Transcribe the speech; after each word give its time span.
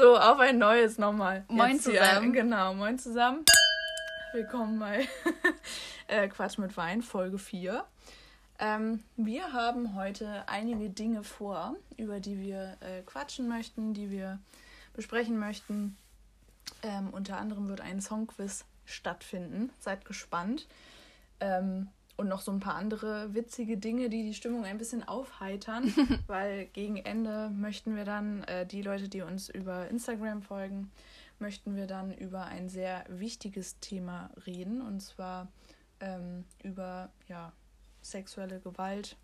So, 0.00 0.16
auf 0.16 0.38
ein 0.38 0.56
neues 0.56 0.96
nochmal. 0.96 1.44
Moin 1.48 1.72
Jetzt 1.72 1.86
hier, 1.86 2.00
zusammen. 2.00 2.32
Genau, 2.32 2.72
moin 2.72 2.98
zusammen. 2.98 3.44
Willkommen 4.32 4.78
bei 4.78 5.06
äh, 6.06 6.26
Quatsch 6.28 6.56
mit 6.56 6.74
Wein, 6.78 7.02
Folge 7.02 7.36
4. 7.36 7.84
Ähm, 8.60 9.04
wir 9.18 9.52
haben 9.52 9.94
heute 9.94 10.44
einige 10.46 10.88
Dinge 10.88 11.22
vor, 11.22 11.76
über 11.98 12.18
die 12.18 12.40
wir 12.40 12.78
äh, 12.80 13.02
quatschen 13.02 13.46
möchten, 13.46 13.92
die 13.92 14.10
wir 14.10 14.38
besprechen 14.94 15.38
möchten. 15.38 15.98
Ähm, 16.82 17.10
unter 17.10 17.36
anderem 17.36 17.68
wird 17.68 17.82
ein 17.82 18.00
Songquiz 18.00 18.64
stattfinden. 18.86 19.70
Seid 19.80 20.06
gespannt. 20.06 20.66
Ähm, 21.40 21.88
und 22.20 22.28
noch 22.28 22.42
so 22.42 22.52
ein 22.52 22.60
paar 22.60 22.74
andere 22.74 23.32
witzige 23.34 23.78
Dinge, 23.78 24.10
die 24.10 24.22
die 24.22 24.34
Stimmung 24.34 24.66
ein 24.66 24.76
bisschen 24.76 25.08
aufheitern, 25.08 25.92
weil 26.26 26.66
gegen 26.66 26.98
Ende 26.98 27.48
möchten 27.48 27.96
wir 27.96 28.04
dann 28.04 28.44
äh, 28.44 28.66
die 28.66 28.82
Leute, 28.82 29.08
die 29.08 29.22
uns 29.22 29.48
über 29.48 29.88
Instagram 29.88 30.42
folgen, 30.42 30.92
möchten 31.38 31.76
wir 31.76 31.86
dann 31.86 32.12
über 32.12 32.44
ein 32.44 32.68
sehr 32.68 33.04
wichtiges 33.08 33.80
Thema 33.80 34.30
reden 34.46 34.82
und 34.82 35.00
zwar 35.00 35.48
ähm, 36.00 36.44
über 36.62 37.08
ja, 37.26 37.54
sexuelle 38.02 38.60
Gewalt, 38.60 39.16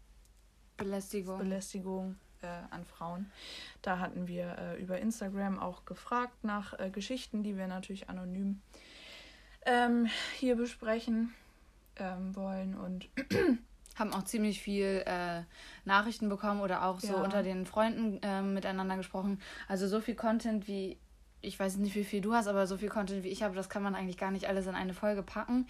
Belästigung. 0.78 1.38
Belästigung 1.38 2.16
äh, 2.40 2.46
an 2.70 2.86
Frauen. 2.86 3.30
Da 3.82 3.98
hatten 3.98 4.26
wir 4.26 4.56
äh, 4.58 4.82
über 4.82 4.98
Instagram 4.98 5.58
auch 5.58 5.84
gefragt 5.84 6.44
nach 6.44 6.78
äh, 6.78 6.88
Geschichten, 6.88 7.42
die 7.42 7.58
wir 7.58 7.66
natürlich 7.66 8.08
anonym 8.08 8.62
ähm, 9.66 10.08
hier 10.38 10.56
besprechen 10.56 11.34
ähm, 11.98 12.34
wollen 12.36 12.74
und 12.74 13.08
haben 13.96 14.12
auch 14.12 14.24
ziemlich 14.24 14.60
viel 14.60 15.02
äh, 15.06 15.42
Nachrichten 15.84 16.28
bekommen 16.28 16.60
oder 16.60 16.84
auch 16.84 17.00
so 17.00 17.08
Ja. 17.08 17.22
unter 17.22 17.42
den 17.42 17.64
Freunden 17.66 18.20
äh, 18.22 18.42
miteinander 18.42 18.96
gesprochen. 18.96 19.40
Also 19.68 19.88
so 19.88 20.00
viel 20.00 20.14
Content 20.14 20.68
wie, 20.68 20.98
ich 21.40 21.58
weiß 21.58 21.76
nicht, 21.78 21.94
wie 21.94 22.04
viel 22.04 22.20
du 22.20 22.34
hast, 22.34 22.46
aber 22.48 22.66
so 22.66 22.76
viel 22.76 22.88
Content 22.90 23.24
wie 23.24 23.28
ich 23.28 23.42
habe, 23.42 23.54
das 23.54 23.68
kann 23.68 23.82
man 23.82 23.94
eigentlich 23.94 24.18
gar 24.18 24.30
nicht 24.30 24.48
alles 24.48 24.66
in 24.66 24.74
eine 24.74 24.92
Folge 24.94 25.22
packen. 25.22 25.66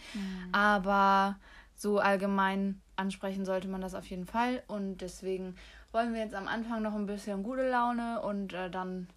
Aber 0.52 1.36
so 1.74 1.98
allgemein 1.98 2.80
ansprechen 2.96 3.44
sollte 3.44 3.68
man 3.68 3.80
das 3.80 3.94
auf 3.94 4.06
jeden 4.06 4.26
Fall. 4.26 4.62
Und 4.66 4.98
deswegen 5.02 5.54
wollen 5.92 6.14
wir 6.14 6.20
jetzt 6.20 6.34
am 6.34 6.48
Anfang 6.48 6.82
noch 6.82 6.94
ein 6.94 7.06
bisschen 7.06 7.42
gute 7.42 7.68
Laune 7.68 8.22
und 8.22 8.52
äh, 8.54 8.70
dann 8.70 9.08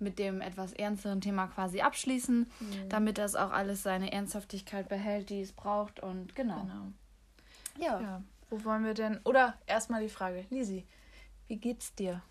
mit 0.00 0.18
dem 0.18 0.40
etwas 0.40 0.72
ernsteren 0.72 1.20
Thema 1.20 1.46
quasi 1.48 1.80
abschließen, 1.80 2.50
damit 2.88 3.18
das 3.18 3.34
auch 3.34 3.50
alles 3.50 3.82
seine 3.82 4.12
Ernsthaftigkeit 4.12 4.88
behält, 4.88 5.30
die 5.30 5.40
es 5.40 5.52
braucht. 5.52 6.00
Und 6.00 6.34
genau. 6.34 6.62
genau. 6.62 6.92
Ja. 7.78 8.00
Ja, 8.00 8.22
wo 8.50 8.64
wollen 8.64 8.84
wir 8.84 8.94
denn? 8.94 9.20
Oder 9.24 9.58
erstmal 9.66 10.02
die 10.02 10.08
Frage, 10.08 10.44
Lisi, 10.50 10.84
wie 11.46 11.56
geht's 11.56 11.94
dir? 11.94 12.22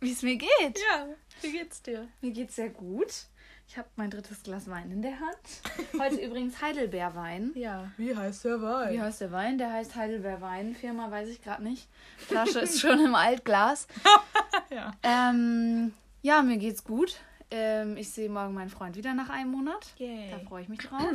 Wie 0.00 0.12
es 0.12 0.22
mir 0.22 0.36
geht. 0.36 0.78
Ja, 0.90 1.08
wie 1.42 1.52
geht's 1.52 1.82
dir? 1.82 2.08
Mir 2.20 2.30
geht's 2.30 2.54
sehr 2.56 2.70
gut. 2.70 3.26
Ich 3.66 3.76
habe 3.76 3.88
mein 3.96 4.10
drittes 4.10 4.42
Glas 4.42 4.70
Wein 4.70 4.90
in 4.90 5.02
der 5.02 5.20
Hand. 5.20 6.00
Heute 6.00 6.16
übrigens 6.24 6.62
Heidelbeerwein. 6.62 7.52
Ja, 7.54 7.90
wie 7.98 8.16
heißt 8.16 8.46
der 8.46 8.62
Wein? 8.62 8.94
Wie 8.94 9.00
heißt 9.00 9.20
der 9.20 9.32
Wein? 9.32 9.58
Der 9.58 9.72
heißt 9.72 9.94
Heidelbeerwein. 9.94 10.74
Firma 10.74 11.10
weiß 11.10 11.28
ich 11.28 11.42
gerade 11.42 11.62
nicht. 11.62 11.86
Flasche 12.16 12.60
ist 12.62 12.80
schon 12.80 12.98
im 13.04 13.14
Altglas. 13.14 13.86
ja. 14.70 14.92
Ähm, 15.02 15.92
ja, 16.22 16.42
mir 16.42 16.58
geht's 16.58 16.84
gut. 16.84 17.20
Ähm, 17.50 17.96
ich 17.96 18.10
sehe 18.10 18.28
morgen 18.28 18.54
meinen 18.54 18.68
Freund 18.68 18.96
wieder 18.96 19.14
nach 19.14 19.30
einem 19.30 19.50
Monat. 19.50 19.94
Yay. 19.98 20.30
Da 20.30 20.38
freue 20.40 20.62
ich 20.62 20.68
mich 20.68 20.80
drauf. 20.80 21.12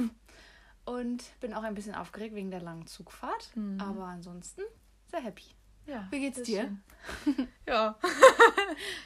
Und 0.86 1.40
bin 1.40 1.54
auch 1.54 1.64
ein 1.64 1.76
bisschen 1.76 1.96
aufgeregt 1.96 2.36
wegen 2.36 2.52
der 2.52 2.62
langen 2.62 2.88
Zugfahrt. 2.88 3.52
Mhm. 3.56 3.80
Aber 3.80 4.06
ansonsten 4.06 4.62
sehr 5.12 5.22
happy. 5.22 5.44
Ja, 5.86 6.08
Wie 6.12 6.20
geht's 6.20 6.44
dir? 6.44 6.76
Ja. 7.68 7.96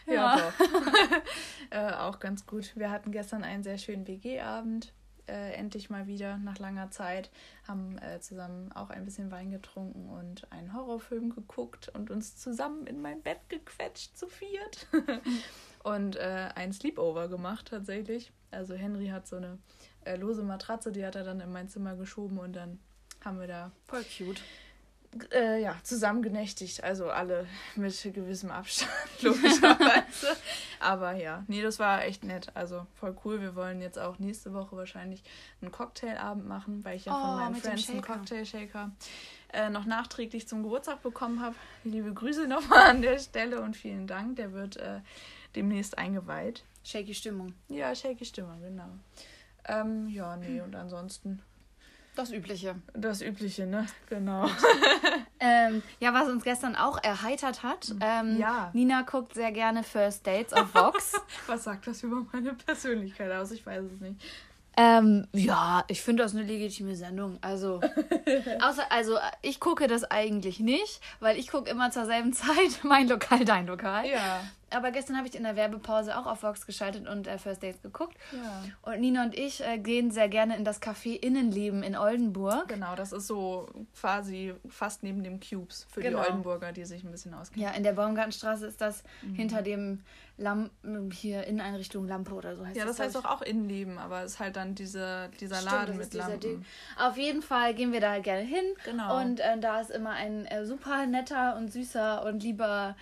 ja, 0.05 0.13
Ja. 0.13 0.53
äh, 1.69 1.93
auch 1.95 2.19
ganz 2.19 2.45
gut. 2.45 2.75
Wir 2.75 2.91
hatten 2.91 3.11
gestern 3.11 3.43
einen 3.43 3.63
sehr 3.63 3.77
schönen 3.77 4.07
WG-Abend. 4.07 4.93
Äh, 5.27 5.53
endlich 5.53 5.89
mal 5.89 6.07
wieder 6.07 6.37
nach 6.37 6.57
langer 6.57 6.89
Zeit. 6.89 7.29
Haben 7.67 7.97
äh, 7.97 8.21
zusammen 8.21 8.71
auch 8.71 8.89
ein 8.89 9.03
bisschen 9.03 9.29
Wein 9.29 9.52
getrunken 9.52 10.09
und 10.09 10.49
einen 10.53 10.73
Horrorfilm 10.73 11.36
geguckt 11.36 11.89
und 11.89 12.09
uns 12.11 12.37
zusammen 12.37 12.87
in 12.87 13.02
mein 13.02 13.21
Bett 13.21 13.41
gequetscht 13.49 14.15
zu 14.15 14.27
viert. 14.27 14.87
Und 15.95 16.15
äh, 16.17 16.49
ein 16.55 16.73
Sleepover 16.73 17.27
gemacht 17.27 17.67
tatsächlich. 17.70 18.31
Also 18.52 18.75
Henry 18.75 19.08
hat 19.08 19.27
so 19.27 19.36
eine 19.37 19.58
äh, 20.05 20.15
lose 20.15 20.43
Matratze, 20.43 20.92
die 20.92 21.05
hat 21.05 21.15
er 21.15 21.23
dann 21.23 21.39
in 21.39 21.52
mein 21.52 21.70
Zimmer 21.70 21.95
geschoben 21.95 22.39
und 22.39 22.53
dann 22.55 22.80
haben 23.23 23.39
wir 23.39 23.48
da 23.48 23.71
Voll 23.86 24.03
cute. 24.17 24.42
äh, 25.33 25.61
ja, 25.61 25.75
zusammen 25.83 26.21
genächtigt. 26.21 26.83
Also 26.83 27.09
alle 27.09 27.45
mit 27.75 28.02
gewissem 28.14 28.52
Abstand, 28.52 28.92
logischerweise. 29.21 30.36
Aber 30.80 31.14
ja, 31.14 31.43
nee, 31.48 31.61
das 31.61 31.80
war 31.80 32.04
echt 32.04 32.23
nett. 32.23 32.52
Also 32.54 32.86
voll 32.93 33.17
cool. 33.25 33.42
Wir 33.42 33.55
wollen 33.55 33.81
jetzt 33.81 33.98
auch 33.99 34.19
nächste 34.19 34.54
Woche 34.54 34.75
wahrscheinlich 34.77 35.23
einen 35.61 35.71
Cocktailabend 35.71 36.48
machen, 36.48 36.83
weil 36.86 36.95
ich 36.98 37.05
ja 37.05 37.14
Oh, 37.17 37.21
von 37.21 37.36
meinen 37.37 37.55
Friends 37.55 37.89
einen 37.89 37.99
Shaker. 38.02 38.14
Cocktail-Shaker 38.14 38.92
äh, 39.54 39.69
noch 39.69 39.86
nachträglich 39.86 40.48
zum 40.48 40.64
Geburtstag 40.64 41.02
bekommen 41.02 41.42
habe. 41.42 41.55
Liebe 41.83 42.14
Grüße 42.14 42.48
nochmal 42.48 42.89
an 42.92 43.02
der 43.02 43.17
Stelle 43.19 43.61
und 43.61 43.75
vielen 43.75 44.05
Dank. 44.08 44.36
Der 44.36 44.54
wird 44.54 44.77
äh, 44.77 44.99
demnächst 45.57 45.97
eingeweiht. 45.97 46.63
Shaky 46.85 47.13
Stimmung. 47.13 47.53
Ja, 47.67 47.93
shaky 47.93 48.23
Stimme, 48.23 48.57
genau. 48.61 48.87
Ähm, 49.67 50.07
ja, 50.07 50.37
nee, 50.37 50.61
und 50.61 50.73
ansonsten 50.75 51.41
Das 52.15 52.31
Übliche. 52.31 52.75
das 52.93 53.21
Übliche, 53.21 53.65
ne? 53.67 53.87
Genau. 54.09 54.47
Ähm, 55.39 55.83
ja, 55.99 56.15
was 56.15 56.27
uns 56.29 56.43
gestern 56.43 56.75
auch 56.75 57.01
erheitert 57.03 57.61
hat. 57.61 57.93
Ähm, 58.01 58.37
Ja. 58.39 58.71
Nina 58.73 59.03
guckt 59.03 59.35
sehr 59.35 59.51
gerne 59.51 59.83
First 59.83 60.25
Dates 60.25 60.51
auf 60.51 60.73
Vox. 60.73 61.13
Was 61.45 61.63
sagt 61.65 61.85
das 61.85 62.01
über 62.01 62.25
meine 62.33 62.53
Persönlichkeit 62.55 63.31
aus? 63.31 63.51
Ich 63.51 63.63
weiß 63.63 63.83
es 63.83 63.99
nicht. 64.01 64.19
ähm, 64.77 65.27
ja, 65.33 65.83
ich 65.89 66.01
finde 66.01 66.23
das 66.23 66.33
eine 66.33 66.41
legitime 66.43 66.95
Sendung. 66.95 67.37
Also, 67.41 67.79
außer, 68.61 68.91
also 68.91 69.19
ich 69.43 69.59
gucke 69.59 69.87
das 69.87 70.05
eigentlich 70.05 70.59
nicht, 70.59 71.01
weil 71.19 71.37
ich 71.37 71.49
gucke 71.49 71.69
immer 71.69 71.91
zur 71.91 72.05
selben 72.07 72.33
Zeit 72.33 72.79
mein 72.83 73.07
Lokal, 73.07 73.45
dein 73.45 73.67
Lokal. 73.67 74.07
Ja. 74.07 74.41
Aber 74.70 74.92
gestern 74.92 75.16
habe 75.17 75.28
ich 75.28 75.36
in 75.36 75.44
der 75.44 75.55
Werbepause 75.55 76.17
auch 76.17 76.26
auf 76.26 76.44
Vox 76.44 76.66
geschaltet 76.66 77.08
und 77.08 77.26
äh, 77.28 77.38
First 77.38 77.64
Dates 77.64 77.82
geguckt. 77.82 78.17
Ja. 78.33 78.64
Und 78.92 79.00
Nina 79.00 79.23
und 79.23 79.38
ich 79.38 79.64
äh, 79.66 79.78
gehen 79.78 80.11
sehr 80.11 80.28
gerne 80.28 80.58
in 80.58 80.66
das 80.66 80.82
Café 80.82 81.16
Innenleben 81.16 81.83
in 81.83 81.95
Oldenburg. 81.95 82.67
Genau, 82.67 82.95
das 82.95 83.11
ist 83.14 83.28
so 83.28 83.70
quasi 84.00 84.54
fast 84.67 85.04
neben 85.04 85.23
dem 85.23 85.39
Cubes 85.39 85.88
für 85.89 86.02
Genau. 86.02 86.22
die 86.22 86.28
Oldenburger, 86.30 86.72
die 86.73 86.83
sich 86.86 87.04
ein 87.04 87.11
bisschen 87.11 87.33
auskennen. 87.33 87.66
Ja, 87.66 87.73
in 87.76 87.83
der 87.83 87.94
Baumgartenstraße 87.94 88.67
ist 88.67 88.82
das 88.82 89.04
Mhm. 89.22 89.36
hinter 89.36 89.61
dem 89.61 90.04
Lam 90.39 90.70
hier 91.14 91.45
Inneneinrichtung 91.45 92.08
Lampe 92.08 92.34
oder 92.34 92.55
so 92.55 92.64
heißt 92.66 92.78
Ja, 92.78 92.86
das 92.86 92.98
glaub 92.98 93.05
heißt 93.08 93.16
doch 93.16 93.26
auch 93.26 93.42
Innenleben, 93.42 93.98
aber 93.98 94.22
es 94.23 94.34
ist 94.34 94.39
halt 94.39 94.55
dann 94.55 94.76
diese, 94.76 95.30
dieser 95.39 95.55
Stimmt, 95.55 95.72
Laden 95.72 95.98
das 95.98 96.05
mit 96.08 96.14
Lampen. 96.14 96.66
Auf 96.99 97.17
jeden 97.17 97.42
Fall 97.42 97.73
gehen 97.73 97.92
wir 97.92 98.02
da 98.02 98.20
gerne 98.20 98.44
hin. 98.44 98.64
Genau. 98.86 99.20
Und 99.20 99.39
äh, 99.39 99.58
da 99.60 99.80
ist 99.82 99.89
immer 99.89 100.11
ein 100.11 100.45
äh, 100.45 100.66
super 100.66 101.08
netter 101.08 101.55
und 101.58 101.72
süßer 101.72 102.23
und 102.26 102.44
lieber 102.44 102.95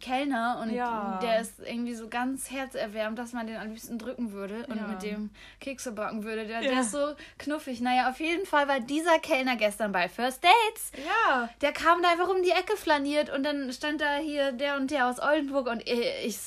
Kellner 0.00 0.60
und 0.62 0.70
Ja. 0.70 1.18
der 1.22 1.40
ist 1.40 1.60
irgendwie 1.60 1.94
so 1.94 2.08
ganz 2.08 2.50
herzerwärmend, 2.50 3.18
dass 3.18 3.32
man 3.32 3.46
den 3.46 3.56
am 3.56 3.68
liebsten 3.68 3.98
drücken 3.98 4.32
würde 4.32 4.66
und 4.68 4.76
Ja. 4.76 4.86
mit 4.88 5.02
dem 5.02 5.30
Kekse 5.60 5.92
backen 5.92 6.24
würde. 6.24 6.46
Der, 6.46 6.62
Ja. 6.62 6.70
der 6.70 6.80
ist 6.80 6.92
so 6.92 7.14
knuffig. 7.38 7.80
Naja, 7.80 8.10
auf 8.10 8.20
jeden 8.20 8.46
Fall 8.46 8.68
war 8.68 8.80
dieser 8.80 9.18
Kellner 9.18 9.56
gestern 9.56 9.92
bei 9.92 10.08
First 10.08 10.42
Dates. 10.44 10.92
Ja, 11.04 11.48
Der 11.60 11.72
kam 11.72 12.02
da 12.02 12.10
einfach 12.10 12.28
um 12.28 12.42
die 12.42 12.50
Ecke 12.50 12.76
flaniert 12.76 13.30
und 13.30 13.42
dann 13.44 13.72
stand 13.72 14.00
da 14.00 14.16
hier 14.16 14.52
der 14.52 14.76
und 14.76 14.90
der 14.90 15.08
aus 15.08 15.20
Oldenburg 15.20 15.66
und 15.68 15.86
ich. 15.88 16.00
ich 16.24 16.38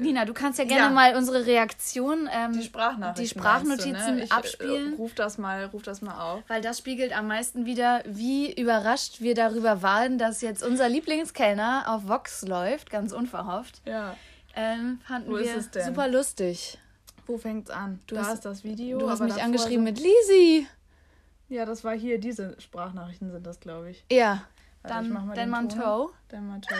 Nina, 0.00 0.24
du 0.24 0.32
kannst 0.34 0.58
ja 0.58 0.64
gerne 0.64 0.84
Ja. 0.84 0.90
mal 0.90 1.16
unsere 1.16 1.46
Reaktion, 1.46 2.28
ähm, 2.32 2.52
die 2.52 2.62
Sprachnachrichten. 2.62 3.22
die 3.22 3.28
Sprachnotizen 3.28 3.92
du, 4.06 4.14
ne? 4.14 4.24
ich, 4.24 4.32
abspielen. 4.32 4.92
Äh, 4.94 4.96
ruf 4.96 5.14
das 5.14 5.38
mal, 5.38 5.64
ruf 5.66 5.82
das 5.82 6.00
mal 6.02 6.18
auf. 6.20 6.42
Weil 6.48 6.60
das 6.62 6.78
spiegelt 6.78 7.12
am 7.16 7.26
meisten 7.28 7.66
wieder, 7.66 8.02
wie 8.06 8.52
überrascht 8.52 9.20
wir 9.20 9.34
darüber 9.34 9.82
waren, 9.82 10.18
dass 10.18 10.40
jetzt 10.40 10.62
unser 10.62 10.88
Lieblingskellner 10.88 11.84
auf 11.86 12.08
Vox 12.08 12.42
läuft, 12.42 12.90
ganz 12.90 13.12
unverhofft. 13.12 13.80
Ja. 13.84 14.16
Ähm, 14.56 15.00
fanden 15.06 15.30
Wo 15.30 15.38
wir 15.38 15.62
super 15.84 16.08
lustig. 16.08 16.78
Wo 17.26 17.38
fängt's 17.38 17.70
an? 17.70 18.00
Du 18.08 18.16
da 18.16 18.22
hast- 18.22 18.34
ist 18.34 18.44
das 18.44 18.64
Video. 18.64 18.98
Du 18.98 19.08
hast 19.08 19.20
mich 19.20 19.40
angeschrieben 19.40 19.84
mit 19.84 19.98
Lisi. 20.00 20.66
Ja, 21.48 21.64
das 21.64 21.84
war 21.84 21.94
hier. 21.94 22.18
Diese 22.18 22.60
Sprachnachrichten 22.60 23.30
sind 23.30 23.46
das, 23.46 23.60
glaube 23.60 23.90
ich. 23.90 24.04
Ja, 24.10 24.42
Warte, 24.82 25.04
ich 25.04 25.10
mach 25.12 25.20
dann 25.20 25.26
mal 25.28 25.34
den. 25.34 25.50
Manteau. 25.50 26.10
Dan 26.28 26.46
Manteau. 26.48 26.74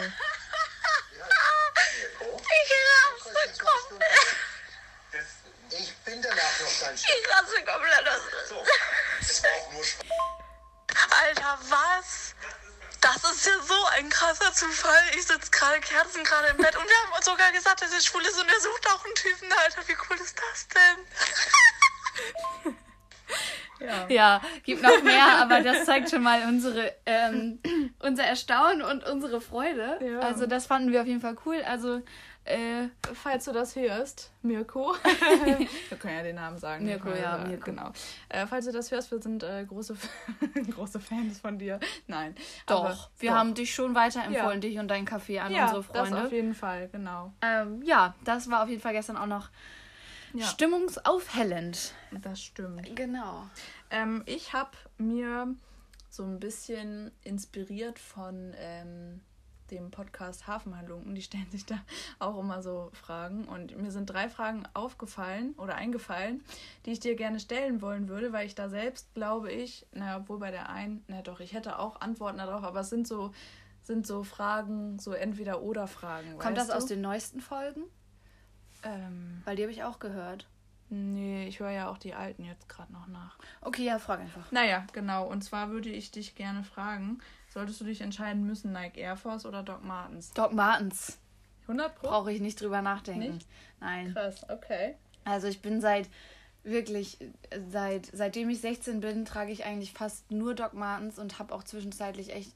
Ich 5.69 5.93
bin 6.05 6.21
Chef. 6.85 7.09
Ich 7.09 7.29
raste 7.29 7.63
komplett 7.63 8.09
aus. 8.09 8.21
So, 8.49 8.63
es 9.19 9.43
war 9.43 9.49
auch 9.51 9.71
nur 9.73 9.83
Spaß. 9.83 10.07
Alter, 11.23 11.59
was? 11.69 12.35
Das 13.01 13.15
ist 13.31 13.47
ja 13.47 13.53
so 13.63 13.85
ein 13.97 14.09
krasser 14.09 14.53
Zufall. 14.53 15.01
Ich 15.15 15.25
sitze 15.25 15.49
gerade 15.49 15.79
Kerzen 15.79 16.23
gerade 16.23 16.49
im 16.49 16.57
Bett 16.57 16.75
und 16.75 16.87
wir 16.87 16.95
haben 17.03 17.13
uns 17.13 17.25
sogar 17.25 17.51
gesagt, 17.51 17.81
dass 17.81 17.91
er 17.91 18.01
schwul 18.01 18.21
ist 18.21 18.39
und 18.39 18.47
er 18.47 18.59
sucht 18.59 18.87
auch 18.89 19.03
einen 19.03 19.15
Typen. 19.15 19.51
Alter, 19.51 19.87
wie 19.87 19.97
cool 20.09 20.17
ist 20.17 20.39
das 20.39 20.67
denn? 20.67 21.07
Ja. 23.79 24.07
Ja, 24.09 24.41
gibt 24.63 24.83
noch 24.83 25.01
mehr, 25.01 25.39
aber 25.39 25.61
das 25.61 25.85
zeigt 25.85 26.11
schon 26.11 26.21
mal 26.21 26.43
unsere, 26.47 26.93
ähm, 27.07 27.59
unser 27.99 28.23
Erstaunen 28.23 28.83
und 28.83 29.03
unsere 29.03 29.41
Freude. 29.41 29.97
Ja. 30.01 30.19
Also 30.19 30.45
das 30.45 30.67
fanden 30.67 30.91
wir 30.91 31.01
auf 31.01 31.07
jeden 31.07 31.21
Fall 31.21 31.35
cool. 31.45 31.63
Also 31.63 32.03
Äh, 32.43 32.87
Falls 33.13 33.45
du 33.45 33.51
das 33.51 33.75
hörst, 33.75 34.31
Mirko. 34.41 34.95
wir 35.89 35.97
können 35.97 36.17
ja 36.17 36.23
den 36.23 36.35
Namen 36.37 36.57
sagen. 36.57 36.85
Mirko, 36.85 37.09
weil, 37.09 37.21
ja, 37.21 37.37
äh, 37.43 37.47
Mirko. 37.47 37.65
Genau. 37.65 37.91
Äh, 38.29 38.47
falls 38.47 38.65
du 38.65 38.71
das 38.71 38.89
hörst, 38.89 39.11
wir 39.11 39.21
sind 39.21 39.43
äh, 39.43 39.63
große, 39.63 39.95
große 40.71 40.99
Fans 40.99 41.39
von 41.39 41.59
dir. 41.59 41.79
Nein. 42.07 42.33
doch, 42.65 42.83
aber- 42.85 43.09
wir 43.19 43.29
doch. 43.31 43.37
haben 43.37 43.53
dich 43.53 43.73
schon 43.73 43.93
weiterempfohlen, 43.93 44.53
Ja. 44.61 44.69
dich 44.69 44.79
und 44.79 44.87
deinen 44.87 45.05
Kaffee 45.05 45.39
an 45.39 45.51
ja, 45.51 45.65
unsere 45.65 45.83
das 45.93 46.09
Freunde. 46.09 46.25
auf 46.25 46.31
jeden 46.31 46.55
Fall, 46.55 46.89
genau. 46.89 47.31
Ähm, 47.41 47.83
ja, 47.83 48.15
das 48.23 48.49
war 48.49 48.63
auf 48.63 48.69
jeden 48.69 48.81
Fall 48.81 48.93
gestern 48.93 49.17
auch 49.17 49.27
noch 49.27 49.49
Ja, 50.33 50.45
stimmungsaufhellend. 50.47 51.93
das 52.21 52.41
stimmt. 52.41 52.95
Genau. 52.95 53.43
Ähm, 53.91 54.23
ich 54.25 54.53
habe 54.53 54.71
mir 54.97 55.53
so 56.09 56.23
ein 56.23 56.39
bisschen 56.39 57.11
inspiriert 57.23 57.99
von 57.99 58.53
ähm, 58.57 59.21
dem 59.71 59.89
Podcast 59.89 60.45
Hafenhalunken. 60.47 61.15
Die 61.15 61.21
stellen 61.21 61.49
sich 61.49 61.65
da 61.65 61.75
auch 62.19 62.37
immer 62.37 62.61
so 62.61 62.89
Fragen. 62.93 63.45
Und 63.45 63.75
mir 63.81 63.91
sind 63.91 64.07
drei 64.07 64.29
Fragen 64.29 64.63
aufgefallen 64.73 65.53
oder 65.57 65.75
eingefallen, 65.75 66.43
die 66.85 66.91
ich 66.91 66.99
dir 66.99 67.15
gerne 67.15 67.39
stellen 67.39 67.81
wollen 67.81 68.07
würde, 68.09 68.33
weil 68.33 68.45
ich 68.45 68.55
da 68.55 68.69
selbst 68.69 69.13
glaube 69.13 69.51
ich, 69.51 69.87
naja, 69.93 70.17
obwohl 70.17 70.39
bei 70.39 70.51
der 70.51 70.69
einen, 70.69 71.03
na 71.07 71.21
doch, 71.21 71.39
ich 71.39 71.53
hätte 71.53 71.79
auch 71.79 72.01
Antworten 72.01 72.37
darauf, 72.37 72.63
aber 72.63 72.81
es 72.81 72.89
sind 72.89 73.07
so, 73.07 73.31
sind 73.81 74.05
so 74.05 74.23
Fragen, 74.23 74.99
so 74.99 75.13
entweder 75.13 75.61
oder 75.61 75.87
Fragen. 75.87 76.37
Kommt 76.37 76.57
das 76.57 76.67
weißt 76.67 76.77
aus 76.77 76.85
du? 76.85 76.93
den 76.95 77.01
neuesten 77.01 77.41
Folgen? 77.41 77.83
Ähm, 78.83 79.41
Weil 79.45 79.55
die 79.55 79.63
habe 79.63 79.71
ich 79.71 79.83
auch 79.83 79.99
gehört. 79.99 80.47
nee, 80.89 81.47
ich 81.47 81.59
höre 81.59 81.71
ja 81.71 81.89
auch 81.89 81.97
die 81.97 82.13
alten 82.13 82.43
jetzt 82.43 82.67
gerade 82.67 82.91
noch 82.91 83.07
nach. 83.07 83.37
Okay, 83.61 83.83
ja, 83.85 83.99
frag 83.99 84.19
einfach. 84.19 84.51
Naja, 84.51 84.85
genau. 84.91 85.27
Und 85.27 85.43
zwar 85.43 85.69
würde 85.69 85.89
ich 85.89 86.11
dich 86.11 86.35
gerne 86.35 86.63
fragen, 86.63 87.19
solltest 87.51 87.81
du 87.81 87.85
dich 87.85 88.01
entscheiden 88.01 88.45
müssen, 88.45 88.71
Nike 88.71 88.99
Air 88.99 89.17
Force 89.17 89.45
oder 89.45 89.63
Doc 89.63 89.83
Martens? 89.83 90.31
Doc 90.33 90.53
Martens. 90.53 91.17
100 91.63 91.95
Pro? 91.95 92.07
Brauche 92.07 92.31
ich 92.31 92.41
nicht 92.41 92.59
drüber 92.59 92.81
nachdenken. 92.81 93.35
Nicht? 93.35 93.47
Nein. 93.79 94.13
Krass, 94.13 94.49
okay. 94.49 94.95
Also 95.23 95.47
ich 95.47 95.61
bin 95.61 95.81
seit 95.81 96.09
wirklich 96.63 97.17
seit 97.69 98.05
seitdem 98.13 98.49
ich 98.49 98.61
16 98.61 98.99
bin, 98.99 99.25
trage 99.25 99.51
ich 99.51 99.65
eigentlich 99.65 99.93
fast 99.93 100.29
nur 100.31 100.53
Doc 100.53 100.73
Martens 100.73 101.17
und 101.17 101.39
habe 101.39 101.53
auch 101.53 101.63
zwischenzeitlich 101.63 102.33
echt 102.33 102.53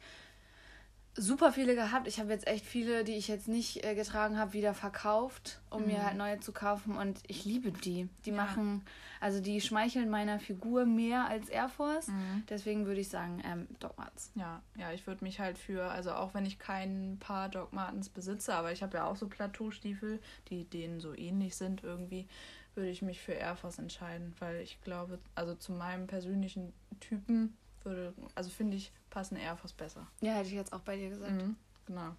super 1.17 1.51
viele 1.51 1.75
gehabt. 1.75 2.07
Ich 2.07 2.19
habe 2.19 2.31
jetzt 2.31 2.47
echt 2.47 2.65
viele, 2.65 3.03
die 3.03 3.13
ich 3.13 3.27
jetzt 3.27 3.47
nicht 3.47 3.83
äh, 3.85 3.95
getragen 3.95 4.37
habe, 4.37 4.53
wieder 4.53 4.73
verkauft, 4.73 5.61
um 5.69 5.85
mir 5.85 6.03
halt 6.03 6.17
neue 6.17 6.39
zu 6.39 6.51
kaufen 6.51 6.97
und 6.97 7.19
ich 7.27 7.45
liebe 7.45 7.71
die. 7.71 8.09
Die 8.25 8.31
Ja. 8.31 8.35
machen, 8.35 8.83
also 9.19 9.39
die 9.39 9.61
schmeicheln 9.61 10.09
meiner 10.09 10.39
Figur 10.39 10.85
mehr 10.85 11.27
als 11.27 11.49
Air 11.49 11.69
Force. 11.69 12.07
Mhm. 12.07 12.43
Deswegen 12.49 12.85
würde 12.85 13.01
ich 13.01 13.09
sagen 13.09 13.41
ähm, 13.45 13.67
Doc 13.79 13.97
Martens. 13.97 14.31
Ja, 14.35 14.61
ja, 14.77 14.91
ich 14.91 15.07
würde 15.07 15.23
mich 15.23 15.39
halt 15.39 15.57
für, 15.57 15.85
also 15.89 16.11
auch 16.11 16.33
wenn 16.33 16.45
ich 16.45 16.59
kein 16.59 17.17
Paar 17.19 17.49
Doc 17.49 17.71
Martens 17.71 18.09
besitze, 18.09 18.53
aber 18.53 18.71
ich 18.71 18.83
habe 18.83 18.97
ja 18.97 19.05
auch 19.05 19.15
so 19.15 19.27
Plateaustiefel, 19.27 20.19
die 20.49 20.65
denen 20.65 20.99
so 20.99 21.13
ähnlich 21.15 21.55
sind 21.55 21.83
irgendwie, 21.83 22.27
würde 22.75 22.89
ich 22.89 23.01
mich 23.01 23.21
für 23.21 23.31
Air 23.31 23.55
Force 23.55 23.79
entscheiden, 23.79 24.33
weil 24.39 24.59
ich 24.61 24.81
glaube, 24.83 25.19
also 25.33 25.55
zu 25.55 25.71
meinem 25.71 26.07
persönlichen 26.07 26.73
Typen 26.99 27.55
würde, 27.85 28.13
also 28.35 28.49
finde 28.49 28.77
ich, 28.77 28.91
passen 29.09 29.37
Air 29.37 29.55
Force 29.55 29.73
besser. 29.73 30.07
Ja, 30.21 30.33
hätte 30.33 30.49
ich 30.49 30.55
jetzt 30.55 30.73
auch 30.73 30.81
bei 30.81 30.97
dir 30.97 31.09
gesagt. 31.09 31.31
Mhm, 31.31 31.55
genau. 31.85 32.15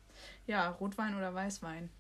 Ja, 0.47 0.71
Rotwein 0.71 1.17
oder 1.17 1.35
Weißwein? 1.35 1.91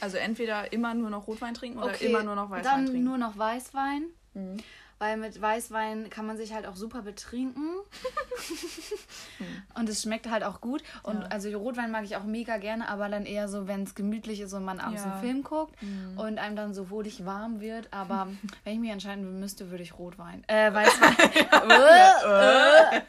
Also 0.00 0.16
entweder 0.16 0.72
immer 0.72 0.94
nur 0.94 1.10
noch 1.10 1.28
Rotwein 1.28 1.54
trinken 1.54 1.78
oder 1.78 2.00
immer 2.00 2.24
nur 2.24 2.34
noch 2.34 2.50
Weißwein 2.50 2.64
dann 2.64 2.86
trinken. 2.86 3.04
nur 3.04 3.18
noch 3.18 3.38
Weißwein. 3.38 4.06
Mhm. 4.34 4.56
Weil 5.02 5.16
mit 5.16 5.42
Weißwein 5.42 6.10
kann 6.10 6.26
man 6.26 6.36
sich 6.36 6.54
halt 6.54 6.64
auch 6.64 6.76
super 6.76 7.02
betrinken. 7.02 7.66
und 9.74 9.88
es 9.88 10.02
schmeckt 10.02 10.30
halt 10.30 10.44
auch 10.44 10.60
gut. 10.60 10.84
Und. 11.02 11.22
Ja. 11.22 11.26
also 11.26 11.50
Rotwein 11.58 11.90
mag 11.90 12.04
ich 12.04 12.14
auch 12.14 12.22
mega 12.22 12.58
gerne, 12.58 12.88
aber 12.88 13.08
dann 13.08 13.26
eher 13.26 13.48
so, 13.48 13.66
wenn 13.66 13.82
es 13.82 13.96
gemütlich 13.96 14.40
ist 14.40 14.52
und 14.52 14.64
man 14.64 14.78
abends 14.78 15.02
Ja. 15.02 15.14
Einen 15.14 15.20
Film 15.20 15.42
guckt 15.42 15.74
und 16.14 16.38
einem 16.38 16.54
dann 16.54 16.72
so 16.72 16.88
wohlig 16.88 17.26
warm 17.26 17.60
wird. 17.60 17.92
Aber 17.92 18.28
wenn 18.64 18.74
ich 18.74 18.78
mich 18.78 18.92
entscheiden 18.92 19.40
müsste, 19.40 19.72
würde 19.72 19.82
ich 19.82 19.98
Rotwein. 19.98 20.44
Äh, 20.46 20.72
Weißwein. 20.72 21.16
äh, 21.68 22.96
äh, 22.96 23.02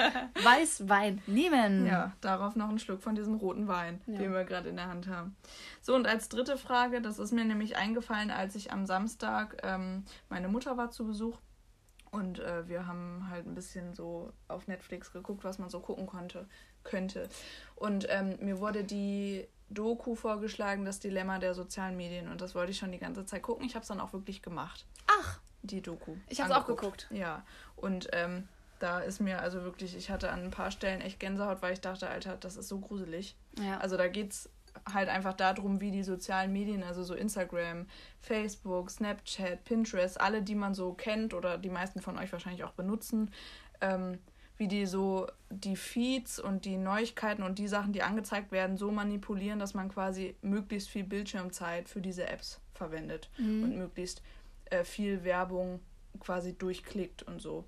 Weißwein 0.44 1.22
nehmen. 1.28 1.86
Ja, 1.86 2.14
darauf 2.22 2.56
noch 2.56 2.70
einen 2.70 2.80
Schluck 2.80 3.04
von 3.04 3.14
diesem 3.14 3.36
roten 3.36 3.68
Wein, 3.68 4.02
Ja. 4.08 4.18
den 4.18 4.34
wir 4.34 4.46
gerade 4.46 4.68
in 4.70 4.78
der 4.78 4.88
Hand 4.88 5.06
haben. 5.08 5.36
So, 5.82 5.94
und 5.94 6.08
als 6.08 6.28
dritte 6.28 6.58
Frage, 6.58 7.02
das 7.02 7.20
ist 7.20 7.34
mir 7.34 7.46
nämlich 7.46 7.78
eingefallen, 7.78 8.32
als 8.32 8.56
ich 8.56 8.72
am 8.72 8.88
Samstag, 8.88 9.58
ähm, 9.62 10.06
meine 10.30 10.48
Mutter 10.48 10.76
war 10.76 10.90
zu 10.90 11.06
Besuch 11.06 11.38
und 12.14 12.40
äh, 12.40 12.68
wir 12.68 12.86
haben 12.86 13.28
halt 13.30 13.48
ein 13.48 13.56
bisschen 13.56 13.94
so 13.96 14.32
auf 14.48 14.68
Netflix 14.68 15.12
geguckt, 15.12 15.44
was 15.44 15.58
man 15.58 15.70
so 15.70 15.80
gucken 15.80 16.06
konnte, 16.06 16.48
könnte. 16.84 17.28
Und 17.76 18.06
ähm, 18.10 18.38
mir 18.40 18.60
wurde 18.60 18.84
die 18.84 19.48
Doku 19.70 20.14
vorgeschlagen, 20.16 20.86
das 20.86 21.00
Dilemma 21.00 21.40
der 21.40 21.56
sozialen 21.56 21.98
Medien. 21.98 22.28
Und 22.30 22.40
das 22.40 22.54
wollte 22.54 22.72
ich 22.72 22.78
schon 22.78 22.92
die 22.92 23.00
ganze 23.00 23.26
Zeit 23.26 23.42
gucken. 23.42 23.66
Ich 23.66 23.74
habe 23.74 23.82
es 23.82 23.88
dann 23.88 24.00
auch 24.00 24.14
wirklich 24.14 24.44
gemacht, 24.44 24.86
Ach, 25.08 25.40
die 25.64 25.82
Doku. 25.82 26.16
Ich 26.30 26.40
hab's 26.40 26.52
auch 26.52 26.58
angeguckt. 26.68 26.82
geguckt. 26.82 27.08
Ja, 27.10 27.44
und 27.76 28.10
ähm, 28.14 28.48
da 28.80 29.00
ist 29.00 29.20
mir 29.20 29.42
also 29.42 29.64
wirklich, 29.64 29.96
ich 29.96 30.12
hatte 30.12 30.32
an 30.32 30.44
ein 30.44 30.52
paar 30.52 30.70
Stellen 30.70 31.02
echt 31.02 31.20
Gänsehaut, 31.20 31.62
weil 31.64 31.74
ich 31.74 31.82
dachte, 31.82 32.10
Alter, 32.10 32.38
das 32.38 32.58
ist 32.58 32.68
so 32.68 32.80
gruselig. 32.80 33.36
ja. 33.58 33.80
Also 33.80 33.98
da 33.98 34.08
geht's 34.08 34.50
halt 34.92 35.10
einfach 35.10 35.34
darum, 35.34 35.82
wie 35.82 35.92
die 35.92 36.04
sozialen 36.04 36.52
Medien, 36.52 36.84
also 36.84 37.04
so 37.04 37.14
Instagram, 37.14 37.88
Facebook, 38.20 38.90
Snapchat, 38.90 39.64
Pinterest, 39.64 40.20
alle, 40.20 40.42
die 40.42 40.56
man 40.56 40.74
so 40.74 40.94
kennt 40.94 41.34
oder 41.34 41.58
die 41.58 41.70
meisten 41.70 42.02
von 42.02 42.18
euch 42.18 42.32
wahrscheinlich 42.32 42.64
auch 42.64 42.74
benutzen, 42.74 43.32
ähm, 43.82 44.20
wie 44.58 44.68
die 44.68 44.86
so 44.86 45.28
die 45.50 45.76
Feeds 45.76 46.40
und 46.40 46.66
die 46.66 46.78
Neuigkeiten 46.78 47.44
und 47.44 47.60
die 47.60 47.68
Sachen, 47.68 47.94
die 47.94 48.04
angezeigt 48.04 48.52
werden, 48.52 48.78
so 48.78 48.92
manipulieren, 48.92 49.60
dass 49.60 49.74
man 49.74 49.90
quasi 49.90 50.36
möglichst 50.42 50.90
viel 50.90 51.04
Bildschirmzeit 51.04 51.90
für 51.90 52.02
diese 52.02 52.28
Apps 52.28 52.60
verwendet 52.74 53.30
und 53.64 53.78
möglichst 53.78 54.22
äh, 54.66 54.84
viel 54.84 55.24
Werbung 55.24 55.80
quasi 56.20 56.58
durchklickt 56.58 57.24
und 57.24 57.42
so. 57.42 57.66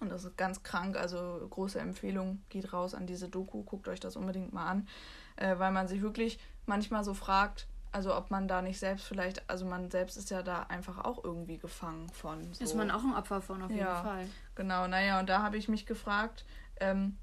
Und 0.00 0.10
das 0.10 0.24
ist 0.24 0.36
ganz 0.36 0.62
krank, 0.62 0.96
also 0.96 1.46
große 1.50 1.78
Empfehlung, 1.78 2.42
geht 2.48 2.72
raus 2.72 2.94
an 2.94 3.06
diese 3.06 3.28
Doku, 3.28 3.62
guckt 3.62 3.86
euch 3.86 4.00
das 4.00 4.16
unbedingt 4.16 4.52
mal 4.52 4.66
an, 4.66 4.88
äh, 5.36 5.58
weil 5.58 5.72
man 5.72 5.88
sich 5.88 6.02
wirklich 6.02 6.38
manchmal 6.66 7.04
so 7.04 7.14
fragt, 7.14 7.66
also 7.92 8.14
ob 8.16 8.30
man 8.30 8.46
da 8.46 8.62
nicht 8.62 8.78
selbst 8.78 9.04
vielleicht, 9.06 9.48
also 9.50 9.64
man 9.66 9.90
selbst 9.90 10.16
ist 10.16 10.30
ja 10.30 10.42
da 10.42 10.62
einfach 10.64 10.98
auch 11.04 11.24
irgendwie 11.24 11.58
gefangen 11.58 12.08
von. 12.10 12.52
So. 12.54 12.62
Ist 12.62 12.76
man 12.76 12.90
auch 12.90 13.02
ein 13.02 13.14
Opfer 13.14 13.40
von, 13.40 13.62
auf 13.62 13.70
jeden 13.70 13.82
Ja. 13.82 14.02
Fall. 14.02 14.26
Genau, 14.54 14.86
naja, 14.86 15.18
und 15.18 15.28
da 15.28 15.42
habe 15.42 15.56
ich 15.56 15.68
mich 15.68 15.86
gefragt, 15.86 16.44
ähm, 16.78 17.16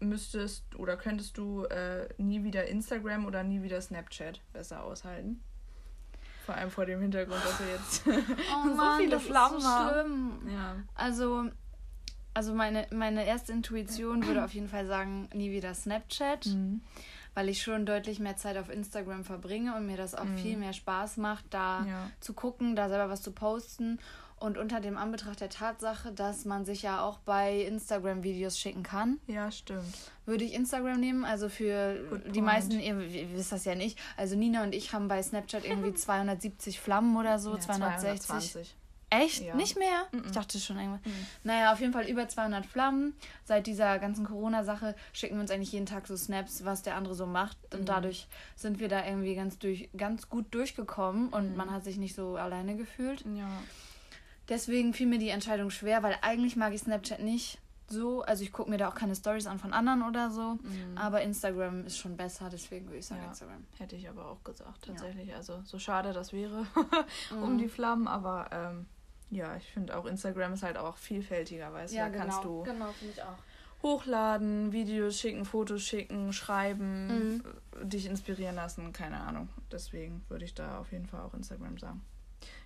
müsstest 0.00 0.64
oder 0.76 0.96
könntest 0.96 1.38
du 1.38 1.64
äh, 1.64 2.08
nie 2.18 2.44
wieder 2.44 2.66
Instagram 2.66 3.24
oder 3.26 3.42
nie 3.42 3.62
wieder 3.62 3.80
Snapchat 3.80 4.40
besser 4.52 4.82
aushalten? 4.82 5.42
Vor 6.44 6.56
allem 6.56 6.70
vor 6.70 6.84
dem 6.86 7.00
Hintergrund, 7.00 7.40
dass 7.44 7.60
wir 7.60 7.68
jetzt 7.68 8.02
Oh 8.06 8.68
so 8.68 8.74
Mann, 8.74 8.98
viele 8.98 9.10
das 9.12 9.22
Flammen 9.22 9.58
ist 9.58 9.62
so 9.64 9.68
haben. 9.70 10.40
schlimm. 10.40 10.52
Ja. 10.52 10.76
Also, 10.94 11.44
also 12.34 12.54
meine, 12.54 12.86
meine 12.92 13.24
erste 13.24 13.52
Intuition 13.52 14.26
würde 14.26 14.44
auf 14.44 14.52
jeden 14.52 14.68
Fall 14.68 14.86
sagen, 14.86 15.28
nie 15.32 15.52
wieder 15.52 15.72
Snapchat, 15.74 16.46
Mhm. 16.46 16.82
Weil 17.34 17.48
ich 17.48 17.62
schon 17.62 17.86
deutlich 17.86 18.18
mehr 18.20 18.36
Zeit 18.36 18.56
auf 18.56 18.68
Instagram 18.70 19.24
verbringe 19.24 19.74
und 19.76 19.86
mir 19.86 19.96
das 19.96 20.14
auch 20.14 20.26
viel 20.36 20.56
mehr 20.56 20.72
Spaß 20.72 21.16
macht, 21.16 21.44
da 21.50 21.80
Mhm. 21.80 21.88
Ja. 21.88 22.10
zu 22.20 22.32
gucken, 22.34 22.76
da 22.76 22.88
selber 22.88 23.08
was 23.10 23.22
zu 23.22 23.32
posten. 23.32 23.98
Und 24.38 24.58
unter 24.58 24.80
dem 24.80 24.98
Anbetracht 24.98 25.40
der 25.40 25.50
Tatsache, 25.50 26.10
dass 26.10 26.44
man 26.44 26.64
sich 26.64 26.82
ja 26.82 27.00
auch 27.04 27.18
bei 27.20 27.60
Instagram 27.60 28.24
Videos 28.24 28.58
schicken 28.58 28.82
kann, 28.82 29.20
ja, 29.28 29.52
stimmt. 29.52 29.84
würde 30.26 30.42
ich 30.42 30.52
Instagram 30.54 30.98
nehmen. 30.98 31.24
Also 31.24 31.48
für 31.48 31.94
Good 32.10 32.22
die 32.26 32.30
point. 32.40 32.44
meisten, 32.46 32.80
ihr, 32.80 32.98
ihr 32.98 33.32
wisst 33.36 33.52
das 33.52 33.64
ja 33.64 33.76
nicht. 33.76 33.96
Also 34.16 34.34
Nina 34.34 34.64
und 34.64 34.74
ich 34.74 34.92
haben 34.92 35.06
bei 35.06 35.22
Snapchat 35.22 35.64
irgendwie 35.64 35.94
270 35.94 36.80
Flammen 36.80 37.16
oder 37.16 37.38
so, 37.38 37.52
Ja, 37.54 37.60
260. 37.60 38.26
220. 38.26 38.76
Echt? 39.12 39.42
Ja. 39.42 39.54
Nicht 39.54 39.78
mehr? 39.78 40.06
Ich 40.24 40.32
dachte 40.32 40.58
schon 40.58 40.78
irgendwann. 40.78 41.00
Naja, 41.44 41.72
auf 41.72 41.80
jeden 41.80 41.92
Fall 41.92 42.06
über 42.06 42.26
200 42.28 42.64
Flammen. 42.64 43.14
Seit 43.44 43.66
dieser 43.66 43.98
ganzen 43.98 44.24
Corona-Sache 44.24 44.94
schicken 45.12 45.34
wir 45.36 45.42
uns 45.42 45.50
eigentlich 45.50 45.72
jeden 45.72 45.86
Tag 45.86 46.06
so 46.06 46.16
Snaps, 46.16 46.64
was 46.64 46.82
der 46.82 46.96
andere 46.96 47.14
so 47.14 47.26
macht. 47.26 47.58
Und 47.74 47.88
dadurch 47.88 48.26
sind 48.56 48.80
wir 48.80 48.88
da 48.88 49.04
irgendwie 49.04 49.34
ganz, 49.34 49.58
durch, 49.58 49.90
ganz 49.96 50.28
gut 50.30 50.54
durchgekommen 50.54 51.28
und 51.28 51.56
man 51.56 51.70
hat 51.70 51.84
sich 51.84 51.98
nicht 51.98 52.14
so 52.14 52.36
alleine 52.36 52.76
gefühlt. 52.76 53.24
Ja. 53.36 53.50
Deswegen 54.48 54.94
fiel 54.94 55.06
mir 55.06 55.18
die 55.18 55.28
Entscheidung 55.28 55.70
schwer, 55.70 56.02
weil 56.02 56.16
eigentlich 56.22 56.56
mag 56.56 56.72
ich 56.72 56.80
Snapchat 56.80 57.20
nicht 57.20 57.58
so. 57.88 58.22
Also 58.22 58.42
ich 58.42 58.52
gucke 58.52 58.70
mir 58.70 58.78
da 58.78 58.88
auch 58.88 58.94
keine 58.94 59.14
Stories 59.14 59.46
an 59.46 59.58
von 59.58 59.72
anderen 59.72 60.02
oder 60.02 60.30
so. 60.30 60.58
Aber 60.96 61.20
Instagram 61.22 61.84
ist 61.86 61.98
schon 61.98 62.16
besser, 62.16 62.48
deswegen 62.50 62.86
würde 62.86 62.98
ich 62.98 63.06
sagen 63.06 63.20
Ja. 63.22 63.28
Instagram. 63.28 63.64
Hätte 63.78 63.96
ich 63.96 64.08
aber 64.08 64.26
auch 64.26 64.42
gesagt, 64.42 64.86
tatsächlich. 64.86 65.34
Also 65.34 65.60
so 65.64 65.78
schade 65.78 66.12
das 66.12 66.32
wäre 66.32 66.66
um 67.42 67.58
die 67.58 67.68
Flammen, 67.68 68.08
aber 68.08 68.48
ähm, 68.52 68.86
ja, 69.32 69.56
ich 69.56 69.64
finde 69.72 69.96
auch 69.98 70.04
Instagram 70.06 70.52
ist 70.52 70.62
halt 70.62 70.76
auch 70.78 70.96
vielfältiger, 70.96 71.72
weißt 71.72 71.92
du. 71.94 71.98
da 71.98 72.10
kannst 72.10 72.44
du 72.44 72.62
Genau, 72.62 72.92
finde 72.92 73.14
ich 73.14 73.22
auch. 73.22 73.38
hochladen, 73.82 74.70
Videos 74.72 75.18
schicken, 75.18 75.44
Fotos 75.44 75.82
schicken, 75.82 76.32
schreiben, 76.32 77.06
Mhm. 77.36 77.44
äh, 77.80 77.86
dich 77.86 78.06
inspirieren 78.06 78.54
lassen, 78.54 78.92
keine 78.92 79.20
Ahnung. 79.20 79.48
Deswegen 79.72 80.22
würde 80.28 80.44
ich 80.44 80.54
da 80.54 80.78
auf 80.78 80.92
jeden 80.92 81.06
Fall 81.06 81.22
auch 81.22 81.34
Instagram 81.34 81.78
sagen. 81.78 82.02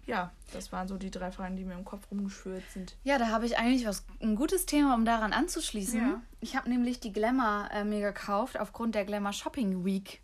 Ja, 0.06 0.30
das 0.52 0.70
waren 0.72 0.86
so 0.86 0.96
die 0.98 1.10
drei 1.10 1.32
Fragen, 1.32 1.56
die 1.56 1.64
mir 1.64 1.74
im 1.74 1.84
Kopf 1.84 2.10
rumgeschwört 2.10 2.62
sind. 2.72 2.96
Ja, 3.02 3.18
da 3.18 3.28
habe 3.28 3.44
ich 3.46 3.58
eigentlich 3.58 3.86
was 3.86 4.04
ein 4.20 4.36
gutes 4.36 4.64
Thema, 4.66 4.94
um 4.94 5.04
daran 5.04 5.32
anzuschließen. 5.32 6.00
Ja. 6.00 6.22
Ich 6.40 6.54
habe 6.56 6.68
nämlich 6.68 7.00
die 7.00 7.12
Glamour 7.12 7.68
äh, 7.72 7.82
mir 7.84 8.00
gekauft 8.00 8.58
aufgrund 8.58 8.94
der 8.94 9.04
Glamour 9.04 9.32
Shopping 9.32 9.84
Week. 9.84 10.22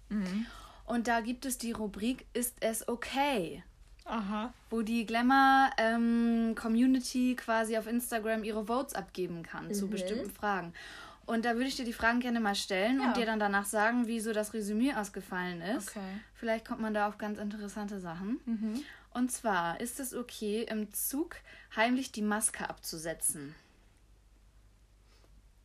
Und 0.84 1.08
da 1.08 1.20
gibt 1.20 1.46
es 1.46 1.58
die 1.58 1.72
Rubrik 1.72 2.26
Ist 2.32 2.56
es 2.60 2.86
okay? 2.86 3.64
Aha. 4.04 4.52
Wo 4.70 4.82
die 4.82 5.06
Glamour-Community 5.06 7.36
quasi 7.36 7.76
auf 7.78 7.86
Instagram 7.86 8.42
ihre 8.44 8.66
Votes 8.66 8.94
abgeben 8.94 9.42
kann 9.42 9.72
zu 9.72 9.86
Mhm. 9.86 9.90
bestimmten 9.90 10.30
Fragen. 10.30 10.74
Und 11.24 11.44
da 11.44 11.54
würde 11.54 11.66
ich 11.66 11.76
dir 11.76 11.84
die 11.84 11.92
Fragen 11.92 12.18
gerne 12.20 12.40
mal 12.40 12.54
stellen 12.56 13.00
Ja. 13.00 13.06
und 13.08 13.16
dir 13.16 13.26
dann 13.26 13.38
danach 13.38 13.64
sagen, 13.66 14.06
wie 14.08 14.18
so 14.20 14.32
das 14.32 14.54
Resümee 14.54 14.92
ausgefallen 14.94 15.60
ist. 15.62 15.90
Okay. 15.90 16.00
Mhm. 16.00 16.20
Vielleicht 16.34 16.66
kommt 16.66 16.80
man 16.80 16.94
da 16.94 17.06
auf 17.08 17.16
ganz 17.18 17.38
interessante 17.38 18.00
Sachen. 18.00 18.84
Und 19.14 19.30
zwar 19.30 19.80
ist 19.80 20.00
es 20.00 20.14
okay, 20.14 20.66
im 20.68 20.92
Zug 20.92 21.36
heimlich 21.76 22.10
die 22.12 22.22
Maske 22.22 22.68
abzusetzen. 22.68 23.54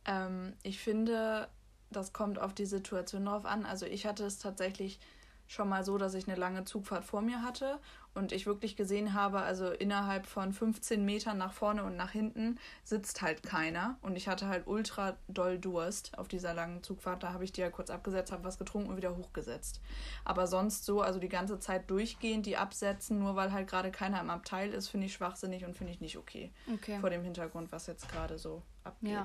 Ähm, 0.04 0.52
ich 0.62 0.78
finde, 0.78 1.48
das 1.90 2.12
kommt 2.12 2.38
auf 2.38 2.54
die 2.54 2.66
Situation 2.66 3.24
drauf 3.26 3.44
an. 3.44 3.66
Also 3.66 3.84
ich 3.86 4.06
hatte 4.06 4.24
es 4.24 4.38
tatsächlich 4.38 5.00
schon 5.46 5.68
mal 5.68 5.82
so, 5.84 5.98
dass 5.98 6.14
ich 6.14 6.28
eine 6.28 6.36
lange 6.38 6.64
Zugfahrt 6.66 7.04
vor 7.04 7.20
mir 7.22 7.42
hatte 7.42 7.78
und 8.14 8.32
ich 8.32 8.46
wirklich 8.46 8.76
gesehen 8.76 9.14
habe, 9.14 9.40
also 9.40 9.70
innerhalb 9.70 10.26
von 10.26 10.52
15 10.52 11.04
Metern 11.04 11.38
nach 11.38 11.52
vorne 11.52 11.84
und 11.84 11.96
nach 11.96 12.10
hinten 12.10 12.58
sitzt 12.82 13.22
halt 13.22 13.42
keiner 13.42 13.96
und 14.02 14.16
ich 14.16 14.28
hatte 14.28 14.48
halt 14.48 14.66
ultra 14.66 15.16
doll 15.28 15.58
Durst 15.58 16.18
auf 16.18 16.28
dieser 16.28 16.54
langen 16.54 16.82
Zugfahrt. 16.82 17.22
Da 17.22 17.32
habe 17.32 17.44
ich 17.44 17.52
die 17.52 17.60
ja 17.60 17.70
kurz 17.70 17.90
abgesetzt, 17.90 18.32
habe 18.32 18.44
was 18.44 18.58
getrunken 18.58 18.90
und 18.90 18.96
wieder 18.96 19.16
hochgesetzt. 19.16 19.80
Aber 20.24 20.46
sonst 20.46 20.84
so, 20.84 21.00
also 21.00 21.18
die 21.18 21.28
ganze 21.28 21.60
Zeit 21.60 21.90
durchgehend 21.90 22.46
die 22.46 22.56
absetzen, 22.56 23.18
nur 23.18 23.36
weil 23.36 23.52
halt 23.52 23.68
gerade 23.68 23.90
keiner 23.90 24.20
im 24.20 24.30
Abteil 24.30 24.72
ist, 24.72 24.88
finde 24.88 25.06
ich 25.06 25.12
schwachsinnig 25.12 25.64
und 25.64 25.76
finde 25.76 25.92
ich 25.92 26.00
nicht 26.00 26.16
okay. 26.16 26.52
Okay. 26.72 26.98
Vor 27.00 27.10
dem 27.10 27.22
Hintergrund, 27.22 27.72
was 27.72 27.86
jetzt 27.86 28.08
gerade 28.08 28.38
so 28.38 28.62
abgeht. 28.84 29.10
Ja. 29.10 29.24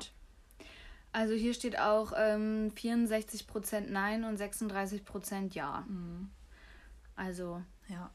Also 1.14 1.36
hier 1.36 1.54
steht 1.54 1.80
auch 1.80 2.12
ähm, 2.18 2.72
64% 2.76 3.92
Nein 3.92 4.24
und 4.24 4.40
36% 4.40 5.54
Ja. 5.54 5.86
Also 7.16 7.62
ja. 7.88 8.12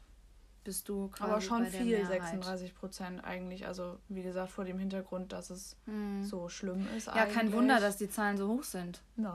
Bist 0.69 0.87
du 0.91 1.09
quasi 1.09 1.33
Aber 1.33 1.41
schon 1.41 1.65
viel, 1.65 1.97
Mehrheit. 1.97 2.21
36 2.21 2.75
Prozent 2.75 3.25
eigentlich. 3.25 3.67
Also 3.67 3.97
wie 4.11 4.23
gesagt, 4.23 4.53
vor 4.53 4.67
dem 4.67 4.79
Hintergrund, 4.79 5.33
dass 5.33 5.49
es 5.49 5.77
so 6.21 6.51
schlimm 6.51 6.87
ist. 6.95 7.07
Ja, 7.07 7.25
kein 7.25 7.39
eigentlich. 7.39 7.55
Wunder, 7.55 7.81
dass 7.81 7.97
die 7.97 8.11
Zahlen 8.11 8.37
so 8.37 8.49
hoch 8.49 8.65
sind. 8.65 9.01
Ja. 9.17 9.35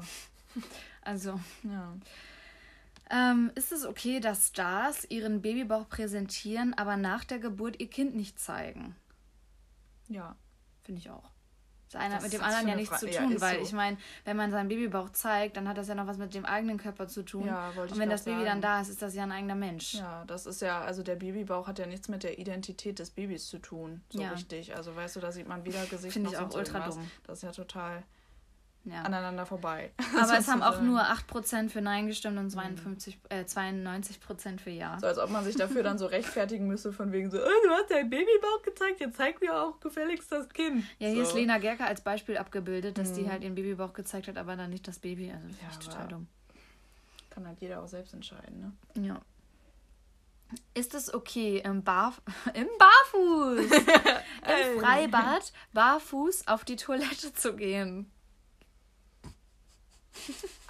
Also, 1.06 1.38
ja. 1.64 1.98
ähm, 3.10 3.52
ist 3.56 3.74
es 3.74 3.86
okay, 3.86 4.22
dass 4.22 4.48
Stars 4.48 5.04
ihren 5.10 5.42
Babybauch 5.42 5.90
präsentieren, 5.90 6.74
aber 6.76 6.96
nach 6.96 7.26
der 7.26 7.40
Geburt 7.40 7.82
ihr 7.82 7.90
Kind 7.90 8.16
nicht 8.16 8.40
zeigen? 8.40 8.96
Ja. 10.08 10.38
Finde 10.84 11.02
ich 11.02 11.10
auch. 11.10 11.33
Das 11.94 12.02
eine 12.02 12.16
hat 12.16 12.24
Was 12.24 12.24
mit 12.24 12.34
dem 12.34 12.40
das 12.42 12.50
anderen 12.50 12.68
ja 12.68 12.76
nichts 12.76 13.00
zu 13.00 13.06
Frage? 13.06 13.16
Ja, 13.16 13.22
tun, 13.24 13.32
ist 13.34 13.42
weil 13.42 13.56
so. 13.60 13.64
ich 13.66 13.72
meine, 13.74 13.98
wenn 14.26 14.36
man 14.38 14.52
seinen 14.52 14.68
Babybauch 14.68 15.10
zeigt, 15.12 15.56
dann 15.58 15.68
hat 15.70 15.78
das 15.78 15.88
ja 15.88 15.96
noch 15.96 16.08
was 16.08 16.18
mit 16.18 16.34
dem 16.34 16.46
eigenen 16.46 16.78
Körper 16.78 17.08
zu 17.08 17.24
tun. 17.24 17.46
Ja, 17.46 17.68
wollte 17.76 17.88
ich 17.88 17.94
Und 17.94 18.00
wenn 18.00 18.10
das 18.10 18.24
Baby 18.24 18.38
sagen. 18.38 18.46
dann 18.48 18.62
da 18.62 18.82
ist, 18.82 18.90
ist 18.90 19.02
das 19.02 19.16
ja 19.16 19.24
ein 19.24 19.32
eigener 19.32 19.56
Mensch. 19.56 19.94
Ja, 19.96 20.24
das 20.26 20.46
ist 20.46 20.62
ja, 20.62 20.82
also 20.82 21.04
der 21.04 21.16
Babybauch 21.16 21.68
hat 21.68 21.80
ja 21.80 21.86
nichts 21.86 22.08
mit 22.10 22.24
der 22.24 22.40
Identität 22.40 23.00
des 23.00 23.12
Babys 23.12 23.48
zu 23.48 23.60
tun, 23.60 24.02
so 24.10 24.22
Ja. 24.22 24.32
richtig. 24.32 24.76
Also 24.76 24.96
weißt 24.96 25.16
du, 25.16 25.20
da 25.20 25.32
sieht 25.32 25.48
man 25.48 25.64
weder 25.66 25.86
Gesicht 25.86 26.14
Finde 26.14 26.32
noch 26.32 26.34
ich 26.34 26.40
auch 26.40 26.56
ultra 26.56 26.80
irgendwas. 26.80 26.96
dumm. 26.96 27.12
Das 27.28 27.38
ist 27.40 27.44
ja 27.44 27.52
total 27.52 28.04
Ja. 28.86 29.04
aneinander 29.04 29.46
vorbei. 29.46 29.92
Aber 30.22 30.38
es 30.38 30.48
haben 30.50 30.62
auch 30.62 30.82
nur 30.82 31.00
8% 31.02 31.70
für 31.70 31.82
Nein 31.82 32.08
gestimmt 32.08 32.38
und 32.38 32.50
52, 32.50 33.18
äh, 33.30 33.44
92% 33.46 34.60
für 34.60 34.72
Ja. 34.72 34.98
So 35.00 35.08
als 35.08 35.18
ob 35.18 35.30
man 35.30 35.46
sich 35.46 35.56
dafür 35.56 35.84
dann 35.84 35.98
so 35.98 36.06
rechtfertigen 36.06 36.68
müsste, 36.68 36.92
von 36.92 37.14
wegen 37.14 37.32
so, 37.32 37.38
oh, 37.38 37.66
du 37.66 37.70
hast 37.70 37.90
deinen 37.92 38.10
Babybauch 38.10 38.62
gezeigt, 38.64 39.00
jetzt 39.00 39.16
zeig 39.16 39.40
mir 39.40 39.56
auch 39.56 39.80
gefälligst 39.80 40.32
das 40.32 40.50
Kind. 40.50 40.84
Ja, 41.00 41.08
hier 41.08 41.24
so. 41.24 41.30
ist 41.30 41.36
Lena 41.36 41.60
Gerke 41.60 41.86
als 41.86 42.02
Beispiel 42.02 42.38
abgebildet, 42.38 42.98
dass 42.98 43.14
die 43.14 43.30
halt 43.30 43.44
ihren 43.44 43.56
Babybauch 43.56 43.94
gezeigt 43.94 44.28
hat, 44.28 44.38
aber 44.38 44.58
dann 44.58 44.70
nicht 44.70 44.86
das 44.88 45.00
Baby. 45.00 45.32
Also 45.32 45.48
finde 45.48 45.58
Ja, 45.62 45.68
ich 45.72 45.80
total 45.80 46.08
dumm. 46.10 46.28
Kann 47.30 47.48
halt 47.48 47.62
jeder 47.62 47.82
auch 47.82 47.88
selbst 47.88 48.14
entscheiden, 48.14 48.60
ne? 48.96 49.08
Ja. 49.08 49.22
Ist 50.74 50.94
es 50.94 51.14
okay, 51.14 51.62
im, 51.64 51.84
Barf 51.84 52.22
im 52.54 52.68
Barfuß, 52.78 53.72
im 53.72 54.80
Freibad, 54.82 55.54
barfuß 55.72 56.48
auf 56.48 56.66
die 56.66 56.76
Toilette 56.76 57.34
zu 57.34 57.56
gehen? 57.56 58.12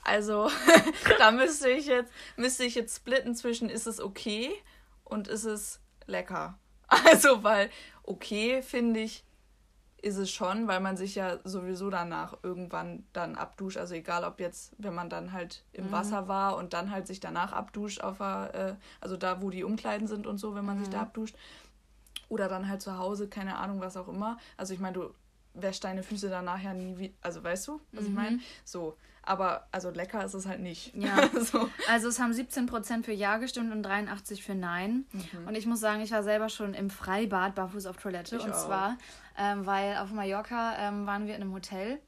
Also, 0.03 0.49
da 1.17 1.31
müsste 1.31 1.69
ich 1.69 1.85
jetzt, 1.85 2.11
müsste 2.35 2.65
ich 2.65 2.75
jetzt 2.75 2.95
splitten 2.95 3.35
zwischen 3.35 3.69
ist 3.69 3.87
es 3.87 4.01
okay 4.01 4.51
und 5.03 5.27
ist 5.27 5.45
es 5.45 5.79
lecker. 6.05 6.57
Also, 7.09 7.43
weil 7.43 7.71
okay 8.03 8.61
finde 8.61 8.99
ich, 8.99 9.23
ist 10.03 10.17
es 10.17 10.29
schon, 10.29 10.67
weil 10.67 10.81
man 10.81 10.97
sich 10.97 11.15
ja 11.15 11.39
sowieso 11.45 11.89
danach 11.89 12.37
irgendwann 12.43 13.05
dann 13.13 13.35
abduscht. 13.35 13.77
Also 13.77 13.95
egal 13.95 14.25
ob 14.25 14.41
jetzt, 14.41 14.75
wenn 14.77 14.93
man 14.93 15.09
dann 15.09 15.31
halt 15.31 15.63
im 15.71 15.91
Wasser 15.93 16.27
war 16.27 16.57
und 16.57 16.73
dann 16.73 16.91
halt 16.91 17.07
sich 17.07 17.21
danach 17.21 17.53
abduscht 17.53 18.01
auf 18.01 18.17
der, 18.17 18.51
äh, 18.53 18.75
also 18.99 19.15
da, 19.15 19.41
wo 19.41 19.49
die 19.49 19.63
Umkleiden 19.63 20.07
sind 20.07 20.27
und 20.27 20.39
so, 20.39 20.55
wenn 20.55 20.65
man 20.65 20.77
sich 20.77 20.89
da 20.89 21.01
abduscht. 21.01 21.37
Oder 22.27 22.49
dann 22.49 22.67
halt 22.67 22.81
zu 22.81 22.97
Hause, 22.97 23.29
keine 23.29 23.55
Ahnung, 23.57 23.79
was 23.79 23.95
auch 23.95 24.09
immer. 24.09 24.37
Also 24.57 24.73
ich 24.73 24.81
meine, 24.81 24.93
du 24.93 25.13
wäschst 25.53 25.85
deine 25.85 26.03
Füße 26.03 26.29
danach 26.29 26.61
ja 26.61 26.73
nie 26.73 26.97
wieder. 26.97 27.13
Also 27.21 27.41
weißt 27.41 27.67
du, 27.69 27.79
was 27.93 28.03
ich 28.03 28.11
meine? 28.11 28.39
So. 28.65 28.97
Aber 29.25 29.67
also 29.71 29.89
lecker 29.89 30.23
ist 30.25 30.33
es 30.33 30.45
halt 30.45 30.59
nicht. 30.59 30.93
Ja. 30.95 31.29
so. 31.41 31.69
Also 31.87 32.09
es 32.09 32.19
haben 32.19 32.31
17% 32.33 33.03
für 33.03 33.13
Ja 33.13 33.37
gestimmt 33.37 33.71
und 33.71 33.85
83% 33.85 34.41
für 34.41 34.53
Nein. 34.55 35.05
Und 35.47 35.55
ich 35.55 35.65
muss 35.65 35.79
sagen, 35.79 36.01
ich 36.01 36.11
war 36.11 36.23
selber 36.23 36.49
schon 36.49 36.73
im 36.73 36.89
Freibad 36.89 37.55
barfuß 37.55 37.85
auf 37.85 37.97
Toilette. 37.97 38.35
Ich 38.35 38.43
und 38.43 38.51
auch. 38.51 38.65
zwar, 38.65 38.97
ähm, 39.37 39.65
weil 39.65 39.97
auf 39.97 40.11
Mallorca 40.11 40.75
ähm, 40.77 41.05
waren 41.05 41.25
wir 41.25 41.35
in 41.35 41.41
einem 41.41 41.53
Hotel. 41.53 41.99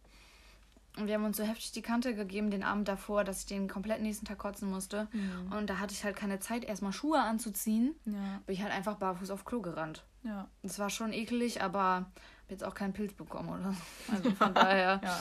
Und 0.97 1.07
wir 1.07 1.15
haben 1.15 1.25
uns 1.25 1.35
so 1.35 1.43
heftig 1.43 1.73
die 1.73 1.81
Kante 1.81 2.15
gegeben 2.15 2.51
den 2.51 2.63
Abend 2.63 2.87
davor, 2.87 3.25
dass 3.25 3.39
ich 3.41 3.45
den 3.47 3.67
kompletten 3.67 4.03
nächsten 4.03 4.25
Tag 4.25 4.37
kotzen 4.37 4.69
musste. 4.69 5.09
Und 5.51 5.69
da 5.69 5.79
hatte 5.79 5.93
ich 5.93 6.05
halt 6.05 6.15
keine 6.15 6.39
Zeit, 6.39 6.63
erstmal 6.63 6.93
Schuhe 6.93 7.19
anzuziehen. 7.19 7.95
Ja, 8.05 8.39
Bin 8.45 8.55
ich 8.55 8.61
halt 8.63 8.71
einfach 8.71 8.95
barfuß 8.95 9.29
auf 9.29 9.43
Klo 9.43 9.61
gerannt. 9.61 10.05
ja, 10.23 10.47
Das 10.63 10.79
war 10.79 10.89
schon 10.89 11.11
eklig, 11.11 11.61
aber 11.61 12.05
hab 12.05 12.49
jetzt 12.49 12.63
auch 12.63 12.73
keinen 12.75 12.93
Pilz 12.93 13.11
bekommen 13.13 13.49
oder 13.49 13.73
so. 13.73 14.13
Also 14.15 14.31
von 14.31 14.53
daher, 14.53 15.01
ja, 15.03 15.19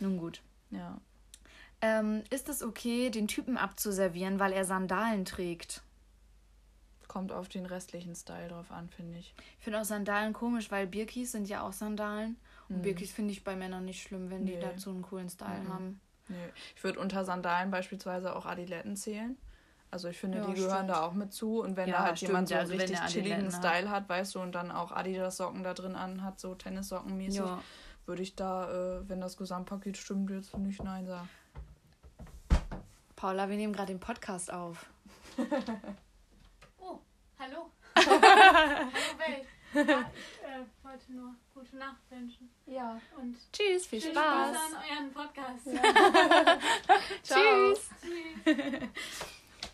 nun 0.00 0.16
gut. 0.16 0.40
ja. 0.70 0.96
Ähm, 1.82 2.22
ist 2.30 2.48
es 2.48 2.62
okay, 2.62 3.10
den 3.10 3.26
Typen 3.28 3.56
abzuservieren, 3.56 4.38
weil 4.38 4.52
er 4.52 4.64
Sandalen 4.64 5.24
trägt? 5.24 5.82
Kommt 7.08 7.32
auf 7.32 7.48
den 7.48 7.66
restlichen 7.66 8.14
Style 8.14 8.48
drauf 8.48 8.70
an, 8.70 8.88
finde 8.88 9.18
ich. 9.18 9.34
Ich 9.58 9.64
finde 9.64 9.80
auch 9.80 9.84
Sandalen 9.84 10.32
komisch, 10.32 10.70
weil 10.70 10.86
Birkis 10.86 11.32
sind 11.32 11.48
ja 11.48 11.62
auch 11.62 11.72
Sandalen. 11.72 12.36
Und 12.68 12.82
Birkis 12.82 13.10
finde 13.12 13.32
ich 13.32 13.42
bei 13.42 13.56
Männern 13.56 13.84
nicht 13.84 14.02
schlimm, 14.02 14.30
wenn 14.30 14.46
die 14.46 14.54
Nee. 14.54 14.60
dazu 14.60 14.90
einen 14.90 15.02
coolen 15.02 15.28
Style 15.28 15.66
haben. 15.68 16.00
Nee. 16.28 16.36
Ich 16.76 16.84
würde 16.84 17.00
unter 17.00 17.24
Sandalen 17.24 17.72
beispielsweise 17.72 18.36
auch 18.36 18.46
Adiletten 18.46 18.94
zählen. 18.96 19.36
Also 19.90 20.06
ich 20.06 20.18
finde, 20.18 20.38
Ja, 20.38 20.46
die 20.46 20.54
gehören 20.54 20.72
stimmt. 20.86 20.90
da 20.90 21.02
auch 21.02 21.14
mit 21.14 21.32
zu. 21.32 21.60
Und 21.62 21.76
wenn 21.76 21.88
Ja, 21.88 21.96
da 21.98 22.02
halt 22.04 22.18
stimmt. 22.18 22.28
jemand 22.28 22.48
so 22.48 22.54
einen 22.54 22.60
Also 22.60 22.74
richtig 22.74 23.00
chilligen 23.06 23.46
hat. 23.46 23.54
Style 23.54 23.90
hat, 23.90 24.08
weißt 24.08 24.36
du, 24.36 24.40
und 24.40 24.52
dann 24.52 24.70
auch 24.70 24.92
Adidas-Socken 24.92 25.64
da 25.64 25.74
drin 25.74 25.96
anhat, 25.96 26.38
so 26.38 26.54
Tennissocken 26.54 27.16
mäßig, 27.16 27.40
Ja. 27.40 27.60
würde 28.06 28.22
ich 28.22 28.36
da, 28.36 29.00
äh, 29.00 29.08
wenn 29.08 29.20
das 29.20 29.36
Gesamtpaket 29.36 29.96
stimmt, 29.96 30.30
jetzt 30.30 30.56
nicht 30.58 30.80
Nein 30.84 31.06
sagen. 31.08 31.28
Paula, 33.20 33.50
wir 33.50 33.56
nehmen 33.58 33.74
gerade 33.74 33.92
den 33.92 34.00
Podcast 34.00 34.50
auf. 34.50 34.86
Oh, 36.78 36.98
hallo. 37.38 37.70
hallo 37.94 38.20
Welt. 39.18 39.46
Ja, 39.74 39.82
ich 39.82 40.42
äh, 40.42 40.64
wollte 40.82 41.12
nur 41.12 41.34
gute 41.52 41.76
Nacht 41.76 42.00
wünschen. 42.08 42.48
Ja. 42.64 42.98
Und 43.20 43.36
Tschüss, 43.52 43.84
viel 43.84 44.00
viel 44.00 44.12
Spaß. 44.12 44.56
Spaß 44.56 44.72
an 44.72 44.82
euren 44.90 45.12
Podcast. 45.12 45.66
Tschüss. 47.22 47.90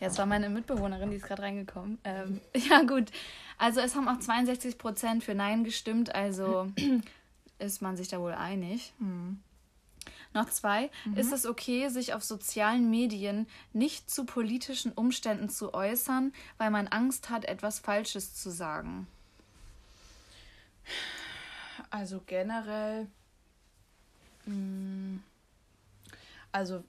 Jetzt 0.01 0.19
war 0.19 0.27
meine 0.27 0.49
Mitbewohnerin, 0.49 1.13
die 1.13 1.17
ist 1.19 1.27
gerade 1.27 1.43
reingekommen. 1.43 2.01
Ähm, 2.03 2.41
ja, 2.53 2.83
gut. 2.83 3.13
Also 3.59 3.79
es 3.79 3.95
haben 3.95 4.09
auch 4.09 4.19
62% 4.19 5.21
für 5.21 5.37
Nein 5.37 5.63
gestimmt, 5.63 6.13
also 6.13 6.73
ist 7.61 7.81
man 7.81 7.97
sich 7.97 8.09
da 8.09 8.19
wohl 8.19 8.33
einig. 8.33 8.93
Noch 10.37 10.51
zwei. 10.51 10.91
Ist 11.15 11.33
es 11.33 11.47
okay, 11.47 11.89
sich 11.89 12.13
auf 12.13 12.23
sozialen 12.23 12.91
Medien 12.91 13.47
nicht 13.73 14.11
zu 14.11 14.27
politischen 14.27 14.93
Umständen 14.93 15.49
zu 15.49 15.73
äußern, 15.73 16.35
weil 16.59 16.71
man 16.71 16.89
Angst 16.89 17.31
hat, 17.31 17.47
etwas 17.47 17.79
Falsches 17.79 18.35
zu 18.35 18.51
sagen? 18.51 19.07
Also 21.89 22.21
generell. 22.27 23.07
mh, 24.45 25.21
Also, 26.53 26.85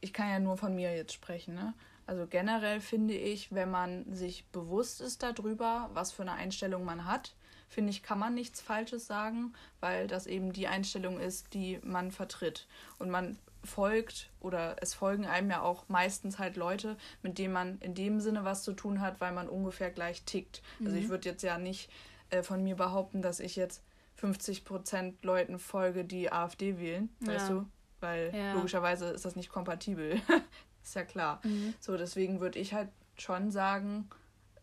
ich 0.00 0.14
kann 0.14 0.30
ja 0.30 0.38
nur 0.38 0.56
von 0.56 0.74
mir 0.74 0.96
jetzt 0.96 1.12
sprechen, 1.12 1.54
ne? 1.54 1.74
Also 2.06 2.26
generell 2.26 2.80
finde 2.80 3.12
ich, 3.12 3.52
wenn 3.52 3.70
man 3.70 4.10
sich 4.14 4.46
bewusst 4.46 5.02
ist 5.02 5.22
darüber, 5.22 5.90
was 5.92 6.10
für 6.10 6.22
eine 6.22 6.32
Einstellung 6.32 6.86
man 6.86 7.04
hat, 7.04 7.34
finde 7.68 7.90
ich, 7.90 8.02
kann 8.02 8.18
man 8.18 8.34
nichts 8.34 8.60
Falsches 8.60 9.06
sagen, 9.06 9.52
weil 9.80 10.06
das 10.08 10.26
eben 10.26 10.52
die 10.52 10.66
Einstellung 10.68 11.20
ist, 11.20 11.54
die 11.54 11.78
man 11.82 12.10
vertritt. 12.10 12.66
Und 12.98 13.10
man 13.10 13.38
folgt 13.64 14.30
oder 14.40 14.76
es 14.80 14.94
folgen 14.94 15.26
einem 15.26 15.50
ja 15.50 15.62
auch 15.62 15.88
meistens 15.88 16.38
halt 16.38 16.56
Leute, 16.56 16.96
mit 17.22 17.38
denen 17.38 17.52
man 17.52 17.78
in 17.80 17.94
dem 17.94 18.20
Sinne 18.20 18.44
was 18.44 18.62
zu 18.62 18.72
tun 18.72 19.00
hat, 19.00 19.20
weil 19.20 19.32
man 19.32 19.48
ungefähr 19.48 19.90
gleich 19.90 20.22
tickt. 20.24 20.62
Also 20.84 20.96
ich 20.96 21.08
würde 21.08 21.28
jetzt 21.28 21.42
ja 21.42 21.58
nicht 21.58 21.90
äh, 22.30 22.42
von 22.42 22.62
mir 22.62 22.76
behaupten, 22.76 23.20
dass 23.20 23.40
ich 23.40 23.56
jetzt 23.56 23.82
50% 24.20 25.14
Leuten 25.22 25.58
folge, 25.58 26.04
die 26.04 26.32
AfD 26.32 26.78
wählen, 26.78 27.08
weißt 27.20 27.48
Ja. 27.48 27.54
du? 27.56 27.66
Weil 28.00 28.32
Ja. 28.34 28.52
logischerweise 28.54 29.06
ist 29.06 29.24
das 29.24 29.36
nicht 29.36 29.50
kompatibel. 29.50 30.20
Ist 30.82 30.94
ja 30.94 31.04
klar. 31.04 31.40
Mhm. 31.44 31.74
So, 31.80 31.96
deswegen 31.98 32.40
würde 32.40 32.58
ich 32.58 32.72
halt 32.72 32.88
schon 33.18 33.50
sagen, 33.50 34.08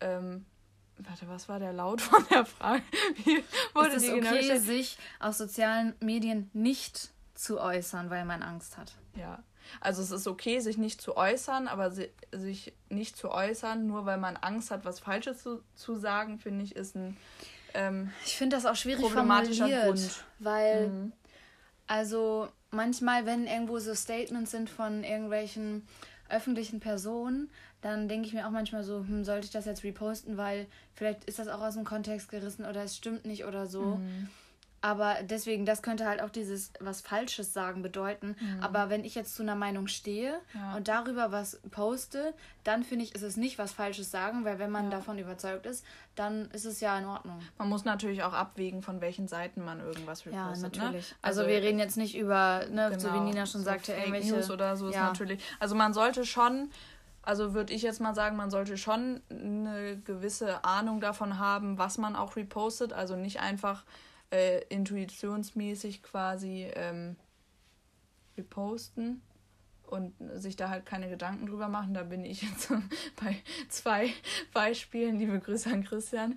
ähm, 0.00 0.44
warte, 0.98 1.28
was 1.28 1.48
war 1.48 1.58
der 1.58 1.72
Laut 1.72 2.00
von 2.00 2.24
der 2.30 2.44
Frage? 2.44 2.82
Wie 3.24 3.42
wurde 3.74 3.88
ist 3.90 4.04
es 4.04 4.10
genau 4.10 4.28
okay, 4.30 4.38
gestellt? 4.38 4.62
sich 4.62 4.98
auf 5.20 5.34
sozialen 5.34 5.94
Medien 6.00 6.50
nicht 6.52 7.10
zu 7.34 7.60
äußern, 7.60 8.10
weil 8.10 8.24
man 8.24 8.42
Angst 8.42 8.76
hat? 8.78 8.92
Ja. 9.14 9.42
Also 9.80 10.00
es 10.00 10.10
ist 10.10 10.26
okay, 10.26 10.60
sich 10.60 10.78
nicht 10.78 11.00
zu 11.00 11.16
äußern, 11.16 11.66
aber 11.68 11.90
si 11.90 12.08
sich 12.32 12.72
nicht 12.88 13.16
zu 13.16 13.30
äußern, 13.30 13.86
nur 13.86 14.06
weil 14.06 14.18
man 14.18 14.36
Angst 14.36 14.70
hat, 14.70 14.84
was 14.84 15.00
Falsches 15.00 15.42
zu, 15.42 15.62
zu 15.74 15.96
sagen, 15.96 16.38
finde 16.38 16.64
ich, 16.64 16.76
ist 16.76 16.94
ein 16.94 17.16
ähm, 17.74 18.12
Ich 18.24 18.36
finde 18.36 18.56
das 18.56 18.64
auch 18.66 18.76
schwierig 18.76 19.02
Problematischer 19.02 19.68
Grund. 19.68 20.24
weil 20.38 20.88
Mhm. 20.88 21.12
also 21.86 22.48
manchmal, 22.70 23.26
wenn 23.26 23.46
irgendwo 23.46 23.78
so 23.78 23.94
Statements 23.94 24.50
sind 24.50 24.70
von 24.70 25.02
irgendwelchen 25.04 25.86
öffentlichen 26.28 26.80
Personen, 26.80 27.50
dann 27.80 28.08
denke 28.08 28.26
ich 28.26 28.34
mir 28.34 28.46
auch 28.46 28.50
manchmal 28.50 28.82
so, 28.82 29.00
hm, 29.00 29.24
sollte 29.24 29.46
ich 29.46 29.52
das 29.52 29.64
jetzt 29.64 29.84
reposten, 29.84 30.36
weil 30.36 30.66
vielleicht 30.94 31.24
ist 31.24 31.38
das 31.38 31.48
auch 31.48 31.60
aus 31.60 31.74
dem 31.74 31.84
Kontext 31.84 32.28
gerissen 32.28 32.64
oder 32.64 32.82
es 32.84 32.96
stimmt 32.96 33.24
nicht 33.24 33.44
oder 33.44 33.66
so. 33.66 33.96
Mhm. 33.96 34.28
Aber 34.86 35.16
deswegen, 35.24 35.66
das 35.66 35.82
könnte 35.82 36.06
halt 36.06 36.22
auch 36.22 36.30
dieses 36.30 36.70
was 36.78 37.00
Falsches 37.00 37.52
sagen 37.52 37.82
bedeuten. 37.82 38.36
Aber 38.60 38.88
wenn 38.88 39.04
ich 39.04 39.16
jetzt 39.16 39.34
zu 39.34 39.42
einer 39.42 39.56
Meinung 39.56 39.88
stehe 39.88 40.38
Mhm. 40.52 40.60
Ja. 40.60 40.76
und 40.76 40.86
darüber 40.86 41.32
was 41.32 41.60
poste, 41.72 42.34
dann 42.62 42.84
finde 42.84 43.04
ich, 43.04 43.14
ist 43.16 43.22
es 43.22 43.36
nicht 43.36 43.58
was 43.58 43.72
Falsches 43.72 44.12
sagen, 44.12 44.44
weil 44.44 44.60
wenn 44.60 44.70
man 44.70 44.84
Ja. 44.84 44.90
davon 44.90 45.18
überzeugt 45.18 45.66
ist, 45.66 45.84
dann 46.14 46.48
ist 46.52 46.64
es 46.66 46.78
ja 46.80 46.96
in 46.98 47.04
Ordnung. 47.06 47.40
Man 47.58 47.68
muss 47.68 47.84
natürlich 47.84 48.22
auch 48.22 48.32
abwägen, 48.32 48.80
von 48.82 49.00
welchen 49.00 49.26
Seiten 49.26 49.64
man 49.64 49.80
irgendwas 49.80 50.24
Ja, 50.24 50.44
repostet. 50.46 50.76
natürlich. 50.76 51.10
Ne? 51.10 51.16
Also, 51.22 51.46
wir 51.48 51.62
reden 51.62 51.78
jetzt 51.80 51.96
nicht 51.96 52.16
über, 52.16 52.64
ne, 52.70 52.90
so 53.00 53.08
wie 53.08 53.12
genau, 53.12 53.24
Nina 53.24 53.46
schon 53.46 53.62
so 53.62 53.64
sagte, 53.64 53.86
Fake 53.92 53.98
irgendwelche 54.06 54.34
News 54.34 54.50
oder 54.52 54.76
so 54.76 54.88
ist 54.88 54.94
ja. 54.94 55.06
natürlich. 55.08 55.42
Also 55.58 55.74
man 55.74 55.94
sollte 55.94 56.24
schon, 56.24 56.70
also 57.22 57.54
würde 57.54 57.72
ich 57.72 57.82
jetzt 57.82 58.00
mal 58.00 58.14
sagen, 58.14 58.36
man 58.36 58.50
sollte 58.50 58.76
schon 58.78 59.20
eine 59.30 59.96
gewisse 60.04 60.64
Ahnung 60.64 61.00
davon 61.00 61.38
haben, 61.40 61.76
was 61.76 61.98
man 61.98 62.14
auch 62.14 62.36
repostet. 62.36 62.92
Also 62.92 63.16
nicht 63.16 63.40
einfach 63.40 63.84
äh, 64.30 64.60
intuitionsmäßig 64.68 66.02
quasi 66.02 66.70
ähm, 66.74 67.16
reposten 68.36 69.22
und 69.84 70.14
sich 70.34 70.56
da 70.56 70.68
halt 70.68 70.84
keine 70.84 71.08
Gedanken 71.08 71.46
drüber 71.46 71.68
machen. 71.68 71.94
Da 71.94 72.02
bin 72.02 72.24
ich 72.24 72.42
jetzt 72.42 72.70
bei 73.22 73.36
zwei 73.68 74.12
Beispielen. 74.52 75.18
Liebe 75.18 75.38
Grüße 75.38 75.70
an 75.70 75.84
Christian. 75.84 76.34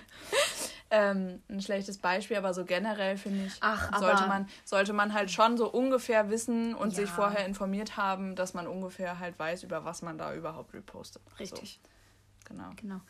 ähm, 0.90 1.42
ein 1.48 1.60
schlechtes 1.60 1.98
Beispiel, 1.98 2.36
aber 2.36 2.54
so 2.54 2.64
generell 2.64 3.16
finde 3.16 3.44
ich, 3.44 3.58
Ach, 3.60 3.96
sollte, 3.98 4.26
man, 4.26 4.48
sollte 4.64 4.92
man 4.92 5.14
halt 5.14 5.30
schon 5.30 5.56
so 5.56 5.70
ungefähr 5.70 6.28
wissen 6.30 6.74
und 6.74 6.94
sich 6.94 7.08
Ja. 7.08 7.14
vorher 7.14 7.46
informiert 7.46 7.96
haben, 7.96 8.34
dass 8.36 8.54
man 8.54 8.66
ungefähr 8.66 9.18
halt 9.18 9.38
weiß, 9.38 9.62
über 9.62 9.84
was 9.84 10.02
man 10.02 10.18
da 10.18 10.34
überhaupt 10.34 10.74
repostet. 10.74 11.22
Richtig. 11.38 11.80
So, 11.82 12.48
genau. 12.54 12.70
Genau. 12.76 13.00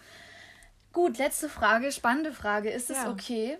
Gut, 0.92 1.18
letzte 1.18 1.48
Frage, 1.48 1.92
spannende 1.92 2.32
Frage. 2.32 2.70
Ist 2.70 2.90
es 2.90 2.98
Ja. 2.98 3.10
okay, 3.10 3.56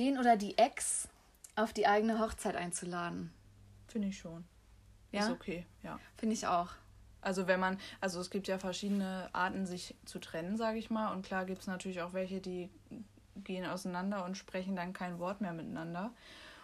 den 0.00 0.18
oder 0.18 0.36
die 0.36 0.56
Ex 0.56 1.08
auf 1.56 1.72
die 1.72 1.86
eigene 1.86 2.18
Hochzeit 2.18 2.56
einzuladen? 2.56 3.32
Finde 3.86 4.08
ich 4.08 4.18
schon. 4.18 4.44
Ja? 5.12 5.26
Ist 5.26 5.30
okay, 5.30 5.66
ja. 5.82 6.00
Finde 6.16 6.34
ich 6.34 6.46
auch. 6.46 6.70
Also 7.20 7.46
wenn 7.46 7.60
man, 7.60 7.78
also 8.00 8.18
es 8.20 8.30
gibt 8.30 8.48
ja 8.48 8.58
verschiedene 8.58 9.28
Arten, 9.34 9.66
sich 9.66 9.94
zu 10.06 10.18
trennen, 10.18 10.56
sage 10.56 10.78
ich 10.78 10.88
mal. 10.88 11.12
Und 11.12 11.26
klar 11.26 11.44
gibt 11.44 11.60
es 11.60 11.66
natürlich 11.66 12.00
auch 12.00 12.14
welche, 12.14 12.40
die 12.40 12.70
gehen 13.36 13.66
auseinander 13.66 14.24
und 14.24 14.38
sprechen 14.38 14.74
dann 14.74 14.94
kein 14.94 15.18
Wort 15.18 15.42
mehr 15.42 15.52
miteinander 15.52 16.14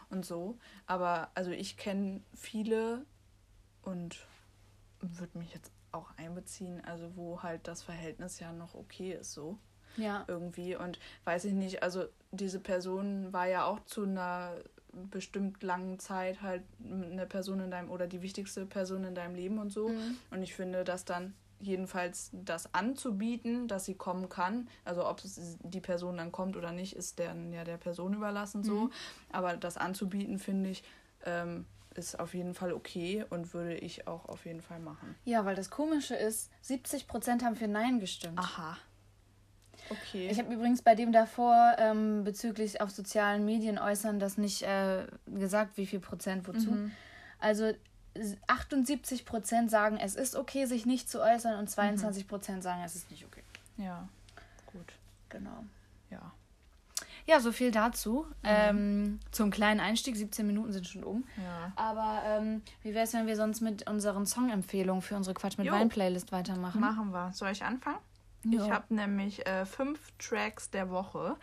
und 0.09 0.25
so. 0.25 0.59
Aber 0.87 1.31
also 1.35 1.51
ich 1.51 1.77
kenne 1.77 2.23
viele 2.33 3.05
und 3.83 4.27
würde 5.01 5.37
mich 5.37 5.53
jetzt 5.53 5.71
auch 5.93 6.11
einbeziehen, 6.17 6.83
also 6.87 7.17
wo 7.17 7.43
halt 7.43 7.69
das 7.69 7.83
Verhältnis 7.83 8.41
ja 8.41 8.53
noch 8.53 8.75
okay 8.75 9.13
ist 9.13 9.33
so 9.33 9.59
Ja. 9.97 10.25
irgendwie. 10.29 10.77
Und 10.77 10.99
weiß 11.25 11.45
ich 11.45 11.53
nicht, 11.53 11.83
also 11.83 12.05
diese 12.31 12.61
Person 12.61 13.33
war 13.33 13.47
ja 13.47 13.65
auch 13.65 13.81
zu 13.85 14.03
einer 14.03 14.53
bestimmt 15.11 15.63
langen 15.63 15.99
Zeit 15.99 16.43
halt 16.43 16.63
eine 16.83 17.27
Person 17.27 17.61
in 17.61 17.71
deinem 17.71 17.91
oder 17.91 18.07
die 18.07 18.23
wichtigste 18.23 18.65
Person 18.67 19.05
in 19.05 19.15
deinem 19.15 19.35
Leben 19.35 19.59
und 19.59 19.71
so. 19.71 19.91
Und 20.31 20.43
ich 20.43 20.55
finde, 20.55 20.85
dass 20.85 21.05
dann 21.05 21.35
jedenfalls 21.61 22.31
das 22.33 22.75
anzubieten, 22.75 23.69
dass 23.69 23.87
sie 23.87 23.95
kommen 23.95 24.29
kann, 24.29 24.69
also 24.85 25.07
ob 25.07 25.25
es 25.25 25.59
die 25.63 25.81
Person 25.81 26.19
dann 26.19 26.33
kommt 26.33 26.57
oder 26.57 26.73
nicht, 26.73 26.95
ist 26.95 27.19
dann 27.19 27.53
ja 27.53 27.65
der 27.65 27.79
Person 27.79 28.15
überlassen 28.15 28.63
so. 28.63 28.91
Aber 29.33 29.57
das 29.57 29.77
anzubieten, 29.77 30.39
finde 30.39 30.71
ich, 30.71 30.83
ähm, 31.25 31.67
ist 31.95 32.21
auf 32.21 32.35
jeden 32.35 32.55
Fall 32.55 32.73
okay 32.73 33.25
und 33.31 33.55
würde 33.55 33.75
ich 33.75 34.07
auch 34.07 34.27
auf 34.27 34.45
jeden 34.45 34.61
Fall 34.61 34.81
machen. 34.81 35.15
Ja, 35.25 35.45
weil 35.45 35.57
das 35.57 35.71
Komische 35.71 36.15
ist, 36.15 36.51
70% 36.63 37.43
haben 37.43 37.57
für 37.57 37.69
Nein 37.69 38.01
gestimmt. 38.01 38.39
Aha. 38.39 38.77
Okay. 39.91 40.29
Ich 40.31 40.39
habe 40.39 40.53
übrigens 40.53 40.83
bei 40.83 40.95
dem 40.95 41.13
davor 41.13 41.77
ähm, 41.79 42.25
bezüglich 42.25 42.81
auf 42.81 42.91
sozialen 42.91 43.45
Medien 43.45 43.79
äußern 43.79 44.19
das 44.19 44.39
nicht 44.39 44.63
äh, 44.63 45.07
gesagt, 45.27 45.77
wie 45.77 45.87
viel 45.87 46.01
Prozent 46.01 46.47
wozu. 46.49 46.71
Mhm. 46.73 46.93
Also 47.39 47.73
s- 48.15 48.37
78 48.49 49.25
Prozent 49.25 49.71
sagen, 49.71 49.99
es 49.99 50.15
ist 50.17 50.35
okay, 50.37 50.65
sich 50.67 50.87
nicht 50.87 51.09
zu 51.11 51.21
äußern 51.23 51.59
und 51.59 51.69
22 51.71 52.27
Prozent 52.27 52.63
sagen, 52.63 52.83
es 52.85 52.97
ist 52.97 53.11
nicht 53.11 53.25
okay. 53.25 53.43
ja, 53.77 54.09
gut. 54.73 54.93
Genau. 55.29 55.65
Ja. 56.11 56.33
Ja, 57.29 57.41
so 57.41 57.51
viel 57.51 57.73
dazu. 57.73 58.25
Ähm, 58.45 59.19
zum 59.33 59.51
kleinen 59.51 59.81
Einstieg, 59.81 60.17
17 60.17 60.47
Minuten 60.47 60.73
sind 60.73 60.87
schon 60.87 61.03
um. 61.03 61.25
Ja. 61.37 61.73
Aber 61.75 62.23
ähm, 62.25 62.63
wie 62.83 62.95
wäre 62.95 63.03
es, 63.05 63.13
wenn 63.15 63.27
wir 63.27 63.35
sonst 63.35 63.61
mit 63.61 63.89
unseren 63.91 64.27
Songempfehlungen 64.27 65.03
für 65.03 65.17
unsere 65.17 65.35
Quatsch 65.35 65.59
mit 65.59 65.67
Jo. 65.67 65.73
Wein 65.73 65.89
Playlist 65.89 66.31
weitermachen? 66.31 66.81
Machen 66.81 67.11
wir. 67.11 67.33
Soll 67.33 67.51
ich 67.51 67.65
anfangen? 67.65 67.99
Ja. 68.53 68.65
Ich 68.65 68.71
habe 68.71 68.95
nämlich 68.95 69.47
äh, 69.47 69.67
fünf 69.67 70.13
Tracks 70.19 70.71
der 70.71 70.91
Woche 70.91 71.37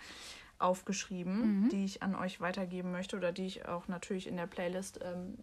aufgeschrieben, 0.59 1.67
die 1.69 1.83
ich 1.85 2.03
an 2.03 2.15
euch 2.15 2.39
weitergeben 2.39 2.91
möchte 2.91 3.17
oder 3.17 3.31
die 3.31 3.45
ich 3.45 3.67
auch 3.67 3.87
natürlich 3.87 4.27
in 4.27 4.37
der 4.37 4.47
Playlist 4.47 4.99
ähm, 5.03 5.37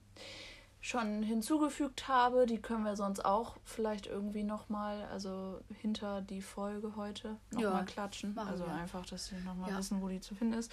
schon 0.80 1.22
hinzugefügt 1.22 2.08
habe. 2.08 2.46
Die 2.46 2.60
können 2.60 2.84
wir 2.84 2.96
sonst 2.96 3.24
auch 3.24 3.56
vielleicht 3.64 4.06
irgendwie 4.06 4.44
nochmal, 4.44 5.04
also 5.12 5.60
hinter 5.82 6.22
die 6.22 6.40
Folge 6.40 6.96
heute 6.96 7.36
nochmal 7.50 7.80
Ja, 7.80 7.82
klatschen. 7.84 8.38
Also 8.38 8.64
wir. 8.64 8.72
einfach, 8.74 9.04
dass 9.04 9.26
sie 9.26 9.36
nochmal 9.44 9.70
Ja. 9.70 9.78
wissen, 9.78 10.00
wo 10.00 10.08
die 10.08 10.20
zu 10.20 10.34
finden 10.34 10.54
ist. 10.54 10.72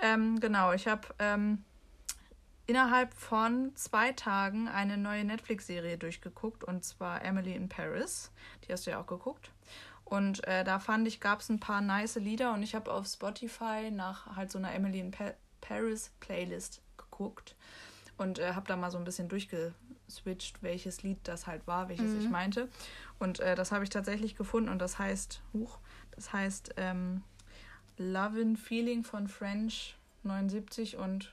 Ähm, 0.00 0.38
genau, 0.40 0.72
ich 0.72 0.86
habe 0.86 1.08
ähm, 1.18 1.64
innerhalb 2.66 3.14
von 3.14 3.74
zwei 3.74 4.12
Tagen 4.12 4.68
eine 4.68 4.96
neue 4.96 5.24
Netflix-Serie 5.24 5.98
durchgeguckt 5.98 6.62
und 6.64 6.84
zwar 6.84 7.24
Emily 7.24 7.54
in 7.54 7.68
Paris. 7.68 8.30
Die 8.66 8.72
hast 8.72 8.86
du 8.86 8.92
ja 8.92 9.00
auch 9.00 9.06
geguckt. 9.06 9.51
Und 10.12 10.46
äh, 10.46 10.62
da 10.62 10.78
fand 10.78 11.08
ich, 11.08 11.20
gab 11.20 11.40
es 11.40 11.48
ein 11.48 11.58
paar 11.58 11.80
nice 11.80 12.16
Lieder 12.16 12.52
und 12.52 12.62
ich 12.62 12.74
habe 12.74 12.92
auf 12.92 13.06
Spotify 13.06 13.90
nach 13.90 14.36
halt 14.36 14.50
so 14.50 14.58
einer 14.58 14.74
Emily 14.74 15.00
in 15.00 15.10
pa 15.10 15.32
Paris 15.62 16.10
Playlist 16.20 16.82
geguckt 16.98 17.56
und 18.18 18.38
äh, 18.38 18.52
habe 18.52 18.68
da 18.68 18.76
mal 18.76 18.90
so 18.90 18.98
ein 18.98 19.04
bisschen 19.04 19.30
durchgeswitcht, 19.30 20.62
welches 20.62 21.02
Lied 21.02 21.16
das 21.24 21.46
halt 21.46 21.66
war, 21.66 21.88
welches 21.88 22.12
ich 22.12 22.28
meinte. 22.28 22.68
Und 23.20 23.40
äh, 23.40 23.54
das 23.54 23.72
habe 23.72 23.84
ich 23.84 23.90
tatsächlich 23.90 24.36
gefunden 24.36 24.68
und 24.68 24.80
das 24.80 24.98
heißt, 24.98 25.40
huch, 25.54 25.78
das 26.10 26.30
heißt 26.30 26.74
ähm, 26.76 27.22
Lovin' 27.96 28.58
Feeling 28.58 29.04
von 29.04 29.28
French 29.28 29.96
79 30.24 30.98
und 30.98 31.32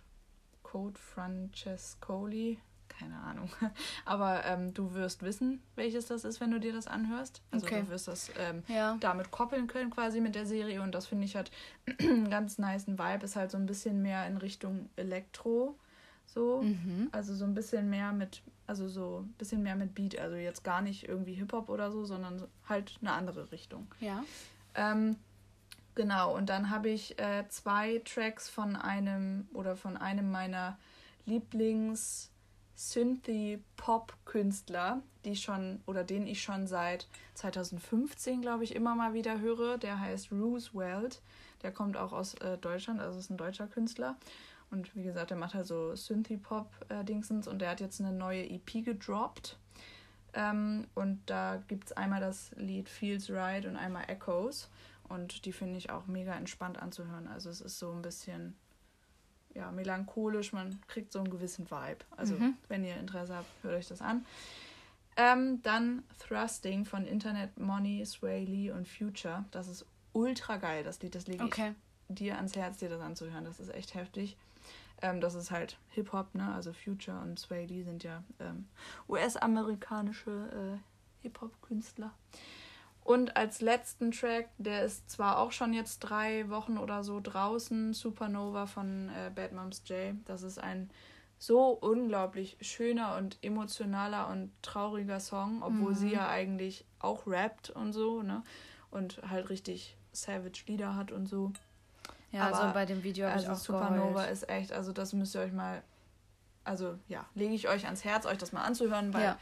Code 0.64 0.98
Francescoli. 0.98 2.60
Keine 3.00 3.16
Ahnung. 3.18 3.50
Aber 4.06 4.44
ähm, 4.46 4.74
du 4.74 4.94
wirst 4.94 5.24
wissen, 5.24 5.62
welches 5.76 6.08
das 6.08 6.26
ist, 6.26 6.42
wenn 6.42 6.52
du 6.52 6.60
dir 6.60 6.74
das 6.74 6.86
anhörst. 6.88 7.42
Also 7.52 7.66
Okay. 7.66 7.82
du 7.82 7.90
wirst 7.90 8.08
das 8.10 8.30
ähm, 8.38 8.64
Ja. 8.68 8.98
damit 9.00 9.32
koppeln 9.32 9.68
können 9.68 9.90
quasi 9.90 10.20
mit 10.20 10.36
der 10.36 10.46
Serie 10.46 10.82
und 10.82 10.94
das 10.94 11.08
finde 11.08 11.26
ich 11.26 11.36
hat 11.38 11.50
einen 12.00 12.30
ganz 12.30 12.58
niceen 12.58 13.00
Vibe. 13.00 13.24
Ist 13.24 13.36
halt 13.38 13.52
so 13.52 13.58
ein 13.58 13.66
bisschen 13.66 14.02
mehr 14.02 14.28
in 14.28 14.36
Richtung 14.38 14.90
Elektro. 14.98 15.78
So. 16.26 16.62
Mhm. 16.62 17.08
Also 17.14 17.34
so 17.34 17.46
ein 17.46 17.54
bisschen 17.54 17.90
mehr 17.90 18.12
mit, 18.12 18.42
also 18.68 18.88
so 18.90 19.20
ein 19.26 19.34
bisschen 19.38 19.64
mehr 19.64 19.76
mit 19.76 19.96
Beat. 19.96 20.20
Also 20.20 20.36
jetzt 20.36 20.64
gar 20.64 20.82
nicht 20.82 21.08
irgendwie 21.08 21.34
Hip-Hop 21.36 21.70
oder 21.70 21.92
so, 21.92 22.04
sondern 22.06 22.38
so- 22.40 22.48
halt 22.68 22.98
eine 23.02 23.14
andere 23.14 23.52
Richtung. 23.52 23.88
Ja. 24.02 24.24
Ähm, 24.76 25.16
genau, 25.96 26.36
und 26.36 26.50
dann 26.50 26.70
habe 26.70 26.90
ich 26.90 27.18
äh, 27.18 27.46
zwei 27.48 28.02
Tracks 28.06 28.50
von 28.50 28.76
einem 28.76 29.48
oder 29.54 29.76
von 29.78 29.96
einem 29.98 30.30
meiner 30.32 30.78
Lieblings 31.26 32.30
Synthie-Pop-Künstler, 32.80 35.04
die 35.26 35.36
schon 35.36 35.82
oder 35.86 36.06
den 36.06 36.26
ich 36.26 36.42
schon 36.42 36.66
seit 36.66 37.10
2015, 37.34 38.42
glaube 38.42 38.64
ich, 38.64 38.74
immer 38.74 38.96
mal 38.96 39.14
wieder 39.14 39.42
höre. 39.42 39.78
Der 39.78 40.00
heißt 40.00 40.32
Roosevelt. 40.32 41.22
Der 41.62 41.74
kommt 41.74 41.98
auch 41.98 42.14
aus 42.14 42.36
äh, 42.36 42.58
Deutschland, 42.58 43.02
also 43.02 43.20
ist 43.20 43.30
ein 43.30 43.36
deutscher 43.36 43.68
Künstler. 43.68 44.16
Und 44.72 44.96
wie 44.96 45.04
gesagt, 45.04 45.32
der 45.32 45.38
macht 45.38 45.56
halt 45.56 45.68
so 45.68 45.94
Synthie-Pop-Dingsens 45.94 47.50
und 47.50 47.60
der 47.60 47.72
hat 47.72 47.82
jetzt 47.82 48.00
eine 48.00 48.14
neue 48.14 48.50
EP 48.50 48.86
gedroppt. 48.86 49.58
Ähm, 50.34 50.88
und 50.96 51.20
da 51.26 51.62
gibt 51.68 51.88
es 51.88 51.92
einmal 51.98 52.22
das 52.22 52.52
Lied 52.56 52.88
Feels 52.88 53.30
Right 53.30 53.66
und 53.66 53.76
einmal 53.76 54.06
Echoes. 54.08 54.70
Und 55.10 55.44
die 55.44 55.52
finde 55.52 55.78
ich 55.78 55.90
auch 55.90 56.08
mega 56.08 56.34
entspannt 56.34 56.82
anzuhören. 56.82 57.28
Also 57.28 57.50
es 57.50 57.60
ist 57.60 57.78
so 57.78 57.92
ein 57.92 58.02
bisschen 58.02 58.56
ja, 59.56 59.72
melancholisch, 59.72 60.54
man 60.54 60.80
kriegt 60.88 61.12
so 61.12 61.20
einen 61.20 61.30
gewissen 61.30 61.70
Vibe. 61.70 62.06
Also 62.16 62.36
Mhm. 62.36 62.56
wenn 62.68 62.84
ihr 62.84 62.96
Interesse 62.98 63.36
habt, 63.36 63.48
hört 63.64 63.76
euch 63.76 63.88
das 63.88 64.02
an. 64.02 64.26
Ähm, 65.18 65.62
dann 65.64 66.04
Thrusting 66.20 66.86
von 66.86 67.06
Internet 67.06 67.58
Money, 67.60 68.06
Sway 68.06 68.46
Lee 68.46 68.72
und 68.72 68.88
Future. 68.88 69.44
Das 69.52 69.68
ist 69.68 69.86
ultra 70.14 70.58
geil, 70.58 70.84
das 70.84 71.02
Lied. 71.02 71.16
Das 71.16 71.28
lege 71.28 71.44
Okay. 71.44 71.74
ich 72.10 72.16
dir 72.16 72.36
ans 72.38 72.56
Herz, 72.56 72.78
dir 72.78 72.90
das 72.90 73.02
anzuhören. 73.02 73.44
Das 73.44 73.60
ist 73.60 73.74
echt 73.74 73.96
heftig. 73.96 74.38
Ähm, 75.02 75.20
das 75.22 75.34
ist 75.36 75.52
halt 75.52 75.78
Hip-Hop, 75.90 76.36
ne? 76.36 76.54
Also 76.54 76.74
Future 76.74 77.20
und 77.22 77.40
Sway 77.40 77.66
Lee 77.66 77.84
sind 77.84 78.04
ja 78.04 78.24
ähm, 78.40 78.68
US-amerikanische 79.08 80.32
äh, 80.80 81.24
Hip-Hop-Künstler. 81.24 82.12
Und 83.04 83.36
als 83.38 83.62
letzten 83.62 84.12
Track, 84.12 84.50
der 84.58 84.84
ist 84.84 85.10
zwar 85.10 85.40
auch 85.40 85.52
schon 85.52 85.74
jetzt 85.74 86.00
drei 86.00 86.48
Wochen 86.50 86.78
oder 86.78 87.04
so 87.04 87.20
draußen, 87.22 87.94
Supernova 87.94 88.68
von 88.68 89.10
äh, 89.10 89.32
Bad 89.34 89.54
Moms 89.54 89.82
J. 89.86 90.16
Das 90.26 90.44
ist 90.44 90.60
ein 90.60 90.90
so 91.40 91.70
unglaublich 91.70 92.58
schöner 92.62 93.16
und 93.16 93.38
emotionaler 93.42 94.28
und 94.28 94.52
trauriger 94.62 95.20
Song, 95.22 95.64
obwohl 95.64 95.96
sie 95.96 96.12
ja 96.12 96.28
eigentlich 96.28 96.84
auch 97.00 97.26
rappt 97.26 97.70
und 97.70 97.94
so, 97.94 98.22
ne? 98.22 98.44
Und 98.92 99.22
halt 99.28 99.50
richtig 99.50 99.96
Savage 100.12 100.64
Lieder 100.68 100.96
hat 100.96 101.12
und 101.14 101.28
so. 101.28 101.54
Ja, 102.32 102.48
Aber, 102.48 102.58
also 102.60 102.74
bei 102.74 102.86
dem 102.86 103.04
Video 103.04 103.28
habe 103.28 103.40
ich 103.40 103.48
Also 103.48 103.54
auch 103.74 103.78
Supernova 103.80 104.14
geheult. 104.22 104.32
ist 104.32 104.50
echt, 104.50 104.72
also 104.74 104.92
das 104.92 105.14
müsst 105.14 105.34
ihr 105.36 105.42
euch 105.42 105.54
mal, 105.54 105.82
also 106.66 107.00
ja, 107.08 107.26
lege 107.36 107.54
ich 107.56 107.70
euch 107.70 107.86
ans 107.86 108.04
Herz, 108.04 108.26
euch 108.26 108.38
das 108.38 108.52
mal 108.52 108.64
anzuhören, 108.64 109.14
weil 109.14 109.24
Ja. 109.24 109.38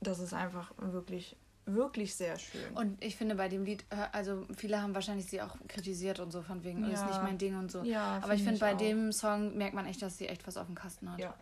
das 0.00 0.20
ist 0.20 0.32
einfach 0.32 0.72
wirklich, 0.78 1.36
wirklich 1.66 2.14
sehr 2.14 2.38
schön. 2.38 2.72
Und 2.74 3.02
ich 3.02 3.16
finde 3.16 3.34
bei 3.34 3.48
dem 3.48 3.64
Lied, 3.64 3.84
äh, 3.90 3.96
also 4.12 4.46
viele 4.56 4.80
haben 4.80 4.94
wahrscheinlich 4.94 5.26
sie 5.26 5.42
auch 5.42 5.56
kritisiert 5.68 6.20
und 6.20 6.30
so 6.30 6.40
von 6.42 6.62
wegen, 6.64 6.84
ist 6.90 7.00
Ja. 7.00 7.06
nicht 7.06 7.22
mein 7.22 7.38
Ding 7.38 7.58
und 7.58 7.70
so. 7.70 7.82
Ja, 7.82 8.20
Aber 8.22 8.34
ich 8.34 8.42
finde 8.44 8.58
bei 8.60 8.74
auch. 8.74 8.78
dem 8.78 9.12
Song 9.12 9.56
merkt 9.56 9.74
man 9.74 9.84
echt, 9.86 10.00
dass 10.00 10.16
sie 10.18 10.28
echt 10.28 10.46
was 10.46 10.56
auf 10.56 10.66
dem 10.66 10.74
Kasten 10.76 11.10
hat. 11.10 11.18
ja, 11.18 11.34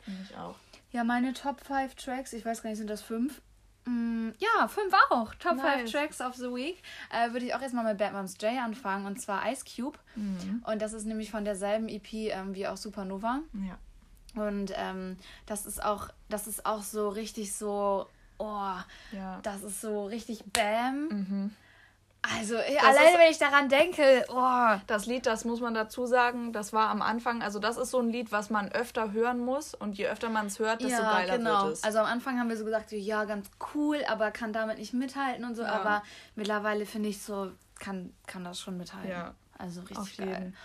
finde 0.00 0.20
ich 0.28 0.36
auch. 0.36 0.56
Ja, 0.92 1.04
meine 1.04 1.32
Top 1.34 1.60
5 1.60 1.94
Tracks, 1.94 2.32
ich 2.32 2.44
weiß 2.44 2.62
gar 2.62 2.70
nicht, 2.70 2.78
sind 2.78 2.90
das 2.90 3.00
fünf? 3.00 3.40
Mm, 3.86 4.30
ja, 4.38 4.66
fünf 4.68 4.92
auch. 5.10 5.32
Top 5.36 5.52
5 5.52 5.62
Nice. 5.62 5.90
Tracks 5.92 6.20
of 6.20 6.34
the 6.34 6.52
Week. 6.52 6.82
Äh, 7.12 7.32
Würde 7.32 7.46
ich 7.46 7.54
auch 7.54 7.62
erstmal 7.62 7.84
mit 7.84 7.96
Bad 7.98 8.12
Moms 8.12 8.36
J 8.40 8.52
anfangen 8.60 9.06
und 9.06 9.20
zwar 9.20 9.48
Ice 9.50 9.64
Cube. 9.64 9.98
Und 10.16 10.82
das 10.82 10.92
ist 10.92 11.06
nämlich 11.06 11.30
von 11.30 11.44
derselben 11.44 11.88
EP 11.88 12.12
ähm, 12.12 12.54
wie 12.54 12.66
auch 12.66 12.76
Supernova. 12.76 13.40
Ja, 13.54 14.44
Und 14.44 14.72
ähm, 14.76 15.16
das 15.46 15.64
ist 15.64 15.82
auch, 15.82 16.08
das 16.28 16.46
ist 16.48 16.66
auch 16.66 16.82
so 16.82 17.08
richtig 17.08 17.54
so, 17.54 18.06
oh, 18.40 19.16
ja. 19.16 19.38
das 19.42 19.62
ist 19.62 19.80
so 19.80 20.06
richtig 20.06 20.44
Bam. 20.52 21.08
Mhm. 21.08 21.56
Also 22.22 22.56
alleine 22.56 23.18
wenn 23.18 23.30
ich 23.30 23.38
daran 23.38 23.70
denke, 23.70 24.26
oh, 24.28 24.78
Das 24.86 25.06
Lied, 25.06 25.24
das 25.24 25.46
muss 25.46 25.60
man 25.60 25.72
dazu 25.72 26.04
sagen, 26.04 26.52
das 26.52 26.72
war 26.74 26.90
am 26.90 27.00
Anfang, 27.00 27.42
also 27.42 27.58
das 27.58 27.78
ist 27.78 27.90
so 27.90 27.98
ein 27.98 28.10
Lied, 28.10 28.30
was 28.30 28.50
man 28.50 28.70
öfter 28.72 29.12
hören 29.12 29.38
muss 29.38 29.74
und 29.74 29.96
je 29.96 30.06
öfter 30.06 30.28
man 30.28 30.46
es 30.46 30.58
hört, 30.58 30.82
desto 30.82 31.02
geiler 31.02 31.38
genau. 31.38 31.64
wird 31.64 31.74
es. 31.74 31.84
Also 31.84 31.98
am 32.00 32.06
Anfang 32.06 32.38
haben 32.38 32.50
wir 32.50 32.58
so 32.58 32.64
gesagt, 32.66 32.92
ja, 32.92 33.24
ganz 33.24 33.50
cool, 33.74 34.04
aber 34.06 34.30
kann 34.32 34.52
damit 34.52 34.78
nicht 34.78 34.92
mithalten 34.92 35.44
und 35.44 35.54
so. 35.54 35.62
Ja. 35.62 35.72
Aber 35.72 36.02
mittlerweile 36.34 36.84
finde 36.84 37.08
ich 37.08 37.22
so, 37.22 37.52
kann, 37.78 38.12
kann 38.26 38.44
das 38.44 38.60
schon 38.60 38.76
mithalten. 38.76 39.10
Ja. 39.10 39.34
Also 39.56 39.80
richtig 39.80 39.98
Auf 39.98 40.16
geil. 40.16 40.28
jeden. 40.28 40.56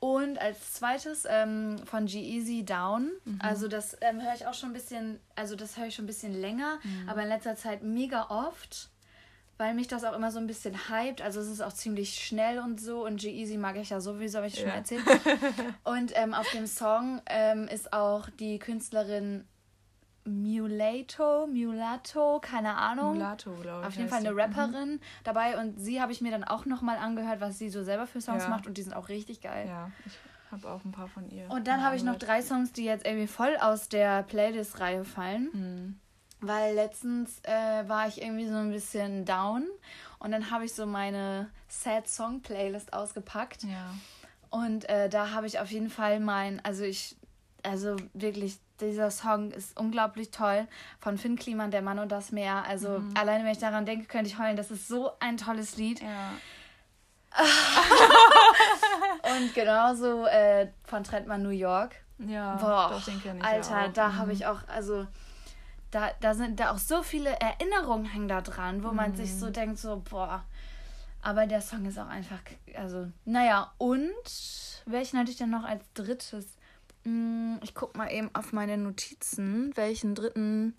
Und 0.00 0.38
als 0.40 0.74
zweites 0.74 1.26
ähm, 1.28 1.76
von 1.84 2.06
G-Eazy 2.06 2.64
Down. 2.64 3.10
Mhm. 3.24 3.38
Also 3.42 3.66
das 3.68 3.96
ähm, 4.00 4.22
höre 4.22 4.34
ich 4.34 4.46
auch 4.46 4.54
schon 4.54 4.70
ein 4.70 4.72
bisschen, 4.74 5.18
also 5.34 5.56
das 5.56 5.76
höre 5.76 5.86
ich 5.86 5.94
schon 5.96 6.04
ein 6.04 6.06
bisschen 6.06 6.40
länger, 6.40 6.78
Mhm. 6.84 7.08
aber 7.08 7.22
in 7.22 7.28
letzter 7.28 7.56
Zeit 7.56 7.82
mega 7.82 8.26
oft. 8.30 8.90
Weil 9.60 9.74
mich 9.74 9.88
das 9.88 10.04
auch 10.04 10.12
immer 10.14 10.30
so 10.30 10.38
ein 10.38 10.46
bisschen 10.46 10.76
hypt. 10.88 11.20
Also 11.20 11.40
es 11.40 11.48
ist 11.48 11.60
auch 11.60 11.72
ziemlich 11.72 12.14
schnell 12.24 12.60
und 12.60 12.80
so. 12.80 13.04
Und 13.04 13.16
G-Eazy 13.20 13.56
mag 13.56 13.74
ich 13.76 13.90
ja 13.90 14.00
sowieso, 14.00 14.38
habe 14.38 14.46
ich 14.46 14.54
schon 14.56 14.68
Ja. 14.68 14.74
erzählt. 14.74 15.02
und 15.82 16.12
ähm, 16.14 16.32
auf 16.32 16.48
dem 16.52 16.68
Song 16.68 17.20
ähm, 17.26 17.66
ist 17.66 17.92
auch 17.92 18.28
die 18.38 18.60
Künstlerin 18.60 19.44
Mulato, 20.28 21.46
Mulato, 21.46 22.38
keine 22.40 22.76
Ahnung. 22.76 23.14
Mulatto, 23.14 23.52
glaube 23.54 23.80
ich. 23.82 23.86
Auf 23.88 23.96
jeden 23.96 24.08
Fall 24.08 24.26
eine. 24.26 24.36
Rapperin 24.36 25.00
dabei 25.24 25.58
und 25.58 25.80
sie 25.80 26.00
habe 26.00 26.12
ich 26.12 26.20
mir 26.20 26.30
dann 26.30 26.44
auch 26.44 26.66
nochmal 26.66 26.98
angehört, 26.98 27.40
was 27.40 27.58
sie 27.58 27.70
so 27.70 27.82
selber 27.82 28.06
für 28.06 28.20
Songs 28.20 28.44
Ja. 28.44 28.50
macht 28.50 28.66
und 28.66 28.78
die 28.78 28.82
sind 28.82 28.94
auch 28.94 29.08
richtig 29.08 29.40
geil. 29.40 29.66
Ja, 29.66 29.90
ich 30.06 30.12
habe 30.52 30.68
auch 30.68 30.84
ein 30.84 30.92
paar 30.92 31.08
von 31.08 31.28
ihr. 31.30 31.50
Und 31.50 31.66
dann 31.66 31.82
habe 31.82 31.96
ich 31.96 32.02
noch 32.04 32.16
drei 32.16 32.42
Songs, 32.42 32.72
die 32.72 32.84
jetzt 32.84 33.04
irgendwie 33.06 33.26
voll 33.26 33.56
aus 33.60 33.88
der 33.88 34.22
Playlist-Reihe 34.22 35.04
fallen. 35.04 35.48
Mhm. 35.52 36.00
Weil 36.40 36.76
letztens 36.76 37.40
äh, 37.42 37.88
war 37.88 38.06
ich 38.06 38.22
irgendwie 38.22 38.46
so 38.46 38.54
ein 38.54 38.70
bisschen 38.70 39.24
down 39.24 39.66
und 40.20 40.30
dann 40.30 40.52
habe 40.52 40.64
ich 40.66 40.72
so 40.72 40.86
meine 40.86 41.50
Sad 41.66 42.06
Song 42.06 42.42
Playlist 42.42 42.92
ausgepackt. 42.92 43.64
Ja. 43.64 43.92
Und 44.50 44.88
äh, 44.88 45.08
da 45.08 45.32
habe 45.32 45.48
ich 45.48 45.58
auf 45.58 45.70
jeden 45.70 45.90
Fall 45.90 46.20
mein, 46.20 46.64
also 46.64 46.84
ich, 46.84 47.16
also 47.64 47.96
wirklich, 48.14 48.58
dieser 48.80 49.10
Song 49.10 49.50
ist 49.50 49.78
unglaublich 49.78 50.30
toll. 50.30 50.66
Von 51.00 51.18
Finn 51.18 51.36
Kliman, 51.36 51.70
Der 51.70 51.82
Mann 51.82 51.98
und 51.98 52.10
das 52.12 52.32
Meer. 52.32 52.64
Also 52.66 53.00
Mhm. 53.00 53.14
alleine, 53.16 53.44
wenn 53.44 53.52
ich 53.52 53.58
daran 53.58 53.86
denke, 53.86 54.06
könnte 54.06 54.28
ich 54.30 54.38
heulen. 54.38 54.56
Das 54.56 54.70
ist 54.70 54.88
so 54.88 55.12
ein 55.20 55.36
tolles 55.36 55.76
Lied. 55.76 56.00
Ja. 56.02 56.32
Und 59.36 59.54
genauso 59.54 60.26
äh, 60.26 60.68
von 60.84 61.04
Trentmann 61.04 61.42
New 61.42 61.50
York. 61.50 61.94
Ja, 62.18 62.56
Boah, 62.56 62.88
doch, 62.90 63.04
den 63.04 63.22
kenn 63.22 63.36
ich 63.38 63.44
Alter, 63.44 63.84
auch. 63.88 63.92
da 63.92 64.08
Mhm. 64.08 64.18
habe 64.18 64.32
ich 64.32 64.46
auch, 64.46 64.60
also 64.66 65.06
da, 65.90 66.10
da 66.20 66.34
sind 66.34 66.58
da 66.58 66.70
auch 66.72 66.78
so 66.78 67.02
viele 67.02 67.30
Erinnerungen 67.38 68.06
hängen 68.06 68.28
da 68.28 68.40
dran, 68.40 68.82
wo 68.82 68.92
man 68.92 69.14
sich 69.14 69.30
Mhm. 69.32 69.38
so 69.38 69.50
denkt, 69.50 69.78
so, 69.78 70.02
boah. 70.08 70.42
Aber 71.22 71.46
der 71.46 71.60
Song 71.60 71.84
ist 71.84 71.98
auch 71.98 72.08
einfach, 72.08 72.40
also, 72.76 73.08
naja, 73.24 73.72
und 73.78 74.12
welchen 74.86 75.18
hatte 75.18 75.30
ich 75.30 75.36
denn 75.36 75.50
noch 75.50 75.64
als 75.64 75.84
drittes? 75.94 76.46
Hm, 77.08 77.58
Ich 77.62 77.74
guck 77.74 77.96
mal 77.96 78.10
eben 78.12 78.30
auf 78.34 78.52
meine 78.52 78.76
Notizen, 78.76 79.74
welchen 79.76 80.14
dritten 80.14 80.76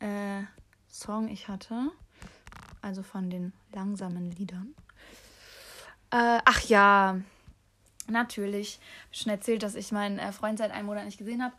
äh, 0.00 0.42
Song 0.90 1.28
ich 1.28 1.48
hatte. 1.48 1.90
Also 2.80 3.02
von 3.02 3.28
den 3.28 3.52
langsamen 3.72 4.30
Liedern. 4.30 4.74
Äh, 6.10 6.38
ach 6.44 6.62
ja, 6.62 7.20
natürlich. 8.08 8.80
Hab 9.10 9.16
Schon 9.16 9.30
erzählt, 9.32 9.62
dass 9.62 9.74
ich 9.74 9.92
meinen 9.92 10.18
äh, 10.18 10.32
Freund 10.32 10.58
seit 10.58 10.70
einem 10.70 10.86
Monat 10.86 11.04
nicht 11.04 11.18
gesehen 11.18 11.42
habe. 11.42 11.54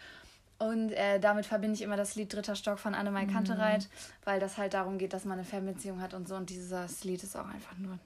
Und 0.57 0.91
äh, 0.91 1.19
damit 1.19 1.45
verbinde 1.45 1.75
ich 1.75 1.83
immer 1.83 1.95
das 1.97 2.15
Lied 2.15 2.33
Dritter 2.33 2.55
Stock 2.55 2.79
von 2.79 2.95
Annemai 2.95 3.25
Mhm. 3.25 3.31
Kantereit, 3.31 3.87
weil 4.25 4.39
das 4.39 4.57
halt 4.57 4.73
darum 4.73 4.97
geht, 4.97 5.13
dass 5.13 5.23
man 5.23 5.37
eine 5.37 5.45
Fernbeziehung 5.47 6.01
hat 6.01 6.13
und 6.13 6.27
so. 6.27 6.35
Und 6.35 6.49
dieses 6.49 7.03
Lied 7.03 7.23
ist 7.23 7.37
auch 7.37 7.47
einfach 7.47 7.77
nur 7.77 7.99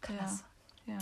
krass. 0.00 0.42
Ja. 0.86 0.94
Ja. 0.94 0.98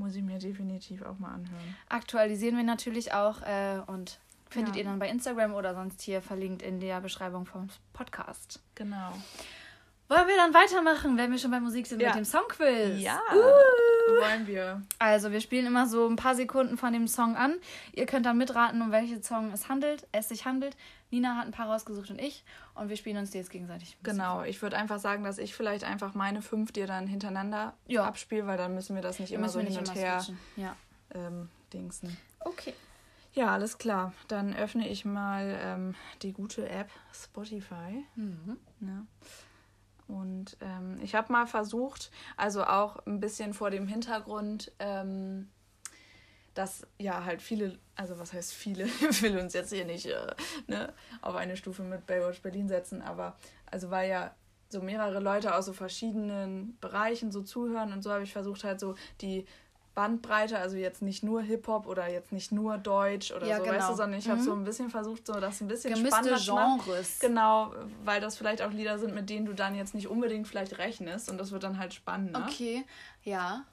Muss 0.00 0.14
ich 0.16 0.22
mir 0.22 0.38
definitiv 0.38 1.02
auch 1.02 1.18
mal 1.18 1.28
anhören. 1.34 1.76
Aktualisieren 1.88 2.56
wir 2.56 2.64
natürlich 2.64 3.12
auch 3.12 3.42
äh, 3.42 3.80
und 3.86 4.18
findet 4.48 4.74
Ja. 4.74 4.80
ihr 4.80 4.84
dann 4.88 4.98
bei 4.98 5.08
Instagram 5.08 5.52
oder 5.54 5.74
sonst 5.74 6.00
hier 6.00 6.22
verlinkt 6.22 6.62
in 6.62 6.80
der 6.80 7.00
Beschreibung 7.00 7.44
vom 7.46 7.68
Podcast. 7.92 8.60
Genau. 8.74 9.12
Wollen 10.10 10.26
wir 10.26 10.36
dann 10.36 10.52
weitermachen, 10.52 11.16
wenn 11.16 11.30
wir 11.30 11.38
schon 11.38 11.52
bei 11.52 11.60
Musik 11.60 11.86
sind 11.86 12.00
Ja. 12.02 12.08
mit 12.08 12.16
dem 12.18 12.24
Songquiz? 12.24 13.00
Ja. 13.00 13.20
Wollen 13.30 14.44
wir. 14.48 14.82
Also, 14.98 15.30
wir 15.30 15.40
spielen 15.40 15.66
immer 15.66 15.86
so 15.86 16.08
ein 16.08 16.16
paar 16.16 16.34
Sekunden 16.34 16.76
von 16.76 16.92
dem 16.92 17.06
Song 17.06 17.36
an. 17.36 17.54
Ihr 17.92 18.06
könnt 18.06 18.26
dann 18.26 18.36
mitraten, 18.36 18.82
um 18.82 18.90
welchen 18.90 19.22
Song 19.22 19.52
es 19.52 19.68
handelt, 19.68 20.08
es 20.10 20.28
sich 20.28 20.44
handelt. 20.46 20.76
Nina 21.12 21.36
hat 21.36 21.46
ein 21.46 21.52
paar 21.52 21.66
rausgesucht 21.68 22.10
und 22.10 22.20
ich. 22.20 22.42
Und 22.74 22.88
wir 22.88 22.96
spielen 22.96 23.18
uns 23.18 23.30
die 23.30 23.38
jetzt 23.38 23.50
gegenseitig. 23.50 23.96
Genau, 24.02 24.42
ich 24.42 24.60
würde 24.62 24.76
einfach 24.76 24.98
sagen, 24.98 25.22
dass 25.22 25.38
ich 25.38 25.54
vielleicht 25.54 25.84
einfach 25.84 26.14
meine 26.14 26.42
fünf 26.42 26.72
dir 26.72 26.88
dann 26.88 27.06
hintereinander 27.06 27.74
Ja. 27.86 28.04
abspiele, 28.04 28.48
weil 28.48 28.58
dann 28.58 28.74
müssen 28.74 28.96
wir 28.96 29.02
das 29.02 29.20
nicht 29.20 29.30
Wir 29.30 29.38
immer 29.38 29.48
so 29.48 29.60
wir 29.60 29.66
hin 29.66 29.76
nicht 29.80 29.88
und 29.90 29.94
her. 29.96 30.24
Ja. 30.56 30.74
ähm, 31.14 31.48
dingsen. 31.72 32.16
Okay. 32.40 32.74
Ja, 33.32 33.52
alles 33.52 33.78
klar. 33.78 34.12
Dann 34.26 34.56
öffne 34.56 34.88
ich 34.88 35.04
mal 35.04 35.56
ähm, 35.62 35.94
die 36.22 36.32
gute 36.32 36.68
App 36.68 36.90
Spotify. 37.14 38.04
Mhm. 38.16 38.56
Ne? 38.80 39.06
Und 40.10 40.56
ähm, 40.60 40.98
ich 41.02 41.14
habe 41.14 41.32
mal 41.32 41.46
versucht, 41.46 42.10
also 42.36 42.64
auch 42.64 43.04
ein 43.06 43.20
bisschen 43.20 43.54
vor 43.54 43.70
dem 43.70 43.86
Hintergrund, 43.86 44.72
ähm, 44.78 45.48
dass 46.54 46.86
ja 46.98 47.24
halt 47.24 47.42
viele, 47.42 47.78
also 47.94 48.18
was 48.18 48.32
heißt 48.32 48.52
viele, 48.52 48.84
ich 49.10 49.22
will 49.22 49.38
uns 49.38 49.54
jetzt 49.54 49.72
hier 49.72 49.84
nicht 49.84 50.06
äh, 50.06 50.34
ne, 50.66 50.92
auf 51.22 51.36
eine 51.36 51.56
Stufe 51.56 51.82
mit 51.82 52.06
Baywatch 52.06 52.42
Berlin 52.42 52.68
setzen, 52.68 53.02
aber 53.02 53.36
also 53.66 53.90
weil 53.90 54.10
ja 54.10 54.34
so 54.68 54.80
mehrere 54.80 55.20
Leute 55.20 55.54
aus 55.54 55.66
so 55.66 55.72
verschiedenen 55.72 56.78
Bereichen 56.80 57.32
so 57.32 57.42
zuhören 57.42 57.92
und 57.92 58.02
so 58.02 58.12
habe 58.12 58.22
ich 58.22 58.32
versucht 58.32 58.64
halt 58.64 58.80
so 58.80 58.94
die 59.20 59.46
Bandbreite, 59.94 60.58
also 60.58 60.76
jetzt 60.76 61.02
nicht 61.02 61.22
nur 61.22 61.42
Hip-Hop 61.42 61.86
oder 61.86 62.08
jetzt 62.08 62.30
nicht 62.32 62.52
nur 62.52 62.78
Deutsch 62.78 63.32
oder 63.32 63.46
Ja, 63.46 63.56
so, 63.58 63.62
weißt 63.64 63.72
genau. 63.72 63.88
du, 63.90 63.94
sondern 63.96 64.18
ich 64.18 64.28
habe 64.28 64.40
Mhm. 64.40 64.44
so 64.44 64.52
ein 64.52 64.64
bisschen 64.64 64.88
versucht, 64.90 65.26
so 65.26 65.34
das 65.40 65.60
ein 65.60 65.68
bisschen 65.68 65.92
Gemisste 65.94 66.38
spannender. 66.38 66.78
Genres. 66.84 67.18
Genau, 67.18 67.72
weil 68.04 68.20
das 68.20 68.36
vielleicht 68.36 68.62
auch 68.62 68.70
Lieder 68.70 68.98
sind, 68.98 69.14
mit 69.14 69.28
denen 69.28 69.46
du 69.46 69.52
dann 69.52 69.74
jetzt 69.74 69.94
nicht 69.94 70.06
unbedingt 70.08 70.46
vielleicht 70.46 70.78
rechnest 70.78 71.28
und 71.30 71.38
das 71.38 71.50
wird 71.50 71.64
dann 71.64 71.78
halt 71.78 71.92
spannend. 71.92 72.32
Ne? 72.32 72.44
Okay, 72.48 72.84
ja. 73.24 73.64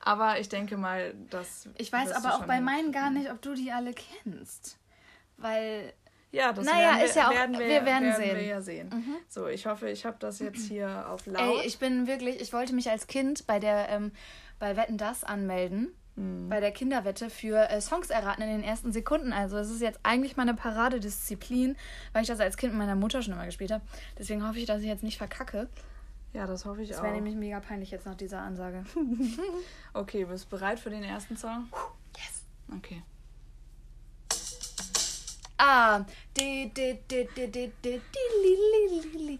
Aber 0.00 0.38
ich 0.38 0.48
denke 0.48 0.76
mal, 0.76 1.14
dass. 1.30 1.68
Ich 1.78 1.90
weiß 1.92 2.12
aber 2.12 2.34
auch 2.36 2.44
bei 2.46 2.60
meinen 2.60 2.92
gar 2.92 3.10
nicht, 3.10 3.30
ob 3.30 3.40
du 3.42 3.54
die 3.54 3.72
alle 3.72 3.92
kennst. 3.94 4.78
Weil, 5.36 5.92
Ja, 6.30 6.52
das 6.52 6.64
Naja, 6.66 6.78
werden 6.80 6.98
wir, 6.98 7.04
ist 7.06 7.14
ja 7.16 7.28
auch- 7.28 7.32
werden 7.34 7.58
wir, 7.58 7.66
wir 7.68 7.84
werden 7.86 8.04
Wir 8.08 8.14
sehen. 8.16 8.36
Mhm. 8.42 8.48
ja 8.48 8.60
sehen. 8.60 9.04
So, 9.28 9.46
ich 9.46 9.66
hoffe, 9.66 9.88
ich 9.88 10.04
habe 10.04 10.16
das 10.18 10.40
jetzt 10.40 10.64
hier 10.68 11.08
auf 11.08 11.26
laut. 11.26 11.40
ey, 11.60 11.66
ich 11.66 11.78
bin 11.78 12.06
wirklich, 12.08 12.40
ich 12.40 12.52
wollte 12.52 12.74
mich 12.74 12.90
als 12.90 13.06
Kind 13.06 13.46
bei 13.46 13.60
der, 13.60 13.88
ähm, 13.88 14.10
bei 14.64 14.76
Wetten 14.76 14.96
Das 14.96 15.24
anmelden. 15.24 15.92
bei 16.16 16.58
der 16.60 16.70
Kinderwette 16.72 17.28
für 17.28 17.68
äh, 17.68 17.80
Songs 17.82 18.08
erraten 18.08 18.40
in 18.40 18.48
den 18.48 18.62
ersten 18.62 18.92
Sekunden. 18.92 19.32
Also 19.34 19.58
es 19.58 19.68
ist 19.68 19.82
jetzt 19.82 19.98
eigentlich 20.04 20.36
meine 20.38 20.54
Paradedisziplin, 20.54 21.76
weil 22.14 22.22
ich 22.22 22.28
das 22.28 22.40
als 22.40 22.56
Kind 22.56 22.72
mit 22.72 22.78
meiner 22.78 22.94
Mutter 22.94 23.20
schon 23.20 23.34
immer 23.34 23.44
gespielt 23.44 23.72
habe. 23.72 23.84
Deswegen 24.18 24.46
hoffe 24.46 24.58
ich, 24.58 24.64
dass 24.64 24.80
ich 24.80 24.86
jetzt 24.86 25.02
nicht 25.02 25.18
verkacke. 25.18 25.68
Ja, 26.32 26.46
das 26.46 26.64
hoffe 26.64 26.80
ich 26.82 26.88
Das 26.88 26.98
auch. 26.98 27.02
wäre 27.02 27.12
nämlich 27.14 27.34
mega 27.34 27.60
peinlich 27.60 27.90
jetzt 27.90 28.06
nach 28.06 28.14
dieser 28.14 28.40
Ansage. 28.40 28.84
Okay, 29.92 30.24
bist 30.24 30.46
du 30.46 30.56
bereit 30.56 30.80
für 30.80 30.88
den 30.90 31.02
ersten 31.04 31.36
Song? 31.36 31.68
Yes. 32.16 32.44
Okay. 32.74 33.02
Ah, 35.58 36.04
di 36.38 36.70
di 36.74 36.98
di 37.10 37.28
di 37.36 37.46
di 37.48 37.72
di 37.76 38.00
li 38.42 38.56
li 38.72 39.00
li 39.00 39.26
li. 39.26 39.38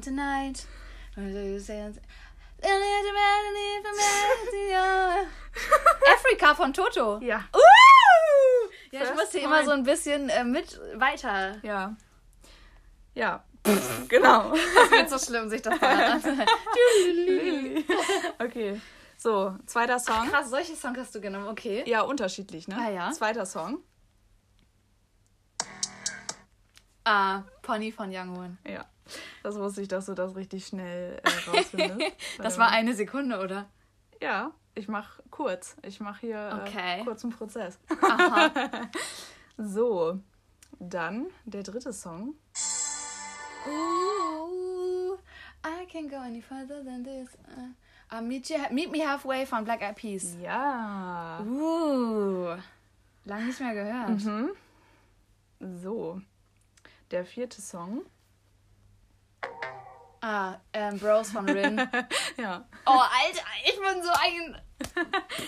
Tonight. 0.00 0.66
Afrika 6.14 6.54
von 6.54 6.72
Toto. 6.72 7.18
Ja. 7.20 7.44
Uh! 7.54 8.68
Ja, 8.90 9.00
ich 9.00 9.06
First 9.06 9.14
musste 9.20 9.38
immer 9.38 9.64
so 9.64 9.70
ein 9.72 9.82
bisschen 9.82 10.28
äh, 10.28 10.44
mit 10.44 10.80
weiter. 10.94 11.56
Ja. 11.62 11.96
Ja. 13.14 13.44
genau. 14.08 14.52
Das 14.74 14.90
wird 14.90 15.10
so 15.10 15.18
schlimm, 15.18 15.48
sich 15.48 15.62
das 15.62 15.80
anzuhören. 15.80 16.46
okay. 18.38 18.80
So, 19.16 19.56
zweiter 19.66 19.98
Song. 19.98 20.28
Krass, 20.30 20.48
solche 20.48 20.76
Songs 20.76 20.98
hast 20.98 21.14
du 21.14 21.20
genommen, 21.20 21.48
okay. 21.48 21.82
Ja, 21.86 22.02
unterschiedlich, 22.02 22.68
ne? 22.68 22.76
Ah, 22.78 22.90
ja. 22.90 23.10
Zweiter 23.10 23.46
Song. 23.46 23.82
Ah, 27.04 27.42
Pony 27.62 27.90
von 27.90 28.10
Young 28.14 28.36
One. 28.36 28.58
Ja. 28.66 28.84
Das 29.42 29.56
wusste 29.58 29.82
ich, 29.82 29.88
dass 29.88 30.06
du 30.06 30.14
das 30.14 30.34
richtig 30.36 30.66
schnell 30.66 31.20
äh, 31.22 31.50
rausfindest. 31.50 32.00
Das 32.38 32.58
war 32.58 32.70
eine 32.70 32.94
Sekunde, 32.94 33.40
oder? 33.40 33.66
Ja, 34.20 34.52
ich 34.74 34.88
mach 34.88 35.20
kurz. 35.30 35.76
Ich 35.82 36.00
mach 36.00 36.18
hier 36.18 36.60
Okay. 36.62 37.00
äh, 37.00 37.04
kurzen 37.04 37.30
Prozess. 37.30 37.78
Aha. 38.02 38.50
So, 39.60 40.20
dann 40.78 41.26
der 41.44 41.64
dritte 41.64 41.92
Song. 41.92 42.34
Ooh, 43.66 45.16
I 45.64 45.84
can't 45.90 46.08
go 46.08 46.16
any 46.16 46.40
further 46.40 46.84
than 46.84 47.02
this. 47.02 47.28
Uh, 47.56 48.16
uh, 48.16 48.20
meet, 48.22 48.48
you, 48.50 48.56
meet 48.70 48.90
Me 48.92 49.00
Halfway 49.04 49.46
von 49.46 49.64
Black 49.64 49.82
Eyed 49.82 49.96
Peas. 49.96 50.36
Ja. 50.40 51.40
Uh, 51.40 52.56
lang 53.24 53.46
nicht 53.46 53.60
mehr 53.60 53.74
gehört. 53.74 54.24
Mhm. 54.24 54.50
So, 55.82 56.20
der 57.10 57.24
vierte 57.24 57.60
Song. 57.60 58.02
Ah, 60.20 60.56
ähm, 60.72 60.98
Bros 60.98 61.30
von 61.30 61.48
Rin. 61.48 61.76
Ja. 62.36 62.64
oh, 62.86 62.90
Alter, 62.90 63.42
ich 63.64 63.78
bin 63.78 64.02
so 64.02 64.10
ein... 64.10 64.60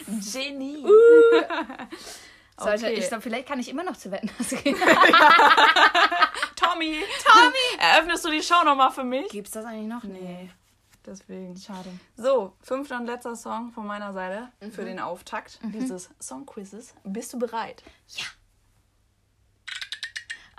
Genie. 0.32 0.84
Sollte, 2.58 2.86
Okay. 2.86 2.94
ich 2.94 3.08
glaube, 3.08 3.22
vielleicht 3.22 3.48
kann 3.48 3.58
ich 3.58 3.68
immer 3.68 3.84
noch 3.84 3.96
zu 3.96 4.10
wetten. 4.10 4.28
gehen. 4.62 4.76
Tommy. 6.56 7.02
Tommy. 7.24 7.78
Eröffnest 7.78 8.24
du 8.24 8.30
die 8.30 8.42
Show 8.42 8.62
nochmal 8.64 8.90
für 8.90 9.04
mich? 9.04 9.28
Gibt's 9.30 9.52
das 9.52 9.64
eigentlich 9.64 9.88
noch? 9.88 10.02
Nee. 10.04 10.50
Deswegen. 11.06 11.56
Schade. 11.56 11.88
So, 12.16 12.52
fünfter 12.62 12.98
und 12.98 13.06
letzter 13.06 13.34
Song 13.34 13.72
von 13.72 13.86
meiner 13.86 14.12
Seite 14.12 14.48
für 14.72 14.84
den 14.84 15.00
Auftakt 15.00 15.58
dieses 15.62 16.10
Songquizzes. 16.20 16.94
Bist 17.04 17.32
du 17.32 17.38
bereit? 17.38 17.82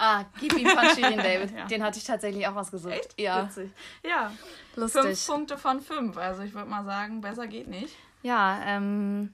Ah, 0.03 0.25
gib 0.39 0.57
ihm 0.57 0.67
von 0.67 0.83
Shirin 0.95 1.17
David. 1.17 1.51
Ja. 1.55 1.65
Den 1.67 1.83
hatte 1.83 1.99
ich 1.99 2.03
tatsächlich 2.05 2.47
auch 2.47 2.55
ausgesucht. 2.55 3.13
Ja, 3.19 3.45
Witzig. 3.45 3.71
Ja. 4.03 4.31
lustig. 4.75 5.01
Fünf 5.03 5.27
Punkte 5.27 5.57
von 5.59 5.79
fünf. 5.79 6.17
Also 6.17 6.41
ich 6.41 6.53
würde 6.55 6.67
mal 6.69 6.83
sagen, 6.85 7.21
besser 7.21 7.45
geht 7.45 7.67
nicht. 7.67 7.95
Ja, 8.23 8.59
ähm, 8.65 9.31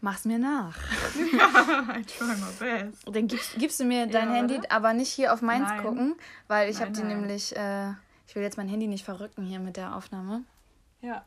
mach's 0.00 0.24
mir 0.24 0.38
nach. 0.38 0.76
I 1.16 2.02
try 2.04 2.24
my 2.36 2.52
best. 2.58 3.02
Dann 3.06 3.26
gibst, 3.26 3.54
gibst 3.58 3.80
du 3.80 3.84
mir 3.84 4.06
dein 4.06 4.28
Ja, 4.28 4.34
Handy, 4.36 4.54
warte. 4.56 4.70
aber 4.70 4.92
nicht 4.92 5.10
hier 5.10 5.32
auf 5.32 5.42
meins 5.42 5.68
Nein. 5.68 5.82
gucken, 5.82 6.14
weil 6.46 6.70
ich 6.70 6.80
habe 6.80 6.92
die 6.92 7.00
nein. 7.00 7.20
nämlich, 7.20 7.56
äh, 7.56 7.90
ich 8.28 8.34
will 8.36 8.42
jetzt 8.44 8.56
mein 8.58 8.68
Handy 8.68 8.86
nicht 8.86 9.04
verrücken 9.04 9.44
hier 9.44 9.58
mit 9.58 9.76
der 9.76 9.96
Aufnahme. 9.96 10.42
Ja. 11.00 11.24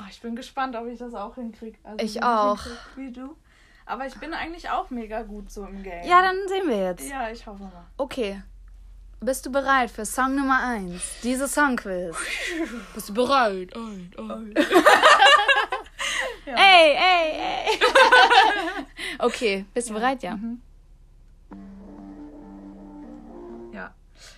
Oh, 0.00 0.04
ich 0.08 0.20
bin 0.20 0.36
gespannt, 0.36 0.76
ob 0.76 0.86
ich 0.86 0.98
das 0.98 1.14
auch 1.14 1.34
hinkriege. 1.34 1.78
Also 1.82 2.04
Ich 2.04 2.22
auch. 2.22 2.62
hinkrieg 2.62 2.78
Wie 2.96 3.12
du. 3.12 3.36
Aber 3.86 4.06
ich 4.06 4.14
bin 4.14 4.32
eigentlich 4.32 4.70
auch 4.70 4.90
mega 4.90 5.22
gut 5.22 5.50
so 5.50 5.64
im 5.64 5.82
Game. 5.82 6.06
Ja, 6.06 6.22
dann 6.22 6.48
sehen 6.48 6.68
wir 6.68 6.84
jetzt. 6.84 7.08
Ja, 7.08 7.30
ich 7.30 7.46
hoffe 7.46 7.64
mal. 7.64 7.84
Okay. 7.96 8.42
Bist 9.20 9.46
du 9.46 9.52
bereit 9.52 9.90
für 9.90 10.04
Song 10.04 10.34
Nummer 10.34 10.62
1? 10.62 11.20
Diese 11.22 11.48
Songquiz. 11.48 12.16
Bist 12.94 13.08
du 13.08 13.14
bereit? 13.14 13.72
Ey, 16.46 16.94
ey, 16.94 17.40
ey. 17.40 17.78
okay, 19.18 19.64
bist 19.72 19.88
du 19.88 19.94
bereit? 19.94 20.22
Ja. 20.22 20.38
Ja. 23.72 23.94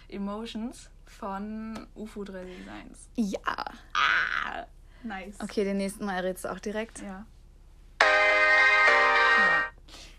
Emotions 0.09 0.88
von 1.04 1.87
UFO 1.96 2.22
361. 2.22 3.09
Ja. 3.16 3.64
Nice. 5.02 5.40
Okay, 5.40 5.64
den 5.64 5.78
nächsten 5.78 6.04
Mal 6.04 6.16
errätst 6.16 6.44
du 6.44 6.52
auch 6.52 6.61
direkt. 6.61 7.00
Ja. 7.00 7.06
ja. 7.06 7.26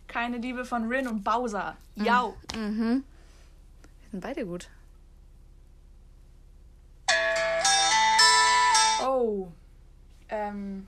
Keine 0.07 0.37
Liebe 0.37 0.65
von 0.65 0.87
Rin 0.87 1.07
und 1.07 1.23
Bowser. 1.23 1.77
Jau. 1.95 2.35
Mhm. 2.55 3.03
Wir 4.01 4.09
sind 4.11 4.21
beide 4.21 4.45
gut. 4.45 4.69
Oh. 9.03 9.47
Ähm. 10.29 10.87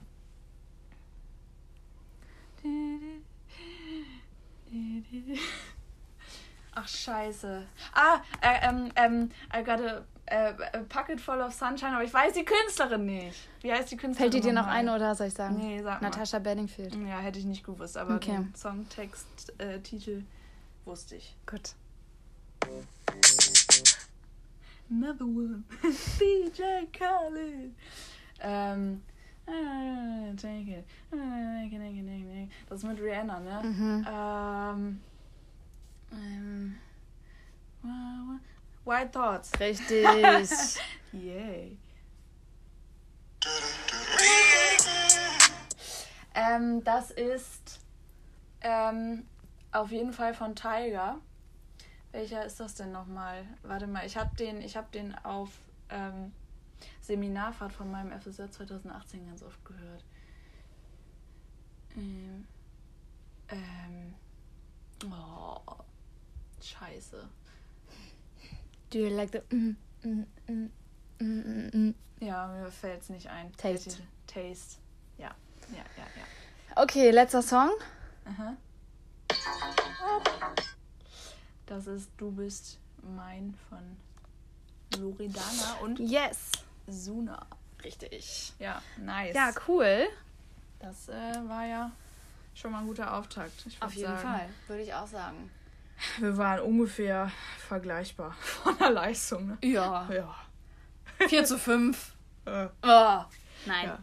Ach, 6.74 6.86
scheiße. 6.88 7.66
Ah, 7.94 8.20
äh, 8.40 8.68
ähm, 8.68 8.90
ähm, 8.96 9.30
I 9.54 9.62
got 9.64 9.80
a, 9.80 10.04
äh, 10.26 10.54
a 10.72 10.78
Pocket 10.88 11.20
full 11.20 11.40
of 11.40 11.52
sunshine, 11.52 11.92
aber 11.94 12.04
ich 12.04 12.12
weiß 12.14 12.32
die 12.34 12.44
Künstlerin 12.44 13.04
nicht. 13.06 13.48
Wie 13.62 13.72
heißt 13.72 13.90
die 13.90 13.96
Künstlerin? 13.96 14.30
Fällt 14.32 14.44
dir 14.44 14.48
dir 14.48 14.54
noch 14.54 14.66
eine 14.68 14.94
oder 14.94 15.14
soll 15.14 15.26
ich 15.28 15.34
sagen? 15.34 15.56
Nee, 15.58 15.82
sag 15.82 16.00
mal. 16.00 16.08
Natascha 16.08 16.38
Bedingfield. 16.38 16.94
Ja, 16.94 17.18
hätte 17.18 17.38
ich 17.38 17.44
nicht 17.44 17.64
gewusst, 17.64 17.96
aber 17.96 18.14
Okay. 18.16 18.32
den 18.32 18.54
Songtext, 18.54 19.52
äh, 19.58 19.80
Titel 19.80 20.22
wusste 20.84 21.16
ich. 21.16 21.34
Gut. 21.46 21.74
Another 24.90 25.24
one. 25.24 25.64
DJ 26.20 26.86
Khaled. 26.92 27.72
Ähm. 28.40 29.02
äh, 29.46 30.34
Take 30.36 30.78
it. 30.78 30.84
Äh, 31.12 32.46
Das 32.68 32.78
ist 32.78 32.84
mit 32.84 33.00
Rihanna, 33.00 33.40
ne? 33.40 33.60
Mhm. 33.62 34.06
Ähm. 34.10 35.00
Ähm 36.12 36.80
White 38.84 39.10
Thoughts. 39.12 39.52
Richtig. 39.60 40.04
Yay. 41.12 41.78
Ähm, 46.34 46.82
das 46.84 47.10
ist 47.10 47.80
ähm, 48.60 49.26
auf 49.72 49.90
jeden 49.90 50.12
Fall 50.12 50.34
von 50.34 50.54
Tiger. 50.54 51.18
Welcher 52.12 52.44
ist 52.44 52.58
das 52.58 52.74
denn 52.74 52.90
nochmal? 52.90 53.46
Warte 53.62 53.86
mal, 53.86 54.04
ich 54.04 54.16
habe 54.16 54.34
den, 54.36 54.60
ich 54.60 54.76
hab 54.76 54.90
den 54.92 55.14
auf 55.24 55.50
ähm, 55.90 56.32
Seminarfahrt 57.00 57.72
von 57.72 57.90
meinem 57.90 58.18
FSJ 58.20 58.50
2018 58.50 59.26
ganz 59.26 59.42
oft 59.42 59.64
gehört. 59.64 60.04
Ähm, 61.96 62.46
ähm, 63.48 64.14
oh, 65.12 65.60
scheiße. 66.64 67.28
Do 68.90 68.98
you 68.98 69.08
like 69.08 69.30
the... 69.32 69.40
Mm, 69.54 69.76
mm, 70.02 70.26
mm, 70.48 70.70
mm, 71.18 71.24
mm, 71.24 71.70
mm. 71.72 71.94
Ja, 72.20 72.48
mir 72.48 72.70
fällt 72.70 73.02
es 73.02 73.08
nicht 73.08 73.28
ein. 73.28 73.52
Taste. 73.56 73.96
Taste. 74.26 74.78
Ja, 75.16 75.34
ja, 75.70 75.84
ja, 75.96 76.04
ja. 76.16 76.82
Okay, 76.82 77.10
letzter 77.10 77.42
Song. 77.42 77.70
Aha. 78.24 78.56
Das 81.66 81.86
ist 81.86 82.10
Du 82.16 82.30
bist 82.32 82.78
mein 83.02 83.54
von 83.68 83.96
Loredana 85.00 85.78
und 85.82 86.00
Yes. 86.00 86.50
Suna. 86.88 87.46
Richtig. 87.84 88.52
Ja, 88.58 88.82
nice. 88.98 89.34
Ja, 89.34 89.52
cool. 89.68 90.08
Das 90.80 91.08
äh, 91.08 91.48
war 91.48 91.64
ja 91.64 91.92
schon 92.54 92.72
mal 92.72 92.80
ein 92.80 92.86
guter 92.86 93.16
Auftakt. 93.16 93.66
Auf 93.80 93.94
jeden 93.94 94.08
sagen. 94.08 94.20
Fall, 94.20 94.48
würde 94.66 94.82
ich 94.82 94.92
auch 94.92 95.06
sagen. 95.06 95.50
Wir 96.18 96.36
waren 96.36 96.60
ungefähr 96.60 97.30
vergleichbar 97.58 98.32
von 98.40 98.76
der 98.78 98.90
Leistung. 98.90 99.46
Ne? 99.48 99.58
Ja. 99.62 100.08
Ja. 100.12 100.34
4 101.28 101.44
zu 101.44 101.58
5. 101.58 102.14
Äh. 102.46 102.68
Oh. 102.82 103.24
Nein. 103.66 103.84
Ja. 103.84 103.98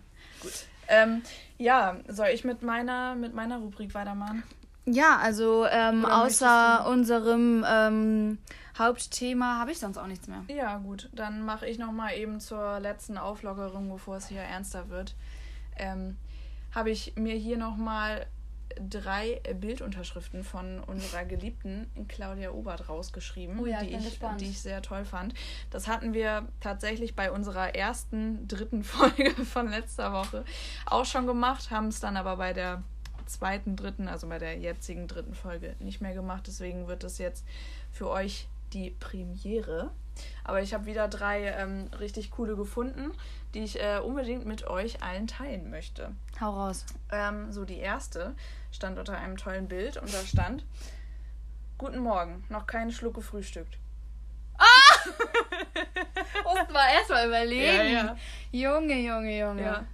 Ähm, 0.88 1.24
ja, 1.58 1.98
soll 2.08 2.28
ich 2.28 2.44
mit 2.44 2.62
meiner, 2.62 3.16
mit 3.16 3.34
meiner 3.34 3.58
Rubrik 3.58 3.94
weitermachen? 3.94 4.44
Ja, 4.86 5.18
also 5.18 5.66
ähm, 5.66 6.06
außer 6.06 6.88
unserem 6.88 7.66
ähm, 7.68 8.38
Hauptthema 8.78 9.60
habe 9.60 9.72
ich 9.72 9.80
sonst 9.80 9.98
auch 9.98 10.08
nichts 10.08 10.28
mehr. 10.28 10.44
Ja, 10.48 10.78
gut. 10.78 11.10
Dann 11.12 11.42
mache 11.44 11.68
ich 11.68 11.78
noch 11.78 11.92
mal 11.92 12.16
eben 12.16 12.40
zur 12.40 12.80
letzten 12.80 13.18
Auflockerung, 13.18 13.90
bevor 13.90 14.18
es 14.18 14.28
hier 14.28 14.42
ernster 14.42 14.90
wird. 14.90 15.16
Ähm, 15.78 16.16
habe 16.74 16.92
ich 16.92 17.16
mir 17.16 17.36
hier 17.36 17.58
nochmal 17.58 18.28
drei 18.80 19.42
Bildunterschriften 19.60 20.44
von 20.44 20.80
unserer 20.84 21.26
geliebten 21.26 21.90
Claudia 22.08 22.52
Obert 22.52 22.90
rausgeschrieben, 22.90 23.60
Oh 23.60 23.66
ja, 23.66 23.82
die, 23.82 23.96
ich, 23.96 24.20
die 24.40 24.46
ich 24.46 24.62
sehr 24.62 24.82
toll 24.82 25.06
fand. 25.06 25.34
Das 25.70 25.88
hatten 25.88 26.14
wir 26.14 26.48
tatsächlich 26.60 27.16
bei 27.16 27.32
unserer 27.32 27.76
ersten, 27.76 28.48
dritten 28.48 28.84
Folge 28.84 29.32
von 29.46 29.70
letzter 29.70 30.14
Woche 30.14 30.44
auch 30.86 31.06
schon 31.06 31.28
gemacht, 31.28 31.72
haben 31.72 31.88
es 31.88 32.00
dann 32.00 32.18
aber 32.18 32.38
bei 32.38 32.54
der 32.54 32.84
zweiten, 33.26 33.76
dritten, 33.76 34.08
also 34.08 34.28
bei 34.28 34.40
der 34.40 34.58
jetzigen 34.58 35.08
dritten 35.08 35.34
Folge 35.34 35.76
nicht 35.80 36.02
mehr 36.02 36.14
gemacht. 36.14 36.46
Deswegen 36.48 36.88
wird 36.88 37.04
es 37.04 37.18
jetzt 37.18 37.46
für 37.92 38.10
euch 38.10 38.48
die 38.74 38.92
Premiere. 38.92 39.92
Aber 40.44 40.62
ich 40.62 40.74
habe 40.74 40.86
wieder 40.86 41.08
drei 41.08 41.46
ähm, 41.46 41.90
richtig 42.00 42.32
coole 42.32 42.56
gefunden, 42.56 43.12
die 43.54 43.64
ich 43.64 43.82
äh, 43.82 44.00
unbedingt 44.00 44.46
mit 44.46 44.68
euch 44.68 45.04
allen 45.04 45.28
teilen 45.28 45.70
möchte. 45.70 46.12
Hau 46.40 46.52
raus. 46.52 46.86
Ähm, 47.12 47.52
so 47.52 47.66
die 47.66 47.78
erste 47.78 48.36
stand 48.72 48.98
unter 49.00 49.18
einem 49.18 49.38
tollen 49.38 49.68
Bild 49.68 49.98
und 49.98 50.14
da 50.14 50.20
stand: 50.20 50.66
Guten 51.78 52.00
Morgen, 52.00 52.44
noch 52.50 52.68
keinen 52.68 52.92
Schluck 52.92 53.16
gefrühstückt. 53.16 53.78
Musst 56.44 56.72
mal 56.72 56.90
erstmal 56.94 57.28
überlegen. 57.28 57.64
Ja, 57.64 57.84
ja. 57.84 58.18
Junge, 58.52 59.00
Junge, 59.00 59.40
Junge. 59.40 59.62
Ja. 59.62 59.86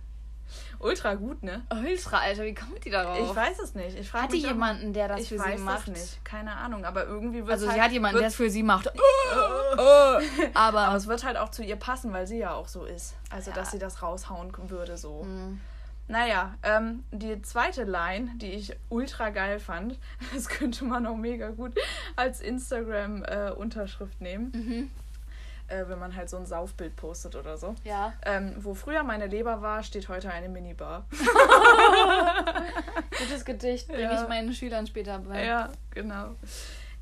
Ultra 0.83 1.15
gut, 1.15 1.43
ne? 1.43 1.61
Ultra, 1.71 2.17
Alter, 2.19 2.43
wie 2.43 2.53
kommt 2.53 2.83
die 2.83 2.89
darauf? 2.89 3.17
Ich 3.19 3.35
weiß 3.35 3.59
es 3.59 3.73
nicht. 3.73 3.97
Ich 3.97 4.09
frage 4.09 4.25
Hat 4.25 4.33
die 4.33 4.37
jemanden, 4.37 4.93
der 4.93 5.07
das 5.07 5.21
ich 5.21 5.29
für 5.29 5.39
weiß 5.39 5.57
sie 5.57 5.63
macht? 5.63 5.87
Das 5.87 5.95
nicht. 5.95 6.25
Keine 6.25 6.55
Ahnung, 6.55 6.85
aber 6.85 7.05
irgendwie 7.05 7.39
wird 7.41 7.51
Also 7.51 7.67
halt, 7.67 7.75
sie 7.77 7.81
hat 7.81 7.91
jemanden, 7.91 8.19
der 8.19 8.27
es 8.27 8.35
für 8.35 8.49
sie 8.49 8.63
macht. 8.63 8.91
aber 10.53 10.79
Aber 10.79 10.95
es 10.95 11.07
wird 11.07 11.23
halt 11.23 11.37
auch 11.37 11.49
zu 11.49 11.63
ihr 11.63 11.75
passen, 11.75 12.13
weil 12.13 12.27
sie 12.27 12.37
ja 12.39 12.53
auch 12.53 12.67
so 12.67 12.85
ist. 12.85 13.15
Also, 13.29 13.51
Ja. 13.51 13.55
dass 13.55 13.71
sie 13.71 13.79
das 13.79 14.01
raushauen 14.01 14.51
würde, 14.69 14.97
so. 14.97 15.23
Mhm. 15.23 15.59
Naja, 16.09 16.55
ähm, 16.63 17.05
die 17.11 17.41
zweite 17.43 17.85
Line, 17.85 18.31
die 18.35 18.51
ich 18.51 18.75
ultra 18.89 19.29
geil 19.29 19.59
fand, 19.59 19.97
das 20.33 20.49
könnte 20.49 20.83
man 20.83 21.07
auch 21.07 21.15
mega 21.15 21.49
gut 21.49 21.73
als 22.15 22.41
Instagram-Unterschrift 22.41 24.19
nehmen. 24.19 24.51
Mhm. 24.53 24.91
Äh, 25.73 25.89
wenn 25.89 25.99
man 25.99 26.15
halt 26.15 26.29
so 26.29 26.37
ein 26.37 26.45
Saufbild 26.45 26.95
postet 26.95 27.35
oder 27.35 27.57
so. 27.57 27.75
ja. 27.83 28.13
Ähm, 28.25 28.55
wo 28.59 28.73
früher 28.75 29.03
meine 29.03 29.27
Leber 29.27 29.61
war, 29.61 29.83
steht 29.83 30.07
heute 30.09 30.31
eine 30.31 30.49
Minibar. 30.49 31.05
Gutes 33.17 33.45
Gedicht 33.45 33.87
bringe 33.87 34.03
Ja. 34.03 34.21
ich 34.21 34.27
meinen 34.27 34.53
Schülern 34.53 34.87
später 34.87 35.19
bei. 35.19 35.45
Ja, 35.45 35.69
genau. 35.91 36.35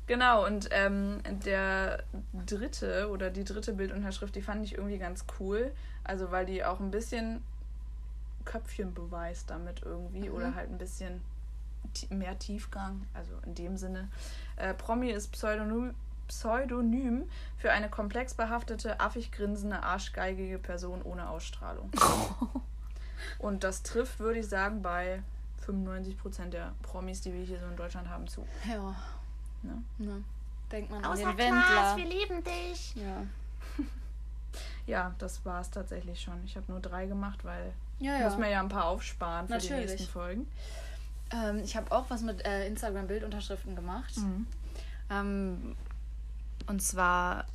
Genau, 0.06 0.46
und 0.46 0.68
ähm, 0.72 1.20
der 1.44 2.02
dritte 2.46 3.08
oder 3.10 3.30
die 3.30 3.44
dritte 3.44 3.72
Bildunterschrift, 3.72 4.34
die 4.34 4.42
fand 4.42 4.64
ich 4.64 4.74
irgendwie 4.74 4.98
ganz 4.98 5.24
cool. 5.38 5.72
Also, 6.04 6.30
weil 6.30 6.46
die 6.46 6.64
auch 6.64 6.80
ein 6.80 6.90
bisschen 6.90 7.42
Köpfchen 8.44 8.92
beweist 8.94 9.50
damit 9.50 9.82
irgendwie 9.84 10.30
oder 10.30 10.54
halt 10.54 10.70
ein 10.70 10.78
bisschen 10.78 11.20
mehr 12.10 12.38
Tiefgang. 12.38 13.06
Also 13.14 13.32
in 13.46 13.54
dem 13.54 13.76
Sinne. 13.76 14.08
Äh, 14.56 14.74
Promi 14.74 15.10
ist 15.10 15.28
Pseudonym, 15.32 15.94
Pseudonym 16.28 17.24
für 17.56 17.70
eine 17.72 17.88
komplex 17.88 18.34
behaftete, 18.34 19.00
affig 19.00 19.32
grinsende, 19.32 19.82
arschgeigige 19.82 20.58
Person 20.58 21.02
ohne 21.02 21.28
Ausstrahlung. 21.28 21.90
Und 23.38 23.64
das 23.64 23.82
trifft, 23.82 24.18
würde 24.18 24.40
ich 24.40 24.48
sagen, 24.48 24.82
bei 24.82 25.22
95% 25.66 26.50
der 26.50 26.72
Promis, 26.82 27.20
die 27.20 27.32
wir 27.32 27.44
hier 27.44 27.60
so 27.60 27.66
in 27.66 27.76
Deutschland 27.76 28.08
haben, 28.08 28.26
zu. 28.26 28.46
Ja. 28.68 28.94
Ne? 29.62 29.82
Ne. 29.98 30.24
Denkt 30.70 30.90
man 30.90 31.04
Außer 31.04 31.28
an 31.28 31.36
den 31.36 31.48
Klaas, 31.52 31.96
Wendler. 31.96 31.96
wir 31.96 32.20
lieben 32.20 32.44
dich. 32.44 32.94
Ja. 32.96 33.22
Ja, 34.84 35.14
das 35.18 35.44
war 35.46 35.60
es 35.60 35.70
tatsächlich 35.70 36.20
schon. 36.20 36.44
Ich 36.44 36.56
habe 36.56 36.70
nur 36.70 36.80
drei 36.80 37.06
gemacht, 37.06 37.44
weil 37.44 37.72
Ja, 38.00 38.14
ich 38.16 38.20
ja. 38.20 38.28
muss 38.28 38.36
mir 38.36 38.50
ja 38.50 38.60
ein 38.60 38.68
paar 38.68 38.86
aufsparen 38.86 39.46
für 39.46 39.56
die 39.58 39.68
Natürlich. 39.68 39.90
nächsten 39.90 40.08
Folgen. 40.12 40.46
Ähm, 41.32 41.60
ich 41.60 41.76
habe 41.76 41.90
auch 41.92 42.06
was 42.10 42.20
mit 42.22 42.44
äh, 42.44 42.66
Instagram-Bildunterschriften 42.66 43.76
gemacht. 43.76 44.12
Ähm, 45.08 45.76
und 46.66 46.82
zwar 46.82 47.46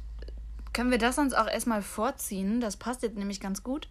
können 0.73 0.91
wir 0.91 0.99
das 0.99 1.17
uns 1.17 1.33
auch 1.33 1.47
erstmal 1.47 1.81
vorziehen. 1.81 2.61
Das 2.61 2.77
passt 2.77 3.01
jetzt 3.01 3.17
nämlich 3.17 3.39
ganz 3.39 3.63
gut. 3.63 3.87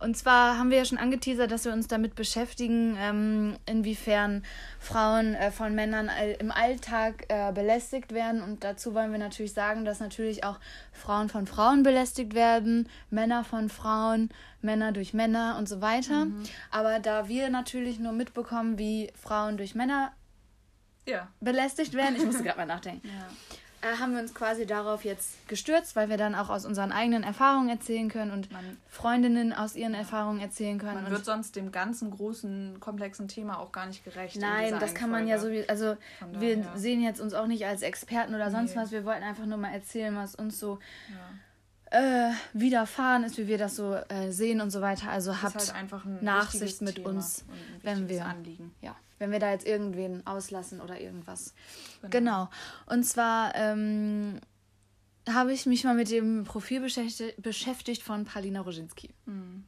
Und 0.00 0.16
zwar 0.16 0.58
haben 0.58 0.70
wir 0.70 0.78
ja 0.78 0.84
schon 0.84 0.98
angeteasert, 0.98 1.50
dass 1.50 1.64
wir 1.64 1.72
uns 1.72 1.88
damit 1.88 2.14
beschäftigen, 2.14 2.96
ähm, 3.00 3.56
inwiefern 3.66 4.44
Frauen 4.78 5.34
äh, 5.34 5.50
von 5.50 5.74
Männern 5.74 6.08
all, 6.08 6.32
im 6.38 6.52
Alltag 6.52 7.24
äh, 7.28 7.52
belästigt 7.52 8.12
werden. 8.12 8.42
Und 8.42 8.62
dazu 8.64 8.94
wollen 8.94 9.10
wir 9.12 9.18
natürlich 9.18 9.54
sagen, 9.54 9.84
dass 9.84 9.98
natürlich 9.98 10.44
auch 10.44 10.60
Frauen 10.92 11.28
von 11.30 11.46
Frauen 11.46 11.82
belästigt 11.82 12.34
werden, 12.34 12.88
Männer 13.10 13.42
von 13.42 13.70
Frauen, 13.70 14.28
Männer 14.60 14.92
durch 14.92 15.14
Männer 15.14 15.56
und 15.58 15.68
so 15.68 15.80
weiter. 15.80 16.26
Aber 16.70 17.00
da 17.00 17.28
wir 17.28 17.48
natürlich 17.48 17.98
nur 17.98 18.12
mitbekommen, 18.12 18.78
wie 18.78 19.10
Frauen 19.20 19.56
durch 19.56 19.74
Männer 19.74 20.12
Ja. 21.06 21.28
belästigt 21.40 21.94
werden, 21.94 22.14
ich 22.16 22.24
musste 22.24 22.42
gerade 22.44 22.58
mal 22.58 22.66
nachdenken, 22.66 23.08
ja. 23.08 23.26
Äh, 23.82 23.96
haben 24.00 24.12
wir 24.14 24.20
uns 24.20 24.34
quasi 24.34 24.66
darauf 24.66 25.04
jetzt 25.04 25.46
gestürzt, 25.48 25.94
weil 25.96 26.08
wir 26.08 26.16
dann 26.16 26.34
auch 26.34 26.48
aus 26.50 26.66
unseren 26.66 26.90
eigenen 26.92 27.22
Erfahrungen 27.22 27.68
erzählen 27.68 28.08
können 28.08 28.30
und 28.32 28.50
Man- 28.50 28.76
Freundinnen 28.88 29.52
aus 29.52 29.76
ihren 29.76 29.94
Erfahrungen 29.94 30.40
erzählen 30.40 30.78
können. 30.78 31.02
Man 31.04 31.10
wird 31.12 31.24
sonst 31.24 31.54
dem 31.56 31.70
ganzen 31.70 32.10
großen, 32.10 32.80
komplexen 32.80 33.28
Thema 33.28 33.58
auch 33.58 33.70
gar 33.72 33.86
nicht 33.86 34.04
gerecht. 34.04 34.34
in 34.36 34.40
Nein, 34.42 34.74
das 34.80 34.94
kann 34.94 35.10
man 35.10 35.28
ja 35.28 35.38
Folge. 35.38 35.58
so 35.60 35.62
wie, 35.64 35.68
also 35.68 35.96
wir 36.40 36.64
sehen 36.74 37.00
jetzt 37.02 37.20
uns 37.20 37.34
auch 37.34 37.46
nicht 37.46 37.64
als 37.66 37.82
Experten 37.82 38.34
oder 38.34 38.50
sonst 38.50 38.74
Nee. 38.74 38.80
was. 38.82 38.90
Wir 38.90 39.04
wollten 39.04 39.22
einfach 39.22 39.46
nur 39.46 39.58
mal 39.58 39.72
erzählen, 39.72 40.16
was 40.16 40.34
uns 40.34 40.58
so 40.58 40.78
Ja. 41.10 41.14
Äh, 41.90 42.30
widerfahren 42.52 43.24
ist, 43.24 43.38
wie 43.38 43.46
wir 43.48 43.58
das 43.58 43.76
so 43.76 43.94
äh, 43.94 44.30
sehen 44.30 44.60
und 44.60 44.70
so 44.70 44.80
weiter. 44.80 45.10
Also 45.10 45.30
Das 45.32 45.42
habt 45.42 45.56
ist 45.62 45.74
halt 45.74 46.22
Nachsicht 46.22 46.82
mit 46.82 46.96
Thema 46.96 47.10
uns, 47.10 47.44
wenn 47.82 48.08
wir- 48.08 48.26
Anliegen. 48.26 48.74
ja, 48.82 48.94
wenn 49.18 49.30
wir 49.32 49.38
da 49.40 49.50
jetzt 49.50 49.66
irgendwen 49.66 50.26
auslassen 50.26 50.80
oder 50.80 51.00
irgendwas. 51.00 51.54
Genau. 52.02 52.10
Genau. 52.10 52.50
Und 52.86 53.04
zwar 53.04 53.54
ähm, 53.54 54.40
habe 55.28 55.52
ich 55.52 55.66
mich 55.66 55.84
mal 55.84 55.94
mit 55.94 56.10
dem 56.10 56.44
Profil 56.44 56.80
beschäftigt, 56.80 57.40
beschäftigt 57.42 58.02
von 58.02 58.24
Palina 58.24 58.60
Roginski. 58.60 59.10
Mhm. 59.26 59.64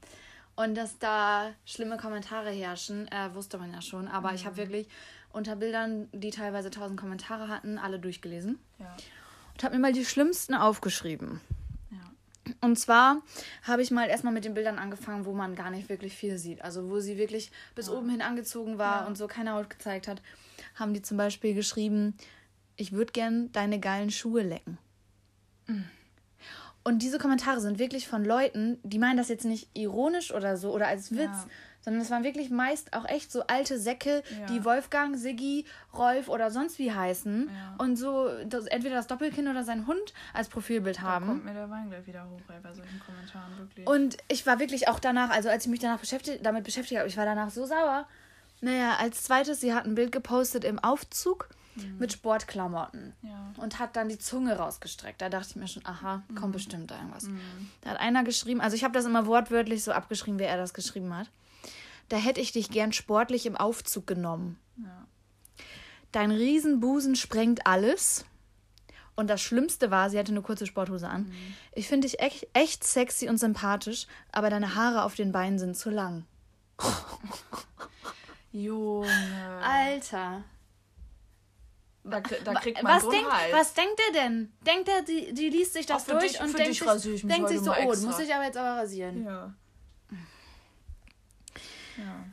Und 0.57 0.75
dass 0.75 0.99
da 0.99 1.51
schlimme 1.65 1.97
Kommentare 1.97 2.51
herrschen, 2.51 3.09
äh, 3.09 3.35
wusste 3.35 3.57
man 3.57 3.73
ja 3.73 3.81
schon. 3.81 4.09
Aber 4.09 4.35
ich 4.35 4.45
habe 4.45 4.57
wirklich 4.59 4.89
unter 5.33 5.57
Bildern, 5.57 6.09
die 6.13 6.31
teilweise 6.31 6.71
tausend 6.71 7.01
Kommentare 7.01 7.49
hatten, 7.49 7.79
alle 7.79 7.99
durchgelesen. 7.99 8.59
Ja. 8.79 8.95
Und 9.55 9.65
habe 9.65 9.75
mir 9.77 9.81
mal 9.81 9.93
die 9.93 10.05
schlimmsten 10.05 10.55
aufgeschrieben. 10.55 11.41
Ja. 12.51 12.67
Und 12.69 12.77
zwar 12.79 13.23
habe 13.63 13.83
ich 13.83 13.91
mal 13.91 14.09
erstmal 14.09 14.33
mit 14.33 14.45
den 14.45 14.55
Bildern 14.55 14.79
angefangen, 14.79 15.25
wo 15.27 15.33
man 15.33 15.55
gar 15.55 15.71
nicht 15.71 15.89
wirklich 15.89 16.15
viel 16.17 16.39
sieht. 16.39 16.63
Also 16.63 16.89
wo 16.91 17.01
sie 17.01 17.17
wirklich 17.19 17.51
bis 17.75 17.89
oben 17.89 18.09
hin 18.11 18.23
angezogen 18.23 18.79
war 18.79 19.03
Ja. 19.03 19.07
und 19.07 19.17
so 19.19 19.27
keine 19.27 19.53
Haut 19.53 19.71
gezeigt 19.71 20.09
hat, 20.09 20.23
haben 20.75 20.95
die 20.95 21.03
zum 21.03 21.17
Beispiel 21.17 21.55
geschrieben, 21.55 22.15
ich 22.77 22.93
würde 22.93 23.13
gern 23.13 23.51
deine 23.53 23.79
geilen 23.81 24.11
Schuhe 24.11 24.43
lecken. 24.43 24.79
Und 26.83 27.03
diese 27.03 27.19
Kommentare 27.19 27.61
sind 27.61 27.79
wirklich 27.79 28.09
von 28.09 28.25
Leuten, 28.25 28.79
die 28.83 28.99
meinen 28.99 29.17
das 29.19 29.29
jetzt 29.29 29.45
nicht 29.45 29.69
ironisch 29.75 30.33
oder 30.33 30.57
so 30.57 30.73
oder 30.75 30.89
als 30.89 31.11
Witz, 31.13 31.21
Ja. 31.21 31.47
Sondern 31.81 32.03
es 32.03 32.11
waren 32.11 32.25
wirklich 32.25 32.51
meist 32.51 32.93
auch 32.95 33.05
echt 33.09 33.33
so 33.33 33.43
alte 33.47 33.79
Säcke, 33.79 34.23
Ja. 34.39 34.47
die 34.47 34.65
Wolfgang, 34.65 35.17
Siggi, 35.17 35.65
Rolf 35.95 36.29
oder 36.29 36.51
sonst 36.51 36.79
wie 36.79 36.93
heißen 36.93 37.49
Ja. 37.49 37.75
und 37.83 37.97
so 37.97 38.29
das, 38.45 38.67
entweder 38.67 38.97
das 38.97 39.07
Doppelkind 39.07 39.49
oder 39.49 39.65
sein 39.65 39.87
Hund 39.87 40.13
als 40.35 40.49
Profilbild 40.49 40.99
Da 40.99 41.03
haben. 41.03 41.27
kommt 41.27 41.45
mir 41.45 41.55
der 41.55 41.71
Wein 41.71 41.89
gleich 41.89 42.07
wieder 42.07 42.25
hoch, 42.29 42.41
ey, 42.49 42.61
bei 42.63 42.73
solchen 42.73 43.01
Kommentaren, 43.05 43.59
wirklich. 43.59 43.87
Und 43.87 44.17
ich 44.29 44.47
war 44.47 44.59
wirklich 44.59 44.89
auch 44.89 44.99
danach, 45.01 45.31
also 45.31 45.49
als 45.49 45.65
ich 45.65 45.71
mich 45.71 45.81
danach 45.81 46.01
beschäftigt, 46.01 46.45
damit 46.45 46.65
beschäftigt 46.65 46.99
habe, 46.99 47.09
ich 47.09 47.17
war 47.17 47.25
danach 47.25 47.51
so 47.51 47.65
sauer. 47.67 48.07
Naja, 48.61 48.97
als 48.99 49.23
zweites, 49.23 49.61
sie 49.61 49.73
hat 49.75 49.87
ein 49.87 49.95
Bild 49.95 50.13
gepostet 50.13 50.65
im 50.65 50.79
Aufzug 50.79 51.49
mit 51.99 52.13
Sportklamotten 52.13 53.15
ja. 53.23 53.55
und 53.57 53.79
hat 53.79 53.97
dann 53.97 54.09
die 54.11 54.19
Zunge 54.19 54.57
rausgestreckt. 54.59 55.23
Da 55.23 55.31
dachte 55.31 55.47
ich 55.51 55.57
mir 55.57 55.67
schon, 55.69 55.87
aha, 55.87 56.23
kommt 56.39 56.53
bestimmt 56.53 56.91
da 56.91 56.97
irgendwas. 56.97 57.27
Da 57.81 57.91
hat 57.91 58.01
einer 58.01 58.23
geschrieben, 58.25 58.61
also 58.61 58.77
ich 58.77 58.85
habe 58.85 58.93
das 58.93 59.07
immer 59.07 59.25
wortwörtlich 59.27 59.83
so 59.83 59.93
abgeschrieben, 59.93 60.39
wie 60.39 60.45
er 60.45 60.59
das 60.59 60.75
geschrieben 60.75 61.17
hat. 61.17 61.31
Da 62.11 62.17
hätte 62.17 62.41
ich 62.41 62.51
dich 62.53 62.71
gern 62.71 62.93
sportlich 62.93 63.47
im 63.47 63.57
Aufzug 63.57 64.07
genommen. 64.07 64.59
Ja. 64.77 65.07
Dein 66.11 66.33
Riesenbusen 66.33 67.15
sprengt 67.15 67.67
alles. 67.67 68.27
Und 69.15 69.29
das 69.29 69.41
Schlimmste 69.41 69.91
war, 69.91 70.11
sie 70.11 70.19
hatte 70.19 70.33
eine 70.33 70.43
kurze 70.43 70.67
Sporthose 70.67 71.09
an. 71.09 71.31
Ich 71.73 71.87
finde 71.89 72.09
dich 72.09 72.21
echt, 72.21 72.49
echt 72.53 72.85
sexy 72.85 73.29
und 73.29 73.39
sympathisch, 73.39 74.07
aber 74.33 74.51
deine 74.51 74.75
Haare 74.75 75.05
auf 75.05 75.15
den 75.15 75.31
Beinen 75.31 75.59
sind 75.59 75.77
zu 75.77 75.91
lang. 75.91 76.25
Junge. 78.53 79.09
Alter. 79.63 80.43
Da, 82.03 82.21
da 82.21 82.55
kriegt 82.55 82.83
man 82.83 82.97
Was, 82.97 83.03
so 83.05 83.11
denkt, 83.11 83.31
Hals. 83.31 83.53
was 83.53 83.75
denkt 83.75 84.01
er 84.09 84.23
denn? 84.23 84.53
Denkt 84.67 84.89
er, 84.89 85.03
die, 85.03 85.33
die 85.33 85.51
liest 85.51 85.75
sich 85.75 85.87
das 85.87 86.09
Auch 86.09 86.19
durch 86.19 86.33
dich- 86.33 86.41
und 86.41 86.59
denkt, 86.59 86.75
sich, 86.75 87.15
ich 87.15 87.27
denkt 87.27 87.49
sich 87.51 87.61
so, 87.61 87.73
oh, 87.73 87.87
musst 87.87 88.19
dich 88.19 88.35
aber 88.35 88.45
jetzt 88.45 88.57
aber 88.57 88.81
rasieren. 88.81 89.25
Ja. 89.25 89.55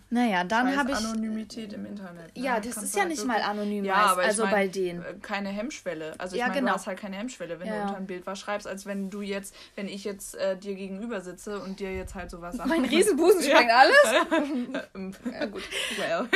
Naja, 0.09 0.43
dann 0.45 0.76
habe 0.78 0.91
ich. 0.91 0.97
Anonymität 0.97 1.74
im 1.74 1.86
Internet. 1.86 2.36
ne? 2.38 2.41
Ja, 2.43 2.59
das 2.59 2.76
Kannst 2.76 2.84
ist 2.89 2.95
ja 2.95 3.01
halt 3.01 3.09
nicht 3.11 3.26
mal 3.26 3.41
anonym 3.41 3.84
Ja, 3.84 3.95
aber 4.11 4.22
ich 4.22 4.28
also 4.30 4.43
mein, 4.43 4.51
bei 4.51 4.68
denen. 4.70 5.01
äh, 5.03 5.15
Keine 5.22 5.49
Hemmschwelle. 5.49 6.15
Also 6.18 6.36
ich 6.36 6.39
Ja, 6.39 6.47
meine, 6.47 6.59
genau. 6.59 6.72
du 6.72 6.76
hast 6.78 6.88
halt 6.88 6.99
keine 6.99 7.18
Hemmschwelle, 7.18 7.59
wenn 7.59 7.68
Ja. 7.68 7.76
du 7.76 7.82
unter 7.84 7.97
ein 7.97 8.07
Bild 8.07 8.26
was 8.26 8.39
schreibst, 8.39 8.68
als 8.68 8.86
wenn 8.86 9.09
du 9.09 9.22
jetzt, 9.22 9.53
wenn 9.76 9.88
ich 9.89 10.03
jetzt 10.05 10.36
äh, 10.36 10.55
dir 10.57 10.76
gegenüber 10.76 11.20
sitze 11.22 11.59
und 11.61 11.80
dir 11.82 11.93
jetzt 11.93 12.15
halt 12.15 12.32
sowas 12.32 12.55
sage. 12.55 12.70
Mein 12.70 12.86
Riesenbusen 12.86 13.41
sprengt 13.43 13.72
alles. 13.72 15.15
ja, 15.34 15.45
gut. 15.45 15.63
Well. 15.97 16.30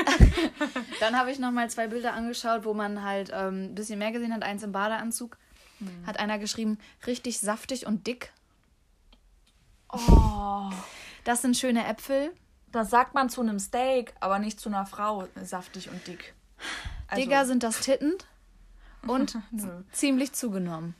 Dann 0.99 1.17
habe 1.17 1.31
ich 1.31 1.39
nochmal 1.39 1.69
zwei 1.69 1.87
Bilder 1.87 2.13
angeschaut, 2.13 2.65
wo 2.65 2.73
man 2.73 3.03
halt 3.03 3.31
ähm, 3.33 3.65
ein 3.71 3.75
bisschen 3.75 3.99
mehr 3.99 4.11
gesehen 4.11 4.33
hat. 4.33 4.43
Eins 4.43 4.63
im 4.63 4.71
Badeanzug. 4.73 5.37
Hm. 5.79 6.05
Hat 6.05 6.19
einer 6.19 6.39
geschrieben, 6.39 6.77
richtig 7.07 7.39
saftig 7.39 7.85
und 7.87 8.05
dick. 8.05 8.31
Oh. 9.93 10.69
Das 11.23 11.41
sind 11.41 11.55
schöne 11.57 11.85
Äpfel. 11.87 12.31
Das 12.71 12.89
sagt 12.89 13.13
man 13.13 13.29
zu 13.29 13.41
einem 13.41 13.59
Steak, 13.59 14.13
aber 14.19 14.39
nicht 14.39 14.59
zu 14.59 14.69
einer 14.69 14.85
Frau, 14.85 15.27
saftig 15.41 15.89
und 15.89 16.05
dick. 16.07 16.33
Also, 17.07 17.23
Digger 17.23 17.45
sind 17.45 17.63
das 17.63 17.81
Titten. 17.81 18.13
Und 19.05 19.37
ziemlich 19.91 20.33
zugenommen. 20.33 20.95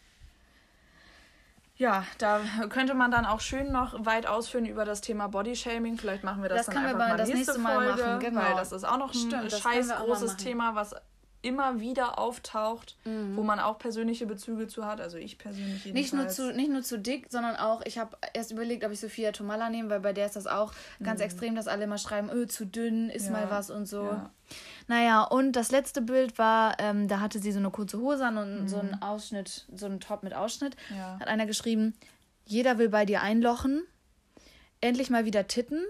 Ja, 1.82 2.06
da 2.20 2.42
könnte 2.70 2.94
man 2.94 3.10
dann 3.10 3.26
auch 3.26 3.40
schön 3.40 3.72
noch 3.72 4.06
weit 4.06 4.28
ausführen 4.28 4.66
über 4.66 4.86
das 4.86 5.02
Thema 5.02 5.28
Bodyshaming. 5.28 5.98
Vielleicht 5.98 6.24
machen 6.24 6.44
wir 6.44 6.50
das, 6.50 6.60
Das 6.60 6.66
dann 6.68 6.76
können 6.76 6.86
wir 6.86 6.92
einfach 6.92 7.08
mal 7.08 7.18
mal 7.18 7.18
das 7.18 7.30
nächste 7.30 7.58
Mal 7.58 7.88
Folge, 7.88 8.04
machen, 8.04 8.20
genau. 8.20 8.42
weil 8.42 8.56
das 8.56 8.72
ist 8.72 8.84
auch 8.84 8.98
noch 8.98 9.14
ein 9.14 9.20
Stimmt, 9.20 9.52
scheiß 9.52 9.90
großes. 9.90 10.38
Thema, 10.38 10.76
was 10.76 10.96
immer 11.44 11.80
wieder 11.80 12.20
auftaucht, 12.20 12.96
Mhm. 13.06 13.36
wo 13.36 13.44
man 13.44 13.60
auch 13.60 13.80
persönliche 13.80 14.26
Bezüge 14.28 14.68
zu 14.68 14.86
hat. 14.86 15.02
Also 15.02 15.18
ich 15.18 15.38
persönlich 15.38 15.86
Nicht 15.86 16.14
nur, 16.14 16.24
jedenfalls. 16.24 16.36
zu, 16.36 16.54
nicht 16.54 16.70
nur 16.72 16.84
zu 16.84 17.00
dick, 17.00 17.28
sondern 17.30 17.56
auch, 17.56 17.82
ich 17.86 17.98
habe 17.98 18.16
erst 18.34 18.52
überlegt, 18.52 18.84
ob 18.84 18.92
ich 18.92 19.00
Sophia 19.00 19.32
Tomalla 19.32 19.70
nehme, 19.70 19.90
weil 19.90 20.00
bei 20.02 20.14
der 20.14 20.28
ist 20.28 20.36
das 20.36 20.46
auch 20.48 20.74
ganz 21.04 21.20
extrem, 21.22 21.56
dass 21.56 21.68
alle 21.68 21.86
immer 21.86 21.98
schreiben, 21.98 22.30
öh, 22.30 22.48
zu 22.48 22.66
dünn, 22.66 23.10
ist 23.10 23.30
Mhm. 23.30 23.36
Ja, 23.36 23.42
mal 23.42 23.50
was 23.52 23.70
und 23.72 23.86
so. 23.88 24.04
ja. 24.04 24.30
Naja, 24.88 25.24
und 25.24 25.54
das 25.54 25.72
letzte 25.72 26.02
Bild 26.02 26.38
war, 26.38 26.76
ähm, 26.80 27.08
da 27.08 27.20
hatte 27.22 27.40
sie 27.40 27.52
so 27.52 27.60
eine 27.60 27.72
kurze 27.72 28.00
Hose 28.00 28.26
an 28.26 28.38
und 28.38 28.68
so 28.68 28.78
Mhm. 28.78 28.82
einen 28.94 29.02
Ausschnitt, 29.02 29.66
so 29.74 29.86
einen 29.86 30.00
Top 30.00 30.24
mit 30.24 30.34
Ausschnitt. 30.34 30.76
Ja. 30.96 31.18
Hat 31.20 31.28
einer 31.28 31.46
geschrieben, 31.46 31.94
jeder 32.46 32.78
will 32.78 32.90
bei 32.90 33.06
dir 33.06 33.22
einlochen, 33.22 33.84
endlich 34.82 35.10
mal 35.10 35.26
wieder 35.26 35.48
Titten. 35.48 35.82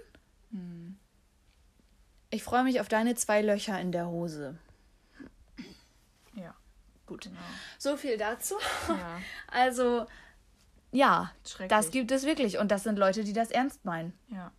Mhm. 0.52 0.98
Ich 2.30 2.44
freue 2.44 2.64
mich 2.64 2.80
auf 2.80 2.88
deine 2.88 3.16
zwei 3.16 3.42
Löcher 3.42 3.80
in 3.82 3.92
der 3.92 4.08
Hose. 4.08 4.56
Gut. 7.12 7.26
genau. 7.26 7.40
So 7.78 7.98
viel 7.98 8.18
dazu. 8.18 8.56
Ja. 8.88 9.20
Also, 9.48 10.06
ja, 10.92 11.32
das 11.68 11.92
gibt 11.92 12.12
es 12.12 12.26
wirklich. 12.26 12.58
Und 12.58 12.72
das 12.72 12.84
sind 12.84 12.98
Leute, 12.98 13.24
die 13.24 13.34
das 13.34 13.52
ernst 13.52 13.84
meinen. 13.86 14.14
Ja. 14.30 14.52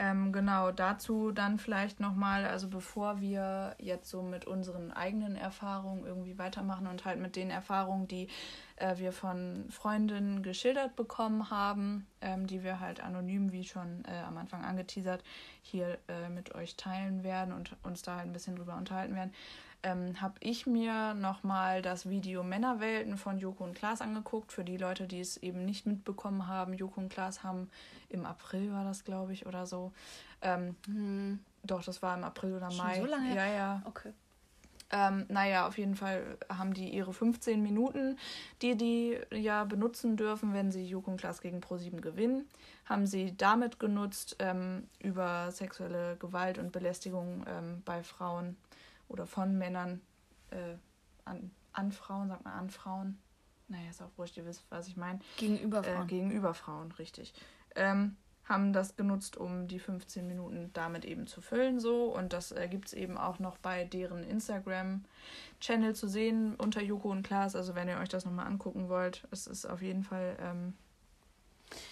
Ähm, 0.00 0.32
genau, 0.32 0.70
dazu 0.70 1.30
dann 1.30 1.58
vielleicht 1.58 2.00
nochmal, 2.00 2.46
also 2.46 2.68
bevor 2.68 3.20
wir 3.20 3.74
jetzt 3.78 4.08
so 4.08 4.22
mit 4.22 4.46
unseren 4.46 4.92
eigenen 4.92 5.36
Erfahrungen 5.36 6.06
irgendwie 6.06 6.38
weitermachen 6.38 6.86
und 6.86 7.04
halt 7.04 7.20
mit 7.20 7.36
den 7.36 7.50
Erfahrungen, 7.50 8.08
die 8.08 8.28
äh, 8.76 8.96
wir 8.96 9.12
von 9.12 9.66
Freundinnen 9.68 10.42
geschildert 10.42 10.96
bekommen 10.96 11.50
haben, 11.50 12.06
ähm, 12.22 12.46
die 12.46 12.64
wir 12.64 12.80
halt 12.80 13.00
anonym, 13.02 13.52
wie 13.52 13.64
schon 13.64 14.04
äh, 14.06 14.22
am 14.26 14.38
Anfang 14.38 14.64
angeteasert, 14.64 15.22
hier 15.60 15.98
äh, 16.08 16.30
mit 16.30 16.54
euch 16.54 16.76
teilen 16.76 17.22
werden 17.22 17.52
und 17.52 17.76
uns 17.82 18.00
da 18.00 18.16
halt 18.16 18.26
ein 18.26 18.32
bisschen 18.32 18.56
drüber 18.56 18.76
unterhalten 18.76 19.14
werden, 19.14 19.34
ähm, 19.82 20.20
habe 20.20 20.34
ich 20.40 20.66
mir 20.66 21.14
nochmal 21.14 21.82
das 21.82 22.08
Video 22.08 22.42
Männerwelten 22.42 23.16
von 23.16 23.38
Joko 23.38 23.64
und 23.64 23.74
Klaas 23.74 24.00
angeguckt. 24.00 24.52
Für 24.52 24.64
die 24.64 24.76
Leute, 24.76 25.06
die 25.06 25.20
es 25.20 25.36
eben 25.38 25.64
nicht 25.64 25.86
mitbekommen 25.86 26.46
haben, 26.46 26.74
Joko 26.74 27.00
und 27.00 27.08
Klaas 27.08 27.42
haben 27.42 27.70
im 28.08 28.26
April 28.26 28.72
war 28.72 28.84
das, 28.84 29.04
glaube 29.04 29.32
ich, 29.32 29.46
oder 29.46 29.66
so. 29.66 29.92
Ähm, 30.42 31.40
Doch, 31.62 31.82
das 31.84 32.02
war 32.02 32.16
im 32.16 32.24
April 32.24 32.54
oder 32.54 32.72
Mai. 32.72 33.00
so 33.00 33.06
lange 33.06 33.28
her? 33.28 33.46
Ja, 33.46 33.52
ja. 33.52 33.82
Okay. 33.84 34.12
Ähm, 34.92 35.26
naja, 35.28 35.68
auf 35.68 35.78
jeden 35.78 35.94
Fall 35.94 36.36
haben 36.48 36.74
die 36.74 36.88
ihre 36.88 37.12
15 37.12 37.62
Minuten, 37.62 38.18
die 38.60 38.76
die 38.76 39.18
ja 39.30 39.62
benutzen 39.64 40.16
dürfen, 40.16 40.52
wenn 40.52 40.72
sie 40.72 40.84
Joko 40.84 41.12
und 41.12 41.16
Klaas 41.18 41.40
gegen 41.40 41.60
Pro7 41.60 42.00
gewinnen, 42.00 42.48
haben 42.86 43.06
sie 43.06 43.36
damit 43.36 43.78
genutzt, 43.78 44.34
ähm, 44.40 44.88
über 44.98 45.52
sexuelle 45.52 46.16
Gewalt 46.16 46.58
und 46.58 46.72
Belästigung 46.72 47.44
ähm, 47.46 47.82
bei 47.84 48.02
Frauen 48.02 48.56
oder 49.10 49.26
von 49.26 49.58
Männern 49.58 50.00
äh, 50.50 50.76
an, 51.26 51.50
an 51.72 51.92
Frauen, 51.92 52.28
sagt 52.28 52.44
man 52.44 52.54
an 52.54 52.70
Frauen. 52.70 53.18
Naja, 53.68 53.90
ist 53.90 54.02
auch 54.02 54.10
wurscht, 54.16 54.36
ihr 54.36 54.46
wisst, 54.46 54.64
was 54.70 54.88
ich 54.88 54.96
meine. 54.96 55.20
Gegenüber 55.36 55.80
Äh, 55.80 55.82
Frauen. 55.94 56.06
gegenüber 56.06 56.54
Frauen, 56.54 56.90
richtig. 56.92 57.34
Ähm, 57.76 58.16
haben 58.44 58.72
das 58.72 58.96
genutzt, 58.96 59.36
um 59.36 59.68
die 59.68 59.78
15 59.78 60.26
Minuten 60.26 60.70
damit 60.72 61.04
eben 61.04 61.28
zu 61.28 61.40
füllen, 61.40 61.78
so. 61.78 62.06
Und 62.06 62.32
das 62.32 62.50
äh, 62.50 62.66
gibt 62.68 62.88
es 62.88 62.94
eben 62.94 63.16
auch 63.16 63.38
noch 63.38 63.58
bei 63.58 63.84
deren 63.84 64.24
Instagram-Channel 64.24 65.94
zu 65.94 66.08
sehen 66.08 66.56
unter 66.56 66.82
Joko 66.82 67.10
und 67.10 67.22
Klaas. 67.22 67.54
Also, 67.54 67.76
wenn 67.76 67.88
ihr 67.88 67.98
euch 67.98 68.08
das 68.08 68.24
nochmal 68.24 68.46
angucken 68.46 68.88
wollt, 68.88 69.26
es 69.30 69.46
ist 69.46 69.66
auf 69.66 69.82
jeden 69.82 70.02
Fall 70.02 70.36
ähm, 70.40 70.74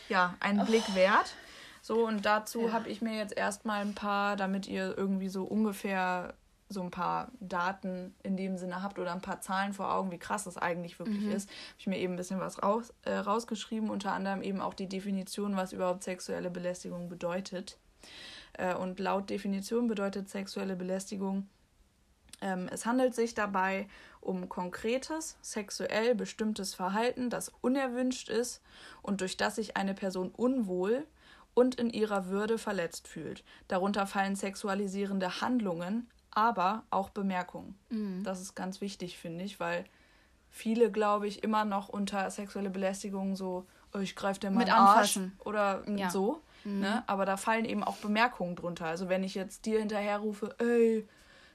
ja 0.09 0.35
ein 0.41 0.65
Blick 0.65 0.95
wert. 0.97 1.35
So, 1.81 2.05
und 2.07 2.27
dazu 2.27 2.63
Ja. 2.67 2.73
habe 2.73 2.89
ich 2.89 3.03
mir 3.03 3.15
jetzt 3.17 3.37
erstmal 3.37 3.83
ein 3.83 3.95
paar, 3.95 4.35
damit 4.35 4.67
ihr 4.67 4.99
irgendwie 4.99 5.29
so 5.29 5.45
ungefähr 5.45 6.35
so 6.69 6.83
ein 6.83 6.91
paar 6.91 7.31
Daten 7.41 8.15
in 8.23 8.37
dem 8.37 8.59
Sinne 8.59 8.83
habt 8.83 8.99
oder 8.99 9.13
ein 9.13 9.23
paar 9.23 9.41
Zahlen 9.41 9.73
vor 9.73 9.93
Augen, 9.93 10.11
wie 10.11 10.19
krass 10.19 10.45
das 10.45 10.57
eigentlich 10.59 10.99
wirklich 10.99 11.25
ist, 11.27 11.49
habe 11.49 11.79
ich 11.79 11.87
mir 11.87 11.99
eben 11.99 12.15
ein 12.15 12.17
bisschen 12.17 12.41
was 12.41 12.63
raus, 12.63 12.93
äh, 13.05 13.15
rausgeschrieben, 13.15 13.91
unter 13.91 14.13
anderem 14.13 14.43
eben 14.43 14.61
auch 14.61 14.75
die 14.75 14.89
Definition, 14.89 15.57
was 15.57 15.73
überhaupt 15.73 16.05
sexuelle 16.05 16.51
Belästigung 16.51 17.09
bedeutet. 17.09 17.79
Äh, 18.53 18.75
und 18.75 18.99
laut 18.99 19.31
Definition 19.31 19.89
bedeutet 19.89 20.29
sexuelle 20.29 20.77
Belästigung, 20.77 21.49
ähm, 22.41 22.69
es 22.71 22.87
handelt 22.87 23.15
sich 23.15 23.35
dabei 23.35 23.89
um 24.21 24.49
konkretes, 24.49 25.37
sexuell 25.41 26.15
bestimmtes 26.15 26.75
Verhalten, 26.75 27.31
das 27.31 27.51
unerwünscht 27.61 28.29
ist 28.29 28.63
und 29.03 29.21
durch 29.21 29.37
das 29.37 29.57
sich 29.57 29.77
eine 29.77 29.95
Person 29.95 30.31
unwohl 30.31 31.07
und 31.55 31.75
in 31.77 31.91
ihrer 31.91 32.27
Würde 32.27 32.59
verletzt 32.59 33.09
fühlt. 33.09 33.43
Darunter 33.67 34.07
fallen 34.07 34.37
sexualisierende 34.37 35.41
Handlungen, 35.41 36.09
aber 36.39 36.85
auch 36.91 37.11
Bemerkungen. 37.11 37.77
Das 38.23 38.41
ist 38.41 38.55
ganz 38.55 38.81
wichtig, 38.81 39.19
finde 39.19 39.45
ich, 39.45 39.59
weil 39.59 39.85
viele, 40.51 40.91
glaube 40.93 41.27
ich, 41.27 41.43
immer 41.43 41.65
noch 41.65 41.89
unter 41.89 42.31
sexuelle 42.31 42.71
Belästigung 42.71 43.35
so, 43.35 43.67
oh, 43.93 43.99
ich 43.99 44.15
greife 44.15 44.39
dir 44.41 44.51
mal 44.51 44.61
Mit 44.61 44.73
Arsch 44.73 45.19
oder 45.45 45.83
Ja. 45.89 46.11
so. 46.11 46.41
Ne? 46.65 47.03
Aber 47.07 47.25
da 47.25 47.37
fallen 47.37 47.65
eben 47.65 47.83
auch 47.83 47.97
Bemerkungen 47.97 48.55
drunter. 48.55 48.87
Also 48.87 49.09
wenn 49.09 49.25
ich 49.25 49.35
jetzt 49.35 49.67
dir 49.67 49.81
hinterher 49.81 50.19
rufe, 50.19 50.55
ey, 50.59 51.09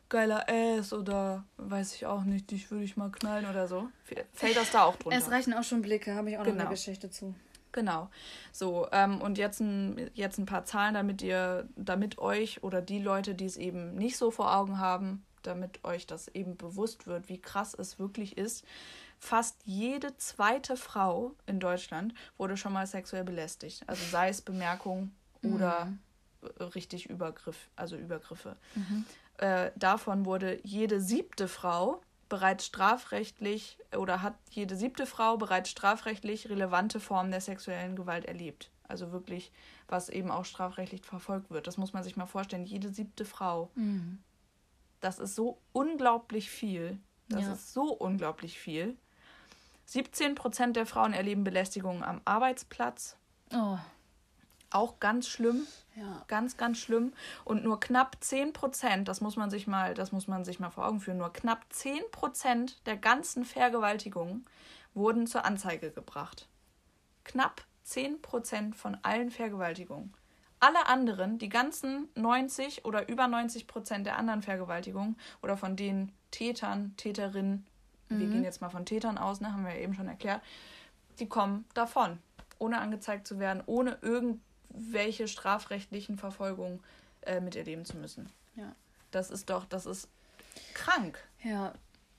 geiler 0.10 0.46
Ass 0.50 0.92
oder 0.92 1.46
weiß 1.58 1.96
ich 1.96 2.06
auch 2.06 2.24
nicht, 2.24 2.52
dich 2.52 2.70
würde 2.72 2.84
ich 2.84 2.98
mal 2.98 3.10
knallen 3.12 3.46
oder 3.46 3.68
so, 3.68 3.88
fällt 4.34 4.58
das 4.58 4.72
da 4.72 4.84
auch 4.84 4.96
drunter. 4.98 5.18
Es 5.18 5.32
reichen 5.32 5.54
auch 5.54 5.64
schon 5.64 5.82
Blicke, 5.82 6.14
habe 6.16 6.30
ich 6.30 6.38
auch 6.38 6.44
noch 6.44 6.52
Genau. 6.52 6.62
eine 6.62 6.70
Geschichte 6.70 7.10
zu. 7.10 7.34
Genau. 7.74 8.10
So, 8.52 8.88
ähm, 8.92 9.20
und 9.20 9.38
jetzt 9.38 9.60
ein, 9.60 10.10
jetzt 10.14 10.38
ein 10.38 10.46
paar 10.46 10.64
Zahlen, 10.64 10.94
damit 10.94 11.22
ihr, 11.22 11.68
damit 11.76 12.20
euch 12.20 12.64
oder 12.64 12.82
die 12.82 13.00
Leute, 13.00 13.36
die 13.36 13.46
es 13.46 13.58
eben 13.58 13.96
nicht 13.96 14.16
so 14.16 14.32
vor 14.32 14.56
Augen 14.56 14.80
haben, 14.80 15.26
damit 15.42 15.84
euch 15.84 16.08
das 16.08 16.30
eben 16.30 16.56
bewusst 16.56 17.08
wird, 17.08 17.28
wie 17.28 17.42
krass 17.42 17.74
es 17.74 18.00
wirklich 18.00 18.38
ist. 18.38 18.64
Fast 19.20 19.58
jede 19.66 20.16
zweite 20.18 20.78
Frau 20.78 21.36
in 21.46 21.60
Deutschland 21.60 22.14
wurde 22.38 22.58
schon 22.58 22.74
mal 22.74 22.88
sexuell 22.88 23.24
belästigt. 23.24 23.84
Also 23.88 24.04
sei 24.06 24.30
es 24.30 24.42
Bemerkung 24.42 25.12
oder 25.42 25.92
äh, 26.42 26.64
richtig 26.64 27.10
Übergriff, 27.10 27.70
also 27.76 27.96
Übergriffe. 27.98 28.56
Äh, 29.38 29.72
davon 29.76 30.26
wurde 30.26 30.60
jede 30.64 31.02
siebte 31.02 31.48
Frau 31.48 32.02
bereits 32.34 32.66
strafrechtlich 32.66 33.78
oder 33.96 34.24
hat 34.24 34.34
jede 34.50 34.76
siebte 34.76 35.06
Frau 35.06 35.38
bereits 35.38 35.70
strafrechtlich 35.70 36.50
relevante 36.50 37.00
Formen 37.00 37.30
der 37.30 37.42
sexuellen 37.42 37.96
Gewalt 37.96 38.26
erlebt. 38.26 38.72
Also 38.88 39.12
wirklich, 39.12 39.52
was 39.88 40.10
eben 40.10 40.32
auch 40.32 40.44
strafrechtlich 40.44 41.04
verfolgt 41.04 41.52
wird. 41.52 41.68
Das 41.68 41.78
muss 41.78 41.94
man 41.94 42.02
sich 42.02 42.16
mal 42.18 42.26
vorstellen. 42.26 42.66
Jede 42.66 42.90
siebte 42.90 43.24
Frau. 43.24 43.70
Das 45.00 45.20
ist 45.20 45.36
so 45.36 45.60
unglaublich 45.74 46.50
viel. 46.50 46.98
Das 47.30 47.46
Ja. 47.46 47.54
ist 47.54 47.72
so 47.72 47.94
unglaublich 47.94 48.58
viel. 48.58 48.98
17 49.86 50.34
Prozent 50.34 50.76
der 50.76 50.88
Frauen 50.88 51.14
erleben 51.14 51.44
Belästigungen 51.44 52.02
am 52.04 52.20
Arbeitsplatz. 52.26 53.16
Oh, 53.54 53.78
Auch 54.74 55.00
ganz 55.00 55.28
schlimm. 55.28 55.68
ja. 55.96 56.24
Ganz, 56.28 56.58
ganz 56.58 56.80
schlimm. 56.80 57.14
Und 57.46 57.64
nur 57.64 57.80
knapp 57.80 58.18
10 58.20 58.54
Prozent, 58.54 59.08
das 59.08 59.22
muss 59.22 59.36
man 59.36 59.50
sich 59.50 59.68
mal, 59.68 59.94
das 59.94 60.12
muss 60.12 60.28
man 60.28 60.44
sich 60.44 60.60
mal 60.60 60.72
vor 60.72 60.88
Augen 60.88 61.00
führen, 61.00 61.20
nur 61.20 61.32
knapp 61.32 61.66
10 61.70 62.02
Prozent 62.12 62.86
der 62.88 62.98
ganzen 62.98 63.46
Vergewaltigungen 63.46 64.46
wurden 64.94 65.28
zur 65.28 65.46
Anzeige 65.46 65.92
gebracht. 65.92 66.48
Knapp 67.24 67.64
10 67.84 68.22
Prozent 68.22 68.76
von 68.76 68.98
allen 69.04 69.30
Vergewaltigungen. 69.30 70.14
Alle 70.60 70.88
anderen, 70.88 71.38
die 71.38 71.50
ganzen 71.50 72.10
90 72.16 72.86
oder 72.86 73.10
über 73.10 73.28
90 73.28 73.68
Prozent 73.68 74.08
der 74.08 74.18
anderen 74.18 74.42
Vergewaltigungen 74.42 75.18
oder 75.42 75.58
von 75.58 75.76
den 75.76 76.12
Tätern, 76.32 76.96
Täterinnen, 76.98 77.68
wir 78.10 78.28
gehen 78.28 78.44
jetzt 78.44 78.62
mal 78.62 78.70
von 78.70 78.86
Tätern 78.86 79.18
aus, 79.18 79.42
ne, 79.42 79.52
haben 79.52 79.66
wir 79.66 79.74
ja 79.74 79.82
eben 79.82 79.94
schon 79.94 80.08
erklärt, 80.08 80.42
die 81.20 81.28
kommen 81.28 81.66
davon, 81.74 82.20
ohne 82.60 82.80
angezeigt 82.80 83.28
zu 83.28 83.40
werden, 83.40 83.64
ohne 83.66 83.98
irgendwelche 84.74 85.28
strafrechtlichen 85.28 86.18
Verfolgungen 86.18 86.82
äh, 87.22 87.40
miterleben 87.40 87.86
zu 87.86 87.98
müssen. 87.98 88.30
Ja. 88.56 88.76
Das 89.12 89.30
ist 89.30 89.50
doch, 89.50 89.66
das 89.66 89.86
ist 89.86 90.08
krank. 90.74 91.20
Ja, 91.44 91.74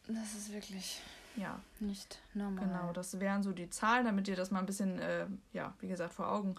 das 0.07 0.35
ist 0.35 0.53
wirklich 0.53 1.01
Ja, 1.37 1.61
nicht 1.81 2.21
normal. 2.35 2.65
genau. 2.67 2.93
Das 2.93 3.19
wären 3.21 3.43
so 3.43 3.53
die 3.53 3.69
Zahlen, 3.71 4.05
damit 4.07 4.29
ihr 4.29 4.37
das 4.37 4.51
mal 4.51 4.61
ein 4.61 4.67
bisschen, 4.67 4.99
äh, 5.01 5.27
ja, 5.53 5.75
wie 5.81 5.89
gesagt, 5.89 6.15
vor 6.15 6.31
Augen 6.31 6.55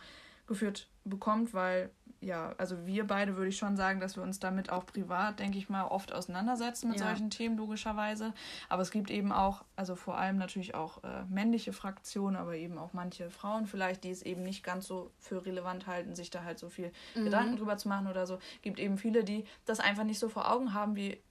geführt 0.48 0.88
bekommt, 1.04 1.54
weil, 1.54 1.92
ja, 2.22 2.54
also 2.58 2.86
wir 2.88 3.06
beide 3.06 3.36
würde 3.36 3.50
ich 3.50 3.58
schon 3.58 3.78
sagen, 3.78 4.00
dass 4.00 4.16
wir 4.16 4.24
uns 4.24 4.40
damit 4.40 4.72
auch 4.72 4.86
privat, 4.86 5.40
denke 5.40 5.58
ich 5.60 5.70
mal, 5.70 5.86
oft 5.86 6.12
auseinandersetzen 6.14 6.90
mit 6.90 7.00
Ja. 7.00 7.08
solchen 7.08 7.30
Themen, 7.30 7.58
logischerweise. 7.58 8.34
Aber 8.70 8.82
es 8.82 8.90
gibt 8.92 9.12
eben 9.12 9.32
auch, 9.32 9.64
also 9.76 9.96
vor 9.96 10.18
allem 10.18 10.38
natürlich 10.38 10.74
auch 10.74 11.04
äh, 11.04 11.24
männliche 11.30 11.74
Fraktionen, 11.74 12.36
aber 12.36 12.56
eben 12.56 12.78
auch 12.80 12.94
manche 12.94 13.30
Frauen 13.30 13.68
vielleicht, 13.68 14.04
die 14.04 14.10
es 14.12 14.24
eben 14.24 14.42
nicht 14.44 14.64
ganz 14.64 14.88
so 14.88 15.12
für 15.20 15.46
relevant 15.46 15.86
halten, 15.88 16.16
sich 16.16 16.30
da 16.32 16.44
halt 16.44 16.58
so 16.60 16.70
viel 16.70 16.92
Mhm. 17.16 17.26
Gedanken 17.26 17.58
drüber 17.58 17.78
zu 17.78 17.88
machen 17.88 18.08
oder 18.08 18.26
so. 18.26 18.40
Gibt 18.64 18.80
eben 18.80 18.98
viele, 18.98 19.24
die 19.24 19.46
das 19.66 19.80
einfach 19.80 20.04
nicht 20.04 20.20
so 20.20 20.30
vor 20.30 20.52
Augen 20.52 20.74
haben, 20.74 20.96
wie, 20.96 21.22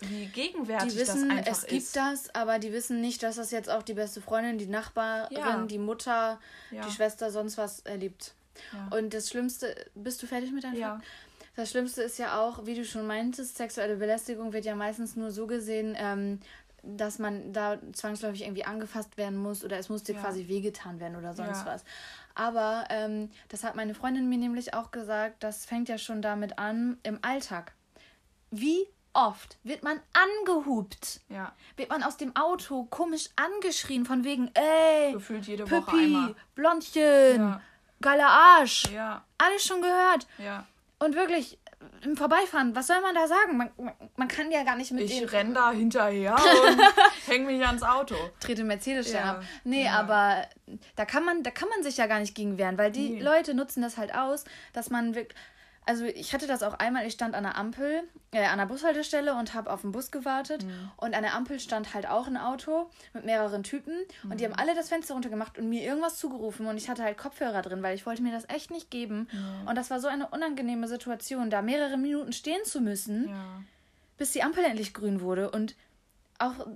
wie 0.00 0.26
gegenwärtig 0.26 0.94
Die 0.94 0.98
wissen, 0.98 1.28
das 1.28 1.38
einfach 1.38 1.52
es 1.52 1.66
gibt 1.68 1.82
ist. 1.82 1.96
das, 1.96 2.34
aber 2.34 2.58
die 2.58 2.72
wissen 2.72 3.00
nicht, 3.00 3.22
dass 3.22 3.36
das 3.36 3.52
jetzt 3.52 3.70
auch 3.70 3.84
die 3.84 3.94
beste 3.94 4.20
Freundin, 4.20 4.58
die 4.58 4.66
Nachbarin, 4.66 5.30
Ja. 5.36 5.64
die 5.66 5.78
Mutter, 5.78 6.40
Ja. 6.72 6.82
die 6.84 6.90
Schwester, 6.90 7.30
sonst 7.30 7.56
was 7.56 7.80
erlebt. 7.80 8.34
Ja. 8.72 8.96
Und 8.96 9.12
das 9.14 9.28
Schlimmste, 9.28 9.74
bist 9.94 10.22
du 10.22 10.26
fertig 10.26 10.52
mit 10.52 10.64
deinem 10.64 10.76
Ja. 10.76 11.00
Das 11.54 11.70
Schlimmste 11.70 12.02
ist 12.02 12.18
ja 12.18 12.40
auch, 12.40 12.64
wie 12.64 12.74
du 12.74 12.84
schon 12.84 13.06
meintest, 13.06 13.56
sexuelle 13.58 13.96
Belästigung 13.96 14.52
wird 14.54 14.64
ja 14.64 14.74
meistens 14.74 15.16
nur 15.16 15.30
so 15.30 15.46
gesehen, 15.46 15.94
ähm, 15.98 16.40
dass 16.82 17.18
man 17.18 17.52
da 17.52 17.78
zwangsläufig 17.92 18.42
irgendwie 18.42 18.64
angefasst 18.64 19.16
werden 19.18 19.36
muss 19.38 19.62
oder 19.62 19.78
es 19.78 19.88
muss 19.90 20.02
dir 20.02 20.14
Ja. 20.14 20.20
quasi 20.22 20.48
wehgetan 20.48 20.98
werden 20.98 21.16
oder 21.16 21.34
sonst 21.34 21.60
Ja. 21.60 21.66
was. 21.66 21.84
Aber 22.34 22.86
ähm, 22.88 23.30
das 23.50 23.62
hat 23.64 23.76
meine 23.76 23.94
Freundin 23.94 24.28
mir 24.30 24.38
nämlich 24.38 24.72
auch 24.74 24.90
gesagt, 24.90 25.42
das 25.44 25.66
fängt 25.66 25.88
ja 25.90 25.98
schon 25.98 26.22
damit 26.22 26.58
an 26.58 26.96
im 27.02 27.18
Alltag. 27.22 27.72
Wie 28.50 28.86
oft 29.12 29.58
wird 29.62 29.82
man 29.82 30.00
angehupt? 30.14 31.20
Ja, 31.28 31.52
Wird 31.76 31.90
man 31.90 32.02
aus 32.02 32.16
dem 32.16 32.34
Auto 32.34 32.84
komisch 32.84 33.28
angeschrien 33.36 34.04
von 34.06 34.24
wegen, 34.24 34.50
ey, 34.54 35.12
gefühlt 35.12 35.46
jede 35.46 35.70
Woche 35.70 35.82
Püppi, 35.82 36.04
einmal. 36.04 36.34
Blondchen, 36.54 37.36
Ja. 37.36 37.60
Geiler 38.02 38.28
Arsch. 38.28 38.84
Ja, 38.92 39.24
Alles 39.38 39.64
schon 39.64 39.80
gehört. 39.80 40.26
ja. 40.38 40.66
Und 40.98 41.16
wirklich, 41.16 41.58
im 42.02 42.16
Vorbeifahren, 42.16 42.76
was 42.76 42.86
soll 42.86 43.00
man 43.00 43.12
da 43.12 43.26
sagen? 43.26 43.56
Man, 43.56 43.70
man, 43.76 43.92
man 44.14 44.28
kann 44.28 44.52
ja 44.52 44.62
gar 44.62 44.76
nicht 44.76 44.92
mit 44.92 45.02
Ich 45.10 45.32
renn 45.32 45.52
da 45.52 45.72
hinterher 45.72 46.36
und 46.68 46.80
häng 47.26 47.44
mich 47.44 47.66
ans 47.66 47.82
Auto. 47.82 48.14
trete 48.38 48.62
Mercedes 48.62 49.12
Ja, 49.12 49.22
ab. 49.30 49.42
Nee, 49.64 49.86
ja. 49.86 49.98
aber 49.98 50.46
da 50.94 51.04
kann 51.04 51.24
man, 51.24 51.42
da 51.42 51.50
kann 51.50 51.68
man 51.70 51.82
sich 51.82 51.96
ja 51.96 52.06
gar 52.06 52.20
nicht 52.20 52.36
gegen 52.36 52.56
wehren, 52.56 52.78
weil 52.78 52.92
die 52.92 53.10
Nee. 53.14 53.20
Leute 53.20 53.54
nutzen 53.54 53.82
das 53.82 53.96
halt 53.96 54.14
aus, 54.14 54.44
dass 54.72 54.90
man 54.90 55.16
wirklich. 55.16 55.36
Also 55.84 56.04
ich 56.04 56.32
hatte 56.32 56.46
das 56.46 56.62
auch 56.62 56.74
einmal, 56.74 57.04
ich 57.06 57.12
stand 57.14 57.34
an 57.34 57.42
der 57.42 57.56
Ampel, 57.56 58.04
äh, 58.30 58.44
an 58.44 58.58
der 58.58 58.66
Bushaltestelle 58.66 59.34
und 59.34 59.52
habe 59.52 59.72
auf 59.72 59.80
den 59.80 59.90
Bus 59.90 60.12
gewartet. 60.12 60.62
Mhm. 60.64 60.90
Und 60.96 61.14
an 61.16 61.22
der 61.22 61.34
Ampel 61.34 61.58
stand 61.58 61.92
halt 61.92 62.06
auch 62.08 62.28
ein 62.28 62.36
Auto 62.36 62.88
mit 63.12 63.24
mehreren 63.24 63.64
Typen. 63.64 63.94
Und 64.22 64.28
Mhm. 64.30 64.36
die 64.36 64.44
haben 64.44 64.54
alle 64.54 64.76
das 64.76 64.88
Fenster 64.90 65.14
runtergemacht 65.14 65.58
und 65.58 65.68
mir 65.68 65.82
irgendwas 65.82 66.18
zugerufen. 66.18 66.66
Und 66.66 66.76
ich 66.76 66.88
hatte 66.88 67.02
halt 67.02 67.18
Kopfhörer 67.18 67.62
drin, 67.62 67.82
weil 67.82 67.96
ich 67.96 68.06
wollte 68.06 68.22
mir 68.22 68.30
das 68.32 68.48
echt 68.48 68.70
nicht 68.70 68.90
geben. 68.92 69.28
Und 69.66 69.74
das 69.76 69.90
war 69.90 69.98
so 69.98 70.06
eine 70.06 70.28
unangenehme 70.28 70.86
Situation, 70.86 71.50
da 71.50 71.62
mehrere 71.62 71.96
Minuten 71.96 72.32
stehen 72.32 72.64
zu 72.64 72.80
müssen 72.80 73.28
Ja. 73.28 73.62
bis 74.18 74.30
die 74.30 74.42
Ampel 74.44 74.62
endlich 74.64 74.94
grün 74.94 75.20
wurde. 75.20 75.50
Und 75.50 75.74
auch, 76.38 76.66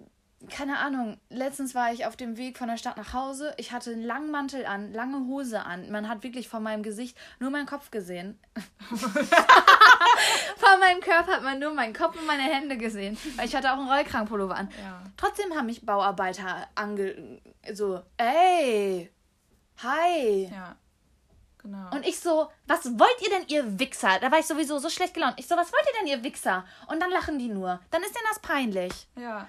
keine 0.48 0.78
Ahnung, 0.78 1.18
letztens 1.28 1.74
war 1.74 1.92
ich 1.92 2.06
auf 2.06 2.16
dem 2.16 2.36
Weg 2.36 2.58
von 2.58 2.68
der 2.68 2.76
Stadt 2.76 2.96
nach 2.96 3.12
Hause. 3.12 3.54
Ich 3.56 3.72
hatte 3.72 3.90
einen 3.90 4.02
langen 4.02 4.30
Mantel 4.30 4.66
an, 4.66 4.92
lange 4.92 5.26
Hose 5.26 5.64
an. 5.64 5.90
Man 5.90 6.08
hat 6.08 6.22
wirklich 6.22 6.48
von 6.48 6.62
meinem 6.62 6.82
Gesicht 6.82 7.16
nur 7.38 7.50
meinen 7.50 7.66
Kopf 7.66 7.90
gesehen. 7.90 8.38
von 8.88 10.80
meinem 10.80 11.00
Körper 11.00 11.32
hat 11.32 11.42
man 11.42 11.58
nur 11.58 11.74
meinen 11.74 11.92
Kopf 11.94 12.18
und 12.18 12.26
meine 12.26 12.42
Hände 12.42 12.76
gesehen. 12.76 13.16
Weil 13.36 13.46
ich 13.46 13.54
hatte 13.56 13.72
auch 13.72 13.78
einen 13.78 13.88
Rollkragenpullover 13.88 14.56
an. 14.56 14.68
Ja. 14.82 15.02
Trotzdem 15.16 15.54
haben 15.54 15.66
mich 15.66 15.84
Bauarbeiter 15.84 16.68
ange... 16.74 17.40
So, 17.72 18.02
ey, 18.16 19.10
hi. 19.82 20.50
Ja. 20.52 20.76
Genau. 21.58 21.90
Und 21.90 22.06
ich 22.06 22.20
so, 22.20 22.48
was 22.66 22.84
wollt 22.98 23.22
ihr 23.22 23.30
denn, 23.30 23.48
ihr 23.48 23.78
Wichser? 23.80 24.20
Da 24.20 24.30
war 24.30 24.38
ich 24.38 24.46
sowieso 24.46 24.78
so 24.78 24.88
schlecht 24.88 25.14
gelaunt. 25.14 25.34
Ich 25.38 25.48
so, 25.48 25.56
was 25.56 25.72
wollt 25.72 25.82
ihr 25.86 25.98
denn, 25.98 26.06
ihr 26.06 26.22
Wichser? 26.22 26.64
Und 26.86 27.00
dann 27.00 27.10
lachen 27.10 27.38
die 27.38 27.48
nur. 27.48 27.80
Dann 27.90 28.02
ist 28.02 28.14
denen 28.14 28.26
das 28.28 28.38
peinlich. 28.38 29.08
ja. 29.16 29.48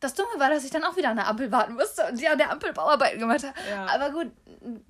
Das 0.00 0.14
Dumme 0.14 0.28
war, 0.38 0.48
dass 0.50 0.64
ich 0.64 0.70
dann 0.70 0.84
auch 0.84 0.96
wieder 0.96 1.10
an 1.10 1.16
der 1.16 1.26
Ampel 1.28 1.50
warten 1.50 1.74
musste 1.74 2.06
und 2.08 2.20
die 2.20 2.28
an 2.28 2.38
der 2.38 2.50
Ampel 2.52 2.72
Bauarbeiten 2.72 3.18
gemacht 3.18 3.42
haben. 3.44 3.54
Ja. 3.68 3.86
Aber 3.86 4.10
gut, 4.10 4.30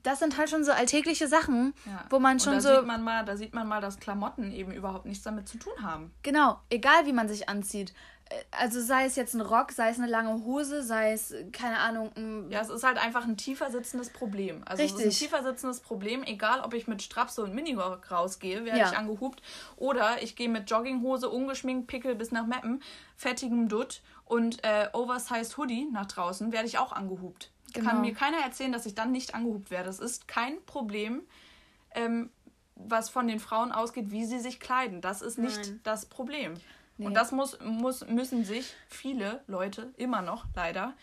das 0.03 0.19
sind 0.19 0.37
halt 0.37 0.51
schon 0.51 0.65
so 0.65 0.73
alltägliche 0.73 1.29
Sachen, 1.29 1.73
ja. 1.87 2.05
wo 2.11 2.19
man 2.19 2.33
Und 2.35 2.43
schon 2.43 2.55
da 2.55 2.61
so, 2.61 2.75
Sieht 2.77 2.87
man 2.87 3.03
mal, 3.03 3.25
da 3.25 3.37
sieht 3.37 3.55
man 3.55 3.67
mal, 3.67 3.81
dass 3.81 3.99
Klamotten 4.01 4.53
eben 4.53 4.73
überhaupt 4.73 5.07
nichts 5.07 5.25
damit 5.25 5.49
zu 5.49 5.59
tun 5.59 5.73
haben. 5.83 6.13
genau, 6.23 6.59
egal 6.71 7.07
wie 7.07 7.13
man 7.13 7.29
sich 7.29 7.49
anzieht. 7.49 7.93
Äh, 8.31 8.35
Also 8.51 8.81
sei 8.83 9.07
es 9.07 9.17
jetzt 9.17 9.33
ein 9.35 9.41
Rock, 9.41 9.73
sei 9.73 9.89
es 9.89 9.97
eine 9.99 10.07
lange 10.09 10.45
Hose, 10.45 10.83
sei 10.83 11.13
es, 11.13 11.35
keine 11.53 11.79
Ahnung, 11.79 12.11
ein 12.17 12.51
Ja, 12.51 12.61
es 12.61 12.69
ist 12.69 12.85
halt 12.85 12.99
einfach 12.99 13.25
ein 13.25 13.39
tiefer 13.39 13.71
sitzendes 13.71 14.11
Problem. 14.11 14.63
Also 14.67 14.83
es 14.83 14.91
ist 14.91 14.99
Richtig. 14.99 15.15
ein 15.15 15.19
tiefer 15.31 15.43
sitzendes 15.43 15.81
Problem, 15.81 16.23
egal 16.25 16.61
ob 16.61 16.75
ich 16.75 16.87
mit 16.87 17.01
Strapse 17.03 17.43
und 17.43 17.55
Minirock 17.55 18.11
rausgehe, 18.11 18.65
werde 18.67 18.79
Ja. 18.79 18.91
ich 18.91 18.97
angehupt. 18.99 19.41
Oder 19.77 20.23
ich 20.23 20.37
gehe 20.37 20.51
mit 20.51 20.71
Jogginghose, 20.71 21.31
ungeschminkt, 21.31 21.87
Pickel 21.87 22.15
bis 22.15 22.31
nach 22.31 22.47
Meppen, 22.47 22.83
fettigem 23.17 23.69
Dutt 23.69 24.03
und 24.29 24.63
äh, 24.65 24.89
Oversized 24.93 25.57
Hoodie 25.57 25.89
nach 25.91 26.07
draußen, 26.07 26.53
werde 26.53 26.67
ich 26.67 26.79
auch 26.79 26.93
angehupt. 26.93 27.51
Genau. 27.73 27.91
Kann 27.91 28.01
mir 28.01 28.15
keiner 28.15 28.39
erzählen, 28.39 28.73
dass 28.73 28.87
ich 28.87 28.95
dann 28.95 29.13
nicht 29.13 29.35
angehupt 29.35 29.71
werde. 29.71 29.91
Es 29.91 29.99
ist 29.99 30.29
kein 30.29 30.65
Problem, 30.65 31.23
ähm, 31.95 32.31
was 32.75 33.11
von 33.11 33.27
den 33.27 33.41
Frauen 33.41 33.73
ausgeht, 33.73 34.11
wie 34.11 34.25
sie 34.25 34.39
sich 34.39 34.61
kleiden. 34.61 35.01
Das 35.01 35.21
ist 35.23 35.39
nicht 35.39 35.59
Nein. 35.59 35.81
das 35.83 36.07
Problem. 36.07 36.55
Nee. 36.97 37.07
Und 37.07 37.15
das 37.15 37.33
muss, 37.33 37.59
muss, 37.61 38.07
müssen 38.07 38.45
sich 38.45 38.75
viele 38.89 39.43
Leute 39.47 39.93
immer 39.97 40.23
noch 40.23 40.47
leider 40.55 40.95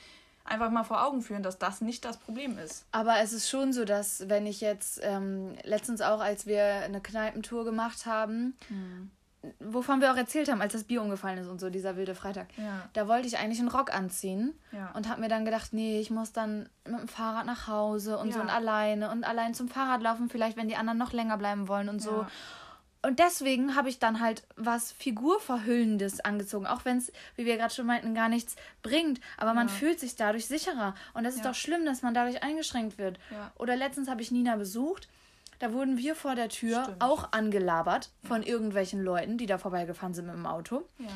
einfach 0.43 0.69
mal 0.69 0.83
vor 0.83 1.03
Augen 1.05 1.21
führen, 1.21 1.43
dass 1.43 1.57
das 1.57 1.81
nicht 1.81 2.05
das 2.05 2.17
Problem 2.17 2.57
ist. 2.57 2.85
Aber 2.91 3.19
es 3.19 3.33
ist 3.33 3.49
schon 3.49 3.73
so, 3.73 3.83
dass 3.83 4.29
wenn 4.29 4.45
ich 4.45 4.61
jetzt 4.61 4.99
ähm, 5.03 5.55
letztens 5.63 6.01
auch, 6.01 6.19
als 6.19 6.45
wir 6.45 6.63
eine 6.63 7.01
Kneipentour 7.01 7.65
gemacht 7.65 8.05
haben, 8.05 8.55
Hm. 8.67 9.11
Wovon 9.59 10.01
wir 10.01 10.11
auch 10.11 10.17
erzählt 10.17 10.49
haben, 10.49 10.61
als 10.61 10.73
das 10.73 10.83
Bier 10.85 11.01
umgefallen 11.01 11.37
ist 11.37 11.47
und 11.47 11.59
so, 11.59 11.69
dieser 11.69 11.95
wilde 11.97 12.15
Freitag, 12.15 12.47
Ja. 12.57 12.87
da 12.93 13.07
wollte 13.07 13.27
ich 13.27 13.37
eigentlich 13.37 13.59
einen 13.59 13.67
Rock 13.69 13.93
anziehen 13.93 14.53
Ja. 14.71 14.91
und 14.93 15.09
habe 15.09 15.21
mir 15.21 15.29
dann 15.29 15.45
gedacht, 15.45 15.73
nee, 15.73 15.99
ich 15.99 16.09
muss 16.09 16.31
dann 16.33 16.69
mit 16.85 16.99
dem 16.99 17.07
Fahrrad 17.07 17.45
nach 17.45 17.67
Hause 17.67 18.17
und 18.17 18.31
so 18.31 18.39
Ja. 18.39 18.43
und 18.43 18.49
alleine 18.49 19.11
und 19.11 19.23
allein 19.23 19.53
zum 19.53 19.67
Fahrrad 19.67 20.01
laufen, 20.01 20.29
vielleicht 20.29 20.57
wenn 20.57 20.67
die 20.67 20.75
anderen 20.75 20.97
noch 20.97 21.13
länger 21.13 21.37
bleiben 21.37 21.67
wollen 21.67 21.89
und 21.89 22.01
so. 22.01 22.25
Und 23.01 23.19
deswegen 23.19 23.75
habe 23.75 23.87
ich 23.89 23.99
dann 23.99 24.19
halt 24.19 24.41
was 24.55 24.91
Figurverhüllendes 24.93 26.21
angezogen, 26.21 26.65
auch 26.65 26.85
wenn 26.85 26.97
es, 26.97 27.11
wie 27.35 27.45
wir 27.45 27.55
gerade 27.57 27.73
schon 27.73 27.85
meinten, 27.85 28.15
gar 28.15 28.29
nichts 28.29 28.55
bringt. 28.81 29.19
Aber 29.37 29.53
man 29.53 29.69
fühlt 29.69 29.99
sich 29.99 30.15
dadurch 30.15 30.47
sicherer. 30.47 30.95
Und 31.13 31.23
das 31.23 31.35
ist 31.35 31.45
doch 31.45 31.53
schlimm, 31.53 31.85
dass 31.85 32.01
man 32.01 32.15
dadurch 32.15 32.41
eingeschränkt 32.43 32.97
wird. 32.97 33.19
Oder 33.57 33.75
letztens 33.75 34.09
habe 34.09 34.21
ich 34.23 34.31
Nina 34.31 34.55
besucht. 34.55 35.07
Da 35.59 35.71
wurden 35.73 35.97
wir 35.97 36.15
vor 36.15 36.35
der 36.35 36.49
Tür 36.49 36.83
Stimmt. 36.83 37.01
auch 37.01 37.31
angelabert 37.31 38.09
von 38.23 38.43
irgendwelchen 38.43 39.01
Leuten, 39.03 39.37
die 39.37 39.45
da 39.45 39.57
vorbeigefahren 39.57 40.13
sind 40.13 40.25
mit 40.25 40.35
dem 40.35 40.45
Auto, 40.45 40.83
Ja. 40.97 41.07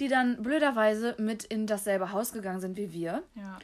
die 0.00 0.08
dann 0.08 0.42
blöderweise 0.42 1.14
mit 1.18 1.44
in 1.44 1.66
dasselbe 1.66 2.12
Haus 2.12 2.32
gegangen 2.32 2.60
sind 2.60 2.76
wie 2.76 2.92
wir. 2.92 3.22
Ja. 3.34 3.58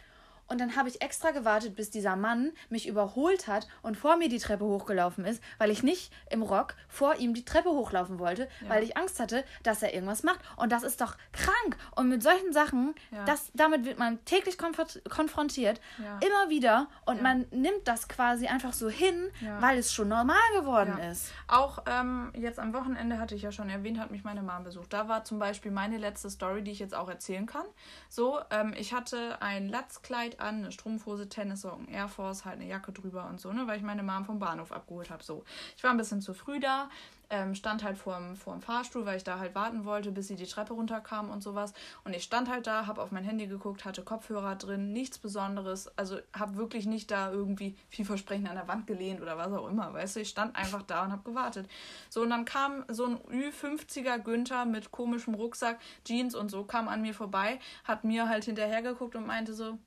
Und 0.51 0.61
dann 0.61 0.75
habe 0.77 0.89
ich 0.89 1.01
extra 1.01 1.31
gewartet, 1.31 1.77
bis 1.77 1.91
dieser 1.91 2.17
Mann 2.17 2.53
mich 2.69 2.89
überholt 2.89 3.47
hat 3.47 3.69
und 3.83 3.97
vor 3.97 4.17
mir 4.17 4.29
die 4.29 4.39
Treppe 4.39 4.65
hochgelaufen 4.65 5.25
ist, 5.25 5.43
weil 5.59 5.71
ich 5.71 5.83
nicht 5.83 6.13
im 6.29 6.43
Rock 6.43 6.75
vor 6.89 7.15
ihm 7.17 7.35
die 7.35 7.45
Treppe 7.45 7.71
hochlaufen 7.71 8.19
wollte, 8.19 8.49
weil 8.67 8.83
ich 8.83 8.97
Angst 8.97 9.21
hatte, 9.21 9.45
dass 9.63 9.83
er 9.83 9.95
irgendwas 9.95 10.25
macht. 10.25 10.41
Und 10.57 10.73
das 10.73 10.83
ist 10.83 11.01
doch 11.01 11.17
krank. 11.33 11.77
Und 11.95 12.09
mit 12.09 12.23
solchen 12.23 12.53
Sachen, 12.53 12.95
Ja. 13.13 13.25
das, 13.25 13.51
damit 13.55 13.85
wird 13.85 13.99
man 14.01 14.25
täglich 14.25 14.59
konfront- 14.59 15.01
konfrontiert, 15.09 15.81
Ja. 15.99 16.19
immer 16.19 16.51
wieder. 16.51 16.89
Und 17.07 17.19
Ja. 17.19 17.23
man 17.23 17.47
nimmt 17.53 17.87
das 17.87 18.09
quasi 18.09 18.49
einfach 18.49 18.73
so 18.73 18.89
hin, 18.91 19.31
Ja. 19.41 19.63
weil 19.63 19.79
es 19.79 19.93
schon 19.93 20.09
normal 20.09 20.37
geworden 20.59 20.97
Ja. 20.99 21.11
ist. 21.13 21.33
Auch 21.47 21.85
ähm, 21.87 22.33
jetzt 22.35 22.59
am 22.59 22.75
Wochenende 22.75 23.19
hatte 23.21 23.37
ich 23.37 23.43
ja 23.43 23.53
schon 23.53 23.71
erwähnt, 23.71 24.01
hat 24.01 24.11
mich 24.11 24.25
meine 24.25 24.43
Mom 24.43 24.65
besucht. 24.65 24.93
Da 24.93 25.07
war 25.07 25.23
zum 25.23 25.39
Beispiel 25.39 25.71
meine 25.71 25.97
letzte 25.99 26.29
Story, 26.29 26.63
die 26.63 26.73
ich 26.73 26.81
jetzt 26.81 26.95
auch 26.95 27.09
erzählen 27.09 27.47
kann. 27.47 27.67
So, 28.09 28.41
ähm, 28.51 28.75
ich 28.77 28.93
hatte 28.93 29.41
ein 29.41 29.69
Latzkleid 29.69 30.40
an, 30.41 30.57
eine 30.57 30.73
Strumpfhose, 30.73 31.29
Tennissocken, 31.29 31.89
Air 31.89 32.09
Force, 32.09 32.45
halt 32.45 32.57
eine 32.57 32.69
Jacke 32.69 32.93
drüber 32.93 33.27
und 33.29 33.41
so, 33.41 33.53
ne, 33.53 33.67
weil 33.67 33.79
ich 33.79 33.83
meine 33.83 34.03
Mom 34.03 34.25
vom 34.25 34.39
Bahnhof 34.39 34.73
abgeholt 34.73 35.11
habe. 35.11 35.23
So, 35.23 35.45
ich 35.77 35.85
war 35.85 35.91
ein 35.91 35.97
bisschen 35.97 36.21
zu 36.21 36.35
früh 36.35 36.61
da, 36.61 36.89
ähm, 37.31 37.55
stand 37.55 37.85
halt 37.85 37.97
vorm, 37.97 38.37
vorm 38.37 38.61
Fahrstuhl, 38.61 39.07
weil 39.07 39.17
ich 39.17 39.25
da 39.25 39.39
halt 39.39 39.55
warten 39.55 39.85
wollte, 39.85 40.11
bis 40.11 40.27
sie 40.27 40.35
die 40.35 40.47
Treppe 40.47 40.75
runterkam 40.75 41.31
und 41.31 41.43
sowas. 41.43 41.73
Und 42.05 42.15
ich 42.15 42.25
stand 42.25 42.51
halt 42.51 42.67
da, 42.67 42.87
habe 42.87 43.01
auf 43.01 43.13
mein 43.13 43.25
Handy 43.25 43.47
geguckt, 43.47 43.85
hatte 43.85 44.03
Kopfhörer 44.03 44.57
drin, 44.57 44.93
nichts 44.93 45.19
Besonderes. 45.19 45.97
Also 45.97 46.19
habe 46.37 46.57
wirklich 46.57 46.87
nicht 46.87 47.11
da 47.11 47.31
irgendwie 47.31 47.77
vielversprechend 47.89 48.49
an 48.49 48.57
der 48.57 48.67
Wand 48.67 48.89
gelehnt 48.89 49.23
oder 49.23 49.39
was 49.39 49.53
auch 49.53 49.69
immer, 49.69 49.95
weißt 49.95 50.17
du. 50.17 50.21
Ich 50.21 50.29
stand 50.29 50.57
einfach 50.57 50.83
da 50.83 51.05
und 51.05 51.13
habe 51.13 51.23
gewartet. 51.23 51.69
So, 52.09 52.23
und 52.23 52.31
dann 52.31 52.45
kam 52.45 52.85
so 52.89 53.07
ein 53.07 53.19
Ü50er 53.19 54.19
Günther 54.19 54.65
mit 54.65 54.91
komischem 54.91 55.35
Rucksack, 55.35 55.79
Jeans 56.05 56.35
und 56.35 56.51
so, 56.51 56.65
kam 56.65 56.89
an 56.89 57.01
mir 57.01 57.15
vorbei, 57.15 57.61
hat 57.85 58.03
mir 58.03 58.29
halt 58.29 58.45
hinterher 58.45 58.83
geguckt 58.83 59.15
und 59.15 59.27
meinte 59.27 59.55
so, 59.55 59.79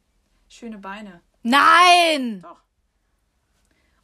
schöne 0.53 0.77
Beine. 0.77 1.21
Nein! 1.43 2.41
Doch. 2.41 2.57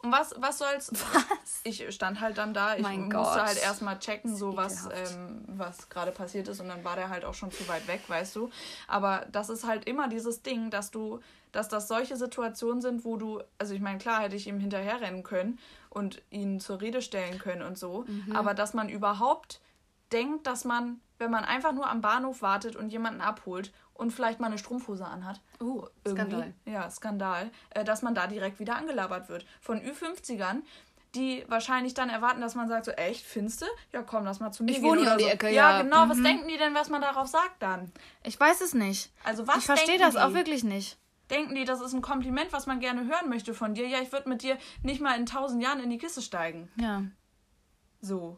Und 0.01 0.13
was, 0.13 0.33
was 0.37 0.57
soll's? 0.59 0.91
Was? 0.93 1.59
Ich 1.65 1.93
stand 1.93 2.21
halt 2.21 2.37
dann 2.37 2.53
da, 2.53 2.75
ich 2.77 2.81
Mein 2.81 3.01
musste 3.09 3.17
Gott. 3.17 3.41
halt 3.47 3.61
erstmal 3.61 3.99
checken, 3.99 4.33
so 4.33 4.55
was, 4.55 4.87
ähm, 4.93 5.43
was 5.47 5.89
gerade 5.89 6.11
passiert 6.13 6.47
ist 6.47 6.61
und 6.61 6.69
dann 6.69 6.85
war 6.85 6.95
der 6.95 7.09
halt 7.09 7.25
auch 7.25 7.33
schon 7.33 7.51
zu 7.51 7.67
weit 7.67 7.85
weg, 7.87 8.01
weißt 8.07 8.33
du. 8.37 8.49
Aber 8.87 9.25
das 9.31 9.49
ist 9.49 9.65
halt 9.65 9.85
immer 9.89 10.07
dieses 10.07 10.41
Ding, 10.41 10.69
dass 10.69 10.89
du, 10.91 11.19
dass 11.51 11.67
das 11.67 11.89
solche 11.89 12.15
Situationen 12.15 12.81
sind, 12.81 13.03
wo 13.03 13.17
du, 13.17 13.41
also 13.57 13.73
ich 13.73 13.81
meine, 13.81 13.97
klar 13.97 14.21
hätte 14.21 14.37
ich 14.37 14.47
ihm 14.47 14.61
hinterherrennen 14.61 15.23
können 15.23 15.59
und 15.89 16.21
ihn 16.29 16.61
zur 16.61 16.79
Rede 16.79 17.01
stellen 17.01 17.37
können 17.37 17.61
und 17.63 17.77
so, 17.77 18.05
Mhm. 18.07 18.35
aber 18.37 18.53
dass 18.53 18.73
man 18.73 18.87
überhaupt 18.87 19.59
denkt, 20.11 20.47
dass 20.47 20.65
man, 20.65 20.99
wenn 21.17 21.31
man 21.31 21.43
einfach 21.45 21.71
nur 21.73 21.89
am 21.89 22.01
Bahnhof 22.01 22.41
wartet 22.41 22.75
und 22.75 22.89
jemanden 22.89 23.21
abholt 23.21 23.71
und 23.93 24.11
vielleicht 24.11 24.39
mal 24.39 24.47
eine 24.47 24.57
Strumpfhose 24.57 25.05
anhat, 25.05 25.41
Uh, 25.61 25.85
irgendwie, 26.05 26.21
Skandal. 26.23 26.53
ja, 26.65 26.89
Skandal, 26.89 27.51
äh, 27.71 27.83
dass 27.83 28.01
man 28.01 28.15
da 28.15 28.27
direkt 28.27 28.59
wieder 28.59 28.75
angelabert 28.77 29.27
wird. 29.29 29.45
Von 29.59 29.81
Ü50ern, 29.81 30.61
die 31.15 31.43
wahrscheinlich 31.47 31.93
dann 31.95 32.09
erwarten, 32.09 32.39
dass 32.39 32.55
man 32.55 32.67
sagt, 32.69 32.85
so 32.85 32.91
echt, 32.91 33.25
findest 33.25 33.61
du? 33.61 33.65
Ja, 33.91 34.03
komm, 34.03 34.23
lass 34.25 34.39
mal 34.39 34.51
zu 34.51 34.63
mir 34.63 34.71
Ich 34.71 34.81
wohne 34.81 35.01
hier 35.01 35.11
um 35.11 35.17
die 35.17 35.23
so. 35.25 35.29
Ecke, 35.29 35.47
ja. 35.49 35.77
ja. 35.77 35.81
genau, 35.81 36.07
was 36.07 36.17
Mhm. 36.17 36.23
denken 36.23 36.47
die 36.47 36.57
denn, 36.57 36.73
was 36.75 36.89
man 36.89 37.01
darauf 37.01 37.27
sagt 37.27 37.61
dann? 37.61 37.91
Ich 38.23 38.39
weiß 38.39 38.61
es 38.61 38.73
nicht. 38.73 39.11
Also 39.23 39.47
was 39.47 39.57
ich 39.57 39.65
verstehe 39.65 39.97
das 39.97 40.13
die? 40.13 40.19
auch 40.21 40.33
wirklich 40.33 40.63
nicht. 40.63 40.97
Denken 41.29 41.53
die, 41.55 41.65
das 41.65 41.81
ist 41.81 41.93
ein 41.93 42.01
Kompliment, 42.01 42.53
was 42.53 42.65
man 42.67 42.79
gerne 42.79 43.05
hören 43.05 43.27
möchte 43.29 43.53
von 43.53 43.73
dir? 43.75 43.87
Ja, 43.87 43.99
ich 44.01 44.11
würde 44.11 44.29
mit 44.29 44.41
dir 44.43 44.57
nicht 44.83 45.01
mal 45.01 45.15
in 45.17 45.25
tausend 45.25 45.61
Jahren 45.61 45.79
in 45.79 45.89
die 45.89 45.97
Kiste 45.97 46.21
steigen. 46.21 46.71
Ja. 46.79 47.03
So. 48.01 48.37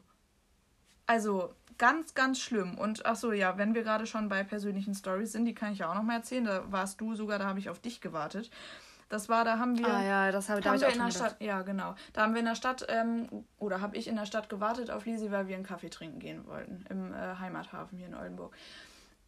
Also, 1.08 1.54
ganz, 1.82 2.14
ganz 2.14 2.40
schlimm. 2.40 2.78
Und 2.78 3.08
ach 3.08 3.16
so, 3.16 3.34
ja, 3.34 3.58
wenn 3.58 3.74
wir 3.74 3.82
gerade 3.82 4.06
schon 4.06 4.30
bei 4.30 4.44
persönlichen 4.44 4.94
Stories 4.94 5.32
sind, 5.32 5.46
die 5.46 5.56
kann 5.56 5.74
ich 5.74 5.80
ja 5.80 5.90
auch 5.90 5.96
noch 5.96 6.04
mal 6.04 6.18
erzählen. 6.18 6.46
Da 6.46 6.72
warst 6.72 7.02
du 7.02 7.16
sogar, 7.16 7.40
da 7.40 7.46
habe 7.46 7.58
ich 7.58 7.72
auf 7.72 7.80
dich 7.80 8.02
gewartet. 8.02 8.52
Das 9.10 9.30
war, 9.30 9.44
da 9.44 9.58
haben 9.58 9.80
wir. 9.80 9.88
Ah 9.88 10.04
ja, 10.04 10.32
das 10.32 10.48
habe 10.48 10.62
hab 10.64 10.76
ich 10.76 10.86
auch 10.86 10.94
in 10.94 11.00
der. 11.00 11.12
Stadt, 11.12 11.38
ja 11.40 11.64
genau. 11.64 11.96
Da 12.14 12.22
haben 12.22 12.34
wir 12.34 12.40
in 12.40 12.46
der 12.46 12.56
Stadt, 12.56 12.86
ähm, 12.88 13.46
oder 13.58 13.82
habe 13.82 13.98
ich 13.98 14.08
in 14.08 14.16
der 14.16 14.28
Stadt 14.28 14.48
gewartet 14.48 14.92
auf 14.92 15.06
Lisi, 15.06 15.32
weil 15.32 15.48
wir 15.48 15.56
einen 15.56 15.66
Kaffee 15.66 15.90
trinken 15.90 16.20
gehen 16.20 16.46
wollten. 16.46 16.86
Im 16.88 17.14
äh, 17.14 17.36
Heimathafen 17.40 17.98
hier 17.98 18.08
in 18.08 18.14
Oldenburg. 18.16 18.56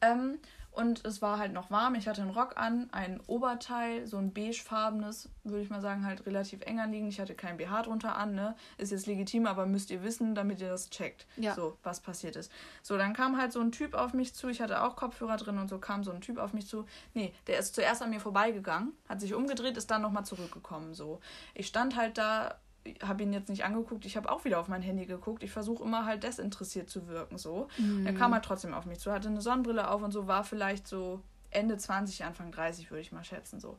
Ähm, 0.02 0.38
und 0.74 1.06
es 1.06 1.22
war 1.22 1.38
halt 1.38 1.54
noch 1.54 1.70
warm. 1.70 1.96
Ich 1.96 2.08
hatte 2.08 2.22
einen 2.22 2.32
Rock 2.32 2.58
an, 2.58 2.90
ein 2.92 3.22
Oberteil, 3.28 4.08
so 4.08 4.18
ein 4.18 4.34
beigefarbenes, 4.34 5.30
würde 5.44 5.62
ich 5.62 5.70
mal 5.70 5.82
sagen, 5.82 6.06
halt 6.06 6.26
relativ 6.26 6.62
eng 6.64 6.80
anliegend. 6.80 7.10
Ich 7.14 7.20
hatte 7.20 7.36
kein 7.36 7.58
BH 7.58 7.84
drunter 7.84 8.16
an, 8.18 8.34
ne? 8.34 8.56
Ist 8.80 8.92
jetzt 8.92 9.06
legitim, 9.06 9.46
aber 9.46 9.68
müsst 9.68 9.92
ihr 9.92 10.04
wissen, 10.04 10.34
damit 10.34 10.62
ihr 10.62 10.70
das 10.70 10.90
checkt. 10.90 11.28
Ja. 11.38 11.54
So, 11.54 11.78
was 11.84 12.00
passiert 12.00 12.36
ist. 12.36 12.52
So, 12.82 12.98
dann 12.98 13.14
kam 13.14 13.38
halt 13.38 13.54
so 13.54 13.60
ein 13.60 13.72
Typ 13.72 13.94
auf 13.94 14.14
mich 14.14 14.34
zu. 14.34 14.48
Ich 14.48 14.62
hatte 14.62 14.82
auch 14.82 14.96
Kopfhörer 14.96 15.38
drin 15.38 15.60
und 15.60 15.70
so 15.70 15.78
kam 15.78 16.04
so 16.04 16.12
ein 16.12 16.22
Typ 16.22 16.40
auf 16.40 16.54
mich 16.54 16.68
zu. 16.68 16.86
Nee, 17.14 17.34
der 17.46 17.60
ist 17.60 17.76
zuerst 17.76 18.02
an 18.02 18.10
mir 18.10 18.20
vorbeigegangen, 18.20 18.94
hat 19.08 19.22
sich 19.22 19.36
umgedreht, 19.36 19.78
ist 19.78 19.92
dann 19.92 20.02
nochmal 20.02 20.26
zurückgekommen. 20.26 20.96
So, 20.96 21.20
ich 21.54 21.68
stand 21.68 21.96
halt 21.96 22.18
da, 22.18 22.56
habe 23.02 23.24
ihn 23.24 23.34
jetzt 23.34 23.50
nicht 23.50 23.64
angeguckt. 23.64 24.06
Ich 24.06 24.18
habe 24.18 24.32
auch 24.32 24.46
wieder 24.46 24.60
auf 24.60 24.68
mein 24.68 24.82
Handy 24.82 25.06
geguckt. 25.06 25.44
Ich 25.44 25.52
versuche 25.52 25.84
immer 25.84 26.06
halt 26.06 26.24
desinteressiert 26.24 26.90
zu 26.90 27.08
wirken. 27.08 27.38
So, 27.38 27.68
er 28.06 28.14
kam 28.14 28.34
halt 28.34 28.46
trotzdem 28.46 28.74
auf 28.74 28.86
mich 28.86 29.00
zu, 29.00 29.12
hatte 29.12 29.28
eine 29.28 29.42
Sonnenbrille 29.42 29.90
auf 29.90 30.02
und 30.02 30.12
so, 30.12 30.28
war 30.28 30.44
vielleicht 30.44 30.88
so 30.88 31.22
Ende 31.50 31.78
20, 31.78 32.26
Anfang 32.26 32.52
30, 32.52 32.92
würde 32.92 33.02
ich 33.02 33.12
mal 33.12 33.24
schätzen. 33.24 33.60
So, 33.60 33.78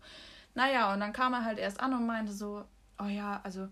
naja, 0.55 0.93
und 0.93 1.01
dann 1.01 1.13
kam 1.13 1.33
er 1.35 1.45
halt 1.45 1.59
erst 1.59 1.81
an 1.81 1.93
und 1.93 2.07
meinte 2.07 2.33
so, 2.33 2.65
oh 2.99 3.07
ja, 3.07 3.41
also 3.43 3.69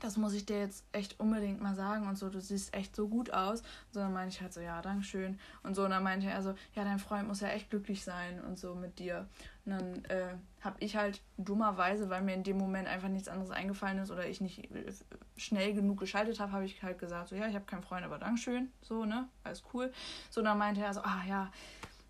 das 0.00 0.16
muss 0.16 0.32
ich 0.32 0.46
dir 0.46 0.58
jetzt 0.58 0.84
echt 0.92 1.20
unbedingt 1.20 1.60
mal 1.60 1.74
sagen 1.74 2.08
und 2.08 2.16
so, 2.16 2.30
du 2.30 2.40
siehst 2.40 2.74
echt 2.74 2.96
so 2.96 3.06
gut 3.06 3.32
aus. 3.32 3.60
Und 3.60 3.92
so, 3.92 4.00
dann 4.00 4.12
meinte 4.12 4.34
ich 4.34 4.40
halt 4.40 4.52
so, 4.52 4.60
ja, 4.60 4.80
Dankeschön. 4.80 5.38
Und 5.62 5.74
so, 5.74 5.84
und 5.84 5.90
dann 5.90 6.02
meinte 6.02 6.26
er 6.26 6.42
so, 6.42 6.54
ja, 6.74 6.84
dein 6.84 6.98
Freund 6.98 7.28
muss 7.28 7.40
ja 7.40 7.48
echt 7.48 7.70
glücklich 7.70 8.02
sein 8.02 8.42
und 8.42 8.58
so 8.58 8.74
mit 8.74 8.98
dir. 8.98 9.28
Und 9.64 9.72
dann 9.72 10.04
äh, 10.06 10.34
habe 10.62 10.76
ich 10.80 10.96
halt 10.96 11.20
dummerweise, 11.36 12.08
weil 12.10 12.22
mir 12.22 12.34
in 12.34 12.42
dem 12.42 12.58
Moment 12.58 12.88
einfach 12.88 13.08
nichts 13.08 13.28
anderes 13.28 13.50
eingefallen 13.50 13.98
ist 13.98 14.10
oder 14.10 14.26
ich 14.26 14.40
nicht 14.40 14.70
äh, 14.74 14.92
schnell 15.36 15.74
genug 15.74 15.98
geschaltet 15.98 16.40
habe, 16.40 16.52
habe 16.52 16.64
ich 16.64 16.82
halt 16.82 16.98
gesagt, 16.98 17.28
so, 17.28 17.36
ja, 17.36 17.46
ich 17.46 17.54
habe 17.54 17.66
keinen 17.66 17.82
Freund, 17.82 18.04
aber 18.04 18.18
Dankeschön. 18.18 18.70
So, 18.82 19.04
ne, 19.04 19.28
alles 19.44 19.62
cool. 19.74 19.92
So, 20.30 20.42
dann 20.42 20.58
meinte 20.58 20.80
er 20.80 20.94
so, 20.94 21.00
ah 21.02 21.22
ja, 21.28 21.50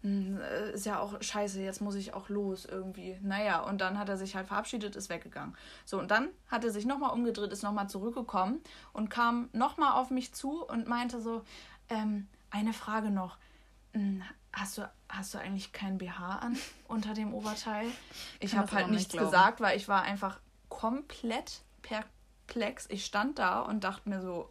hm, 0.03 0.41
äh, 0.41 0.73
ist 0.73 0.87
ja 0.87 0.99
auch 0.99 1.21
scheiße, 1.21 1.61
jetzt 1.61 1.81
muss 1.81 1.95
ich 1.95 2.15
auch 2.15 2.29
los 2.29 2.65
irgendwie. 2.65 3.19
Naja, 3.23 3.61
und 3.61 3.81
dann 3.81 3.99
hat 3.99 4.09
er 4.09 4.17
sich 4.17 4.35
halt 4.35 4.47
verabschiedet, 4.47 4.97
ist 4.97 5.11
weggegangen. 5.11 5.57
So, 5.85 5.99
und 5.99 6.11
dann 6.11 6.29
hat 6.49 6.65
er 6.65 6.71
sich 6.71 6.87
nochmal 6.87 7.11
umgedreht, 7.11 7.53
ist 7.53 7.63
nochmal 7.63 7.89
zurückgekommen 7.89 8.61
und 8.93 9.11
kam 9.11 9.51
nochmal 9.53 9.93
auf 9.93 10.11
mich 10.11 10.33
zu 10.33 10.65
und 10.65 10.89
meinte 10.89 11.21
so, 11.21 11.43
ähm, 11.89 12.29
eine 12.51 12.73
Frage 12.73 13.11
noch. 13.11 13.37
Hast 14.53 14.79
du, 14.79 14.91
hast 15.09 15.33
du 15.35 15.39
eigentlich 15.39 15.73
kein 15.73 15.99
BH 15.99 16.39
an 16.41 16.57
unter 16.89 17.15
dem 17.15 17.33
Oberteil? 17.35 17.87
Ich 18.41 18.57
habe 18.57 18.71
halt 18.73 18.89
nichts 18.91 19.13
glauben. 19.13 19.31
gesagt, 19.31 19.61
weil 19.61 19.77
ich 19.77 19.87
war 19.89 20.03
einfach 20.03 20.41
komplett 20.69 21.63
perplex. 21.83 22.87
Ich 22.91 23.05
stand 23.05 23.39
da 23.39 23.61
und 23.61 23.85
dachte 23.85 24.09
mir 24.09 24.21
so. 24.21 24.51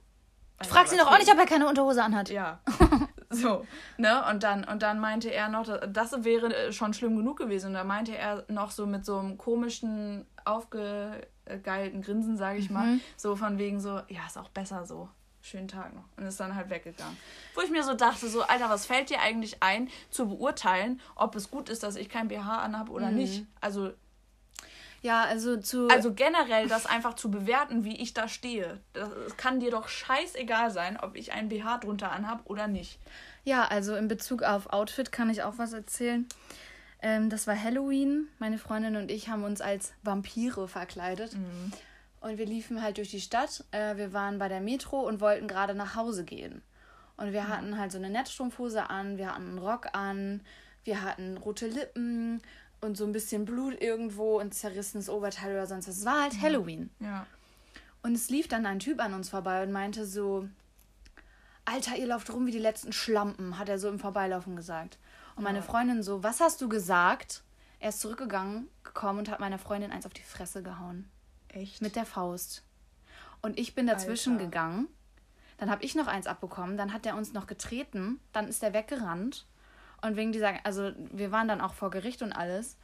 Alter, 0.58 0.74
Frag 0.74 0.88
sie 0.88 0.98
was 0.98 1.06
doch 1.06 1.12
auch 1.14 1.18
nicht, 1.20 1.32
ob 1.32 1.38
er 1.38 1.46
keine 1.46 1.68
Unterhose 1.68 2.04
anhat. 2.04 2.30
ja. 2.30 2.60
So, 3.32 3.64
ne? 4.00 4.26
Und 4.32 4.42
dann, 4.42 4.64
und 4.64 4.82
dann 4.82 5.00
meinte 5.00 5.30
er 5.32 5.50
noch, 5.50 5.68
das 5.88 6.24
wäre 6.24 6.48
äh, 6.52 6.74
schon 6.74 6.96
schlimm 6.96 7.16
genug 7.16 7.38
gewesen. 7.38 7.68
Und 7.68 7.74
da 7.76 7.84
meinte 7.84 8.18
er 8.18 8.44
noch 8.48 8.72
so 8.72 8.88
mit 8.88 9.06
so 9.06 9.20
einem 9.20 9.38
komischen, 9.38 10.26
aufgegeilten 10.46 12.02
Grinsen, 12.02 12.38
sage 12.38 12.58
ich 12.58 12.72
mal, 12.72 12.88
Mhm. 12.96 13.02
so 13.18 13.36
von 13.36 13.60
wegen 13.60 13.80
so, 13.80 14.02
ja, 14.08 14.26
ist 14.26 14.38
auch 14.38 14.50
besser 14.50 14.84
so. 14.86 15.10
Schönen 15.42 15.68
Tag 15.70 15.94
noch. 15.96 16.04
Und 16.18 16.26
ist 16.26 16.40
dann 16.40 16.54
halt 16.56 16.70
weggegangen. 16.70 17.16
Wo 17.56 17.62
ich 17.62 17.70
mir 17.72 17.84
so 17.84 17.94
dachte, 17.94 18.28
so, 18.28 18.42
Alter, 18.44 18.70
was 18.70 18.86
fällt 18.86 19.10
dir 19.10 19.22
eigentlich 19.22 19.64
ein, 19.64 19.90
zu 20.10 20.28
beurteilen, 20.28 21.00
ob 21.16 21.36
es 21.36 21.50
gut 21.50 21.70
ist, 21.70 21.82
dass 21.84 21.96
ich 21.96 22.10
kein 22.10 22.28
BH 22.28 22.58
anhabe 22.60 22.90
Mhm. 22.90 22.96
oder 22.96 23.12
nicht? 23.12 23.46
Also, 23.62 23.94
Ja, 25.02 25.24
also 25.24 25.56
zu. 25.56 25.88
also 25.88 26.14
generell 26.14 26.68
das 26.68 26.86
einfach 26.86 27.14
zu 27.14 27.32
bewerten, 27.32 27.86
wie 27.86 27.96
ich 27.96 28.14
da 28.14 28.28
stehe. 28.28 28.82
Das, 28.92 29.10
es 29.14 29.38
kann 29.38 29.62
dir 29.62 29.72
doch 29.72 29.88
scheißegal 29.88 30.72
sein, 30.72 30.98
ob 31.00 31.16
ich 31.16 31.32
ein 31.32 31.48
BH 31.48 31.78
drunter 31.78 32.12
anhab 32.12 32.42
oder 32.50 32.68
nicht. 32.68 33.00
Ja, 33.46 33.64
also 33.66 33.96
in 33.96 34.10
Bezug 34.10 34.44
auf 34.44 34.68
Outfit 34.74 35.14
kann 35.14 35.30
ich 35.30 35.44
auch 35.44 35.58
was 35.58 35.72
erzählen. 35.72 36.28
Ähm, 37.02 37.30
das 37.30 37.48
war 37.48 37.56
Halloween. 37.56 38.28
Meine 38.40 38.58
Freundin 38.58 38.98
und 38.98 39.10
ich 39.10 39.30
haben 39.30 39.46
uns 39.46 39.62
als 39.62 39.94
Vampire 40.04 40.68
verkleidet. 40.68 41.32
Und 42.22 42.38
wir 42.38 42.46
liefen 42.46 42.82
halt 42.82 42.98
durch 42.98 43.12
die 43.12 43.22
Stadt. 43.22 43.64
Äh, 43.72 43.96
wir 43.98 44.14
waren 44.14 44.40
bei 44.40 44.50
der 44.50 44.62
Metro 44.62 45.00
und 45.00 45.22
wollten 45.22 45.48
gerade 45.48 45.74
nach 45.74 45.96
Hause 45.96 46.26
gehen. 46.26 46.62
Und 47.18 47.34
wir 47.34 47.48
hatten 47.48 47.78
halt 47.78 47.92
so 47.92 47.98
eine 47.98 48.10
Netzstrumpfhose 48.10 48.90
an, 48.90 49.18
wir 49.18 49.32
hatten 49.32 49.50
einen 49.50 49.58
Rock 49.58 49.88
an, 49.94 50.42
wir 50.86 51.02
hatten 51.02 51.38
rote 51.38 51.68
Lippen 51.68 52.42
und 52.82 52.96
so 52.96 53.06
ein 53.06 53.12
bisschen 53.12 53.44
Blut 53.44 53.82
irgendwo 53.82 54.40
und 54.40 54.54
zerrissenes 54.54 55.10
Oberteil 55.10 55.52
oder 55.52 55.68
sonst 55.68 55.88
was. 55.88 55.98
Es 55.98 56.06
war 56.06 56.24
halt 56.24 56.42
Halloween. 56.42 56.90
Ja. 57.00 57.26
Und 58.04 58.16
es 58.16 58.30
lief 58.30 58.48
dann 58.48 58.66
ein 58.66 58.80
Typ 58.80 59.02
an 59.02 59.14
uns 59.14 59.30
vorbei 59.30 59.64
und 59.64 59.72
meinte 59.72 60.06
so, 60.06 60.48
Alter, 61.66 61.98
ihr 61.98 62.08
lauft 62.08 62.32
rum 62.32 62.48
wie 62.48 62.52
die 62.52 62.58
letzten 62.58 62.94
Schlampen, 62.94 63.60
hat 63.60 63.70
er 63.70 63.80
so 63.80 63.90
im 63.90 64.00
Vorbeilaufen 64.00 64.56
gesagt. 64.56 64.98
Und 65.36 65.44
meine 65.44 65.62
Freundin 65.62 66.04
so, 66.04 66.24
was 66.24 66.40
hast 66.40 66.62
du 66.62 66.70
gesagt? 66.70 67.44
Er 67.80 67.90
ist 67.90 68.02
zurückgegangen, 68.02 68.68
gekommen 68.84 69.20
und 69.20 69.30
hat 69.30 69.40
meiner 69.40 69.60
Freundin 69.60 69.92
eins 69.92 70.06
auf 70.06 70.14
die 70.14 70.24
Fresse 70.24 70.64
gehauen. 70.64 71.10
Echt? 71.50 71.82
Mit 71.82 71.96
der 71.96 72.06
Faust. 72.06 72.64
Und 73.42 73.58
ich 73.60 73.76
bin 73.76 73.88
dazwischen 73.88 74.34
Alter. 74.34 74.46
gegangen. 74.46 74.88
Dann 75.58 75.70
habe 75.70 75.84
ich 75.84 75.96
noch 75.96 76.08
eins 76.08 76.28
abbekommen. 76.28 76.78
Dann 76.78 76.94
hat 76.94 77.06
er 77.06 77.16
uns 77.16 77.34
noch 77.34 77.48
getreten. 77.48 78.20
Dann 78.32 78.48
ist 78.48 78.64
er 78.64 78.74
weggerannt. 78.74 79.46
Und 80.02 80.16
wegen 80.16 80.32
dieser, 80.32 80.66
also 80.66 80.92
wir 81.12 81.32
waren 81.32 81.48
dann 81.48 81.62
auch 81.62 81.74
vor 81.74 81.90
Gericht 81.90 82.22
und 82.22 82.32
alles. 82.32 82.78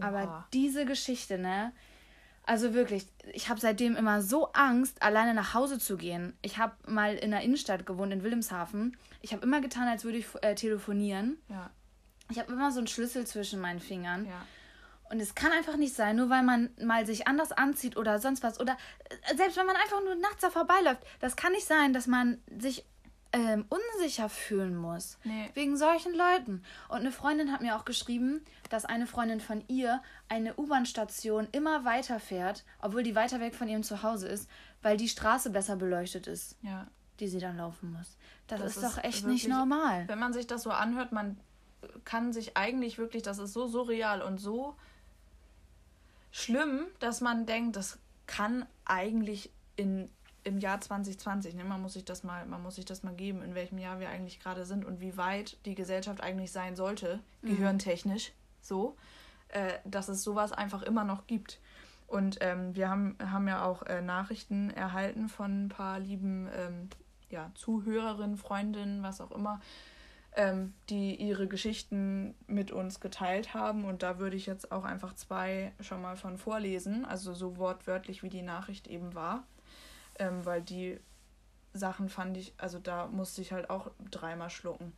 Aber 0.00 0.22
Oha. 0.24 0.48
diese 0.52 0.84
Geschichte, 0.84 1.38
ne? 1.38 1.72
Also 2.44 2.74
wirklich, 2.74 3.06
ich 3.32 3.48
habe 3.48 3.58
seitdem 3.58 3.96
immer 3.96 4.22
so 4.22 4.52
Angst, 4.52 5.02
alleine 5.02 5.34
nach 5.34 5.54
Hause 5.54 5.80
zu 5.80 5.96
gehen. 5.96 6.34
Ich 6.42 6.58
habe 6.58 6.74
mal 6.86 7.14
in 7.16 7.32
der 7.32 7.40
Innenstadt 7.40 7.86
gewohnt, 7.86 8.12
in 8.12 8.22
Wilhelmshaven. 8.22 8.96
Ich 9.20 9.32
habe 9.32 9.42
immer 9.42 9.60
getan, 9.60 9.88
als 9.88 10.04
würde 10.04 10.18
ich 10.18 10.26
äh, 10.42 10.54
telefonieren. 10.54 11.38
Ja, 11.48 11.70
Ich 12.30 12.38
habe 12.38 12.52
immer 12.52 12.70
so 12.70 12.78
einen 12.78 12.86
Schlüssel 12.86 13.26
zwischen 13.26 13.60
meinen 13.60 13.80
Fingern. 13.80 14.26
ja. 14.26 14.46
Und 15.10 15.20
es 15.20 15.34
kann 15.34 15.52
einfach 15.52 15.76
nicht 15.76 15.94
sein, 15.94 16.16
nur 16.16 16.30
weil 16.30 16.42
man 16.42 16.70
mal 16.82 17.06
sich 17.06 17.28
anders 17.28 17.52
anzieht 17.52 17.96
oder 17.96 18.18
sonst 18.18 18.42
was. 18.42 18.58
Oder 18.60 18.76
äh, 19.30 19.36
selbst 19.36 19.56
wenn 19.56 19.66
man 19.66 19.76
einfach 19.76 20.02
nur 20.02 20.14
nachts 20.16 20.40
da 20.42 20.50
vorbeiläuft. 20.50 21.00
Das 21.20 21.36
kann 21.36 21.52
nicht 21.52 21.66
sein, 21.66 21.92
dass 21.92 22.06
man 22.06 22.42
sich 22.58 22.84
ähm, 23.32 23.66
unsicher 23.68 24.28
fühlen 24.28 24.76
muss. 24.76 25.18
Nee. 25.24 25.50
Wegen 25.54 25.76
solchen 25.76 26.14
Leuten. 26.14 26.62
Und 26.88 26.96
eine 26.98 27.12
Freundin 27.12 27.52
hat 27.52 27.60
mir 27.60 27.76
auch 27.76 27.84
geschrieben, 27.84 28.44
dass 28.70 28.84
eine 28.84 29.06
Freundin 29.06 29.40
von 29.40 29.62
ihr 29.68 30.02
eine 30.28 30.54
U-Bahn-Station 30.56 31.48
immer 31.52 31.84
weiter 31.84 32.18
fährt, 32.18 32.64
obwohl 32.80 33.02
die 33.02 33.14
weiter 33.14 33.38
weg 33.40 33.54
von 33.54 33.68
ihrem 33.68 33.82
Zuhause 33.82 34.26
ist, 34.28 34.48
weil 34.82 34.96
die 34.96 35.08
Straße 35.08 35.50
besser 35.50 35.76
beleuchtet 35.76 36.26
ist, 36.26 36.56
ja. 36.62 36.86
die 37.20 37.28
sie 37.28 37.38
dann 37.40 37.56
laufen 37.58 37.92
muss. 37.92 38.16
Das, 38.46 38.60
Das 38.60 38.76
ist 38.76 38.82
doch 38.84 38.98
ist 38.98 39.04
echt 39.04 39.22
wirklich- 39.24 39.44
nicht 39.44 39.48
normal. 39.48 40.04
Wenn 40.08 40.18
man 40.18 40.32
sich 40.32 40.46
das 40.46 40.62
so 40.62 40.70
anhört, 40.70 41.12
man 41.12 41.38
kann 42.04 42.32
sich 42.32 42.56
eigentlich 42.56 42.96
wirklich, 42.98 43.22
das 43.22 43.38
ist 43.38 43.52
so 43.52 43.66
surreal 43.66 44.22
und 44.22 44.38
so 44.38 44.76
schlimm, 46.36 46.86
dass 46.98 47.22
man 47.22 47.46
denkt, 47.46 47.76
das 47.76 47.98
kann 48.26 48.66
eigentlich 48.84 49.50
in, 49.76 50.10
im 50.44 50.58
Jahr 50.58 50.80
2020, 50.80 51.54
ne, 51.54 51.64
man 51.64 51.80
muss 51.80 51.94
sich 51.94 52.04
das 52.04 52.24
mal, 52.24 52.44
man 52.44 52.62
muss 52.62 52.74
sich 52.74 52.84
das 52.84 53.02
mal 53.02 53.14
geben, 53.14 53.42
in 53.42 53.54
welchem 53.54 53.78
Jahr 53.78 54.00
wir 54.00 54.10
eigentlich 54.10 54.38
gerade 54.38 54.66
sind 54.66 54.84
und 54.84 55.00
wie 55.00 55.16
weit 55.16 55.56
die 55.64 55.74
Gesellschaft 55.74 56.20
eigentlich 56.20 56.52
sein 56.52 56.76
sollte, 56.76 57.20
gehirntechnisch, 57.40 58.32
so, 58.60 58.96
äh, 59.48 59.72
dass 59.84 60.08
es 60.08 60.22
sowas 60.22 60.52
einfach 60.52 60.82
immer 60.82 61.04
noch 61.04 61.26
gibt. 61.26 61.58
Und 62.06 62.36
ähm, 62.40 62.76
wir 62.76 62.90
haben, 62.90 63.16
haben 63.18 63.48
ja 63.48 63.64
auch 63.64 63.82
äh, 63.84 64.02
Nachrichten 64.02 64.70
erhalten 64.70 65.30
von 65.30 65.64
ein 65.64 65.68
paar 65.70 65.98
lieben 65.98 66.48
ähm, 66.54 66.90
ja, 67.30 67.50
Zuhörerinnen, 67.54 68.36
Freundinnen, 68.36 69.02
was 69.02 69.22
auch 69.22 69.32
immer, 69.32 69.60
ähm, 70.36 70.74
die 70.90 71.16
ihre 71.16 71.48
Geschichten 71.48 72.34
mit 72.46 72.70
uns 72.70 73.00
geteilt 73.00 73.54
haben. 73.54 73.84
Und 73.84 74.02
da 74.02 74.18
würde 74.18 74.36
ich 74.36 74.46
jetzt 74.46 74.70
auch 74.70 74.84
einfach 74.84 75.14
zwei 75.14 75.72
schon 75.80 76.02
mal 76.02 76.16
von 76.16 76.36
vorlesen, 76.38 77.04
also 77.04 77.34
so 77.34 77.56
wortwörtlich 77.56 78.22
wie 78.22 78.28
die 78.28 78.42
Nachricht 78.42 78.86
eben 78.86 79.14
war. 79.14 79.44
Ähm, 80.18 80.44
weil 80.44 80.62
die 80.62 81.00
Sachen 81.72 82.08
fand 82.08 82.36
ich, 82.36 82.54
also 82.58 82.78
da 82.78 83.06
musste 83.06 83.40
ich 83.40 83.52
halt 83.52 83.70
auch 83.70 83.90
dreimal 84.10 84.50
schlucken. 84.50 84.92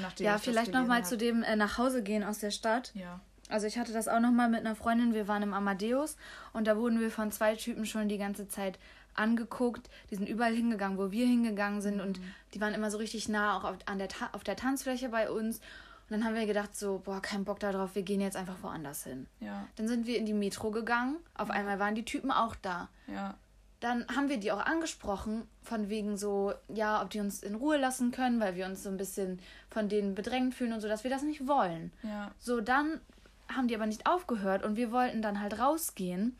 nachdem 0.00 0.26
Ja, 0.26 0.38
vielleicht 0.38 0.72
noch 0.72 0.80
gelesen 0.80 0.88
mal 0.88 0.98
hab. 0.98 1.06
zu 1.06 1.16
dem 1.16 1.42
äh, 1.42 1.56
nach 1.56 1.78
Hause 1.78 2.02
gehen 2.02 2.24
aus 2.24 2.38
der 2.38 2.50
Stadt. 2.50 2.92
Ja. 2.94 3.20
Also 3.48 3.66
ich 3.66 3.78
hatte 3.78 3.92
das 3.92 4.08
auch 4.08 4.20
noch 4.20 4.30
mal 4.30 4.48
mit 4.48 4.60
einer 4.60 4.76
Freundin. 4.76 5.12
Wir 5.12 5.26
waren 5.28 5.42
im 5.42 5.54
Amadeus 5.54 6.16
und 6.52 6.66
da 6.66 6.76
wurden 6.76 7.00
wir 7.00 7.10
von 7.10 7.32
zwei 7.32 7.56
Typen 7.56 7.84
schon 7.84 8.08
die 8.08 8.18
ganze 8.18 8.48
Zeit 8.48 8.78
angeguckt. 9.14 9.88
Die 10.10 10.16
sind 10.16 10.28
überall 10.28 10.54
hingegangen, 10.54 10.98
wo 10.98 11.10
wir 11.10 11.26
hingegangen 11.26 11.80
sind 11.80 12.00
und 12.00 12.20
die 12.54 12.60
waren 12.60 12.74
immer 12.74 12.90
so 12.90 12.98
richtig 12.98 13.28
nah 13.28 13.56
auch 13.56 13.64
auf, 13.64 13.76
an 13.86 13.98
der 13.98 14.08
Ta 14.08 14.30
auf 14.32 14.44
der 14.44 14.56
Tanzfläche 14.56 15.08
bei 15.08 15.30
uns. 15.30 15.58
Und 15.58 16.16
dann 16.16 16.24
haben 16.24 16.34
wir 16.34 16.46
gedacht 16.46 16.74
so, 16.74 17.00
boah, 17.04 17.22
kein 17.22 17.44
Bock 17.44 17.60
darauf, 17.60 17.94
wir 17.94 18.02
gehen 18.02 18.20
jetzt 18.20 18.36
einfach 18.36 18.56
woanders 18.62 19.04
hin. 19.04 19.26
Ja, 19.38 19.68
Dann 19.76 19.86
sind 19.86 20.06
wir 20.06 20.18
in 20.18 20.26
die 20.26 20.32
Metro 20.32 20.72
gegangen. 20.72 21.16
Auf 21.34 21.50
einmal 21.50 21.78
waren 21.78 21.94
die 21.94 22.04
Typen 22.04 22.32
auch 22.32 22.56
da. 22.56 22.88
ja, 23.06 23.36
Dann 23.78 24.04
haben 24.08 24.28
wir 24.28 24.38
die 24.38 24.50
auch 24.50 24.66
angesprochen, 24.66 25.46
von 25.62 25.88
wegen 25.88 26.16
so, 26.16 26.52
ja, 26.68 27.00
ob 27.00 27.10
die 27.10 27.20
uns 27.20 27.44
in 27.44 27.54
Ruhe 27.54 27.76
lassen 27.76 28.10
können, 28.10 28.40
weil 28.40 28.56
wir 28.56 28.66
uns 28.66 28.82
so 28.82 28.88
ein 28.88 28.96
bisschen 28.96 29.38
von 29.70 29.88
denen 29.88 30.16
bedrängt 30.16 30.52
fühlen 30.54 30.72
und 30.72 30.80
so, 30.80 30.88
dass 30.88 31.04
wir 31.04 31.10
das 31.12 31.22
nicht 31.22 31.46
wollen. 31.46 31.92
ja. 32.02 32.32
So, 32.40 32.60
dann 32.60 33.00
haben 33.48 33.68
die 33.68 33.74
aber 33.76 33.86
nicht 33.86 34.06
aufgehört 34.08 34.64
und 34.64 34.74
wir 34.76 34.90
wollten 34.92 35.22
dann 35.22 35.40
halt 35.40 35.58
rausgehen. 35.60 36.36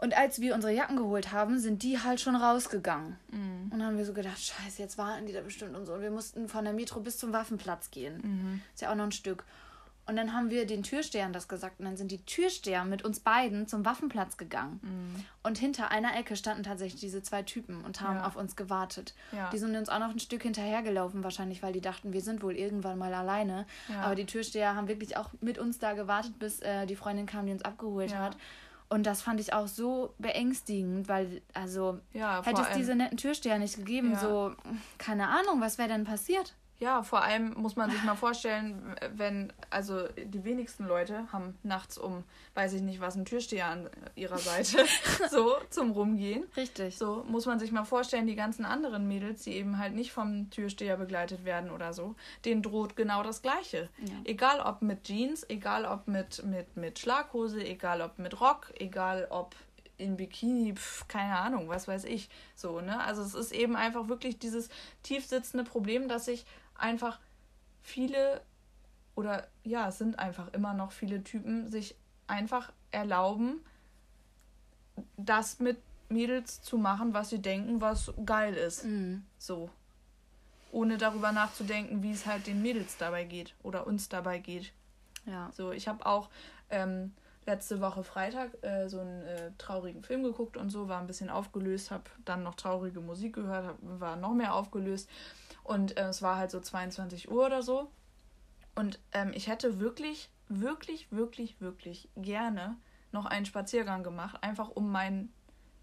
Und 0.00 0.16
als 0.16 0.40
wir 0.40 0.54
unsere 0.54 0.72
Jacken 0.72 0.96
geholt 0.96 1.32
haben, 1.32 1.58
sind 1.58 1.82
die 1.82 1.98
halt 1.98 2.20
schon 2.20 2.36
rausgegangen. 2.36 3.16
Und 3.32 3.70
dann 3.70 3.82
haben 3.84 3.98
wir 3.98 4.04
so 4.04 4.12
gedacht, 4.12 4.38
scheiße, 4.40 4.80
jetzt 4.80 4.96
warten 4.96 5.26
die 5.26 5.32
da 5.32 5.40
bestimmt 5.40 5.76
und 5.76 5.86
so. 5.86 5.94
Und 5.94 6.02
wir 6.02 6.10
mussten 6.12 6.48
von 6.48 6.64
der 6.64 6.72
Metro 6.72 7.00
bis 7.00 7.18
zum 7.18 7.32
Waffenplatz 7.32 7.90
gehen. 7.90 8.62
Ist 8.74 8.80
ja 8.82 8.90
auch 8.90 8.94
noch 8.94 9.04
ein 9.04 9.12
Stück. 9.12 9.44
Und 10.06 10.16
dann 10.16 10.32
haben 10.32 10.48
wir 10.48 10.66
den 10.66 10.82
Türstehern 10.84 11.34
das 11.34 11.48
gesagt. 11.48 11.80
Und 11.80 11.84
dann 11.84 11.96
sind 11.98 12.10
die 12.10 12.24
Türsteher 12.24 12.84
mit 12.86 13.04
uns 13.04 13.20
beiden 13.20 13.66
zum 13.66 13.84
Waffenplatz 13.84 14.36
gegangen. 14.38 14.80
Und 15.42 15.58
hinter 15.58 15.90
einer 15.90 16.16
Ecke 16.16 16.34
standen 16.36 16.62
tatsächlich 16.62 17.00
diese 17.00 17.22
zwei 17.22 17.42
Typen 17.42 17.84
und 17.84 18.00
haben 18.00 18.16
Ja. 18.16 18.26
auf 18.26 18.36
uns 18.36 18.56
gewartet. 18.56 19.14
Ja. 19.32 19.50
Die 19.50 19.58
sind 19.58 19.76
uns 19.76 19.88
auch 19.90 19.98
noch 19.98 20.08
ein 20.10 20.18
Stück 20.20 20.44
hinterhergelaufen, 20.44 21.24
wahrscheinlich, 21.24 21.62
weil 21.62 21.72
die 21.74 21.82
dachten, 21.82 22.12
wir 22.14 22.22
sind 22.22 22.42
wohl 22.42 22.54
irgendwann 22.56 22.96
mal 22.98 23.12
alleine. 23.12 23.66
Ja. 23.88 24.02
Aber 24.02 24.14
die 24.14 24.24
Türsteher 24.26 24.74
haben 24.76 24.88
wirklich 24.88 25.16
auch 25.18 25.30
mit 25.40 25.58
uns 25.58 25.78
da 25.78 25.92
gewartet, 25.92 26.38
bis 26.38 26.60
äh, 26.60 26.86
die 26.86 26.96
Freundin 26.96 27.26
kam, 27.26 27.44
die 27.46 27.52
uns 27.52 27.62
abgeholt 27.64 28.14
hat. 28.16 28.36
Und 28.90 29.04
das 29.04 29.20
fand 29.20 29.38
ich 29.38 29.52
auch 29.52 29.68
so 29.68 30.14
beängstigend, 30.18 31.08
weil, 31.08 31.42
also, 31.52 32.00
Ja, 32.14 32.42
hätte 32.42 32.62
es 32.62 32.76
diese 32.76 32.94
netten 32.94 33.18
Türsteher 33.18 33.58
nicht 33.58 33.76
gegeben, 33.76 34.12
Ja. 34.12 34.18
so, 34.18 34.52
keine 34.96 35.28
Ahnung, 35.28 35.60
was 35.60 35.76
wäre 35.78 35.88
denn 35.88 36.04
passiert? 36.04 36.54
Ja, 36.80 37.02
vor 37.02 37.22
allem 37.22 37.54
muss 37.54 37.74
man 37.74 37.90
sich 37.90 38.02
mal 38.04 38.14
vorstellen, 38.14 38.94
wenn, 39.16 39.52
also 39.68 40.06
die 40.16 40.44
wenigsten 40.44 40.86
Leute 40.86 41.30
haben 41.32 41.58
nachts 41.64 41.98
um, 41.98 42.22
weiß 42.54 42.72
ich 42.74 42.82
nicht 42.82 43.00
was, 43.00 43.16
einen 43.16 43.24
Türsteher 43.24 43.66
an 43.66 43.90
ihrer 44.14 44.38
Seite, 44.38 44.84
so 45.30 45.56
zum 45.70 45.90
Rumgehen. 45.90 46.44
Richtig. 46.56 46.96
So 46.96 47.24
muss 47.28 47.46
man 47.46 47.58
sich 47.58 47.72
mal 47.72 47.84
vorstellen, 47.84 48.28
die 48.28 48.36
ganzen 48.36 48.64
anderen 48.64 49.08
Mädels, 49.08 49.42
die 49.42 49.54
eben 49.54 49.78
halt 49.78 49.94
nicht 49.94 50.12
vom 50.12 50.50
Türsteher 50.50 50.96
begleitet 50.96 51.44
werden 51.44 51.70
oder 51.72 51.92
so, 51.92 52.14
denen 52.44 52.62
droht 52.62 52.94
genau 52.94 53.24
das 53.24 53.42
Gleiche. 53.42 53.88
Ja. 53.98 54.14
Egal 54.24 54.60
ob 54.60 54.80
mit 54.80 55.02
Jeans, 55.02 55.44
egal 55.50 55.84
ob 55.84 56.06
mit, 56.06 56.44
mit, 56.44 56.76
mit 56.76 57.00
Schlaghose, 57.00 57.64
egal 57.64 58.02
ob 58.02 58.20
mit 58.20 58.40
Rock, 58.40 58.72
egal 58.78 59.26
ob 59.30 59.56
in 59.98 60.16
Bikini, 60.16 60.74
pf, 60.74 61.08
keine 61.08 61.36
Ahnung, 61.36 61.68
was 61.68 61.88
weiß 61.88 62.04
ich. 62.04 62.28
So, 62.54 62.80
ne? 62.80 63.00
Also 63.00 63.22
es 63.22 63.34
ist 63.34 63.52
eben 63.52 63.74
einfach 63.74 64.08
wirklich 64.08 64.38
dieses 64.38 64.68
tiefsitzende 65.02 65.64
Problem, 65.64 66.08
dass 66.08 66.26
sich 66.26 66.46
einfach 66.78 67.18
viele 67.82 68.40
oder 69.14 69.48
ja, 69.64 69.88
es 69.88 69.98
sind 69.98 70.18
einfach 70.18 70.52
immer 70.52 70.74
noch 70.74 70.92
viele 70.92 71.24
Typen 71.24 71.68
sich 71.68 71.96
einfach 72.28 72.72
erlauben, 72.92 73.64
das 75.16 75.58
mit 75.58 75.78
Mädels 76.08 76.62
zu 76.62 76.78
machen, 76.78 77.14
was 77.14 77.30
sie 77.30 77.40
denken, 77.40 77.80
was 77.80 78.12
geil 78.24 78.54
ist. 78.54 78.84
Mhm. 78.84 79.24
So. 79.38 79.70
Ohne 80.70 80.98
darüber 80.98 81.32
nachzudenken, 81.32 82.02
wie 82.02 82.12
es 82.12 82.26
halt 82.26 82.46
den 82.46 82.62
Mädels 82.62 82.96
dabei 82.96 83.24
geht 83.24 83.54
oder 83.62 83.86
uns 83.86 84.08
dabei 84.08 84.38
geht. 84.38 84.72
Ja. 85.26 85.50
So, 85.52 85.72
ich 85.72 85.88
habe 85.88 86.04
auch 86.06 86.28
ähm, 86.70 87.12
letzte 87.48 87.80
Woche 87.80 88.04
Freitag 88.04 88.62
äh, 88.62 88.88
so 88.88 89.00
einen 89.00 89.22
äh, 89.22 89.50
traurigen 89.56 90.02
Film 90.02 90.22
geguckt 90.22 90.56
und 90.56 90.70
so, 90.70 90.86
war 90.88 91.00
ein 91.00 91.06
bisschen 91.06 91.30
aufgelöst, 91.30 91.90
habe 91.90 92.04
dann 92.24 92.42
noch 92.42 92.54
traurige 92.54 93.00
Musik 93.00 93.34
gehört, 93.34 93.66
hab, 93.66 93.78
war 93.80 94.16
noch 94.16 94.34
mehr 94.34 94.54
aufgelöst 94.54 95.08
und 95.64 95.96
äh, 95.96 96.08
es 96.08 96.22
war 96.22 96.36
halt 96.36 96.50
so 96.50 96.60
22 96.60 97.30
Uhr 97.30 97.46
oder 97.46 97.62
so. 97.62 97.90
Und 98.74 99.00
ähm, 99.12 99.32
ich 99.34 99.48
hätte 99.48 99.80
wirklich, 99.80 100.30
wirklich, 100.48 101.10
wirklich, 101.10 101.60
wirklich 101.60 102.08
gerne 102.16 102.76
noch 103.10 103.24
einen 103.24 103.46
Spaziergang 103.46 104.04
gemacht, 104.04 104.38
einfach 104.42 104.68
um 104.68 104.92
mein 104.92 105.30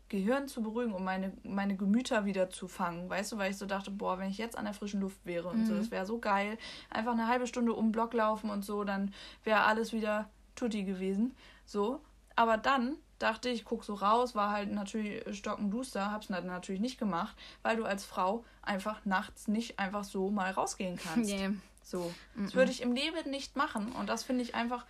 Gehirn 0.07 0.47
zu 0.47 0.61
beruhigen, 0.61 0.93
um 0.93 1.03
meine, 1.03 1.33
meine 1.43 1.75
Gemüter 1.75 2.25
wieder 2.25 2.51
zu 2.51 2.67
fangen. 2.67 3.09
Weißt 3.09 3.31
du, 3.31 3.37
weil 3.37 3.51
ich 3.51 3.57
so 3.57 3.65
dachte, 3.65 3.89
boah, 3.89 4.19
wenn 4.19 4.29
ich 4.29 4.37
jetzt 4.37 4.55
an 4.55 4.65
der 4.65 4.75
frischen 4.75 5.01
Luft 5.01 5.25
wäre 5.25 5.49
und 5.49 5.65
so, 5.65 5.75
das 5.75 5.89
wäre 5.89 6.05
so 6.05 6.19
geil. 6.19 6.59
Einfach 6.91 7.13
eine 7.13 7.27
halbe 7.27 7.47
Stunde 7.47 7.73
um 7.73 7.87
den 7.87 7.91
Block 7.91 8.13
laufen 8.13 8.51
und 8.51 8.63
so, 8.63 8.83
dann 8.83 9.13
wäre 9.43 9.63
alles 9.63 9.93
wieder 9.93 10.29
tutti 10.55 10.83
gewesen. 10.83 11.35
So. 11.65 12.01
Aber 12.35 12.57
dann 12.57 12.97
dachte 13.19 13.49
ich, 13.49 13.63
guck 13.65 13.83
so 13.83 13.93
raus, 13.93 14.35
war 14.35 14.51
halt 14.51 14.71
natürlich 14.71 15.37
stockenduster, 15.37 16.11
hab's 16.11 16.29
natürlich 16.29 16.81
nicht 16.81 16.99
gemacht, 16.99 17.35
weil 17.61 17.77
du 17.77 17.85
als 17.85 18.05
Frau 18.05 18.43
einfach 18.61 19.05
nachts 19.05 19.47
nicht 19.47 19.79
einfach 19.79 20.03
so 20.03 20.29
mal 20.29 20.51
rausgehen 20.51 20.97
kannst. 20.97 21.31
Nee. 21.35 21.49
So. 21.83 22.11
Das 22.35 22.55
würde 22.55 22.71
ich 22.71 22.81
im 22.81 22.93
Leben 22.93 23.29
nicht 23.29 23.55
machen. 23.55 23.91
Und 23.91 24.09
das 24.09 24.23
finde 24.23 24.43
ich 24.43 24.55
einfach 24.55 24.87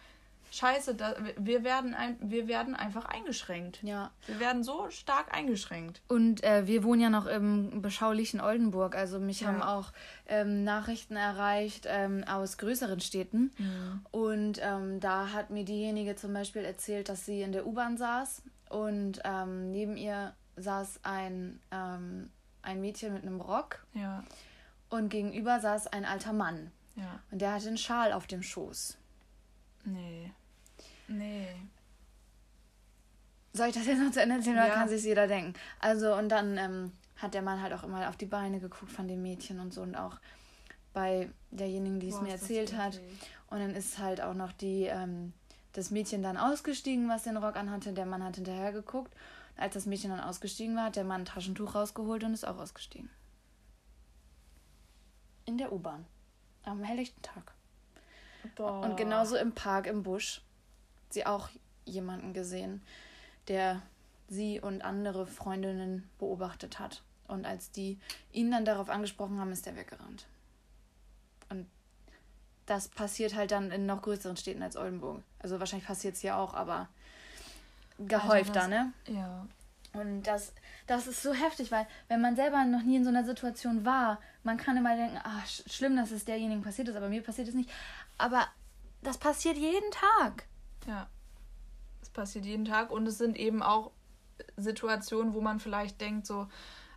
scheiße. 0.58 0.95
Da, 0.95 1.16
wir, 1.38 1.64
werden 1.64 1.93
ein, 1.93 2.18
wir 2.22 2.47
werden 2.47 2.76
einfach 2.76 3.06
eingeschränkt. 3.06 3.82
Ja. 3.84 4.12
Wir 4.28 4.39
werden 4.39 4.64
so 4.64 4.89
stark 4.89 5.34
eingeschränkt. 5.36 6.01
Und 6.08 6.43
äh, 6.43 6.66
wir 6.68 6.84
wohnen 6.84 7.01
ja 7.01 7.10
noch 7.10 7.26
im 7.26 7.82
beschaulichen 7.82 8.41
Oldenburg. 8.41 8.95
Also 8.95 9.20
mich 9.20 9.41
Ja. 9.41 9.47
haben 9.47 9.62
auch 9.62 9.91
ähm, 10.28 10.64
Nachrichten 10.64 11.16
erreicht 11.16 11.86
ähm, 11.89 12.24
aus 12.24 12.58
größeren 12.58 12.99
Städten. 12.99 13.51
Und 14.12 14.60
ähm, 14.62 14.99
da 14.99 15.32
hat 15.32 15.49
mir 15.49 15.66
diejenige 15.66 16.16
zum 16.16 16.34
Beispiel 16.34 16.64
erzählt, 16.64 17.10
dass 17.10 17.26
sie 17.26 17.41
in 17.41 17.51
der 17.51 17.66
U-Bahn 17.68 17.97
saß 17.97 18.41
und 18.70 19.22
ähm, 19.24 19.72
neben 19.72 19.95
ihr 19.97 20.34
saß 20.58 21.01
ein, 21.03 21.60
ähm, 21.72 22.30
ein 22.62 22.82
Mädchen 22.82 23.14
mit 23.14 23.24
einem 23.24 23.41
Rock 23.41 23.86
Ja, 23.93 24.24
und 24.89 25.10
gegenüber 25.10 25.60
saß 25.60 25.88
ein 25.88 26.06
alter 26.06 26.34
Mann. 26.34 26.72
ja. 26.95 27.20
Und 27.32 27.39
der 27.41 27.53
hatte 27.53 27.68
einen 27.68 27.78
Schal 27.78 28.14
auf 28.14 28.26
dem 28.26 28.41
Schoß. 28.41 28.97
Nee. 29.84 30.32
Nee. 31.08 31.47
Soll 33.53 33.68
ich 33.68 33.76
das 33.76 33.86
jetzt 33.86 33.99
noch 34.01 34.12
zu 34.12 34.22
Ende 34.22 34.36
erzählen 34.36 34.58
oder 34.58 34.68
Ja. 34.68 34.74
kann 34.74 34.89
sich 34.89 35.03
jeder 35.03 35.28
denken? 35.28 35.53
Also, 35.80 36.14
und 36.16 36.30
dann 36.30 36.58
ähm, 36.58 36.91
hat 37.18 37.34
der 37.34 37.41
Mann 37.41 37.62
halt 37.62 37.74
auch 37.74 37.84
immer 37.84 38.10
auf 38.10 38.18
die 38.18 38.26
Beine 38.26 38.60
geguckt 38.60 38.91
von 38.91 39.08
dem 39.08 39.22
Mädchen 39.22 39.60
und 39.60 39.74
so 39.74 39.82
und 39.82 39.95
auch 39.95 40.20
bei 40.93 41.30
derjenigen, 41.51 41.99
die 41.99 42.10
es 42.10 42.22
mir 42.22 42.32
erzählt 42.32 42.76
hat. 42.78 42.99
Und 43.49 43.60
dann 43.60 43.72
ist 43.76 43.97
halt 43.99 44.22
auch 44.22 44.34
noch 44.34 44.51
die, 44.51 44.84
ähm, 44.84 45.34
das 45.74 45.91
Mädchen 45.91 46.24
dann 46.24 46.38
ausgestiegen, 46.38 47.08
was 47.10 47.24
den 47.24 47.38
Rock 47.38 47.56
anhatte. 47.56 47.93
Der 47.93 48.06
Mann 48.06 48.24
hat 48.24 48.36
hinterher 48.36 48.72
geguckt. 48.72 49.14
Als 49.58 49.74
das 49.74 49.86
Mädchen 49.86 50.10
dann 50.12 50.20
ausgestiegen 50.20 50.76
war, 50.76 50.86
hat 50.86 50.95
der 50.97 51.03
Mann 51.06 51.22
ein 51.22 51.26
Taschentuch 51.26 51.76
rausgeholt 51.76 52.24
und 52.26 52.34
ist 52.34 52.45
auch 52.45 52.58
ausgestiegen. 52.58 53.10
In 55.45 55.58
der 55.58 55.72
U-Bahn. 55.72 56.06
Am 56.64 56.84
helllichten 56.84 57.22
Tag. 57.22 57.53
Boah. 58.56 58.82
Und 58.82 58.97
genauso 58.97 59.38
im 59.38 59.53
Park, 59.53 59.88
im 59.88 60.03
Busch, 60.03 60.41
sie 61.10 61.26
auch 61.26 61.49
jemanden 61.86 62.34
gesehen, 62.34 62.82
der 63.47 63.82
sie 64.28 64.60
und 64.60 64.82
andere 64.84 65.28
Freundinnen 65.28 66.10
beobachtet 66.20 66.80
hat. 66.80 67.01
Und 67.28 67.45
als 67.45 67.72
die 67.72 67.99
ihn 68.32 68.51
dann 68.51 68.66
darauf 68.66 68.89
angesprochen 68.89 69.39
haben, 69.39 69.51
ist 69.51 69.66
er 69.68 69.76
weggerannt. 69.76 70.26
Und 71.49 71.68
das 72.66 72.88
passiert 72.88 73.36
halt 73.36 73.51
dann 73.51 73.72
in 73.72 73.86
noch 73.86 74.01
größeren 74.01 74.38
Städten 74.38 74.64
als 74.64 74.76
Oldenburg. 74.78 75.22
Also 75.39 75.60
wahrscheinlich 75.60 75.88
passiert 75.88 76.16
es 76.16 76.22
hier 76.22 76.36
auch, 76.38 76.53
aber 76.53 76.88
gehäufter, 77.99 78.53
das- 78.53 78.68
ne? 78.68 78.93
Ja. 79.08 79.45
Und 79.93 80.24
das, 80.24 80.51
das 80.88 81.08
ist 81.08 81.22
so 81.24 81.34
heftig, 81.34 81.72
weil 81.72 81.88
wenn 82.10 82.20
man 82.20 82.36
selber 82.36 82.66
noch 82.66 82.84
nie 82.84 82.97
in 82.97 83.03
so 83.06 83.10
einer 83.10 83.24
Situation 83.24 83.86
war, 83.86 84.20
man 84.43 84.58
kann 84.58 84.76
immer 84.76 84.95
denken, 84.95 85.18
ah, 85.24 85.41
sch 85.45 85.64
schlimm, 85.72 85.95
dass 85.95 86.12
es 86.12 86.26
derjenigen 86.26 86.62
passiert 86.64 86.89
ist, 86.89 86.97
aber 86.97 87.08
mir 87.08 87.24
passiert 87.24 87.47
es 87.47 87.53
nicht. 87.53 87.70
Aber 88.18 88.45
das 89.01 89.18
passiert 89.18 89.56
jeden 89.56 89.89
Tag. 89.91 90.43
Ja. 90.88 91.08
Es 92.02 92.10
passiert 92.10 92.46
jeden 92.46 92.66
Tag 92.66 92.92
und 92.92 93.08
es 93.08 93.18
sind 93.18 93.38
eben 93.38 93.64
auch 93.64 93.92
Situationen, 94.58 95.34
wo 95.34 95.42
man 95.42 95.60
vielleicht 95.60 96.00
denkt, 96.02 96.28
so, 96.28 96.48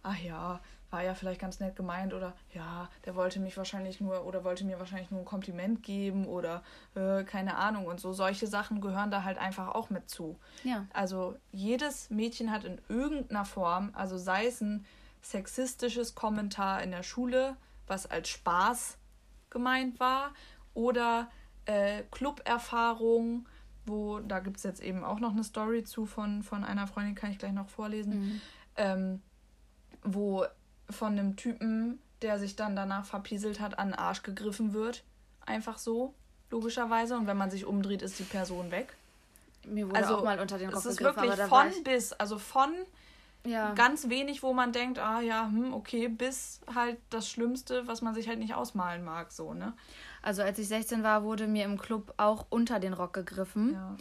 ach 0.02 0.18
ja, 0.18 0.60
war 0.90 1.02
ja 1.02 1.14
vielleicht 1.14 1.40
ganz 1.40 1.60
nett 1.60 1.76
gemeint 1.76 2.14
oder 2.14 2.34
ja, 2.54 2.88
der 3.04 3.14
wollte 3.14 3.40
mich 3.40 3.56
wahrscheinlich 3.56 4.00
nur 4.00 4.24
oder 4.24 4.42
wollte 4.44 4.64
mir 4.64 4.78
wahrscheinlich 4.78 5.10
nur 5.10 5.20
ein 5.20 5.26
Kompliment 5.26 5.82
geben 5.82 6.26
oder 6.26 6.62
äh, 6.94 7.24
keine 7.24 7.56
Ahnung 7.56 7.86
und 7.86 8.00
so. 8.00 8.12
Solche 8.12 8.46
Sachen 8.46 8.80
gehören 8.80 9.10
da 9.10 9.22
halt 9.22 9.38
einfach 9.38 9.68
auch 9.74 9.90
mit 9.90 10.08
zu. 10.08 10.38
Ja. 10.64 10.86
Also 10.92 11.36
jedes 11.52 12.08
Mädchen 12.10 12.50
hat 12.50 12.64
in 12.64 12.80
irgendeiner 12.88 13.44
Form, 13.44 13.90
also 13.92 14.16
sei 14.16 14.46
es 14.46 14.60
ein 14.60 14.86
sexistisches 15.20 16.14
Kommentar 16.14 16.82
in 16.82 16.90
der 16.90 17.02
Schule, 17.02 17.56
was 17.86 18.10
als 18.10 18.28
Spaß 18.28 18.96
gemeint 19.50 20.00
war, 20.00 20.32
oder 20.74 21.30
äh, 21.66 22.02
Club-Erfahrung, 22.10 23.46
wo, 23.88 24.20
da 24.20 24.40
gibt 24.40 24.58
es 24.58 24.62
jetzt 24.62 24.82
eben 24.82 25.04
auch 25.04 25.20
noch 25.20 25.32
eine 25.32 25.44
Story 25.44 25.84
zu 25.84 26.06
von, 26.06 26.42
von 26.42 26.64
einer 26.64 26.86
Freundin, 26.86 27.14
kann 27.14 27.30
ich 27.30 27.38
gleich 27.38 27.52
noch 27.52 27.68
vorlesen, 27.68 28.40
ähm, 28.76 29.22
wo 30.02 30.44
von 30.90 31.12
einem 31.12 31.36
Typen, 31.36 31.98
der 32.22 32.38
sich 32.38 32.56
dann 32.56 32.76
danach 32.76 33.04
verpieselt 33.04 33.60
hat, 33.60 33.78
an 33.78 33.88
den 33.88 33.94
Arsch 33.94 34.22
gegriffen 34.22 34.72
wird. 34.72 35.04
Einfach 35.44 35.78
so, 35.78 36.14
logischerweise. 36.50 37.16
Und 37.16 37.26
wenn 37.26 37.36
man 37.36 37.50
sich 37.50 37.64
umdreht, 37.64 38.02
ist 38.02 38.18
die 38.18 38.24
Person 38.24 38.70
weg. 38.70 38.94
Mir 39.66 39.88
wurde 39.88 39.98
Also, 39.98 40.18
auch 40.18 40.24
mal 40.24 40.40
unter 40.40 40.58
den 40.58 40.70
Rock 40.70 40.78
es 40.78 40.86
ist 40.86 41.00
wirklich 41.00 41.32
von 41.32 41.70
bis. 41.84 42.12
Also 42.12 42.38
von 42.38 42.72
ja. 43.44 43.72
ganz 43.74 44.08
wenig, 44.08 44.42
wo 44.42 44.52
man 44.52 44.72
denkt, 44.72 44.98
ah 44.98 45.20
ja, 45.20 45.46
hm, 45.46 45.72
okay, 45.74 46.08
bis 46.08 46.60
halt 46.74 46.98
das 47.10 47.28
Schlimmste, 47.28 47.86
was 47.86 48.02
man 48.02 48.14
sich 48.14 48.28
halt 48.28 48.38
nicht 48.38 48.54
ausmalen 48.54 49.04
mag, 49.04 49.32
so, 49.32 49.54
ne? 49.54 49.74
Also 50.28 50.42
als 50.42 50.58
ich 50.58 50.68
16 50.68 51.02
war, 51.02 51.24
wurde 51.24 51.46
mir 51.46 51.64
im 51.64 51.78
Club 51.78 52.12
auch 52.18 52.44
unter 52.50 52.80
den 52.80 52.92
Rock 52.92 53.14
gegriffen. 53.14 53.72
Ja. 53.72 53.96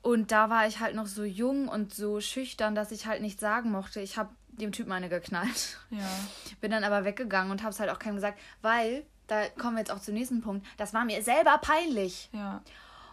Und 0.00 0.32
da 0.32 0.48
war 0.48 0.66
ich 0.66 0.80
halt 0.80 0.94
noch 0.94 1.06
so 1.06 1.24
jung 1.24 1.68
und 1.68 1.92
so 1.92 2.22
schüchtern, 2.22 2.74
dass 2.74 2.90
ich 2.90 3.06
halt 3.06 3.20
nichts 3.20 3.42
sagen 3.42 3.70
mochte. 3.70 4.00
Ich 4.00 4.16
habe 4.16 4.30
dem 4.48 4.72
Typen 4.72 4.92
eine 4.92 5.10
geknallt. 5.10 5.76
Ja. 5.90 6.08
Bin 6.62 6.70
dann 6.70 6.84
aber 6.84 7.04
weggegangen 7.04 7.52
und 7.52 7.60
habe 7.60 7.68
es 7.70 7.80
halt 7.80 7.90
auch 7.90 7.98
keinem 7.98 8.14
gesagt, 8.14 8.38
weil, 8.62 9.04
da 9.26 9.46
kommen 9.50 9.76
wir 9.76 9.80
jetzt 9.80 9.90
auch 9.90 10.00
zum 10.00 10.14
nächsten 10.14 10.40
Punkt, 10.40 10.66
das 10.78 10.94
war 10.94 11.04
mir 11.04 11.22
selber 11.22 11.58
peinlich. 11.58 12.30
Ja. 12.32 12.62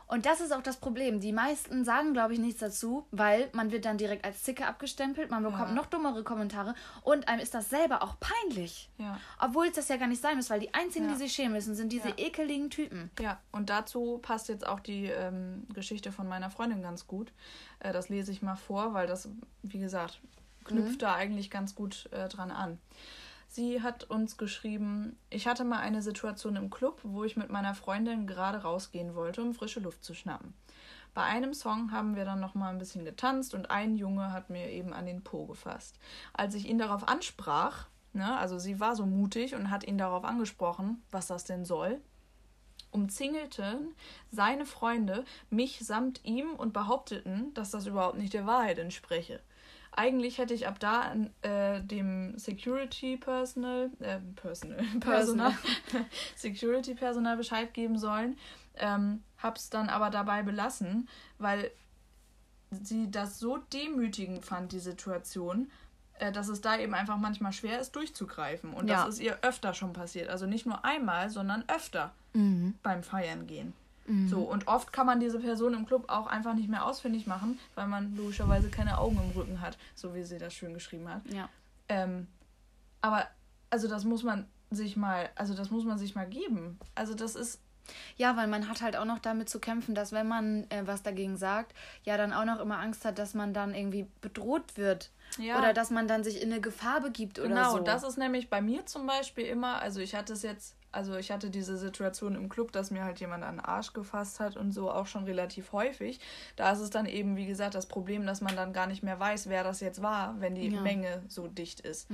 Und 0.10 0.26
das 0.26 0.42
ist 0.42 0.52
auch 0.52 0.64
das 0.64 0.78
Problem. 0.78 1.20
Die 1.22 1.32
meisten 1.32 1.86
sagen, 1.86 2.14
glaube 2.14 2.34
ich, 2.34 2.40
nichts 2.40 2.60
dazu, 2.60 3.06
weil 3.12 3.48
man 3.54 3.72
wird 3.72 3.86
dann 3.86 3.98
direkt 4.00 4.26
als 4.26 4.42
Zicke 4.44 4.66
abgestempelt, 4.66 5.30
man 5.30 5.44
bekommt 5.44 5.70
Ja. 5.70 5.74
noch 5.76 5.86
dummere 5.86 6.24
Kommentare 6.24 6.74
und 7.04 7.28
einem 7.28 7.40
ist 7.40 7.54
das 7.54 7.70
selber 7.70 8.02
auch 8.02 8.16
peinlich. 8.20 8.90
Ja. 8.98 9.20
Obwohl 9.40 9.68
es 9.68 9.74
das 9.74 9.88
ja 9.88 9.98
gar 9.98 10.08
nicht 10.08 10.22
sein 10.22 10.36
muss, 10.36 10.50
weil 10.50 10.60
die 10.60 10.74
einzigen, 10.74 11.06
Ja. 11.06 11.12
die 11.14 11.20
sich 11.20 11.32
schämen 11.32 11.54
müssen, 11.54 11.76
sind 11.76 11.92
diese 11.94 12.10
ekeligen 12.18 12.72
Typen. 12.72 13.12
Ja, 13.20 13.40
und 13.52 13.70
dazu 13.70 14.18
passt 14.22 14.50
jetzt 14.50 14.66
auch 14.66 14.80
die 14.80 15.06
ähm, 15.06 15.68
Geschichte 15.76 16.12
von 16.12 16.28
meiner 16.28 16.50
Freundin 16.50 16.82
ganz 16.82 17.06
gut. 17.06 17.32
Äh, 17.80 17.94
das 17.94 18.10
lese 18.10 18.32
ich 18.32 18.42
mal 18.42 18.56
vor, 18.56 18.96
weil 18.96 19.06
das, 19.06 19.30
wie 19.62 19.78
gesagt, 19.80 20.20
knüpft 20.66 21.04
da 21.04 21.14
eigentlich 21.14 21.52
ganz 21.52 21.76
gut 21.76 22.10
äh, 22.12 22.28
dran 22.30 22.50
an. 22.50 22.80
Sie 23.52 23.82
hat 23.82 24.04
uns 24.04 24.38
geschrieben, 24.38 25.18
ich 25.32 25.48
hatte 25.48 25.64
mal 25.64 25.80
eine 25.80 26.04
Situation 26.04 26.56
im 26.56 26.70
Club, 26.70 27.00
wo 27.02 27.24
ich 27.24 27.36
mit 27.36 27.50
meiner 27.50 27.74
Freundin 27.74 28.28
gerade 28.28 28.60
rausgehen 28.60 29.16
wollte, 29.16 29.42
um 29.42 29.56
frische 29.56 29.80
Luft 29.80 30.04
zu 30.04 30.14
schnappen. 30.14 30.54
Bei 31.16 31.24
einem 31.24 31.56
Song 31.56 31.92
haben 31.92 32.16
wir 32.16 32.26
dann 32.26 32.40
noch 32.40 32.54
mal 32.54 32.70
ein 32.70 32.78
bisschen 32.78 33.06
getanzt 33.06 33.56
und 33.56 33.72
ein 33.72 33.96
Junge 33.96 34.32
hat 34.32 34.52
mir 34.52 34.70
eben 34.70 34.94
an 34.94 35.08
den 35.08 35.24
Po 35.24 35.48
gefasst. 35.48 35.98
Als 36.32 36.54
ich 36.54 36.70
ihn 36.70 36.78
darauf 36.78 37.08
ansprach, 37.08 37.88
ne, 38.14 38.38
also 38.38 38.60
sie 38.60 38.80
war 38.80 38.96
so 38.96 39.08
mutig 39.08 39.56
und 39.56 39.72
hat 39.72 39.84
ihn 39.84 39.98
darauf 39.98 40.26
angesprochen, 40.26 41.02
was 41.10 41.26
das 41.26 41.44
denn 41.44 41.66
soll, 41.66 42.00
umzingelten 42.92 43.96
seine 44.30 44.68
Freunde 44.68 45.26
mich 45.50 45.80
samt 45.80 46.24
ihm 46.24 46.52
und 46.52 46.72
behaupteten, 46.72 47.52
dass 47.56 47.72
das 47.72 47.88
überhaupt 47.88 48.20
nicht 48.20 48.34
der 48.34 48.46
Wahrheit 48.46 48.78
entspreche. 48.78 49.42
Eigentlich 49.92 50.38
hätte 50.38 50.54
ich 50.54 50.68
ab 50.68 50.80
da 50.80 51.02
an 51.02 51.30
äh, 51.42 51.82
dem 51.82 52.38
Security 52.38 53.18
Personal, 53.18 53.90
äh, 54.00 54.20
Personal, 54.36 54.84
Personal, 55.00 55.54
Security 56.36 56.94
Personal 56.96 57.38
Bescheid 57.38 57.74
geben 57.74 57.98
sollen, 57.98 58.38
ähm, 58.76 59.24
hab's 59.38 59.70
dann 59.70 59.90
aber 59.90 60.10
dabei 60.10 60.44
belassen, 60.44 61.10
weil 61.38 61.72
sie 62.72 63.10
das 63.10 63.40
so 63.40 63.58
demütigend 63.58 64.46
fand, 64.46 64.72
die 64.72 64.80
Situation, 64.80 65.72
äh, 66.20 66.32
dass 66.32 66.48
es 66.50 66.62
da 66.62 66.78
eben 66.78 66.94
einfach 66.94 67.18
manchmal 67.18 67.52
schwer 67.52 67.80
ist, 67.80 67.96
durchzugreifen. 67.96 68.74
Und 68.74 68.88
Ja. 68.88 69.06
das 69.06 69.16
ist 69.16 69.20
ihr 69.22 69.40
öfter 69.42 69.74
schon 69.74 69.94
passiert. 69.94 70.30
Also 70.30 70.46
nicht 70.46 70.66
nur 70.66 70.86
einmal, 70.86 71.30
sondern 71.30 71.64
öfter 71.68 72.14
beim 72.84 73.02
Feiern 73.04 73.48
gehen. 73.48 73.74
So, 74.28 74.40
und 74.40 74.68
oft 74.68 74.92
kann 74.92 75.06
man 75.06 75.20
diese 75.20 75.40
Person 75.40 75.74
im 75.74 75.86
Club 75.86 76.06
auch 76.08 76.26
einfach 76.28 76.54
nicht 76.56 76.68
mehr 76.68 76.86
ausfindig 76.86 77.28
machen, 77.28 77.60
weil 77.76 77.88
man 77.88 78.16
logischerweise 78.16 78.70
keine 78.70 78.98
Augen 78.98 79.20
im 79.24 79.40
Rücken 79.40 79.62
hat, 79.62 79.78
so 79.96 80.16
wie 80.16 80.24
sie 80.24 80.40
das 80.40 80.54
schön 80.54 80.74
geschrieben 80.74 81.08
hat. 81.08 81.22
Ja. 81.32 81.48
Ähm, 81.90 82.28
aber, 83.02 83.28
also 83.70 83.88
das 83.88 84.04
muss 84.06 84.24
man 84.24 84.48
sich 84.72 84.98
mal, 84.98 85.30
also 85.36 85.54
das 85.54 85.70
muss 85.70 85.84
man 85.86 85.98
sich 85.98 86.16
mal 86.16 86.28
geben. 86.28 86.80
Also 86.96 87.14
das 87.14 87.36
ist, 87.36 87.60
Ja, 88.18 88.38
weil 88.38 88.48
man 88.48 88.68
hat 88.70 88.82
halt 88.82 88.96
auch 88.96 89.06
noch 89.06 89.20
damit 89.20 89.50
zu 89.50 89.60
kämpfen, 89.60 89.96
dass 89.96 90.12
wenn 90.12 90.28
man 90.28 90.70
äh, 90.70 90.86
was 90.86 91.02
dagegen 91.02 91.38
sagt, 91.38 91.74
ja 92.04 92.18
dann 92.18 92.34
auch 92.34 92.46
noch 92.46 92.60
immer 92.60 92.80
Angst 92.80 93.04
hat, 93.06 93.18
dass 93.18 93.34
man 93.34 93.54
dann 93.54 93.74
irgendwie 93.74 94.08
bedroht 94.22 94.76
wird. 94.78 95.10
Ja. 95.38 95.58
Oder 95.60 95.74
dass 95.74 95.90
man 95.90 96.08
dann 96.08 96.24
sich 96.24 96.42
in 96.42 96.52
eine 96.52 96.62
Gefahr 96.62 97.02
begibt 97.02 97.40
oder 97.40 97.50
Genau, 97.50 97.78
so. 97.78 97.80
das 97.84 98.04
ist 98.04 98.18
nämlich 98.18 98.50
bei 98.50 98.62
mir 98.62 98.86
zum 98.86 99.06
Beispiel 99.08 99.46
immer, 99.46 99.80
also 99.82 100.00
ich 100.02 100.14
hatte 100.16 100.34
es 100.34 100.44
jetzt, 100.44 100.76
also 100.92 101.16
ich 101.16 101.32
hatte 101.32 101.50
diese 101.50 101.78
Situation 101.78 102.36
im 102.36 102.50
Club, 102.50 102.72
dass 102.72 102.92
mir 102.92 103.04
halt 103.04 103.20
jemand 103.20 103.44
an 103.44 103.58
den 103.58 103.66
Arsch 103.66 103.94
gefasst 103.94 104.40
hat 104.40 104.58
und 104.58 104.72
so 104.72 104.92
auch 104.92 105.08
schon 105.08 105.24
relativ 105.26 105.72
häufig. 105.72 106.20
Da 106.56 106.72
ist 106.72 106.80
es 106.80 106.90
dann 106.90 107.06
eben, 107.06 107.36
wie 107.36 107.46
gesagt, 107.46 107.76
das 107.76 107.86
Problem, 107.86 108.26
dass 108.26 108.42
man 108.42 108.56
dann 108.56 108.74
gar 108.74 108.88
nicht 108.88 109.04
mehr 109.04 109.20
weiß, 109.20 109.50
wer 109.50 109.64
das 109.64 109.80
jetzt 109.80 110.02
war, 110.02 110.40
wenn 110.40 110.56
die 110.56 110.70
Ja. 110.70 110.82
Menge 110.82 111.24
so 111.28 111.48
dicht 111.48 111.80
ist 111.82 112.08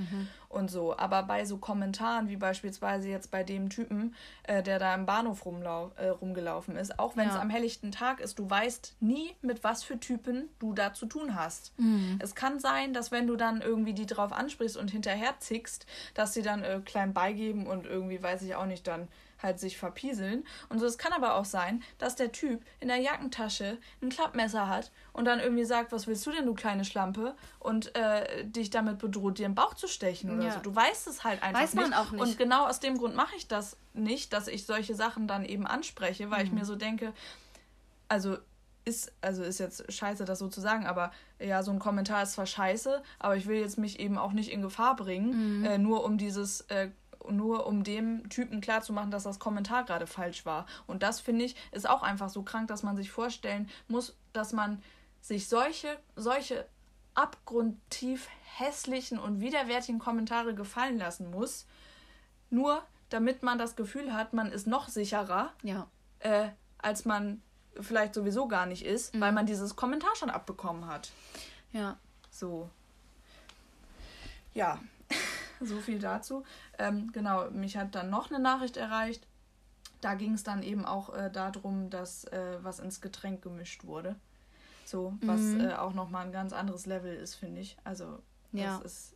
und 0.50 0.70
so. 0.70 0.98
Aber 0.98 1.24
bei 1.24 1.46
so 1.46 1.58
Kommentaren, 1.58 2.30
wie 2.30 2.38
beispielsweise 2.38 3.10
jetzt 3.10 3.32
bei 3.32 3.44
dem 3.44 3.70
Typen, 3.70 4.16
äh, 4.44 4.62
der 4.64 4.80
da 4.80 4.94
im 4.96 5.06
Bahnhof 5.06 5.46
äh, 5.46 6.08
rumgelaufen 6.08 6.76
ist, 6.76 7.00
auch 7.00 7.16
wenn 7.16 7.28
es 7.30 7.36
Ja. 7.36 7.42
am 7.42 7.50
helllichten 7.50 7.92
Tag 7.92 8.20
ist, 8.20 8.40
du 8.40 8.50
weißt 8.50 8.98
nie, 9.00 9.32
mit 9.42 9.64
was 9.64 9.84
für 9.84 10.00
Typen 10.00 10.50
du 10.60 10.74
da 10.74 10.94
zu 10.94 11.06
tun 11.06 11.36
hast. 11.36 11.74
Es 12.20 12.36
kann 12.36 12.60
sein, 12.60 12.94
dass 12.94 13.12
wenn 13.12 13.28
du 13.28 13.36
dann 13.36 13.62
irgendwie 13.62 13.94
die 13.94 14.06
drauf 14.06 14.32
ansprichst 14.34 14.78
und 14.78 14.92
hinterher 14.92 15.36
zickst, 15.40 15.86
dass 16.14 16.34
sie 16.34 16.42
dann 16.42 16.64
äh, 16.64 16.82
klein 16.84 17.14
beigeben 17.14 17.68
und 17.68 17.86
irgendwie, 17.86 18.22
weiß 18.22 18.42
ich 18.42 18.56
auch 18.56 18.65
nicht, 18.66 18.88
dann 18.88 19.08
halt 19.44 19.60
sich 19.60 19.78
verpieseln. 19.78 20.46
Und 20.70 20.80
so, 20.80 20.86
es 20.86 20.98
kann 20.98 21.12
aber 21.14 21.36
auch 21.36 21.46
sein, 21.46 21.84
dass 21.98 22.16
der 22.16 22.32
Typ 22.32 22.66
in 22.80 22.88
der 22.88 22.98
Jackentasche 22.98 23.78
ein 24.02 24.10
Klappmesser 24.10 24.68
hat 24.70 24.92
und 25.14 25.26
dann 25.26 25.40
irgendwie 25.40 25.66
sagt, 25.66 25.92
was 25.92 26.08
willst 26.08 26.26
du 26.26 26.32
denn, 26.32 26.46
du 26.46 26.54
kleine 26.54 26.86
Schlampe? 26.86 27.36
Und 27.60 27.96
äh, 27.96 28.46
dich 28.46 28.70
damit 28.70 28.98
bedroht, 28.98 29.38
dir 29.38 29.46
im 29.46 29.56
Bauch 29.56 29.74
zu 29.74 29.88
stechen 29.88 30.32
oder 30.32 30.44
Ja. 30.46 30.52
so. 30.52 30.60
Du 30.62 30.74
weißt 30.76 31.08
es 31.08 31.24
halt 31.24 31.44
einfach 31.44 31.62
Weiß 31.62 31.74
man 31.76 31.90
nicht. 31.90 31.98
auch 32.00 32.12
nicht. 32.12 32.22
Und 32.22 32.38
genau 32.38 32.66
aus 32.68 32.80
dem 32.80 32.98
Grund 32.98 33.16
mache 33.16 33.36
ich 33.36 33.48
das 33.48 33.78
nicht, 33.94 34.32
dass 34.34 34.48
ich 34.48 34.66
solche 34.66 34.96
Sachen 34.96 35.28
dann 35.28 35.44
eben 35.46 35.68
anspreche, 35.68 36.32
weil 36.32 36.44
ich 36.46 36.52
Mhm. 36.52 36.60
mir 36.60 36.66
so 36.66 36.76
denke, 36.76 37.14
also 38.08 38.38
ist, 38.88 39.12
also 39.22 39.42
ist 39.44 39.60
jetzt 39.60 39.92
scheiße, 39.92 40.26
das 40.26 40.38
so 40.38 40.48
zu 40.48 40.62
sagen, 40.62 40.86
aber 40.86 41.12
ja, 41.40 41.64
so 41.64 41.72
ein 41.72 41.80
Kommentar 41.80 42.22
ist 42.22 42.34
zwar 42.34 42.46
scheiße, 42.46 43.02
aber 43.18 43.36
ich 43.36 43.48
will 43.48 43.58
jetzt 43.60 43.80
mich 43.80 44.00
eben 44.00 44.18
auch 44.20 44.32
nicht 44.32 44.52
in 44.52 44.62
Gefahr 44.62 44.96
bringen, 44.96 45.60
Mhm. 45.62 45.66
äh, 45.66 45.78
nur 45.80 46.04
um 46.04 46.20
dieses, 46.20 46.62
äh, 46.70 46.92
nur 47.32 47.66
um 47.68 47.84
dem 47.84 48.30
Typen 48.30 48.62
klarzumachen, 48.62 49.12
dass 49.12 49.24
das 49.24 49.40
Kommentar 49.40 49.86
gerade 49.86 50.08
falsch 50.08 50.46
war. 50.46 50.66
Und 50.88 51.04
das 51.04 51.20
finde 51.20 51.46
ich, 51.46 51.56
ist 51.72 51.90
auch 51.90 52.04
einfach 52.04 52.30
so 52.30 52.44
krank, 52.44 52.68
dass 52.68 52.84
man 52.84 52.96
sich 52.96 53.12
vorstellen 53.12 53.70
muss, 53.88 54.16
dass 54.34 54.54
man 54.54 54.82
sich 55.22 55.48
solche, 55.48 55.98
solche 56.16 56.66
abgrundtief 57.16 58.28
hässlichen 58.58 59.18
und 59.18 59.40
widerwärtigen 59.40 60.00
Kommentare 60.00 60.54
gefallen 60.54 60.98
lassen 60.98 61.32
muss, 61.32 61.66
nur 62.50 62.84
damit 63.10 63.44
man 63.44 63.58
das 63.58 63.76
Gefühl 63.76 64.14
hat, 64.14 64.34
man 64.34 64.52
ist 64.52 64.68
noch 64.68 64.88
sicherer 64.88 65.54
ja. 65.64 65.88
äh, 66.20 66.50
als 66.78 67.06
man 67.06 67.42
vielleicht 67.80 68.14
sowieso 68.14 68.48
gar 68.48 68.66
nicht 68.66 68.86
ist, 68.86 69.20
weil 69.20 69.32
man 69.32 69.46
dieses 69.46 69.76
Kommentar 69.76 70.16
schon 70.16 70.30
abbekommen 70.30 70.88
hat. 70.88 71.12
Ja. 71.72 71.98
So. 72.30 72.70
Ja, 74.54 74.80
so 75.62 75.80
viel 75.80 76.00
dazu. 76.00 76.44
Ähm, 76.78 77.12
genau, 77.12 77.50
mich 77.52 77.78
hat 77.78 77.96
dann 77.96 78.10
noch 78.10 78.30
eine 78.30 78.40
Nachricht 78.40 78.78
erreicht. 78.78 79.28
Da 80.02 80.14
ging 80.16 80.34
es 80.34 80.44
dann 80.44 80.62
eben 80.62 80.86
auch 80.86 81.14
äh, 81.16 81.32
darum, 81.32 81.90
dass 81.90 82.26
äh, 82.26 82.58
was 82.62 82.80
ins 82.80 83.02
Getränk 83.02 83.42
gemischt 83.42 83.86
wurde. 83.86 84.16
So, 84.84 85.18
was 85.22 85.56
äh, 85.56 85.74
auch 85.74 85.94
nochmal 85.94 86.26
ein 86.26 86.32
ganz 86.32 86.54
anderes 86.54 86.86
Level 86.86 87.16
ist, 87.16 87.36
finde 87.36 87.62
ich. 87.62 87.76
Also, 87.84 88.20
das 88.52 88.62
Ja. 88.62 88.78
ist. 88.80 89.16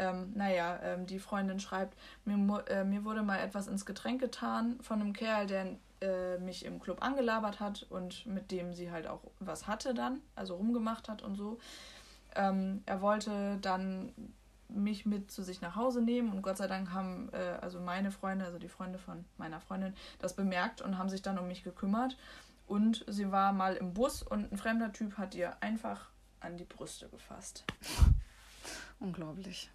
Ähm, 0.00 0.32
naja, 0.34 0.78
ähm, 0.82 1.06
die 1.06 1.18
Freundin 1.18 1.58
schreibt, 1.58 1.96
mir, 2.24 2.64
äh, 2.68 2.84
mir 2.84 3.04
wurde 3.04 3.22
mal 3.22 3.38
etwas 3.38 3.66
ins 3.66 3.84
Getränk 3.84 4.20
getan 4.20 4.78
von 4.80 5.00
einem 5.00 5.12
Kerl, 5.12 5.46
der 5.46 5.76
äh, 6.00 6.38
mich 6.38 6.64
im 6.64 6.78
Club 6.78 7.02
angelabert 7.02 7.58
hat 7.58 7.84
und 7.90 8.24
mit 8.26 8.52
dem 8.52 8.74
sie 8.74 8.92
halt 8.92 9.08
auch 9.08 9.22
was 9.40 9.66
hatte 9.66 9.94
dann, 9.94 10.20
also 10.36 10.54
rumgemacht 10.54 11.08
hat 11.08 11.22
und 11.22 11.34
so. 11.34 11.58
Ähm, 12.36 12.82
er 12.86 13.00
wollte 13.00 13.58
dann 13.60 14.12
mich 14.68 15.06
mit 15.06 15.30
zu 15.30 15.42
sich 15.42 15.60
nach 15.60 15.76
Hause 15.76 16.02
nehmen 16.02 16.30
und 16.30 16.42
Gott 16.42 16.58
sei 16.58 16.66
Dank 16.66 16.92
haben 16.92 17.30
äh, 17.32 17.58
also 17.60 17.80
meine 17.80 18.10
Freunde, 18.10 18.44
also 18.44 18.58
die 18.58 18.68
Freunde 18.68 18.98
von 18.98 19.24
meiner 19.38 19.60
Freundin, 19.60 19.94
das 20.18 20.36
bemerkt 20.36 20.82
und 20.82 20.98
haben 20.98 21.08
sich 21.08 21.22
dann 21.22 21.38
um 21.38 21.48
mich 21.48 21.64
gekümmert. 21.64 22.16
Und 22.66 23.02
sie 23.08 23.32
war 23.32 23.54
mal 23.54 23.76
im 23.76 23.94
Bus 23.94 24.22
und 24.22 24.52
ein 24.52 24.58
fremder 24.58 24.92
Typ 24.92 25.16
hat 25.16 25.34
ihr 25.34 25.56
einfach 25.62 26.10
an 26.40 26.58
die 26.58 26.64
Brüste 26.64 27.08
gefasst. 27.08 27.64
Unglaublich. 29.00 29.70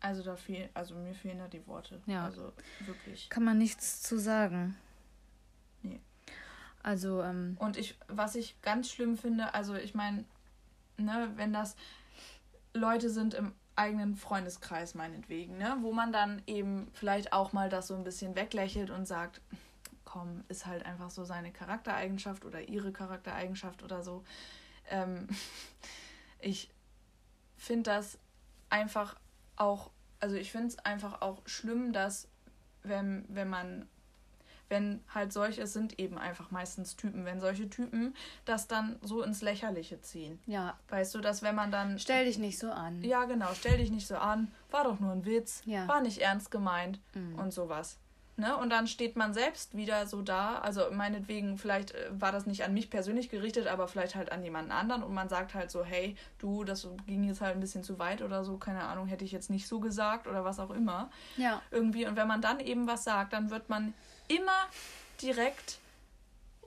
Also 0.00 0.22
da 0.22 0.36
fehl, 0.36 0.68
also 0.74 0.94
mir 0.94 1.14
fehlen 1.14 1.38
da 1.38 1.48
die 1.48 1.66
Worte. 1.66 2.02
Ja. 2.04 2.26
Also 2.26 2.52
wirklich. 2.80 3.30
Kann 3.30 3.42
man 3.42 3.56
nichts 3.56 4.02
zu 4.02 4.18
sagen. 4.18 4.76
Nee. 5.82 6.00
Also, 6.82 7.22
ähm, 7.22 7.56
Und 7.58 7.78
ich, 7.78 7.96
was 8.08 8.34
ich 8.34 8.60
ganz 8.60 8.90
schlimm 8.90 9.16
finde, 9.16 9.54
also 9.54 9.74
ich 9.74 9.94
meine, 9.94 10.26
ne, 10.98 11.32
wenn 11.36 11.54
das 11.54 11.74
Leute 12.74 13.08
sind 13.08 13.32
im 13.32 13.52
eigenen 13.76 14.16
Freundeskreis 14.16 14.94
meinetwegen, 14.94 15.58
ne, 15.58 15.76
wo 15.80 15.92
man 15.92 16.12
dann 16.12 16.42
eben 16.46 16.88
vielleicht 16.92 17.32
auch 17.32 17.52
mal 17.52 17.68
das 17.68 17.88
so 17.88 17.94
ein 17.94 18.04
bisschen 18.04 18.36
weglächelt 18.36 18.90
und 18.90 19.06
sagt, 19.06 19.40
komm, 20.04 20.44
ist 20.48 20.66
halt 20.66 20.86
einfach 20.86 21.10
so 21.10 21.24
seine 21.24 21.50
Charaktereigenschaft 21.50 22.44
oder 22.44 22.68
ihre 22.68 22.92
Charaktereigenschaft 22.92 23.82
oder 23.82 24.02
so. 24.02 24.22
Ähm, 24.90 25.26
ich 26.38 26.70
finde 27.56 27.90
das 27.90 28.18
einfach 28.70 29.16
auch, 29.56 29.90
also 30.20 30.36
ich 30.36 30.52
finde 30.52 30.68
es 30.68 30.78
einfach 30.78 31.20
auch 31.20 31.42
schlimm, 31.46 31.92
dass 31.92 32.28
wenn, 32.82 33.24
wenn 33.28 33.48
man 33.48 33.88
wenn 34.74 35.00
halt 35.14 35.32
solche, 35.32 35.66
sind 35.68 36.00
eben 36.00 36.18
einfach 36.18 36.50
meistens 36.50 36.96
Typen, 36.96 37.24
wenn 37.24 37.40
solche 37.40 37.70
Typen 37.70 38.14
das 38.44 38.66
dann 38.66 38.96
so 39.02 39.22
ins 39.22 39.40
Lächerliche 39.40 40.00
ziehen. 40.00 40.40
ja, 40.46 40.76
Weißt 40.88 41.14
du, 41.14 41.20
dass 41.20 41.42
wenn 41.42 41.54
man 41.54 41.70
dann. 41.70 41.98
stell 42.00 42.24
dich 42.24 42.38
nicht 42.38 42.58
so 42.58 42.70
an. 42.72 43.00
Ja, 43.02 43.24
genau, 43.26 43.48
stell 43.54 43.78
dich 43.78 43.90
nicht 43.92 44.06
so 44.08 44.16
an, 44.16 44.50
war 44.72 44.82
doch 44.84 44.98
nur 44.98 45.12
ein 45.12 45.24
Witz, 45.24 45.62
Ja. 45.64 45.86
war 45.86 46.00
nicht 46.00 46.18
ernst 46.18 46.50
gemeint 46.50 46.98
Mhm. 47.14 47.38
und 47.38 47.52
sowas. 47.52 47.98
Ne? 48.36 48.56
Und 48.56 48.70
dann 48.70 48.88
steht 48.88 49.14
man 49.14 49.32
selbst 49.32 49.76
wieder 49.76 50.06
so 50.08 50.20
da, 50.20 50.58
also 50.58 50.90
meinetwegen, 50.90 51.56
vielleicht 51.56 51.92
äh, 51.92 52.08
war 52.10 52.32
das 52.32 52.46
nicht 52.46 52.64
an 52.64 52.74
mich 52.74 52.90
persönlich 52.90 53.28
gerichtet, 53.28 53.68
aber 53.68 53.86
vielleicht 53.86 54.16
halt 54.16 54.32
an 54.32 54.42
jemanden 54.42 54.72
anderen 54.72 55.04
und 55.04 55.14
man 55.14 55.28
sagt 55.28 55.54
halt 55.54 55.70
so, 55.70 55.84
hey, 55.84 56.16
du, 56.38 56.64
das 56.64 56.88
ging 57.06 57.22
jetzt 57.22 57.40
halt 57.40 57.54
ein 57.54 57.60
bisschen 57.60 57.84
zu 57.84 58.00
weit 58.00 58.22
oder 58.22 58.44
so, 58.44 58.56
keine 58.56 58.82
Ahnung, 58.82 59.06
hätte 59.06 59.24
ich 59.24 59.30
jetzt 59.30 59.50
nicht 59.50 59.68
so 59.68 59.78
gesagt 59.78 60.26
oder 60.26 60.44
was 60.44 60.58
auch 60.58 60.70
immer 60.70 61.10
Ja. 61.36 61.62
irgendwie. 61.70 62.06
Und 62.06 62.16
wenn 62.16 62.26
man 62.26 62.40
dann 62.40 62.58
eben 62.58 62.88
was 62.88 63.04
sagt, 63.04 63.32
dann 63.34 63.50
wird 63.50 63.68
man 63.68 63.94
immer 64.26 64.66
direkt 65.22 65.78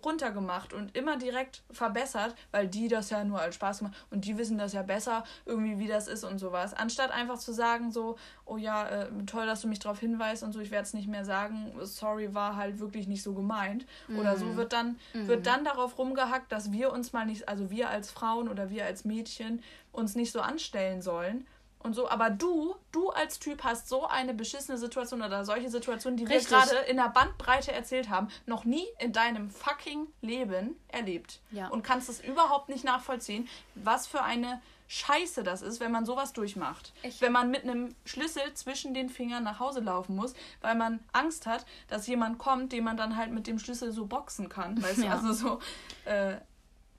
runtergemacht 0.07 0.73
und 0.73 0.95
immer 0.95 1.17
direkt 1.17 1.63
verbessert, 1.71 2.35
weil 2.51 2.67
die 2.67 2.87
das 2.87 3.09
ja 3.09 3.23
nur 3.23 3.39
als 3.41 3.55
Spaß 3.55 3.81
machen 3.81 3.95
und 4.09 4.25
die 4.25 4.37
wissen 4.37 4.57
das 4.57 4.73
ja 4.73 4.81
besser, 4.81 5.23
irgendwie 5.45 5.77
wie 5.79 5.87
das 5.87 6.07
ist 6.07 6.23
und 6.23 6.39
sowas. 6.39 6.73
Anstatt 6.73 7.11
einfach 7.11 7.37
zu 7.37 7.53
sagen 7.53 7.91
so, 7.91 8.17
oh 8.45 8.57
ja, 8.57 8.87
äh, 8.87 9.07
toll, 9.25 9.45
dass 9.45 9.61
du 9.61 9.67
mich 9.67 9.79
darauf 9.79 9.99
hinweist 9.99 10.43
und 10.43 10.53
so, 10.53 10.59
ich 10.59 10.71
werde 10.71 10.83
es 10.83 10.93
nicht 10.93 11.07
mehr 11.07 11.25
sagen, 11.25 11.73
sorry, 11.81 12.33
war 12.33 12.55
halt 12.55 12.79
wirklich 12.79 13.07
nicht 13.07 13.21
so 13.23 13.33
gemeint. 13.33 13.85
Oder 14.19 14.37
so 14.37 14.55
wird 14.55 14.73
dann, 14.73 14.97
wird 15.13 15.45
dann 15.45 15.65
darauf 15.65 15.97
rumgehackt, 15.97 16.51
dass 16.51 16.71
wir 16.71 16.91
uns 16.91 17.11
mal 17.13 17.25
nicht, 17.25 17.49
also 17.49 17.69
wir 17.69 17.89
als 17.89 18.09
Frauen 18.11 18.47
oder 18.47 18.69
wir 18.69 18.85
als 18.85 19.03
Mädchen 19.05 19.61
uns 19.91 20.15
nicht 20.15 20.31
so 20.31 20.39
anstellen 20.39 21.01
sollen. 21.01 21.45
Und 21.79 21.93
so, 21.93 22.09
aber 22.09 22.29
du, 22.29 22.75
du 22.91 23.09
als 23.11 23.39
Typ 23.39 23.63
hast 23.63 23.87
so 23.87 24.07
eine 24.07 24.33
beschissene 24.33 24.77
Situation 24.77 25.21
oder 25.21 25.45
solche 25.45 25.69
Situationen, 25.69 26.17
die 26.17 26.27
wir 26.27 26.37
Richtig. 26.37 26.51
gerade 26.57 26.75
in 26.89 26.97
der 26.97 27.09
Bandbreite 27.09 27.71
erzählt 27.71 28.09
haben, 28.09 28.29
noch 28.45 28.65
nie 28.65 28.85
in 28.99 29.13
deinem 29.13 29.49
fucking 29.49 30.07
Leben 30.21 30.75
erlebt. 30.87 31.39
Ja. 31.51 31.67
Und 31.67 31.83
kannst 31.83 32.09
es 32.09 32.19
überhaupt 32.19 32.69
nicht 32.69 32.83
nachvollziehen, 32.83 33.47
was 33.75 34.07
für 34.07 34.23
eine 34.23 34.61
Scheiße 34.89 35.43
das 35.43 35.61
ist, 35.61 35.79
wenn 35.81 35.91
man 35.91 36.05
sowas 36.05 36.31
durchmacht. 36.33 36.93
Ich- 37.03 37.21
wenn 37.21 37.31
man 37.33 37.51
mit 37.51 37.63
einem 37.63 37.93
Schlüssel 38.05 38.53
zwischen 38.53 38.93
den 38.93 39.09
Fingern 39.09 39.43
nach 39.43 39.59
Hause 39.59 39.81
laufen 39.81 40.15
muss, 40.15 40.33
weil 40.61 40.75
man 40.75 41.01
Angst 41.11 41.45
hat, 41.45 41.65
dass 41.89 42.07
jemand 42.07 42.37
kommt, 42.39 42.71
den 42.71 42.85
man 42.85 42.95
dann 42.97 43.17
halt 43.17 43.31
mit 43.31 43.47
dem 43.47 43.59
Schlüssel 43.59 43.91
so 43.91 44.05
boxen 44.05 44.47
kann. 44.49 44.81
Weißt 44.81 44.99
du, 44.99 45.01
Ja. 45.05 45.11
also 45.11 45.33
so, 45.33 45.59
äh, 46.05 46.37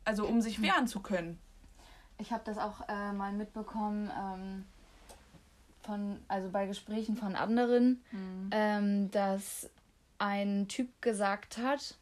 also 0.05 0.27
um 0.27 0.41
sich 0.43 0.61
wehren 0.63 0.87
zu 0.87 1.01
können. 1.01 1.39
Ich 2.19 2.33
habe 2.33 2.43
das 2.45 2.59
auch 2.59 2.89
äh, 2.89 3.13
mal 3.13 3.33
mitbekommen 3.33 4.11
ähm, 4.19 4.65
von, 5.83 6.19
also 6.29 6.51
bei 6.51 6.67
Gesprächen 6.67 7.17
von 7.17 7.37
anderen, 7.37 8.03
ähm, 8.51 9.11
dass 9.11 9.71
ein 10.19 10.67
Typ 10.69 11.01
gesagt 11.01 11.59
hat, 11.59 11.97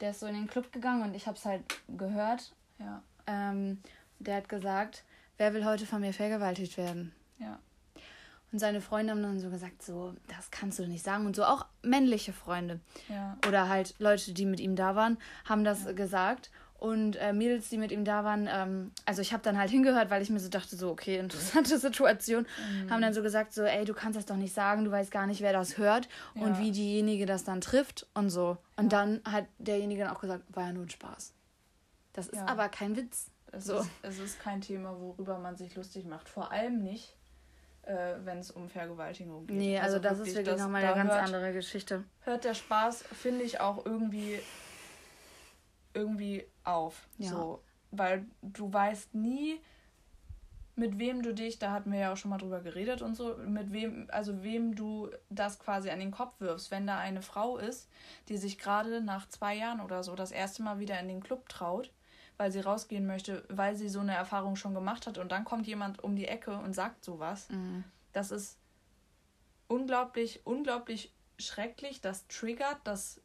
der 0.00 0.10
ist 0.10 0.20
so 0.20 0.26
in 0.26 0.34
den 0.34 0.48
Club 0.48 0.72
gegangen 0.72 1.02
und 1.02 1.14
ich 1.14 1.26
habe 1.26 1.36
es 1.36 1.44
halt 1.44 1.62
gehört. 1.96 2.52
Ja, 2.78 3.02
Ähm, 3.26 3.80
der 4.18 4.36
hat 4.36 4.48
gesagt, 4.48 5.04
wer 5.36 5.54
will 5.54 5.64
heute 5.64 5.86
von 5.86 6.00
mir 6.00 6.12
vergewaltigt 6.12 6.76
werden? 6.76 7.12
ja. 7.38 7.58
Und 8.50 8.60
seine 8.60 8.80
Freunde 8.80 9.12
haben 9.12 9.22
dann 9.22 9.40
so 9.40 9.50
gesagt, 9.50 9.82
so, 9.82 10.14
das 10.26 10.50
kannst 10.50 10.78
du 10.78 10.86
nicht 10.86 11.04
sagen. 11.04 11.26
Und 11.26 11.36
so 11.36 11.44
auch 11.44 11.66
männliche 11.82 12.32
Freunde 12.32 12.80
Ja. 13.10 13.36
oder 13.46 13.68
halt 13.68 13.94
Leute, 13.98 14.32
die 14.32 14.46
mit 14.46 14.58
ihm 14.58 14.74
da 14.74 14.96
waren, 14.96 15.18
haben 15.44 15.64
das 15.64 15.84
gesagt. 15.94 16.50
Und 16.78 17.16
äh, 17.16 17.32
Mädels, 17.32 17.68
die 17.70 17.76
mit 17.76 17.90
ihm 17.90 18.04
da 18.04 18.22
waren, 18.22 18.48
ähm, 18.50 18.92
also 19.04 19.20
ich 19.20 19.32
habe 19.32 19.42
dann 19.42 19.58
halt 19.58 19.68
hingehört, 19.68 20.10
weil 20.10 20.22
ich 20.22 20.30
mir 20.30 20.38
so 20.38 20.48
dachte, 20.48 20.76
so, 20.76 20.90
okay, 20.90 21.18
interessante 21.18 21.76
Situation, 21.78 22.46
haben 22.88 23.02
dann 23.02 23.12
so 23.12 23.20
gesagt, 23.22 23.52
so, 23.52 23.62
ey, 23.64 23.84
du 23.84 23.94
kannst 23.94 24.16
das 24.16 24.26
doch 24.26 24.36
nicht 24.36 24.54
sagen, 24.54 24.84
du 24.84 24.90
weißt 24.92 25.10
gar 25.10 25.26
nicht, 25.26 25.40
wer 25.40 25.52
das 25.52 25.76
hört 25.76 26.08
und 26.36 26.52
Ja. 26.54 26.58
wie 26.60 26.70
diejenige 26.70 27.26
das 27.26 27.42
dann 27.42 27.60
trifft 27.60 28.06
und 28.14 28.30
so. 28.30 28.58
Und 28.76 28.92
dann 28.92 29.20
hat 29.24 29.46
derjenige 29.58 30.04
dann 30.04 30.14
auch 30.14 30.20
gesagt, 30.20 30.44
war 30.54 30.66
ja 30.68 30.72
nur 30.72 30.84
ein 30.84 30.90
Spaß. 30.90 31.32
Das 32.12 32.28
ist 32.28 32.36
Ja. 32.38 32.46
aber 32.46 32.68
kein 32.68 32.96
Witz. 32.96 33.26
Es, 33.50 33.64
So. 33.64 33.78
ist, 33.78 33.90
es 34.02 34.18
ist 34.20 34.38
kein 34.40 34.60
Thema, 34.60 34.94
worüber 35.00 35.38
man 35.38 35.56
sich 35.56 35.74
lustig 35.74 36.04
macht. 36.04 36.28
Vor 36.28 36.52
allem 36.52 36.82
nicht, 36.84 37.16
äh, 37.82 38.14
wenn 38.24 38.38
es 38.38 38.50
um 38.52 38.68
Vergewaltigung 38.68 39.46
geht. 39.48 39.56
Nee, 39.56 39.78
also, 39.80 39.98
das 39.98 40.20
ist 40.20 40.34
wirklich 40.36 40.56
nochmal 40.58 40.84
eine 40.84 40.94
ganz 40.94 41.10
hört, 41.10 41.22
andere 41.24 41.52
Geschichte. 41.52 42.04
Hört 42.20 42.44
der 42.44 42.54
Spaß, 42.54 43.02
finde 43.20 43.42
ich, 43.44 43.58
auch 43.60 43.84
irgendwie, 43.84 44.38
irgendwie 45.94 46.46
auf. 46.64 47.08
Ja. 47.18 47.30
So. 47.30 47.62
Weil 47.90 48.26
du 48.42 48.72
weißt 48.72 49.14
nie, 49.14 49.60
mit 50.78 50.98
wem 50.98 51.22
du 51.22 51.34
dich, 51.34 51.58
da 51.58 51.72
hatten 51.72 51.90
wir 51.90 51.98
ja 51.98 52.12
auch 52.12 52.16
schon 52.16 52.30
mal 52.30 52.38
drüber 52.38 52.60
geredet 52.60 53.02
und 53.02 53.16
so, 53.16 53.36
mit 53.36 53.72
wem, 53.72 54.06
also 54.12 54.44
wem 54.44 54.76
du 54.76 55.10
das 55.28 55.58
quasi 55.58 55.90
an 55.90 55.98
den 55.98 56.12
Kopf 56.12 56.40
wirfst. 56.40 56.70
Wenn 56.70 56.86
da 56.86 56.98
eine 56.98 57.20
Frau 57.20 57.58
ist, 57.58 57.88
die 58.28 58.36
sich 58.36 58.58
gerade 58.58 59.00
nach 59.00 59.28
zwei 59.28 59.56
Jahren 59.56 59.80
oder 59.80 60.04
so 60.04 60.14
das 60.14 60.30
erste 60.30 60.62
Mal 60.62 60.78
wieder 60.78 60.98
in 61.00 61.08
den 61.08 61.20
Club 61.20 61.48
traut, 61.48 61.90
weil 62.36 62.52
sie 62.52 62.60
rausgehen 62.60 63.06
möchte, 63.06 63.44
weil 63.48 63.74
sie 63.74 63.88
so 63.88 64.00
eine 64.00 64.14
Erfahrung 64.14 64.54
schon 64.54 64.74
gemacht 64.74 65.06
hat 65.06 65.18
und 65.18 65.32
dann 65.32 65.44
kommt 65.44 65.66
jemand 65.66 66.02
um 66.04 66.14
die 66.14 66.28
Ecke 66.28 66.56
und 66.56 66.74
sagt 66.74 67.04
sowas. 67.04 67.48
Mhm. 67.50 67.82
Das 68.12 68.30
ist 68.30 68.56
unglaublich, 69.66 70.42
unglaublich 70.44 71.12
schrecklich. 71.38 72.00
Das 72.00 72.28
triggert, 72.28 72.78
das 72.84 73.20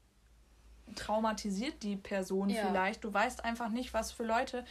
traumatisiert 0.95 1.83
die 1.83 1.95
Person 1.95 2.49
Ja. 2.49 2.67
vielleicht. 2.67 3.03
Du 3.03 3.13
weißt 3.13 3.43
einfach 3.45 3.69
nicht, 3.69 3.93
was 3.93 4.11
für 4.11 4.23
Leute, 4.23 4.65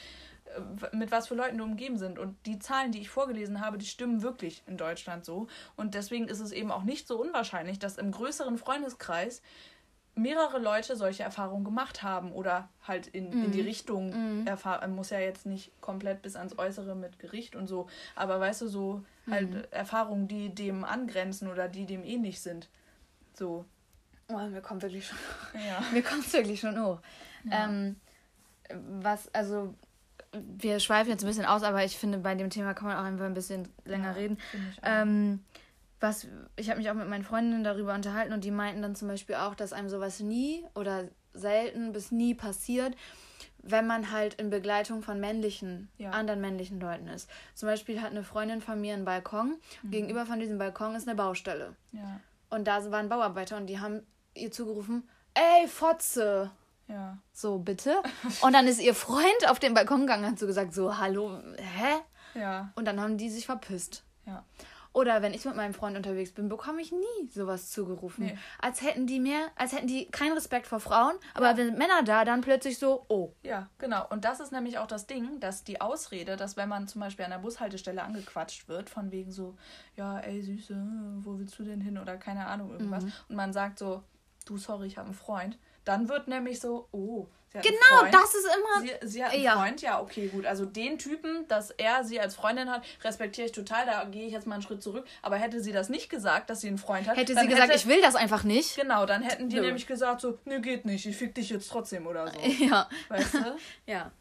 äh, 0.47 0.97
mit 0.97 1.11
was 1.11 1.29
für 1.29 1.35
Leuten 1.35 1.59
du 1.59 1.65
umgeben 1.65 1.99
sind. 1.99 2.19
Und 2.19 2.37
die 2.47 2.59
Zahlen, 2.59 2.93
die 2.93 3.01
ich 3.01 3.09
vorgelesen 3.09 3.61
habe, 3.61 3.79
die 3.79 3.87
stimmen 3.87 4.23
wirklich 4.23 4.63
in 4.67 4.77
Deutschland 4.77 5.25
so. 5.25 5.47
Und 5.77 5.95
deswegen 5.95 6.29
ist 6.29 6.41
es 6.41 6.53
eben 6.53 6.71
auch 6.71 6.83
nicht 6.83 7.07
so 7.09 7.21
unwahrscheinlich, 7.21 7.79
dass 7.79 7.99
im 7.99 8.13
größeren 8.13 8.59
Freundeskreis 8.59 9.43
mehrere 10.15 10.59
Leute 10.59 10.95
solche 10.95 11.23
Erfahrungen 11.23 11.65
gemacht 11.65 12.03
haben 12.03 12.33
oder 12.33 12.69
halt 12.87 13.07
in, 13.07 13.33
in 13.33 13.51
die 13.53 13.63
Richtung 13.63 14.13
erfahren. 14.45 14.95
Muss 14.95 15.09
ja 15.09 15.19
jetzt 15.19 15.47
nicht 15.47 15.73
komplett 15.81 16.21
bis 16.21 16.37
ans 16.37 16.59
Äußere 16.59 16.95
mit 16.95 17.19
Gericht 17.19 17.57
und 17.57 17.67
so, 17.67 17.87
aber 18.15 18.39
weißt 18.39 18.61
du, 18.61 18.69
so 18.69 19.03
halt 19.31 19.73
Erfahrungen, 19.73 20.29
die 20.29 20.55
dem 20.55 20.85
angrenzen 20.85 21.49
oder 21.49 21.67
die 21.67 21.87
dem 21.87 22.05
ähnlich 22.05 22.41
sind. 22.43 22.69
So, 23.33 23.65
Oh, 24.35 24.49
mir 24.49 24.61
kommt 24.63 24.83
wirklich 24.83 25.07
schon 25.07 25.19
ja. 25.55 25.83
Mir 25.93 26.03
kommt 26.03 26.31
wirklich 26.33 26.61
schon 26.61 26.81
hoch. 26.83 27.01
Ähm, 27.51 27.97
was, 29.01 29.33
also, 29.35 29.75
wir 30.33 30.81
schweifen 30.81 31.11
jetzt 31.11 31.23
ein 31.25 31.27
bisschen 31.29 31.45
aus, 31.45 31.63
aber 31.63 31.85
ich 31.85 31.99
finde, 31.99 32.19
bei 32.19 32.35
dem 32.35 32.49
Thema 32.51 32.73
kann 32.75 32.89
man 32.89 32.97
auch 32.97 33.05
einfach 33.05 33.27
ein 33.27 33.35
bisschen 33.35 33.69
länger 33.85 34.09
Ja, 34.09 34.13
reden. 34.13 34.39
ich. 34.53 34.81
Ähm, 34.83 35.45
was, 36.01 36.27
ich 36.57 36.69
habe 36.71 36.79
mich 36.79 36.91
auch 36.91 36.95
mit 36.95 37.09
meinen 37.09 37.23
Freundinnen 37.25 37.65
darüber 37.65 37.95
unterhalten 37.95 38.33
und 38.33 38.43
die 38.45 38.51
meinten 38.51 38.83
dann 38.83 38.95
zum 38.95 39.09
Beispiel 39.09 39.37
auch, 39.37 39.55
dass 39.55 39.73
einem 39.73 39.89
sowas 39.89 40.21
nie 40.21 40.65
oder 40.75 41.05
selten 41.35 41.93
bis 41.93 42.11
nie 42.11 42.35
passiert, 42.35 42.97
wenn 43.63 43.87
man 43.87 44.11
halt 44.11 44.35
in 44.35 44.51
Begleitung 44.51 45.03
von 45.03 45.21
männlichen, 45.21 45.89
Ja. 45.99 46.11
anderen 46.11 46.41
männlichen 46.41 46.81
Leuten 46.81 47.07
ist. 47.09 47.31
Zum 47.55 47.69
Beispiel 47.69 48.01
hat 48.03 48.11
eine 48.11 48.25
Freundin 48.25 48.61
von 48.61 48.81
mir 48.81 48.95
einen 48.95 49.05
Balkon. 49.05 49.59
Mhm. 49.83 49.91
Gegenüber 49.91 50.27
von 50.27 50.41
diesem 50.41 50.59
Balkon 50.59 50.95
ist 50.97 51.07
eine 51.07 51.15
Baustelle. 51.15 51.77
Ja, 51.93 52.21
Und 52.51 52.67
da 52.67 52.91
waren 52.91 53.09
Bauarbeiter 53.09 53.57
und 53.57 53.67
die 53.67 53.79
haben 53.79 54.03
ihr 54.35 54.51
zugerufen, 54.51 55.09
ey, 55.35 55.67
Fotze! 55.69 56.51
ja, 56.89 57.19
So, 57.33 57.59
bitte. 57.59 58.03
Und 58.43 58.53
dann 58.53 58.67
ist 58.67 58.81
ihr 58.81 58.95
Freund 58.95 59.49
auf 59.49 59.59
den 59.59 59.73
Balkon 59.75 60.01
gegangen 60.03 60.25
und 60.25 60.31
hat 60.33 60.39
so 60.39 60.47
gesagt, 60.47 60.75
so, 60.75 60.99
hallo, 60.99 61.39
hä? 61.57 62.39
ja, 62.39 62.73
Und 62.77 62.87
dann 62.87 63.01
haben 63.01 63.17
die 63.19 63.31
sich 63.31 63.47
verpisst. 63.47 64.05
ja. 64.27 64.45
Oder 64.95 65.23
wenn 65.23 65.33
ich 65.33 65.47
mit 65.47 65.57
meinem 65.57 65.73
Freund 65.73 65.97
unterwegs 65.97 66.33
bin, 66.33 66.51
bekomme 66.51 66.83
ich 66.83 66.93
nie 66.93 67.29
sowas 67.31 67.71
zugerufen. 67.71 68.27
Nee. 68.27 68.39
Als 68.59 68.83
hätten 68.83 69.07
die 69.07 69.21
mehr, 69.21 69.47
als 69.57 69.73
hätten 69.73 69.87
die 69.87 70.05
keinen 70.11 70.35
Respekt 70.35 70.67
vor 70.67 70.81
Frauen, 70.81 71.15
aber 71.33 71.57
wenn 71.57 71.79
Männer 71.79 72.03
da, 72.05 72.27
dann 72.27 72.43
plötzlich 72.43 72.77
so, 72.79 73.07
oh. 73.09 73.33
Ja, 73.43 73.71
genau. 73.79 74.07
Und 74.11 74.27
das 74.27 74.39
ist 74.41 74.53
nämlich 74.53 74.77
auch 74.77 74.87
das 74.87 75.07
Ding, 75.07 75.41
dass 75.41 75.65
die 75.65 75.81
Ausrede, 75.81 76.37
dass 76.37 76.59
wenn 76.59 76.69
man 76.69 76.89
zum 76.89 77.01
Beispiel 77.01 77.25
an 77.25 77.31
der 77.31 77.39
Bushaltestelle 77.39 78.03
angequatscht 78.03 78.69
wird, 78.69 78.91
von 78.91 79.11
wegen 79.11 79.33
so, 79.33 79.57
ja, 79.97 80.19
ey 80.19 80.43
Süße, 80.43 80.77
wo 81.21 81.39
willst 81.39 81.59
du 81.59 81.65
denn 81.65 81.81
hin? 81.81 81.97
Oder 81.97 82.19
keine 82.19 82.45
Ahnung, 82.45 82.71
irgendwas. 82.73 83.05
Und 83.31 83.37
man 83.37 83.55
sagt 83.55 83.79
so, 83.79 84.03
du, 84.51 84.59
sorry, 84.59 84.87
ich 84.87 84.97
habe 84.99 85.07
einen 85.07 85.17
Freund. 85.17 85.59
Dann 85.85 86.09
wird 86.09 86.29
nämlich 86.29 86.61
so, 86.61 86.89
oh, 86.93 87.27
Sie 87.53 87.59
hat 87.59 87.67
einen 87.67 87.75
Genau, 87.77 87.99
Freund. 88.01 88.15
das 88.15 88.35
ist 88.35 88.47
immer. 88.47 88.81
Sie, 89.03 89.07
sie 89.09 89.25
hat 89.25 89.33
einen 89.33 89.43
Ja. 89.43 89.53
Freund, 89.57 89.83
ja, 89.83 90.01
okay, 90.01 90.29
gut. 90.29 90.47
Also 90.47 90.65
den 90.65 90.99
Typen, 90.99 91.47
dass 91.49 91.71
er 91.71 92.03
sie 92.03 92.19
als 92.19 92.35
Freundin 92.35 92.71
hat, 92.71 92.83
respektiere 93.05 93.47
ich 93.47 93.53
total. 93.53 93.85
Da 93.85 94.05
gehe 94.05 94.27
ich 94.27 94.33
jetzt 94.33 94.47
mal 94.47 94.55
einen 94.55 94.63
Schritt 94.63 94.83
zurück. 94.83 95.07
Aber 95.21 95.37
hätte 95.37 95.61
sie 95.61 95.73
das 95.73 95.91
nicht 95.91 96.09
gesagt, 96.09 96.49
dass 96.49 96.63
sie 96.63 96.69
einen 96.69 96.79
Freund 96.79 97.07
hat, 97.09 97.17
Hätte 97.19 97.35
sie 97.35 97.47
gesagt, 97.47 97.69
hätte, 97.69 97.77
ich 97.79 97.87
will 97.87 98.01
das 98.01 98.15
einfach 98.15 98.43
nicht. 98.45 98.77
Genau, 98.77 99.05
dann 99.05 99.23
hätten 99.23 99.51
die 99.51 99.57
Nö. 99.57 99.63
nämlich 99.67 99.87
gesagt 99.87 100.23
so, 100.23 100.39
nö, 100.47 100.61
geht 100.61 100.87
nicht, 100.87 101.05
ich 101.05 101.17
fick 101.17 101.35
dich 101.35 101.51
jetzt 101.51 101.69
trotzdem 101.69 102.07
oder 102.07 102.29
so. 102.33 102.39
Ja. 102.65 102.89
Weißt 103.09 103.35
du? 103.35 103.57
Ja. 103.87 104.13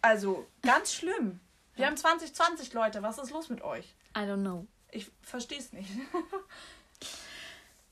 Also, 0.00 0.46
ganz 0.62 0.94
schlimm. 0.94 1.40
Wir 1.74 1.86
haben 1.86 1.96
2020, 1.96 2.72
Leute. 2.72 3.02
Was 3.02 3.18
ist 3.18 3.30
los 3.30 3.48
mit 3.48 3.62
euch? 3.62 3.94
I 4.16 4.20
don't 4.20 4.40
know. 4.42 4.66
Ich 4.90 5.10
verstehe 5.22 5.58
es 5.58 5.72
nicht. 5.72 5.90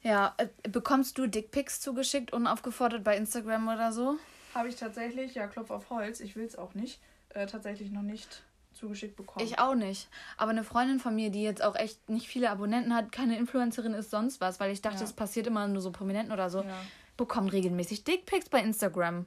Ja, 0.03 0.35
äh, 0.39 0.49
bekommst 0.69 1.19
du 1.19 1.27
Dickpics 1.27 1.81
zugeschickt, 1.81 2.33
unaufgefordert 2.33 3.05
bei 3.05 3.17
Instagram 3.17 3.69
oder 3.69 3.93
so? 3.93 4.17
Habe 4.55 4.69
ich 4.69 4.77
tatsächlich, 4.77 5.35
ja, 5.35 5.47
Klopf 5.47 5.71
auf 5.71 5.91
Holz, 5.91 6.21
ich 6.21 6.37
will 6.37 6.45
es 6.45 6.57
auch 6.57 6.75
nicht, 6.75 7.01
äh, 7.31 7.47
tatsächlich 7.47 7.91
noch 7.91 8.03
nicht 8.03 8.43
zugeschickt 8.73 9.17
bekommen. 9.17 9.45
Ich 9.45 9.59
auch 9.59 9.75
nicht. 9.75 10.09
Aber 10.39 10.51
eine 10.53 10.65
Freundin 10.65 11.01
von 11.01 11.15
mir, 11.15 11.31
die 11.31 11.43
jetzt 11.43 11.63
auch 11.63 11.77
echt 11.77 12.09
nicht 12.09 12.27
viele 12.29 12.51
Abonnenten 12.51 12.95
hat, 12.95 13.13
keine 13.13 13.37
Influencerin 13.37 13.93
ist, 13.95 14.11
sonst 14.11 14.41
was, 14.41 14.59
weil 14.59 14.73
ich 14.73 14.81
dachte, 14.81 14.99
Ja. 15.01 15.05
es 15.05 15.13
passiert 15.13 15.47
immer 15.47 15.69
nur 15.69 15.83
so 15.83 15.93
Prominenten 15.93 16.33
oder 16.33 16.49
so, 16.51 16.63
Ja, 16.63 16.81
bekommt 17.17 17.53
regelmäßig 17.53 18.05
Dickpics 18.05 18.49
bei 18.49 18.61
Instagram. 18.61 19.27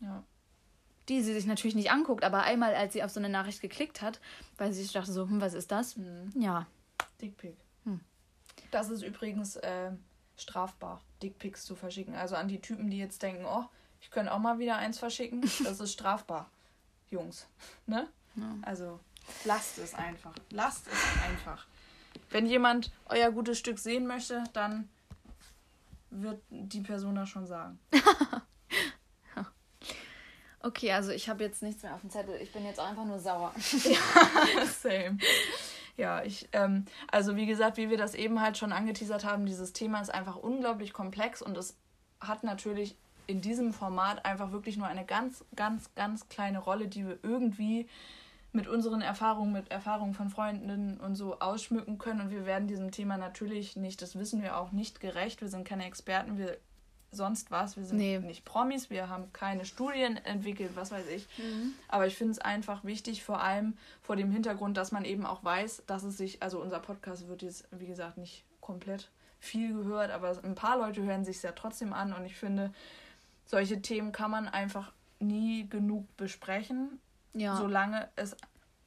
ja. 0.00 0.22
Die 1.08 1.22
sie 1.22 1.32
sich 1.34 1.46
natürlich 1.46 1.74
nicht 1.74 1.90
anguckt, 1.90 2.22
aber 2.22 2.44
einmal, 2.44 2.72
als 2.74 2.92
sie 2.92 3.02
auf 3.02 3.10
so 3.10 3.18
eine 3.18 3.28
Nachricht 3.28 3.60
geklickt 3.60 4.00
hat, 4.00 4.20
weil 4.58 4.72
sie 4.72 4.82
sich 4.82 4.92
dachte 4.92 5.10
so, 5.10 5.24
hm, 5.24 5.40
was 5.40 5.54
ist 5.54 5.72
das? 5.72 5.96
Ja. 6.34 6.66
Dickpic. 7.20 7.56
Hm. 7.84 7.98
Das 8.70 8.90
ist 8.90 9.02
übrigens 9.02 9.56
äh, 9.56 9.90
strafbar, 10.42 11.00
Dickpics 11.22 11.64
zu 11.64 11.74
verschicken. 11.74 12.14
Also 12.14 12.36
an 12.36 12.48
die 12.48 12.60
Typen, 12.60 12.90
die 12.90 12.98
jetzt 12.98 13.22
denken, 13.22 13.44
oh, 13.44 13.64
ich 14.00 14.10
könnte 14.10 14.32
auch 14.32 14.38
mal 14.38 14.58
wieder 14.58 14.76
eins 14.76 14.98
verschicken. 14.98 15.42
Das 15.64 15.80
ist 15.80 15.92
strafbar, 15.92 16.50
Jungs. 17.10 17.46
Ne? 17.86 18.08
Also 18.62 19.00
lasst 19.44 19.78
es 19.78 19.94
einfach. 19.94 20.34
Lasst 20.50 20.86
es 20.86 21.22
einfach. 21.28 21.66
Wenn 22.30 22.46
jemand 22.46 22.92
euer 23.06 23.30
gutes 23.30 23.58
Stück 23.58 23.78
sehen 23.78 24.06
möchte, 24.06 24.44
dann 24.52 24.88
wird 26.10 26.40
die 26.48 26.80
Person 26.80 27.16
das 27.16 27.28
schon 27.28 27.46
sagen. 27.46 27.78
Okay, 30.62 30.92
also 30.92 31.10
ich 31.10 31.28
habe 31.28 31.42
jetzt 31.42 31.62
nichts 31.62 31.82
mehr 31.82 31.94
auf 31.94 32.02
dem 32.02 32.10
Zettel. 32.10 32.38
Ich 32.40 32.52
bin 32.52 32.66
jetzt 32.66 32.78
einfach 32.78 33.04
nur 33.06 33.18
sauer. 33.18 33.54
Same. 33.58 35.16
Ja, 36.00 36.24
ich, 36.24 36.48
ähm, 36.52 36.86
also 37.12 37.36
wie 37.36 37.44
gesagt, 37.44 37.76
wie 37.76 37.90
wir 37.90 37.98
das 37.98 38.14
eben 38.14 38.40
halt 38.40 38.56
schon 38.56 38.72
angeteasert 38.72 39.26
haben, 39.26 39.44
dieses 39.44 39.74
Thema 39.74 40.00
ist 40.00 40.08
einfach 40.08 40.36
unglaublich 40.36 40.94
komplex 40.94 41.42
und 41.42 41.58
es 41.58 41.76
hat 42.22 42.42
natürlich 42.42 42.96
in 43.26 43.42
diesem 43.42 43.74
Format 43.74 44.24
einfach 44.24 44.50
wirklich 44.50 44.78
nur 44.78 44.86
eine 44.86 45.04
ganz, 45.04 45.44
ganz, 45.54 45.94
ganz 45.96 46.30
kleine 46.30 46.58
Rolle, 46.58 46.88
die 46.88 47.06
wir 47.06 47.18
irgendwie 47.22 47.86
mit 48.52 48.66
unseren 48.66 49.02
Erfahrungen, 49.02 49.52
mit 49.52 49.70
Erfahrungen 49.70 50.14
von 50.14 50.30
Freundinnen 50.30 50.98
und 50.98 51.16
so 51.16 51.38
ausschmücken 51.38 51.98
können. 51.98 52.22
Und 52.22 52.30
wir 52.30 52.46
werden 52.46 52.66
diesem 52.66 52.92
Thema 52.92 53.18
natürlich 53.18 53.76
nicht, 53.76 54.00
das 54.00 54.18
wissen 54.18 54.40
wir 54.40 54.56
auch, 54.56 54.72
nicht 54.72 55.00
gerecht. 55.00 55.42
Wir 55.42 55.48
sind 55.48 55.68
keine 55.68 55.84
Experten, 55.84 56.38
wir 56.38 56.56
sonst 57.12 57.50
was. 57.50 57.76
Wir 57.76 57.84
sind 57.84 57.96
Nee. 57.98 58.18
nicht 58.18 58.44
Promis, 58.44 58.88
wir 58.90 59.08
haben 59.08 59.32
keine 59.32 59.64
Studien 59.64 60.16
entwickelt, 60.24 60.72
was 60.74 60.90
weiß 60.90 61.06
ich. 61.08 61.26
Aber 61.88 62.06
ich 62.06 62.16
finde 62.16 62.32
es 62.32 62.38
einfach 62.38 62.84
wichtig, 62.84 63.24
vor 63.24 63.40
allem 63.42 63.76
vor 64.02 64.16
dem 64.16 64.30
Hintergrund, 64.30 64.76
dass 64.76 64.92
man 64.92 65.04
eben 65.04 65.26
auch 65.26 65.42
weiß, 65.42 65.82
dass 65.86 66.02
es 66.04 66.16
sich, 66.16 66.42
also 66.42 66.60
unser 66.60 66.78
Podcast 66.78 67.28
wird 67.28 67.42
jetzt, 67.42 67.66
wie 67.72 67.86
gesagt, 67.86 68.16
nicht 68.18 68.44
komplett 68.60 69.10
viel 69.40 69.72
gehört, 69.74 70.10
aber 70.10 70.36
ein 70.44 70.54
paar 70.54 70.78
Leute 70.78 71.02
hören 71.02 71.24
sich 71.24 71.42
ja 71.42 71.52
trotzdem 71.52 71.92
an 71.92 72.12
und 72.12 72.24
ich 72.26 72.36
finde, 72.36 72.72
solche 73.46 73.80
Themen 73.82 74.12
kann 74.12 74.30
man 74.30 74.46
einfach 74.48 74.92
nie 75.18 75.68
genug 75.68 76.06
besprechen, 76.16 77.00
Ja. 77.34 77.56
solange 77.56 78.08
es 78.16 78.36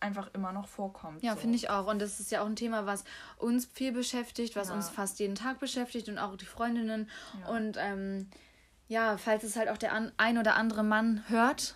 einfach 0.04 0.30
immer 0.34 0.52
noch 0.52 0.68
vorkommt. 0.68 1.24
Ja, 1.24 1.34
so. 1.34 1.40
finde 1.42 1.56
ich 1.56 1.70
auch. 1.72 1.88
Und 1.88 2.00
das 2.00 2.20
ist 2.20 2.30
ja 2.32 2.42
auch 2.44 2.46
ein 2.46 2.56
Thema, 2.56 2.86
was 2.86 3.04
uns 3.38 3.66
viel 3.66 3.92
beschäftigt, 3.92 4.56
was 4.56 4.68
Ja. 4.70 4.76
uns 4.76 4.90
fast 4.90 5.20
jeden 5.20 5.36
Tag 5.36 5.60
beschäftigt 5.60 6.08
und 6.10 6.20
auch 6.20 6.36
die 6.38 6.46
Freundinnen. 6.46 7.10
Ja. 7.42 7.48
Und 7.50 7.78
ähm, 7.80 8.30
ja, 8.88 9.18
falls 9.18 9.44
es 9.44 9.56
halt 9.56 9.70
auch 9.70 9.78
der 9.78 10.12
ein 10.18 10.38
oder 10.38 10.56
andere 10.56 10.84
Mann 10.84 11.24
hört, 11.30 11.76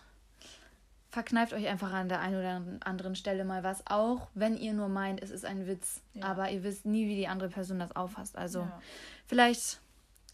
verkneift 1.10 1.54
euch 1.54 1.68
einfach 1.68 1.92
an 1.94 2.10
der 2.10 2.20
einen 2.20 2.36
oder 2.36 2.62
anderen 2.86 3.16
Stelle 3.16 3.46
mal 3.46 3.64
was. 3.64 3.82
Auch 3.88 4.28
wenn 4.36 4.58
ihr 4.58 4.74
nur 4.74 4.90
meint, 4.90 5.22
es 5.24 5.32
ist 5.32 5.46
ein 5.46 5.66
Witz. 5.66 6.02
Ja. 6.14 6.26
Aber 6.26 6.52
ihr 6.52 6.64
wisst 6.64 6.86
nie, 6.86 7.08
wie 7.08 7.16
die 7.16 7.28
andere 7.28 7.50
Person 7.50 7.80
das 7.80 7.96
auffasst. 7.96 8.38
Also 8.38 8.60
Ja, 8.60 8.82
vielleicht 9.26 9.80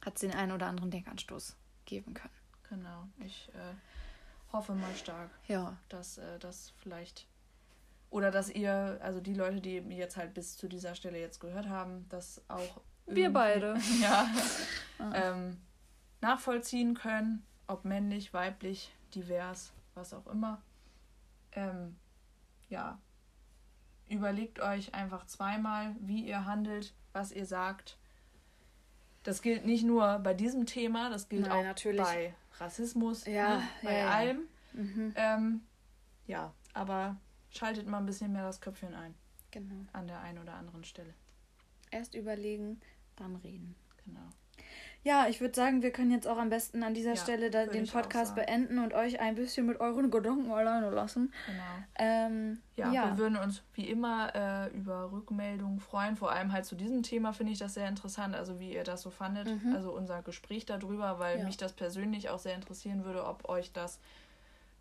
hat 0.04 0.16
es 0.16 0.22
den 0.22 0.34
einen 0.34 0.52
oder 0.52 0.66
anderen 0.68 0.92
Denkanstoß 0.92 1.56
geben 1.86 2.14
können. 2.14 2.34
genau. 2.70 3.08
Ich 3.20 3.50
äh, 3.54 4.52
hoffe 4.52 4.74
mal 4.74 4.94
stark. 4.96 5.30
Ja. 5.48 5.78
dass 5.90 6.18
äh, 6.18 6.40
das 6.40 6.74
vielleicht 6.82 7.28
oder 8.14 8.30
dass 8.30 8.52
ihr, 8.52 9.00
also 9.02 9.20
die 9.20 9.34
Leute, 9.34 9.60
die 9.60 9.78
jetzt 9.78 10.18
halt 10.18 10.36
bis 10.36 10.56
zu 10.56 10.68
dieser 10.68 10.94
Stelle 10.94 11.20
jetzt 11.20 11.40
gehört 11.40 11.68
haben, 11.68 12.06
das 12.10 12.44
auch 12.48 12.80
Wir 13.08 13.34
beide. 13.34 13.76
ja, 14.02 14.28
ähm, 15.16 15.58
nachvollziehen 16.22 16.94
können, 16.94 17.44
ob 17.66 17.86
männlich, 17.86 18.32
weiblich, 18.32 18.94
divers, 19.16 19.74
was 19.96 20.14
auch 20.14 20.28
immer. 20.28 20.62
Ähm, 21.54 21.96
ja, 22.70 23.00
überlegt 24.10 24.60
euch 24.60 24.94
einfach 24.94 25.26
zweimal, 25.26 25.96
wie 26.00 26.24
ihr 26.24 26.46
handelt, 26.46 26.94
was 27.14 27.32
ihr 27.32 27.48
sagt. 27.48 27.98
Das 29.24 29.42
gilt 29.42 29.66
nicht 29.66 29.86
nur 29.86 30.20
bei 30.20 30.36
diesem 30.36 30.68
Thema, 30.68 31.10
das 31.10 31.30
gilt 31.30 31.48
Nein, 31.48 31.52
auch 31.52 31.64
natürlich. 31.64 32.02
bei 32.02 32.36
Rassismus, 32.60 33.26
Ja, 33.26 33.58
ne, 33.58 33.64
bei 33.82 33.94
ja, 33.94 33.98
ja. 33.98 34.12
allem. 34.12 34.42
Mhm. 34.74 35.14
Ähm, 35.16 35.62
ja, 36.28 36.54
aber 36.76 37.18
schaltet 37.54 37.88
mal 37.88 38.00
ein 38.00 38.06
bisschen 38.06 38.34
mehr 38.34 38.44
das 38.46 38.60
Köpfchen 38.62 38.94
ein 38.94 39.14
Genau. 39.52 39.86
an 39.94 40.08
der 40.08 40.20
einen 40.22 40.40
oder 40.40 40.56
anderen 40.56 40.84
Stelle. 40.84 41.14
Erst 41.92 42.16
überlegen, 42.16 42.82
dann 43.16 43.36
reden. 43.38 43.76
Genau. 44.06 44.28
Ja, 45.06 45.28
ich 45.28 45.42
würde 45.42 45.54
sagen, 45.54 45.82
wir 45.82 45.92
können 45.92 46.12
jetzt 46.12 46.28
auch 46.28 46.38
am 46.38 46.50
besten 46.50 46.82
an 46.82 46.94
dieser 46.94 47.12
Ja, 47.12 47.16
Stelle 47.18 47.50
den 47.50 47.88
Podcast 47.88 48.36
beenden 48.36 48.80
und 48.80 48.94
euch 48.94 49.20
ein 49.20 49.36
bisschen 49.36 49.66
mit 49.66 49.80
euren 49.82 50.10
Gedanken 50.10 50.50
alleine 50.52 50.90
lassen. 50.92 51.34
Genau. 51.46 51.64
Ähm, 51.96 52.60
Ja, 52.76 52.92
ja. 52.92 53.10
wir 53.10 53.18
würden 53.18 53.38
uns 53.38 53.62
wie 53.74 53.90
immer 53.90 54.34
äh, 54.34 54.70
über 54.76 55.12
Rückmeldungen 55.12 55.80
freuen. 55.82 56.16
Vor 56.16 56.32
allem 56.32 56.54
halt 56.54 56.66
zu 56.66 56.76
diesem 56.76 57.04
Thema 57.04 57.34
finde 57.34 57.52
ich 57.52 57.60
das 57.60 57.74
sehr 57.74 57.88
interessant, 57.90 58.34
also 58.34 58.60
wie 58.62 58.74
ihr 58.74 58.84
das 58.86 59.02
so 59.02 59.10
fandet. 59.10 59.48
Mhm. 59.64 59.74
Also 59.76 59.92
unser 59.92 60.22
Gespräch 60.22 60.66
darüber, 60.66 61.20
weil 61.20 61.40
Ja. 61.40 61.46
mich 61.46 61.58
das 61.58 61.74
persönlich 61.74 62.30
auch 62.30 62.40
sehr 62.40 62.56
interessieren 62.56 63.04
würde, 63.04 63.26
ob 63.26 63.50
euch 63.50 63.74
das, 63.74 64.00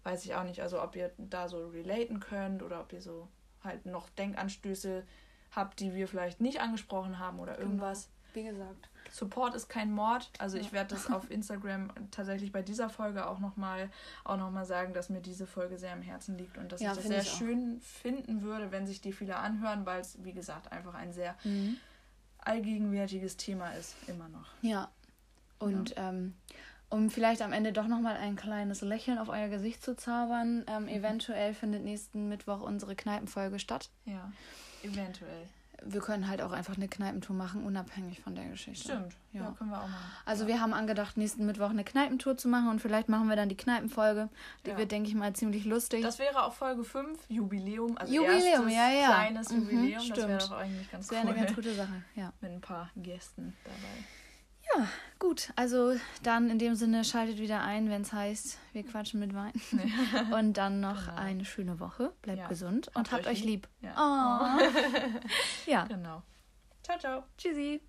weiß 0.05 0.25
ich 0.25 0.35
auch 0.35 0.45
nicht, 0.45 0.61
also 0.61 0.83
ob 0.83 0.97
ihr 0.97 1.13
da 1.19 1.49
so 1.49 1.69
relaten 1.69 2.21
könnt 2.21 2.63
oder 2.63 2.81
ob 2.81 2.93
ihr 2.93 3.01
so 3.03 3.29
halt 3.63 3.87
noch 3.87 4.09
Denkanstöße 4.11 5.05
habt, 5.53 5.81
die 5.81 5.95
wir 5.95 6.09
vielleicht 6.09 6.41
nicht 6.41 6.61
angesprochen 6.61 7.19
haben 7.19 7.39
oder 7.39 7.59
irgendwas. 7.59 8.09
Wie 8.35 8.43
gesagt. 8.45 8.89
Support 9.11 9.55
ist 9.55 9.69
kein 9.69 9.93
Mord. 9.93 10.31
Also 10.39 10.57
ich 10.57 10.69
Ja. 10.69 10.73
werde 10.73 10.95
das 10.95 11.11
auf 11.11 11.31
Instagram 11.31 11.91
tatsächlich 12.11 12.51
bei 12.51 12.63
dieser 12.63 12.89
Folge 12.89 13.27
auch 13.29 13.39
nochmal 13.41 13.91
auch 14.25 14.39
noch 14.39 14.51
mal 14.51 14.65
sagen, 14.65 14.95
dass 14.95 15.11
mir 15.11 15.21
diese 15.21 15.47
Folge 15.47 15.77
sehr 15.79 15.93
am 15.93 16.01
Herzen 16.01 16.39
liegt 16.39 16.57
und 16.57 16.73
dass 16.73 16.81
Ja, 16.81 16.93
ich 16.93 16.97
das 16.97 17.07
sehr 17.09 17.21
ich 17.21 17.29
schön 17.31 17.79
finden 17.83 18.41
würde, 18.41 18.73
wenn 18.73 18.87
sich 18.87 19.03
die 19.03 19.13
viele 19.13 19.37
anhören, 19.37 19.85
weil 19.85 20.01
es, 20.01 20.17
wie 20.25 20.33
gesagt, 20.33 20.73
einfach 20.73 20.95
ein 20.95 21.13
sehr 21.13 21.37
Mhm. 21.45 21.77
allgegenwärtiges 22.39 23.37
Thema 23.37 23.71
ist, 23.73 23.97
immer 24.09 24.29
noch. 24.29 24.47
Ja. 24.63 24.91
Und 25.59 25.95
ähm, 25.97 26.35
um 26.93 27.11
vielleicht 27.11 27.43
am 27.43 27.53
Ende 27.53 27.73
doch 27.73 27.87
nochmal 27.89 28.17
ein 28.17 28.37
kleines 28.37 28.83
Lächeln 28.83 29.19
auf 29.19 29.29
euer 29.29 29.49
Gesicht 29.49 29.83
zu 29.83 29.97
zaubern, 29.97 30.59
Mhm. 30.61 30.65
ähm, 30.69 30.89
eventuell 30.89 31.55
findet 31.55 31.83
nächsten 31.85 32.29
Mittwoch 32.29 32.61
unsere 32.61 32.95
Kneipenfolge 32.95 33.59
statt. 33.59 33.89
Ja, 34.05 34.31
eventuell. 34.83 35.49
Wir 35.85 36.01
können 36.01 36.29
halt 36.29 36.41
auch 36.43 36.53
einfach 36.53 36.77
eine 36.77 36.87
Kneipentour 36.87 37.35
machen, 37.35 37.65
unabhängig 37.65 38.21
von 38.21 38.37
der 38.37 38.45
Geschichte. 38.45 38.93
Stimmt, 38.93 39.17
ja, 39.33 39.41
Ja. 39.43 39.51
können 39.59 39.71
wir 39.71 39.79
auch 39.79 39.89
machen. 39.89 40.13
Also 40.25 40.45
ja. 40.45 40.49
wir 40.51 40.61
haben 40.61 40.75
angedacht, 40.75 41.17
nächsten 41.17 41.45
Mittwoch 41.45 41.71
eine 41.71 41.83
Kneipentour 41.83 42.37
zu 42.37 42.47
machen 42.47 42.69
und 42.69 42.79
vielleicht 42.81 43.09
machen 43.09 43.29
wir 43.29 43.35
dann 43.35 43.49
die 43.49 43.57
Kneipenfolge. 43.57 44.29
Die 44.65 44.71
Ja. 44.71 44.79
wird, 44.79 44.93
denke 44.93 45.09
ich 45.09 45.17
mal, 45.17 45.33
ziemlich 45.33 45.65
lustig. 45.65 46.03
Das 46.03 46.21
wäre 46.21 46.45
auch 46.45 46.53
Folge 46.53 46.85
5, 46.85 47.19
Jubiläum. 47.29 47.99
Also 47.99 48.15
Jubiläum, 48.15 48.69
erstes 48.69 48.75
ja, 48.75 48.91
ja. 48.91 49.07
kleines 49.09 49.51
Mhm, 49.51 49.59
Jubiläum. 49.63 50.09
Das 50.09 50.17
wäre 50.19 50.41
stimmt. 50.41 50.43
doch 50.53 50.59
eigentlich 50.59 50.91
ganz 50.93 51.09
das 51.09 51.17
wäre 51.17 51.27
cool. 51.27 51.33
eine 51.37 51.45
ganz 51.47 51.57
gute 51.57 51.75
Sache, 51.75 52.03
ja. 52.15 52.33
Mit 52.41 52.53
ein 52.53 52.61
paar 52.61 52.91
Gästen 52.95 53.57
dabei. 53.65 54.05
Ja, 54.77 54.87
gut. 55.19 55.53
Also 55.57 55.95
dann 56.23 56.49
in 56.51 56.59
dem 56.59 56.75
Sinne 56.75 57.05
schaltet 57.05 57.39
wieder 57.39 57.63
ein, 57.63 57.91
wenn 57.91 58.03
es 58.03 58.13
heißt, 58.13 58.59
wir 58.73 58.85
quatschen 58.85 59.21
mit 59.21 59.35
Wein. 59.35 59.53
Und 60.33 60.55
dann 60.57 60.81
noch 60.81 61.07
Genau. 61.07 61.17
eine 61.21 61.45
schöne 61.45 61.79
Woche. 61.81 62.13
Bleibt 62.23 62.39
Ja. 62.39 62.49
gesund 62.49 62.89
und 62.95 63.11
Habt 63.11 63.13
habt 63.13 63.27
euch 63.27 63.41
euch 63.41 63.45
lieb. 63.45 63.69
Ja. 63.83 63.95
Oh. 64.59 64.61
ja. 65.71 65.85
Genau. 65.85 66.23
Ciao, 66.83 66.99
ciao. 66.99 67.23
Tschüssi. 67.37 67.83